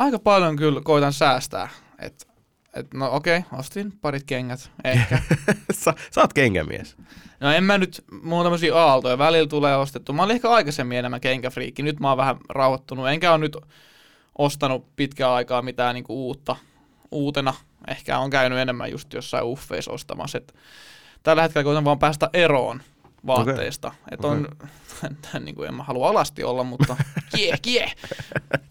Aika 0.00 0.18
paljon 0.18 0.56
kyllä 0.56 0.80
koitan 0.84 1.12
säästää. 1.12 1.68
Et, 1.98 2.28
et 2.74 2.94
no 2.94 3.12
okei, 3.12 3.44
ostin 3.58 3.92
parit 4.00 4.22
kengät, 4.24 4.70
ehkä. 4.84 5.18
sä, 5.72 5.94
sä 6.10 6.20
oot 6.20 6.32
kenkämies. 6.32 6.96
No 7.40 7.52
en 7.52 7.64
mä 7.64 7.78
nyt, 7.78 8.04
mulla 8.22 8.40
on 8.40 8.44
tämmöisiä 8.44 8.76
aaltoja, 8.76 9.18
välillä 9.18 9.48
tulee 9.48 9.76
ostettu. 9.76 10.12
Mä 10.12 10.22
olin 10.22 10.34
ehkä 10.34 10.50
aikaisemmin 10.50 10.98
enemmän 10.98 11.20
kenkäfriikki, 11.20 11.82
nyt 11.82 12.00
mä 12.00 12.08
oon 12.08 12.16
vähän 12.16 12.36
rauhoittunut, 12.48 13.08
enkä 13.08 13.30
ole 13.30 13.38
nyt 13.38 13.56
ostanut 14.38 14.96
pitkään 14.96 15.32
aikaa 15.32 15.62
mitään 15.62 15.94
niinku 15.94 16.26
uutta, 16.26 16.56
uutena. 17.10 17.54
Ehkä 17.88 18.18
on 18.18 18.30
käynyt 18.30 18.58
enemmän 18.58 18.90
just 18.90 19.12
jossain 19.12 19.44
uffeissa 19.44 19.92
ostamassa. 19.92 20.38
Et 20.38 20.54
tällä 21.22 21.42
hetkellä 21.42 21.64
koitan 21.64 21.84
vaan 21.84 21.98
päästä 21.98 22.30
eroon 22.32 22.82
vaatteista. 23.26 23.88
Okay. 23.88 24.00
Et 24.10 24.24
on, 24.24 24.48
niin 25.44 25.54
kuin 25.54 25.68
en 25.68 25.74
mä 25.74 25.82
halua 25.82 26.10
alasti 26.10 26.44
olla, 26.44 26.64
mutta 26.64 26.96
kie, 27.36 27.54
kie. 27.62 27.92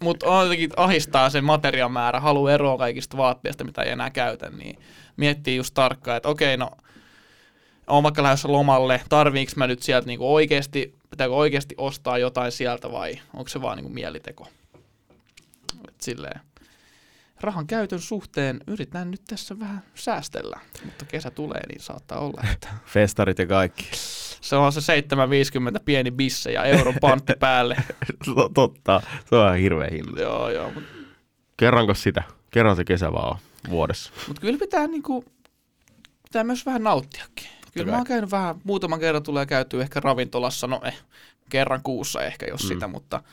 Mutta 0.02 0.26
on 0.26 0.44
jotenkin 0.44 0.70
ahistaa 0.78 1.30
se 1.30 1.42
materiamäärä, 1.42 2.20
haluaa 2.20 2.52
eroa 2.52 2.78
kaikista 2.78 3.18
vaatteista, 3.18 3.64
mitä 3.64 3.82
ei 3.82 3.92
enää 3.92 4.10
käytä, 4.10 4.50
niin 4.50 4.80
miettii 5.18 5.56
just 5.56 5.74
tarkkaan, 5.74 6.18
että 6.18 6.30
okei, 6.30 6.58
no 6.58 6.72
on 7.88 8.04
vaikka 8.04 8.24
lähdössä 8.24 8.52
lomalle, 8.52 9.02
tarviinko 9.10 9.52
mä 9.56 9.68
nyt 9.68 9.82
sieltä 9.82 10.08
niinku 10.08 10.34
oikeasti, 10.36 10.96
pitääkö 11.10 11.34
oikeasti 11.34 11.76
ostaa 11.78 12.18
jotain 12.18 12.52
sieltä 12.52 12.92
vai 12.92 13.20
onko 13.34 13.50
se 13.50 13.62
vaan 13.62 13.78
niinku 13.78 13.94
mieliteko? 13.94 14.48
Et 15.88 16.02
silleen. 16.02 16.40
Rahan 17.42 17.68
käytön 17.68 18.00
suhteen 18.00 18.60
yritän 18.68 19.12
nyt 19.12 19.22
tässä 19.28 19.60
vähän 19.60 19.84
säästellä, 19.96 20.60
mutta 20.86 21.06
kesä 21.06 21.32
tulee, 21.32 21.68
niin 21.68 21.82
saattaa 21.82 22.20
olla, 22.20 22.44
että 22.54 22.68
Festarit 22.94 23.40
ja 23.40 23.48
kaikki. 23.48 23.90
se 24.42 24.56
on 24.56 24.74
se 24.74 24.82
750 24.82 25.80
pieni 25.80 26.12
bisse 26.12 26.52
ja 26.52 26.64
euron 26.64 26.96
pantti 27.02 27.34
päälle. 27.40 27.78
Totta, 28.54 29.02
se 29.30 29.36
on 29.36 29.46
ihan 29.46 29.58
hirveä 29.58 29.90
hinta. 29.92 30.22
joo, 30.22 30.50
joo, 30.50 30.72
mutta 30.72 30.90
Kerranko 31.58 31.94
sitä? 31.94 32.24
Kerran 32.52 32.76
se 32.76 32.84
kesä 32.86 33.12
vaan 33.12 33.32
on 33.32 33.38
vuodessa. 33.70 34.12
mut 34.28 34.40
kyllä 34.40 34.60
pitää 34.60 34.88
niinku, 34.88 35.26
pitää 36.24 36.44
myös 36.44 36.66
vähän 36.66 36.84
nauttiakin. 36.84 37.48
Kyllä 37.74 37.86
kai. 37.86 37.92
mä 37.92 37.98
oon 37.98 38.08
käynyt 38.08 38.32
vähän, 38.32 38.56
muutaman 38.64 39.00
kerran 39.00 39.24
tulee 39.24 39.46
käytyä 39.46 39.82
ehkä 39.82 40.00
ravintolassa, 40.00 40.68
no 40.68 40.82
eh, 40.84 41.02
kerran 41.50 41.84
kuussa 41.84 42.22
ehkä, 42.22 42.46
jos 42.46 42.64
mm. 42.64 42.68
sitä, 42.68 42.88
mutta 42.88 43.24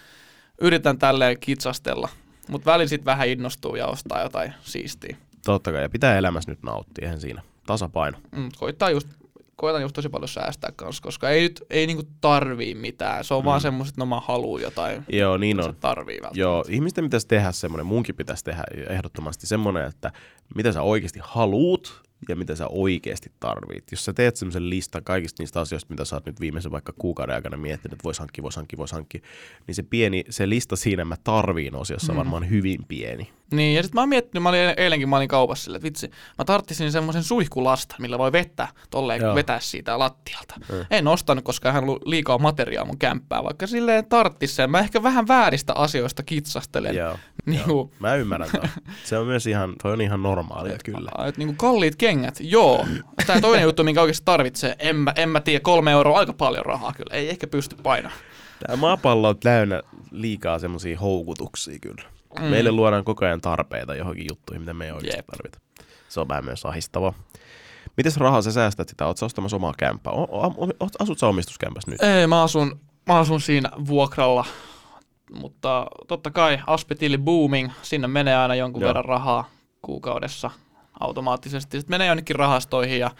yritän 0.61 0.98
tälleen 0.98 1.40
kitsastella. 1.40 2.09
Mutta 2.51 2.70
välin 2.72 2.88
sit 2.88 3.05
vähän 3.05 3.28
innostuu 3.28 3.76
ja 3.76 3.86
ostaa 3.86 4.22
jotain 4.22 4.55
siistiä. 4.62 5.16
Totta 5.44 5.72
kai, 5.72 5.82
ja 5.82 5.88
pitää 5.88 6.18
elämässä 6.18 6.51
nyt 6.51 6.62
nauttia, 6.62 7.05
eihän 7.05 7.20
siinä. 7.20 7.42
Tasapaino. 7.66 8.18
Mm, 8.36 8.49
koittaa 8.59 8.90
just, 8.90 9.09
koitan 9.57 9.82
just 9.82 9.94
tosi 9.94 10.09
paljon 10.09 10.28
säästää 10.28 10.72
kanssa, 10.76 11.03
koska 11.03 11.30
ei 11.30 11.42
nyt 11.42 11.62
ei 11.70 11.86
niinku 11.86 12.03
tarvii 12.20 12.74
mitään. 12.74 13.24
Se 13.24 13.34
on 13.34 13.42
mm. 13.42 13.44
vaan 13.44 13.61
semmoiset, 13.61 13.92
että 13.92 14.01
no 14.01 14.07
mä 14.07 14.20
haluun 14.20 14.62
jotain. 14.62 15.05
Joo, 15.09 15.36
niin 15.36 15.61
on. 15.61 15.76
tarvii 15.80 16.14
välttämättä. 16.14 16.40
Joo, 16.40 16.64
ihmisten 16.68 17.05
pitäisi 17.05 17.28
tehdä 17.28 17.53
semmoinen, 17.53 17.86
munkin 17.86 18.14
pitäisi 18.14 18.44
tehdä 18.44 18.64
ehdottomasti 18.88 19.47
semmoinen, 19.47 19.86
että 19.86 20.12
mitä 20.55 20.72
sä 20.72 20.82
oikeasti 20.82 21.20
haluut 21.22 22.05
ja 22.29 22.37
mitä 22.37 22.57
sä 22.57 22.67
oikeasti 22.69 23.33
tarvit. 23.41 23.85
Jos 23.91 24.05
sä 24.05 24.12
teet 24.12 24.37
semmoisen 24.37 24.71
listan 24.71 25.05
kaikista 25.05 25.43
niistä 25.43 25.61
asioista, 25.61 25.91
mitä 25.91 26.05
sä 26.05 26.17
oot 26.17 26.27
nyt 26.27 26.41
viimeisen 26.41 26.73
vaikka 26.73 26.93
kuukauden 26.99 27.35
aikana 27.35 27.57
miettinyt, 27.57 27.93
että 27.93 28.05
vois 28.05 28.19
hankkia, 28.19 28.43
vois 28.43 28.57
hankkia, 28.57 28.79
vois 28.79 28.93
hankkia, 28.93 29.21
niin 29.67 29.75
se 29.75 29.83
pieni, 29.83 30.25
se 30.31 30.49
lista 30.49 30.77
siinä 30.77 31.05
mä 31.05 31.17
tarviin 31.25 31.75
osiossa 31.75 32.12
on 32.12 32.19
varmaan 32.19 32.51
hyvin 32.51 32.85
pieni. 32.89 33.31
Niin, 33.53 33.77
ja 33.77 33.83
sitten 33.83 33.97
mä 33.97 34.03
oon 34.03 34.09
miettinyt, 34.09 34.43
mä 34.43 34.49
olin 34.49 34.75
eilenkin 34.77 35.09
mä 35.09 35.17
olin 35.17 35.29
kaupassa 35.29 35.64
silleen, 35.64 35.79
että 35.79 35.87
vitsi, 35.87 36.11
mä 36.39 36.45
tarttisin 36.45 36.93
semmoisen 36.93 37.23
suihkulasta, 37.23 37.97
millä 37.99 38.19
voi 38.19 38.33
vettä 38.33 38.69
tolleen 38.91 39.23
Joo. 39.23 39.35
vetää 39.35 39.61
siitä 39.61 39.99
lattialta. 39.99 40.55
En 40.91 41.09
ostanut, 41.09 41.45
koska 41.45 41.73
hän 41.73 41.83
ollut 41.83 42.07
liikaa 42.07 42.39
materiaa 42.39 42.85
mun 42.85 42.99
kämppää, 42.99 43.45
vaikka 43.45 43.67
silleen 43.67 44.07
tarttis 44.07 44.57
sen. 44.57 44.71
Mä 44.71 44.79
ehkä 44.79 45.03
vähän 45.03 45.29
vääristä 45.29 45.73
asioista 45.75 46.23
kitsastelen. 46.23 46.97
Joo. 46.97 47.19
Niin 47.51 47.64
kuin, 47.64 47.90
Mä 47.99 48.14
ymmärrän 48.14 48.51
toi. 48.53 48.68
Se 49.05 49.18
on 49.18 49.26
myös 49.26 49.47
ihan, 49.47 49.74
toi 49.82 49.92
on 49.92 50.01
ihan 50.01 50.22
normaalia 50.22 50.78
kyllä. 50.84 51.11
Et 51.28 51.36
niinku 51.38 51.55
kalliit 51.59 51.97
kengät, 51.97 52.38
joo. 52.40 52.86
Tämä 53.26 53.40
toinen 53.40 53.62
juttu, 53.62 53.84
minkä 53.84 54.01
oikeasti 54.01 54.24
tarvitsee, 54.24 54.76
en 54.78 54.97
mä, 54.97 55.12
en 55.16 55.28
mä 55.28 55.40
tiedä, 55.40 55.61
kolme 55.61 55.90
euroa 55.90 56.18
aika 56.18 56.32
paljon 56.32 56.66
rahaa 56.66 56.92
kyllä. 56.92 57.14
Ei 57.14 57.28
ehkä 57.30 57.47
pysty 57.47 57.76
painamaan. 57.82 58.20
Tämä 58.66 58.76
maapallo 58.76 59.28
on 59.28 59.38
täynnä 59.38 59.82
liikaa 60.11 60.59
semmoisia 60.59 60.99
houkutuksia 60.99 61.78
kyllä. 61.78 62.03
Mm. 62.40 62.44
Meille 62.44 62.72
luodaan 62.72 63.05
koko 63.05 63.24
ajan 63.24 63.40
tarpeita 63.40 63.94
johonkin 63.94 64.26
juttuihin, 64.30 64.62
mitä 64.62 64.74
me 64.74 64.84
ei 64.84 64.92
oikeasti 64.92 65.18
Jep. 65.18 65.26
tarvita. 65.26 65.59
Se 66.09 66.20
on 66.20 66.28
vähän 66.28 66.44
myös 66.44 66.64
ahistavaa. 66.64 67.14
Mites 67.97 68.16
rahaa 68.16 68.42
sä 68.42 68.53
säästät 68.53 68.88
sitä? 68.88 69.05
Sä 69.16 69.26
ostamassa 69.26 69.57
omaa 69.57 69.74
kämppää? 69.78 70.12
Asut 70.99 71.18
sä 71.18 71.26
omistuskämpässä 71.26 71.90
nyt? 71.90 72.03
Ei, 72.03 72.26
mä 72.26 72.42
asun, 72.42 72.80
mä 73.07 73.18
asun 73.18 73.40
siinä 73.40 73.70
vuokralla, 73.86 74.44
mutta 75.33 75.87
totta 76.09 76.31
kai 76.31 76.61
Aspetili 76.66 77.18
Booming, 77.18 77.70
sinne 77.83 78.09
menee 78.09 78.37
aina 78.37 78.55
jonkun 78.55 78.83
Joo. 78.83 78.89
verran 78.89 79.05
rahaa 79.05 79.51
kuukaudessa 79.83 80.51
automaattisesti. 81.01 81.79
Sitten 81.79 81.95
menee 81.95 82.07
jonnekin 82.07 82.37
rahastoihin 82.37 83.01
ja 83.01 83.11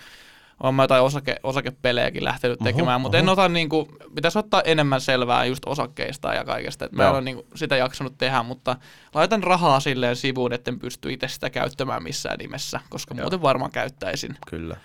on 0.61 0.75
mä 0.75 0.83
jotain 0.83 1.03
osake, 1.03 1.37
osakepelejäkin 1.43 2.25
lähtenyt 2.25 2.59
tekemään, 2.65 3.01
mutta 3.01 3.19
en 3.19 3.29
ota 3.29 3.49
niinku, 3.49 3.89
pitäisi 4.15 4.39
ottaa 4.39 4.63
enemmän 4.63 5.01
selvää 5.01 5.45
just 5.45 5.65
osakkeista 5.67 6.35
ja 6.35 6.45
kaikesta. 6.45 6.85
Et 6.85 6.93
mä 6.93 7.05
en 7.05 7.11
ole 7.11 7.21
niinku 7.21 7.47
sitä 7.55 7.77
jaksanut 7.77 8.19
tehdä, 8.19 8.43
mutta 8.43 8.77
laitan 9.15 9.43
rahaa 9.43 9.81
silleen 9.81 10.17
sivuun, 10.17 10.53
etten 10.53 10.79
pysty 10.79 11.13
itse 11.13 11.29
sitä 11.29 11.51
käyttämään 11.51 12.03
missään 12.03 12.39
nimessä, 12.39 12.81
koska 12.89 13.15
Joo. 13.15 13.23
muuten 13.25 13.43
varmaan 13.43 13.71
käyttäisin. 13.71 14.37
Kyllä. 14.51 14.77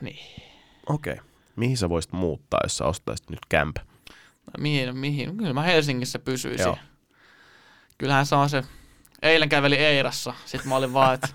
Niin. 0.00 0.42
Okei. 0.86 1.12
Okay. 1.12 1.24
Mihin 1.56 1.76
sä 1.76 1.88
voisit 1.88 2.12
muuttaa, 2.12 2.60
jos 2.62 2.76
sä 2.76 2.84
ostaisit 2.84 3.30
nyt 3.30 3.40
kämpä? 3.48 3.80
Mihin, 4.58 4.96
mihin? 4.96 5.36
Kyllä 5.36 5.52
mä 5.52 5.62
Helsingissä 5.62 6.18
pysyisin. 6.18 6.64
Joo. 6.64 6.78
Kyllähän 7.98 8.26
se 8.26 8.34
on 8.34 8.50
se, 8.50 8.62
eilen 9.22 9.48
käveli 9.48 9.76
Eirassa, 9.76 10.34
sit 10.44 10.64
mä 10.64 10.76
olin 10.76 10.92
vaan, 10.92 11.14
että 11.14 11.28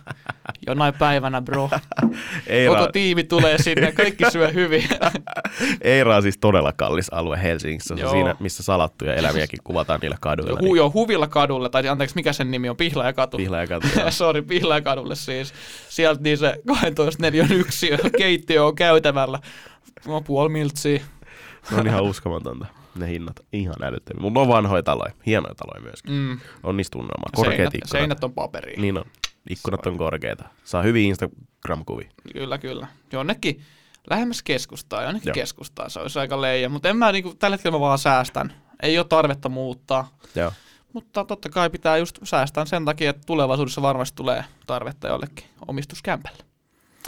jonain 0.68 0.94
päivänä 0.94 1.42
bro, 1.42 1.70
Eira, 2.48 2.74
koko 2.74 2.92
tiimi 2.92 3.24
tulee 3.24 3.58
sinne, 3.58 3.92
kaikki 3.92 4.32
syö 4.32 4.48
hyvin. 4.48 4.84
Eira 5.82 6.16
on 6.16 6.22
siis 6.22 6.38
todella 6.38 6.74
kallis 6.74 7.14
alue 7.14 7.44
Helsingissä. 7.44 7.88
Se 7.88 7.94
on 7.94 8.00
Joo. 8.00 8.12
siinä, 8.12 8.36
missä 8.40 8.64
salattuja 8.64 9.14
elämiäkin 9.16 9.60
kuvataan 9.64 10.00
niillä 10.00 10.18
kaduilla. 10.22 10.60
Hu, 10.62 10.76
joo, 10.76 10.92
Huvilla 10.94 11.28
kadulle, 11.28 11.70
tai 11.70 11.88
anteeksi, 11.88 12.16
mikä 12.16 12.34
sen 12.34 12.52
nimi 12.52 12.70
on, 12.70 12.78
Pihlajakatu. 12.78 13.38
Pihla 13.38 13.58
ja 13.58 13.68
katu. 13.68 13.88
joo. 14.00 14.12
Sori, 14.18 14.42
Pihlajakadulle 14.42 15.16
siis. 15.16 15.54
Sieltä 15.90 16.22
niin 16.22 16.38
se 16.38 16.60
12 16.68 17.22
neliön 17.22 17.52
yksiö, 17.52 17.98
keittiö 18.18 18.66
on 18.66 18.76
käytävällä. 18.76 19.40
No, 20.08 20.22
puoli 20.22 20.50
miltsiä. 20.50 21.02
Se 21.70 21.76
on 21.76 21.88
ihan 21.88 22.04
uskomatonta. 22.04 22.66
Ne 22.98 23.08
hinnat 23.08 23.36
ihan 23.54 23.84
älyttömiä. 23.84 24.22
Mutta 24.22 24.40
on 24.40 24.48
vanhoja 24.48 24.84
taloja, 24.84 25.14
hienoja 25.26 25.56
taloja 25.56 25.82
myöskin. 25.82 26.14
Mm. 26.14 26.40
On 26.64 26.78
niistä 26.78 26.92
tunnelmaa. 26.92 27.30
Korkeat 27.36 27.58
Seinät, 27.58 27.76
ikkunat. 27.76 27.92
seinät 27.92 28.24
on 28.24 28.34
paperia. 28.34 28.82
Niin 28.82 28.98
on. 28.98 29.06
Ikkunat 29.50 29.86
on 29.86 29.98
korkeita. 29.98 30.44
Saa 30.64 30.82
hyviä 30.84 31.08
Instagram-kuvia. 31.08 32.10
Kyllä, 32.34 32.58
kyllä. 32.58 32.88
Jonnekin 33.12 33.62
lähemmäs 34.10 34.44
keskustaa, 34.44 35.04
jonnekin 35.04 35.30
Joo. 35.30 35.34
keskustaa, 35.34 35.90
se 35.90 36.00
olisi 36.00 36.20
aika 36.20 36.42
leija. 36.42 36.70
Mutta 36.70 36.90
en 36.90 36.98
mä 36.98 37.12
niinku, 37.12 37.34
tällä 37.34 37.54
hetkellä 37.56 37.76
mä 37.78 37.80
vaan 37.80 37.98
säästän. 38.00 38.54
Ei 38.84 38.98
ole 38.98 39.06
tarvetta 39.10 39.50
muuttaa. 39.50 40.18
Joo. 40.36 40.52
Mutta 40.94 41.26
totta 41.26 41.50
kai 41.50 41.70
pitää 41.70 41.98
just 41.98 42.20
säästää 42.24 42.66
sen 42.66 42.86
takia, 42.86 43.10
että 43.10 43.22
tulevaisuudessa 43.26 43.82
varmasti 43.82 44.16
tulee 44.16 44.44
tarvetta 44.68 45.08
jollekin 45.08 45.46
omistuskämpälle. 45.68 46.44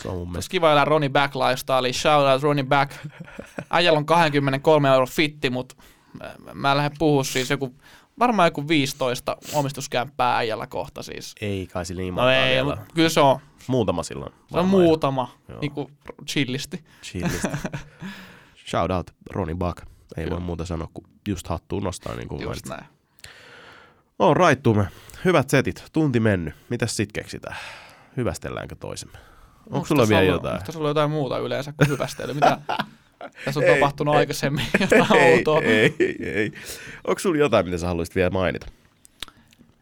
Se 0.01 0.07
on 0.09 0.17
mun 0.17 0.27
mielestä. 0.31 0.51
kiva 0.51 0.71
elää 0.71 0.85
Ronnie 0.85 1.09
Back 1.09 1.35
lifestyle, 1.35 1.93
shout 1.93 2.25
out 2.27 2.43
Ronnie 2.43 2.63
Back. 2.65 2.91
Äijällä 3.69 3.97
on 3.97 4.05
23 4.05 4.89
euro 4.89 5.05
fitti, 5.05 5.49
mutta 5.49 5.75
mä- 6.19 6.33
mä 6.53 6.77
lähden 6.77 6.97
puhua 6.99 7.23
siis 7.23 7.49
joku, 7.49 7.75
varmaan 8.19 8.47
joku 8.47 8.67
15 8.67 9.37
omistuskämppää 9.53 10.37
äijällä 10.37 10.67
kohta 10.67 11.03
siis. 11.03 11.35
Ei 11.41 11.67
kai 11.67 11.85
sillä 11.85 12.01
niin 12.01 12.15
No 12.15 12.29
ei, 12.29 12.53
vielä. 12.55 12.77
kyllä 12.95 13.09
se 13.09 13.19
on, 13.19 13.39
Muutama 13.67 14.03
silloin. 14.03 14.33
se 14.51 14.57
on 14.59 14.67
muutama, 14.67 15.31
Joo. 15.47 15.59
niinku 15.61 15.91
chillisti. 16.27 16.83
Chillistä. 17.03 17.57
Shout 18.69 18.91
out 18.91 19.11
Ronnie 19.31 19.55
Buck. 19.55 19.77
Ei 20.17 20.23
Kyllä. 20.23 20.29
voi 20.31 20.39
muuta 20.39 20.65
sanoa 20.65 20.87
kuin 20.93 21.05
just 21.27 21.47
hattuun 21.47 21.83
nostaa 21.83 22.15
niin 22.15 22.27
kuin 22.27 22.41
Just 22.41 22.65
näin. 22.65 22.85
On 24.19 24.37
raittuumme. 24.37 24.87
Hyvät 25.25 25.49
setit. 25.49 25.83
Tunti 25.93 26.19
mennyt. 26.19 26.53
Mitäs 26.69 26.95
sit 26.97 27.11
keksitään? 27.11 27.55
Hyvästelläänkö 28.17 28.75
toisemme? 28.75 29.17
Onko 29.71 29.87
sulla 29.87 30.07
vielä 30.09 30.21
ollut- 30.21 30.33
jotain? 30.33 30.59
Onko 30.59 30.71
sulla 30.71 30.87
jotain 30.87 31.11
muuta 31.11 31.37
yleensä 31.37 31.73
kuin 31.73 31.87
hyvästely? 31.89 32.33
Mitä 32.33 32.57
tässä 33.45 33.59
on 33.59 33.65
tapahtunut 33.73 34.15
aikaisemmin 34.15 34.65
jotain 34.79 35.21
ei, 35.21 35.33
outoa? 35.33 35.61
ei, 35.61 35.95
ei. 36.19 36.51
Onko 37.07 37.19
sulla 37.19 37.37
jotain, 37.37 37.65
mitä 37.65 37.77
sä 37.77 37.87
haluaisit 37.87 38.15
vielä 38.15 38.29
mainita? 38.29 38.67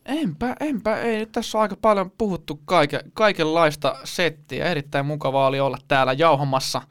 Enpä, 0.05 0.55
enpä, 0.59 0.97
ei. 1.01 1.17
Nyt 1.17 1.31
tässä 1.31 1.57
on 1.57 1.61
aika 1.61 1.75
paljon 1.81 2.11
puhuttu 2.17 2.59
kaike, 2.65 2.99
kaikenlaista 3.13 3.95
settiä. 4.03 4.65
Erittäin 4.65 5.05
mukavaa 5.05 5.47
oli 5.47 5.59
olla 5.59 5.77
täällä 5.87 6.13
jauhamassa 6.13 6.81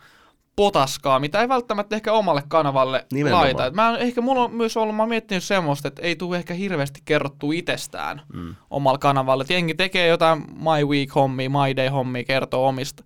potaskaa, 0.57 1.19
mitä 1.19 1.41
ei 1.41 1.49
välttämättä 1.49 1.97
ehkä 1.97 2.13
omalle 2.13 2.43
kanavalle 2.49 3.07
Nimenomaan. 3.13 3.45
laita. 3.45 3.67
Et 3.67 3.75
mä, 3.75 3.89
en- 3.91 3.97
ehkä 4.01 4.21
mulla 4.21 4.45
on 4.45 4.55
myös 4.55 4.77
ollut, 4.77 4.97
mä 4.97 5.03
oon 5.03 5.09
miettinyt 5.09 5.45
semmoista, 5.45 5.89
että 5.89 6.03
ei 6.03 6.17
tule 6.17 6.37
ehkä 6.37 6.55
hirveästi 6.55 7.01
kerrottu 7.05 7.53
itsestään 7.53 8.23
Mm. 8.35 8.55
omalla 8.71 8.99
kanavalle. 8.99 9.43
Et 9.43 9.51
jengi 9.51 9.75
tekee 9.75 10.07
jotain 10.07 10.39
My 10.39 10.85
Week-hommia, 10.89 11.49
My 11.51 11.77
Day-hommia, 11.77 12.25
kertoo 12.25 12.67
omista 12.69 13.05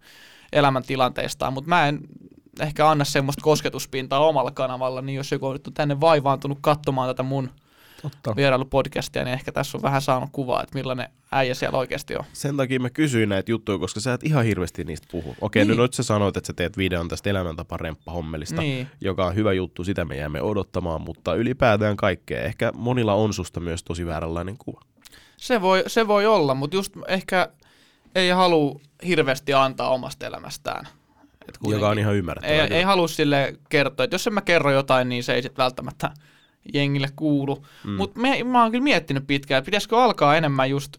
elämäntilanteistaan, 0.52 1.52
mutta 1.52 1.68
mä 1.68 1.88
en 1.88 2.00
ehkä 2.60 2.88
anna 2.90 3.04
semmoista 3.04 3.42
kosketuspintaa 3.42 4.26
omalla 4.26 4.50
kanavalla, 4.50 5.02
niin 5.02 5.16
jos 5.16 5.32
joku 5.32 5.46
on 5.46 5.52
nyt 5.52 5.70
tänne 5.74 6.00
vaivaantunut 6.00 6.58
katsomaan 6.60 7.08
tätä 7.08 7.22
mun 7.22 7.50
Totta. 8.02 8.36
vierailupodcastia, 8.36 9.24
niin 9.24 9.32
ehkä 9.32 9.52
tässä 9.52 9.78
on 9.78 9.82
vähän 9.82 10.02
saanut 10.02 10.28
kuvaa, 10.32 10.62
että 10.62 10.74
millainen 10.74 11.08
äijä 11.32 11.54
siellä 11.54 11.78
oikeasti 11.78 12.16
on. 12.16 12.24
Sen 12.32 12.56
takia 12.56 12.80
mä 12.80 12.90
kysyin 12.90 13.28
näitä 13.28 13.50
juttuja, 13.50 13.78
koska 13.78 14.00
sä 14.00 14.12
et 14.14 14.24
ihan 14.24 14.44
hirveästi 14.44 14.84
niistä 14.84 15.06
puhu. 15.10 15.36
Okei, 15.40 15.64
Niin. 15.64 15.76
nyt 15.76 15.94
sä 15.94 16.02
sanoit, 16.02 16.36
että 16.36 16.46
sä 16.46 16.52
teet 16.52 16.76
videon 16.76 17.08
tästä 17.08 17.30
elämäntapa-remppahommelista, 17.30 18.60
Niin. 18.60 18.88
joka 19.00 19.26
on 19.26 19.34
hyvä 19.34 19.52
juttu, 19.52 19.84
sitä 19.84 20.04
me 20.04 20.16
jäämme 20.16 20.42
odottamaan, 20.42 21.00
mutta 21.00 21.34
ylipäätään 21.34 21.96
kaikkea. 21.96 22.42
Ehkä 22.42 22.72
monilla 22.74 23.14
on 23.14 23.32
susta 23.32 23.60
myös 23.60 23.84
tosi 23.84 24.06
vääränlainen 24.06 24.56
kuva. 24.58 24.80
Se 25.36 25.60
voi, 25.60 25.84
se 25.86 26.08
voi 26.08 26.26
olla, 26.26 26.54
mutta 26.54 26.76
just 26.76 26.92
ehkä 27.08 27.48
ei 28.14 28.30
halua 28.30 28.80
hirveästi 29.06 29.54
antaa 29.54 29.90
omasta 29.90 30.26
elämästään. 30.26 30.88
Et 31.48 31.58
Joka 31.70 31.88
on 31.88 31.98
ihan 31.98 32.12
ei, 32.12 32.18
ymmärrettävää. 32.18 32.66
ei 32.66 32.82
halua 32.82 33.08
sille 33.08 33.54
kertoa, 33.68 34.04
että 34.04 34.14
jos 34.14 34.26
en 34.26 34.34
mä 34.34 34.40
kerro 34.40 34.72
jotain, 34.72 35.08
niin 35.08 35.24
se 35.24 35.34
ei 35.34 35.42
sitten 35.42 35.62
välttämättä 35.62 36.10
jengille 36.74 37.08
kuulu. 37.16 37.66
Mm. 37.84 37.90
Mutta 37.90 38.20
mä 38.44 38.62
oon 38.62 38.70
kyllä 38.70 38.84
miettinyt 38.84 39.26
pitkään, 39.26 39.58
että 39.58 39.66
pitäisikö 39.66 40.02
alkaa 40.02 40.36
enemmän 40.36 40.70
just, 40.70 40.96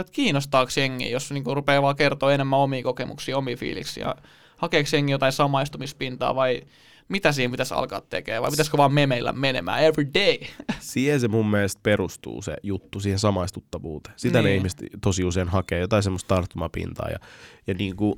että 0.00 0.12
kiinnostaako 0.12 0.70
jengi, 0.76 1.10
jos 1.10 1.32
niinku 1.32 1.54
rupeaa 1.54 1.82
vaan 1.82 1.96
kertoa 1.96 2.32
enemmän 2.32 2.58
omia 2.58 2.82
kokemuksia, 2.82 3.38
omia 3.38 3.56
fiiliksiä. 3.56 4.14
Hakeeko 4.56 4.88
jengi 4.92 5.12
jotain 5.12 5.32
samaistumispintaa 5.32 6.34
vai 6.34 6.62
mitä 7.08 7.32
siinä 7.32 7.50
pitäisi 7.50 7.74
alkaa 7.74 8.00
tekemään, 8.00 8.42
vai 8.42 8.50
pitäisikö 8.50 8.76
vaan 8.76 8.92
memeillä 8.92 9.32
menemään 9.32 9.84
every 9.84 10.10
day? 10.14 10.38
Siihen 10.80 11.20
se 11.20 11.28
mun 11.28 11.50
mielestä 11.50 11.80
perustuu 11.82 12.42
se 12.42 12.56
juttu, 12.62 13.00
siihen 13.00 13.18
samaistuttavuuteen. 13.18 14.14
Sitä 14.18 14.38
niin. 14.38 14.44
ne 14.44 14.54
ihmiset 14.54 14.80
tosi 15.00 15.24
usein 15.24 15.48
hakee, 15.48 15.80
jotain 15.80 16.02
semmoista 16.02 16.34
tarttumapintaa. 16.34 17.08
Ja, 17.10 17.18
ja 17.66 17.74
niin 17.74 17.96
kuin 17.96 18.14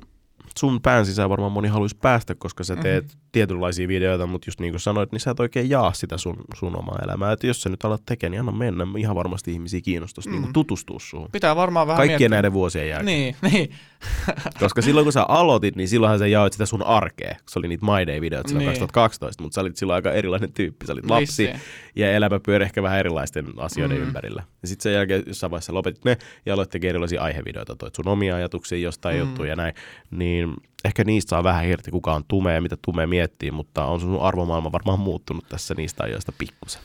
sun 0.57 0.81
pään 0.81 1.05
sisään 1.05 1.29
varmaan 1.29 1.51
moni 1.51 1.67
haluaisi 1.67 1.97
päästä, 2.01 2.35
koska 2.35 2.63
sä 2.63 2.75
teet 2.75 3.05
mm-hmm. 3.05 3.26
Tietynlaisia 3.37 3.87
videoita, 3.87 4.27
mutta 4.27 4.47
just 4.47 4.59
niin 4.59 4.73
kuin 4.73 4.79
sanoit, 4.79 5.11
niin 5.11 5.19
sä 5.19 5.31
et 5.31 5.39
oikein 5.39 5.69
jaa 5.69 5.93
sitä 5.93 6.17
sun, 6.17 6.35
sun 6.55 6.79
omaa 6.79 6.99
elämää. 7.03 7.31
Että 7.31 7.47
jos 7.47 7.61
sä 7.61 7.69
nyt 7.69 7.85
alat 7.85 8.01
tekemään, 8.05 8.31
niin 8.31 8.39
anna 8.39 8.51
mennä. 8.51 8.87
Ihan 8.97 9.15
varmasti 9.15 9.51
ihmisiä 9.51 9.81
kiinnostaisi 9.81 10.29
mm. 10.29 10.41
niin 10.41 10.53
tutustua 10.53 10.99
suhun. 10.99 11.29
Pitää 11.31 11.55
varmaan 11.55 11.87
vähän 11.87 11.97
Kaikkien 11.97 12.17
miettiä. 12.19 12.29
näiden 12.29 12.53
vuosien 12.53 12.89
jälkeen. 12.89 13.05
Niin, 13.05 13.35
niin. 13.51 13.69
koska 14.59 14.81
silloin 14.81 15.05
kun 15.05 15.13
sä 15.13 15.23
aloitit, 15.23 15.75
niin 15.75 15.87
silloinhan 15.87 16.19
sä 16.19 16.27
jaoit 16.27 16.53
sitä 16.53 16.65
sun 16.65 16.83
arkea. 16.83 17.35
Se 17.49 17.59
oli 17.59 17.67
niitä 17.67 17.85
My 17.85 18.07
Day-videoita 18.07 18.47
silloin 18.47 18.65
niin. 18.65 18.71
2012, 18.71 19.43
mutta 19.43 19.55
sä 19.55 19.61
olit 19.61 19.77
silloin 19.77 19.95
aika 19.95 20.11
erilainen 20.11 20.53
tyyppi. 20.53 20.85
Sä 20.85 20.93
olit 20.93 21.09
lapsi 21.09 21.43
Lissi. 21.43 21.49
ja 21.95 22.11
elämä 22.11 22.39
pyöri 22.39 22.65
ehkä 22.65 22.83
vähän 22.83 22.99
erilaisten 22.99 23.45
asioiden 23.57 23.97
mm. 23.97 24.03
ympärillä. 24.03 24.43
Ja 24.61 24.67
sitten 24.67 24.83
sen 24.83 24.93
jälkeen 24.93 25.23
jossain 25.27 25.51
vaiheessa 25.51 25.73
lopetit 25.73 26.05
ne 26.05 26.17
ja 26.45 26.53
aloit 26.53 26.69
tekemään 26.69 26.89
erilaisia 26.89 27.21
aihevideoita. 27.21 27.75
Toit 27.75 27.95
sun 27.95 28.07
omia 28.07 28.35
ajatuksia 28.35 28.77
jostain 28.77 29.15
mm. 29.15 29.19
juttuja 29.19 29.49
ja 29.49 29.55
näin. 29.55 29.73
Niin 30.11 30.53
ehkä 30.85 31.03
niistä 31.03 31.29
saa 31.29 31.43
vähän 31.43 31.65
irti, 31.65 31.91
kuka 31.91 32.13
on 32.13 32.23
tumea 32.27 32.53
ja 32.53 32.61
mitä 32.61 32.77
tumea 32.81 33.07
miettii, 33.07 33.51
mutta 33.51 33.85
on 33.85 33.99
sun 33.99 34.21
arvomaailma 34.21 34.71
varmaan 34.71 34.99
muuttunut 34.99 35.45
tässä 35.49 35.73
niistä 35.77 36.03
ajoista 36.03 36.31
pikkusen. 36.37 36.81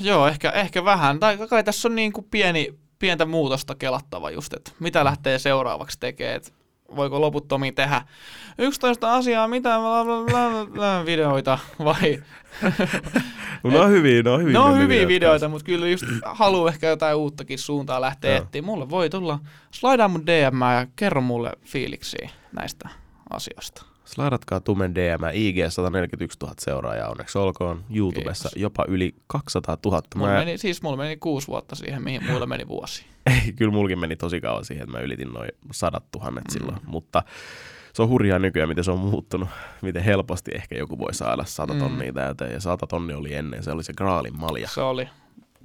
Joo, 0.00 0.28
ehkä, 0.28 0.50
ehkä 0.50 0.84
vähän. 0.84 1.20
Tai 1.20 1.38
kai 1.38 1.64
tässä 1.64 1.88
on 1.88 1.94
niin 1.94 2.12
kuin 2.12 2.26
pieni, 2.30 2.74
pientä 2.98 3.24
muutosta 3.24 3.74
kelattava 3.74 4.30
just, 4.30 4.52
että 4.52 4.72
mitä 4.78 5.04
lähtee 5.04 5.38
seuraavaksi 5.38 6.00
tekemään. 6.00 6.36
Että 6.36 6.50
voiko 6.96 7.20
loputtomiin 7.20 7.74
tehdä 7.74 8.02
11 8.58 9.14
asiaa, 9.14 9.48
mitä 9.48 9.78
bla, 9.78 10.04
bla, 10.04 10.24
bla, 10.24 10.66
bla, 10.72 11.06
videoita 11.06 11.58
vai... 11.78 12.22
no 13.64 13.80
on 13.80 13.90
hyviä, 13.90 14.22
no 14.22 14.34
on 14.34 14.40
hyviä. 14.40 14.52
Ne 14.52 14.58
on 14.58 14.78
hyviä 14.78 15.08
videoita, 15.08 15.48
mutta 15.48 15.64
kyllä 15.64 15.88
just 15.88 16.04
haluaa 16.24 16.68
ehkä 16.68 16.86
jotain 16.86 17.16
uuttakin 17.16 17.58
suuntaa 17.58 18.00
lähteä 18.00 18.36
etsiä. 18.36 18.62
Mulle 18.62 18.90
voi 18.90 19.10
tulla, 19.10 19.38
slaidaa 19.70 20.08
mun 20.08 20.26
DM 20.26 20.60
ja 20.60 20.86
kerro 20.96 21.20
mulle 21.20 21.52
fiiliksiä 21.64 22.30
näistä 22.52 23.01
asioista. 23.34 23.84
Slaidatkaa 24.04 24.60
Tumen 24.60 24.94
DM, 24.94 25.22
IG 25.34 25.56
141 25.68 26.38
000 26.42 26.54
seuraajaa 26.58 27.08
onneksi 27.08 27.38
olkoon. 27.38 27.84
YouTubessa 27.94 28.48
Kiitos. 28.48 28.62
jopa 28.62 28.84
yli 28.88 29.14
200 29.26 29.76
000. 29.84 30.02
Mulla 30.14 30.28
mä... 30.28 30.38
meni, 30.38 30.58
siis 30.58 30.82
mulla 30.82 30.96
meni 30.96 31.16
kuusi 31.16 31.48
vuotta 31.48 31.76
siihen, 31.76 32.02
mihin 32.02 32.24
muilla 32.24 32.46
meni 32.46 32.68
vuosi. 32.68 33.04
Ei, 33.44 33.52
kyllä 33.52 33.72
mulkin 33.72 33.98
meni 33.98 34.16
tosi 34.16 34.40
kauan 34.40 34.64
siihen, 34.64 34.82
että 34.84 34.98
mä 34.98 35.04
ylitin 35.04 35.32
noin 35.32 35.48
sadat 35.72 36.04
tuhannet 36.10 36.44
mm. 36.44 36.50
silloin, 36.50 36.76
mutta 36.86 37.22
se 37.92 38.02
on 38.02 38.08
hurjaa 38.08 38.38
nykyään, 38.38 38.68
miten 38.68 38.84
se 38.84 38.90
on 38.90 38.98
muuttunut, 38.98 39.48
miten 39.82 40.02
helposti 40.02 40.50
ehkä 40.54 40.74
joku 40.74 40.98
voi 40.98 41.14
saada 41.14 41.44
sata 41.44 41.74
mm. 41.74 41.78
tonnia 41.78 42.12
täyteen, 42.12 42.52
ja 42.52 42.60
sata 42.60 42.86
tonni 42.86 43.14
oli 43.14 43.34
ennen, 43.34 43.62
se 43.62 43.70
oli 43.70 43.84
se 43.84 43.92
graalin 43.92 44.38
malja. 44.38 44.68
Se 44.68 44.80
oli, 44.80 45.08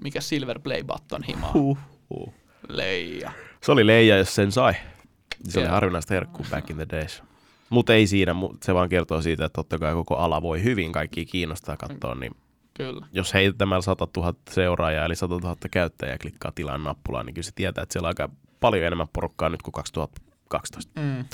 mikä 0.01 0.21
Silver 0.21 0.59
Play 0.59 0.83
Button 0.83 1.23
himaa. 1.23 1.51
Huh, 1.53 1.77
huh. 2.09 2.33
Leija. 2.69 3.31
Se 3.63 3.71
oli 3.71 3.87
leija, 3.87 4.17
jos 4.17 4.35
sen 4.35 4.51
sai. 4.51 4.73
Se 4.73 5.59
yeah. 5.59 5.67
oli 5.67 5.73
harvinaista 5.73 6.13
herkkuu 6.13 6.45
back 6.51 6.69
in 6.69 6.75
the 6.75 6.87
days. 6.91 7.23
Mutta 7.69 7.93
ei 7.93 8.07
siinä, 8.07 8.35
se 8.63 8.73
vaan 8.73 8.89
kertoo 8.89 9.21
siitä, 9.21 9.45
että 9.45 9.55
totta 9.55 9.79
kai 9.79 9.93
koko 9.93 10.15
ala 10.15 10.41
voi 10.41 10.63
hyvin, 10.63 10.91
kaikki 10.91 11.25
kiinnostaa 11.25 11.77
katsoa, 11.77 12.15
niin 12.15 12.35
Kyllä. 12.73 13.07
jos 13.13 13.33
heittämällä 13.33 13.81
100 13.81 14.07
000 14.17 14.33
seuraajaa 14.49 15.05
eli 15.05 15.15
100 15.15 15.35
000 15.35 15.55
käyttäjää 15.71 16.17
klikkaa 16.17 16.51
tilan 16.51 16.83
nappulaa, 16.83 17.23
niin 17.23 17.33
kyllä 17.33 17.45
se 17.45 17.51
tietää, 17.55 17.81
että 17.81 17.93
siellä 17.93 18.05
on 18.05 18.09
aika 18.09 18.29
paljon 18.59 18.85
enemmän 18.85 19.07
porukkaa 19.13 19.49
nyt 19.49 19.61
kuin 19.61 19.73
2012. 19.73 21.01
Mm. 21.01 21.25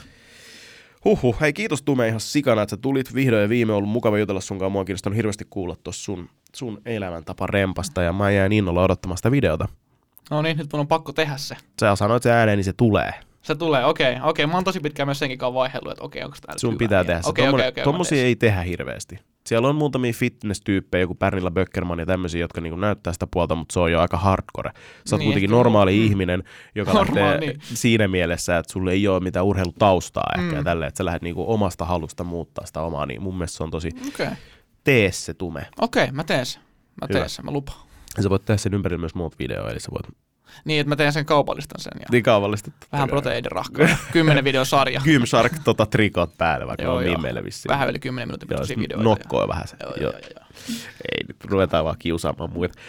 Huhhuh, 1.05 1.41
hei 1.41 1.53
kiitos 1.53 1.81
Tume 1.81 2.07
ihan 2.07 2.19
sikana, 2.19 2.61
että 2.61 2.75
sä 2.75 2.77
tulit 2.77 3.15
vihdoin 3.15 3.41
ja 3.41 3.49
viime 3.49 3.73
ollut 3.73 3.89
mukava 3.89 4.17
jutella 4.17 4.41
sun 4.41 4.59
kanssa. 4.59 4.69
Mua 4.69 4.79
on 4.79 4.85
kiinnostanut 4.85 5.17
hirveästi 5.17 5.47
kuulla 5.49 5.75
tuossa 5.83 6.03
sun, 6.03 6.29
sun 6.55 6.81
elämäntapa 6.85 7.47
rempasta 7.47 8.01
ja 8.01 8.13
mä 8.13 8.31
jäin 8.31 8.51
innolla 8.51 8.83
odottamaan 8.83 9.17
sitä 9.17 9.31
videota. 9.31 9.67
No 10.31 10.41
niin, 10.41 10.57
nyt 10.57 10.73
mun 10.73 10.79
on 10.79 10.87
pakko 10.87 11.13
tehdä 11.13 11.37
se. 11.37 11.55
Sä 11.79 11.95
sanoit 11.95 12.23
se 12.23 12.31
ääneen, 12.31 12.57
niin 12.57 12.65
se 12.65 12.73
tulee. 12.73 13.13
Se 13.43 13.55
tulee, 13.55 13.85
okei. 13.85 14.11
Okay, 14.11 14.29
okei, 14.29 14.45
okay. 14.45 14.51
mä 14.51 14.57
oon 14.57 14.63
tosi 14.63 14.79
pitkään 14.79 15.07
myös 15.07 15.19
senkin 15.19 15.37
kanssa 15.37 15.53
vaihdellut, 15.53 15.91
että 15.91 16.03
okei, 16.03 16.19
okay, 16.19 16.25
onko 16.25 16.37
tää 16.45 16.55
Sun 16.57 16.77
pitää 16.77 17.03
tehdä 17.03 17.21
se. 17.21 17.29
Okay, 17.29 17.47
okay, 17.47 17.67
okay, 17.67 17.83
Tommosia 17.83 18.23
ei 18.23 18.35
tehdä 18.35 18.61
hirveästi. 18.61 19.19
Siellä 19.45 19.67
on 19.67 19.75
muutamia 19.75 20.13
fitness-tyyppejä, 20.13 21.01
joku 21.01 21.15
Pernilla 21.15 21.51
Böckerman 21.51 21.99
ja 21.99 22.05
tämmöisiä, 22.05 22.41
jotka 22.41 22.61
niinku 22.61 22.79
näyttää 22.79 23.13
sitä 23.13 23.27
puolta, 23.27 23.55
mutta 23.55 23.73
se 23.73 23.79
on 23.79 23.91
jo 23.91 24.01
aika 24.01 24.17
hardcore. 24.17 24.71
Sä 25.05 25.15
oot 25.15 25.19
niin, 25.19 25.27
kuitenkin 25.27 25.51
normaali 25.51 25.97
mm. 25.97 26.03
ihminen, 26.05 26.43
joka 26.75 26.93
Normaali. 26.93 27.47
lähtee 27.47 27.55
siinä 27.73 28.07
mielessä, 28.07 28.57
että 28.57 28.73
sulle 28.73 28.91
ei 28.91 29.07
ole 29.07 29.19
mitään 29.19 29.45
urheilutaustaa 29.45 30.31
mm. 30.37 30.43
ehkä 30.43 30.55
ja 30.55 30.63
tälleen, 30.63 30.87
että 30.87 30.97
sä 30.97 31.05
lähdet 31.05 31.21
niinku 31.21 31.53
omasta 31.53 31.85
halusta 31.85 32.23
muuttaa 32.23 32.65
sitä 32.65 32.81
omaa, 32.81 33.05
niin 33.05 33.21
mun 33.21 33.37
mielestä 33.37 33.57
se 33.57 33.63
on 33.63 33.71
tosi... 33.71 33.89
Okay. 34.07 34.35
Tee 34.83 35.11
se 35.11 35.33
tume. 35.33 35.67
Okei, 35.81 36.03
okay, 36.03 36.15
mä 36.15 36.23
teen 36.23 36.45
se. 36.45 36.59
Mä 37.01 37.07
teen 37.07 37.29
se, 37.29 37.41
mä 37.41 37.51
lupaan. 37.51 37.87
Ja 38.17 38.23
sä 38.23 38.29
voit 38.29 38.45
tehdä 38.45 38.57
sen 38.57 38.73
ympärillä 38.73 38.99
myös 38.99 39.15
muut 39.15 39.39
videoja, 39.39 39.71
eli 39.71 39.79
sä 39.79 39.91
voit 39.91 40.17
niin, 40.65 40.79
että 40.79 40.89
mä 40.89 40.95
teen 40.95 41.13
sen 41.13 41.25
kaupallistan 41.25 41.81
sen. 41.81 41.91
Ja 41.99 42.05
niin 42.11 42.23
kaupallistat. 42.23 42.73
Vähän 42.91 43.09
proteiinirahkaa. 43.09 43.87
Kymmenen 44.11 44.43
videon 44.43 44.65
sarja. 44.65 45.01
Gymshark 45.05 45.53
tota 45.63 45.85
trikot 45.85 46.37
päälle, 46.37 46.67
vaikka 46.67 46.83
joo, 46.83 46.95
on 46.95 47.03
niin 47.03 47.21
meille 47.21 47.43
vissiin. 47.43 47.69
Vähän 47.69 47.89
yli 47.89 47.99
kymmenen 47.99 48.27
minuutin 48.27 48.47
pituisia 48.47 48.77
videoita. 48.77 49.03
Nokkoa 49.03 49.47
vähän 49.47 49.67
se. 49.67 49.77
Joo, 49.79 49.93
joo, 49.95 50.11
joo, 50.11 50.29
joo. 50.35 50.45
Ei, 51.11 51.23
nyt 51.27 51.43
ruvetaan 51.45 51.85
vaan 51.85 51.95
kiusaamaan 51.99 52.53
muita. 52.53 52.79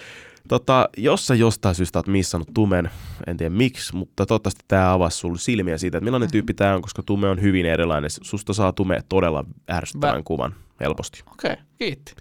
Tota, 0.49 0.89
jos 0.97 1.27
sä 1.27 1.35
jostain 1.35 1.75
syystä 1.75 1.99
oot 1.99 2.07
missannut 2.07 2.49
Tumen, 2.55 2.91
en 3.27 3.37
tiedä 3.37 3.55
miksi, 3.55 3.97
mutta 3.97 4.27
toivottavasti 4.27 4.65
tämä 4.69 4.93
avasi 4.93 5.19
sulle 5.19 5.39
silmiä 5.39 5.79
siitä, 5.79 5.99
että 5.99 6.05
millainen 6.05 6.27
mm-hmm. 6.27 6.33
tyyppi 6.33 6.55
tämä 6.55 6.75
on, 6.75 6.83
koska 6.83 7.03
Tume 7.03 7.29
on 7.29 7.43
hyvin 7.43 7.67
erilainen. 7.67 8.11
Susta 8.11 8.53
saa 8.53 8.73
Tume 8.73 9.03
todella 9.09 9.45
ärsyttävän 9.71 10.21
Vä- 10.21 10.25
kuvan 10.25 10.55
helposti. 10.81 11.23
Okei, 11.33 11.53
okay, 11.53 11.65
kiitti. 11.79 12.15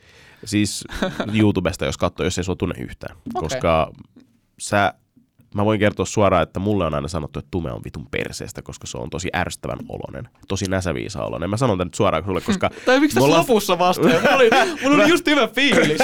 Siis 0.46 0.84
YouTubesta, 1.34 1.86
jos 1.86 1.98
katsoo, 1.98 2.24
jos 2.24 2.38
ei 2.38 2.44
sua 2.44 2.56
tunne 2.56 2.76
yhtään. 2.82 3.16
Okay. 3.16 3.42
Koska 3.42 3.92
sä 4.60 4.94
Mä 5.54 5.66
voin 5.66 5.80
kertoa 5.80 6.06
suoraan, 6.06 6.44
että 6.44 6.60
mulle 6.60 6.86
on 6.86 6.94
aina 6.94 7.08
sanottu, 7.08 7.40
että 7.40 7.52
tume 7.52 7.72
on 7.72 7.82
vitun 7.86 8.08
perseestä, 8.12 8.62
koska 8.62 8.88
se 8.88 8.98
on 8.98 9.10
tosi 9.10 9.30
ärsyttävän 9.36 9.80
olonen. 9.90 10.30
Tosi 10.48 10.66
näsäviisa 10.70 11.24
olonen. 11.24 11.50
Mä 11.50 11.58
sanon 11.58 11.78
tämän 11.78 11.88
nyt 11.88 11.94
suoraan 11.94 12.24
sulle, 12.26 12.42
koska... 12.42 12.70
tai 12.86 13.00
miksi 13.00 13.16
tässä 13.16 13.26
ollaan... 13.26 13.40
lopussa 13.42 13.80
vasta? 13.80 14.08
Mulla 14.08 14.36
oli, 14.36 14.50
mulla 14.84 15.04
oli 15.04 15.10
just 15.10 15.28
hyvä 15.28 15.48
fiilis. 15.48 16.02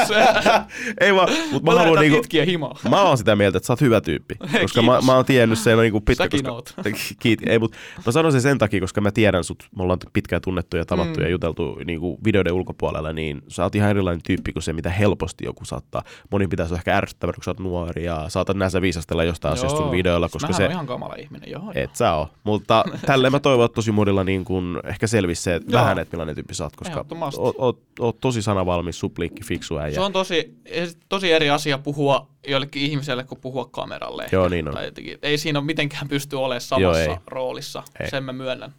Ei 1.02 1.16
vaan, 1.16 1.30
mutta 1.52 1.72
mä, 1.72 1.78
mä 1.78 1.80
haluan 1.80 2.00
niinku... 2.00 2.28
himaa. 2.46 2.80
Mä 2.90 3.02
oon 3.02 3.18
sitä 3.18 3.36
mieltä, 3.36 3.58
että 3.58 3.68
sä 3.68 3.74
oot 3.74 3.82
hyvä 3.82 4.02
tyyppi. 4.02 4.36
koska 4.62 4.82
mä, 4.82 5.02
mä 5.06 5.16
oon 5.16 5.26
tiennyt 5.26 5.60
sen 5.60 5.78
niinku 5.78 6.02
pitkä... 6.02 6.24
Säkin 6.24 6.44
koska... 6.44 6.52
oot. 6.52 6.74
Kiitos. 7.20 7.48
Ei, 7.50 7.60
mutta 7.60 7.78
mä 8.06 8.12
sanon 8.12 8.32
sen 8.32 8.42
sen 8.42 8.58
takia, 8.58 8.80
koska 8.80 9.02
mä 9.02 9.12
tiedän 9.12 9.44
sut. 9.44 9.68
Me 9.78 9.84
ollaan 9.84 10.00
pitkään 10.14 10.42
tunnettu 10.42 10.78
ja 10.78 10.86
tavattu 10.86 11.20
mm. 11.20 11.24
ja 11.24 11.30
juteltu 11.30 11.80
niinku 11.86 12.20
videoiden 12.26 12.54
ulkopuolella, 12.54 13.14
niin 13.14 13.42
sä 13.48 13.64
oot 13.64 13.76
ihan 13.76 13.90
erilainen 13.90 14.22
tyyppi 14.24 14.54
kuin 14.54 14.64
se, 14.64 14.74
mitä 14.74 14.90
helposti 14.90 15.46
joku 15.46 15.66
saattaa. 15.66 16.04
Moni 16.32 16.48
pitäisi 16.48 16.74
ehkä 16.74 16.98
ärsyttävä, 16.98 17.34
kun 17.34 17.44
sä 17.44 17.52
oot 17.52 17.60
nuori 17.60 18.06
ja 18.06 18.26
saatat 18.28 18.58
näissä 18.58 18.82
viisastella 18.82 19.24
jostain 19.48 19.54
asiasta 19.54 19.78
sun 19.78 19.92
videoilla 19.92 20.20
videoilla. 20.20 20.30
Koska 20.30 20.54
se, 20.54 20.66
ihan 20.66 20.88
kamala 20.88 21.16
ihminen, 21.16 21.52
joo. 21.52 21.72
Et 21.76 21.96
sä 21.96 22.14
oo. 22.14 22.30
Mutta 22.44 22.84
tälleen 23.06 23.32
mä 23.32 23.40
toivon, 23.40 23.66
että 23.66 23.76
tosi 23.76 23.92
monilla 23.92 24.24
niin 24.24 24.46
kun 24.46 24.80
ehkä 24.84 25.08
selvisi 25.08 25.44
se, 25.44 25.56
että 25.56 25.72
vähän, 25.72 26.00
että 26.00 26.16
millainen 26.16 26.36
tyyppi 26.36 26.54
sä 26.54 26.64
oot, 26.64 26.76
koska 26.76 27.06
oot, 27.38 27.56
oot, 27.58 27.80
oot, 28.00 28.20
tosi 28.20 28.42
sanavalmis, 28.42 29.00
supliikki, 29.00 29.44
fiksu 29.44 29.78
äijä. 29.78 29.96
Se 29.96 30.02
on 30.02 30.14
tosi, 30.14 30.62
tosi 31.10 31.32
eri 31.32 31.50
asia 31.50 31.78
puhua 31.78 32.28
jollekin 32.48 32.82
ihmiselle 32.82 33.24
kuin 33.24 33.42
puhua 33.42 33.66
kameralle. 33.66 34.26
Joo, 34.32 34.50
niin 34.50 34.68
on. 34.68 34.74
Tai 34.74 34.92
ei 35.22 35.38
siinä 35.38 35.60
ole 35.60 35.66
mitenkään 35.66 36.08
pysty 36.08 36.36
olemaan 36.36 36.62
samassa 36.62 37.02
Joo, 37.02 37.18
roolissa, 37.28 37.84
ei. 38.00 38.10
sen 38.10 38.24
mä 38.24 38.34
myönnän. 38.34 38.74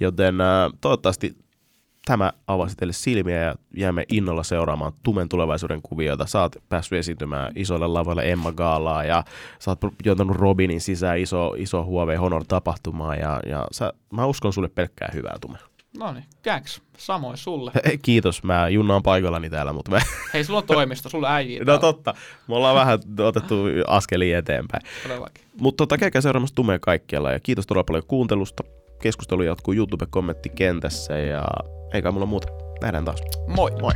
Joten 0.00 0.40
äh, 0.40 0.70
toivottavasti 0.80 1.36
tämä 2.06 2.32
avasi 2.46 2.76
teille 2.76 2.92
silmiä 2.92 3.42
ja 3.42 3.54
jäämme 3.76 4.04
innolla 4.08 4.42
seuraamaan 4.42 4.92
Tumen 5.02 5.28
tulevaisuuden 5.28 5.82
kuvioita. 5.82 6.26
Sä 6.26 6.40
oot 6.40 6.56
päässyt 6.68 6.98
esiintymään 6.98 7.52
isoille 7.56 7.86
lavoille 7.86 8.32
Emma 8.32 8.52
Gaalaa 8.52 9.04
ja 9.04 9.24
sä 9.58 9.70
oot 9.70 9.78
joutunut 10.04 10.36
Robinin 10.36 10.80
sisään 10.80 11.18
iso, 11.18 11.54
iso 11.56 11.84
Huawei 11.84 12.16
Honor 12.16 12.44
tapahtumaan 12.48 13.18
ja, 13.18 13.40
ja 13.46 13.66
sä, 13.72 13.92
mä 14.12 14.26
uskon 14.26 14.52
sulle 14.52 14.68
pelkkää 14.68 15.10
hyvää 15.14 15.36
Tume. 15.40 15.58
No 15.98 16.12
niin, 16.12 16.24
käks. 16.42 16.82
Samoin 16.98 17.36
sulle. 17.36 17.70
Kiitos, 18.02 18.42
mä 18.42 18.68
junnaan 18.68 19.02
paikallani 19.02 19.50
täällä, 19.50 19.72
mutta 19.72 19.90
mä... 19.90 20.00
Hei, 20.34 20.44
sulla 20.44 20.58
on 20.58 20.66
toimisto, 20.66 21.08
sulla 21.08 21.34
äijii. 21.34 21.60
no 21.60 21.78
totta, 21.78 22.14
me 22.48 22.54
ollaan 22.54 22.76
vähän 22.76 22.98
otettu 23.20 23.54
askeliin 23.86 24.36
eteenpäin. 24.36 24.82
Mutta 25.60 25.76
tota, 25.76 25.98
käykää 25.98 26.20
seuraamassa 26.20 26.54
Tumeen 26.54 26.80
kaikkialla 26.80 27.32
ja 27.32 27.40
kiitos 27.40 27.66
todella 27.66 27.84
paljon 27.84 28.04
kuuntelusta. 28.06 28.62
Keskustelu 29.02 29.42
jatkuu 29.42 29.74
YouTube-kommenttikentässä 29.74 31.18
ja 31.18 31.44
eikä 31.94 32.12
mulla 32.12 32.26
muuta. 32.26 32.52
Nähdään 32.80 33.04
taas. 33.04 33.20
Moi. 33.46 33.70
Moi. 33.80 33.92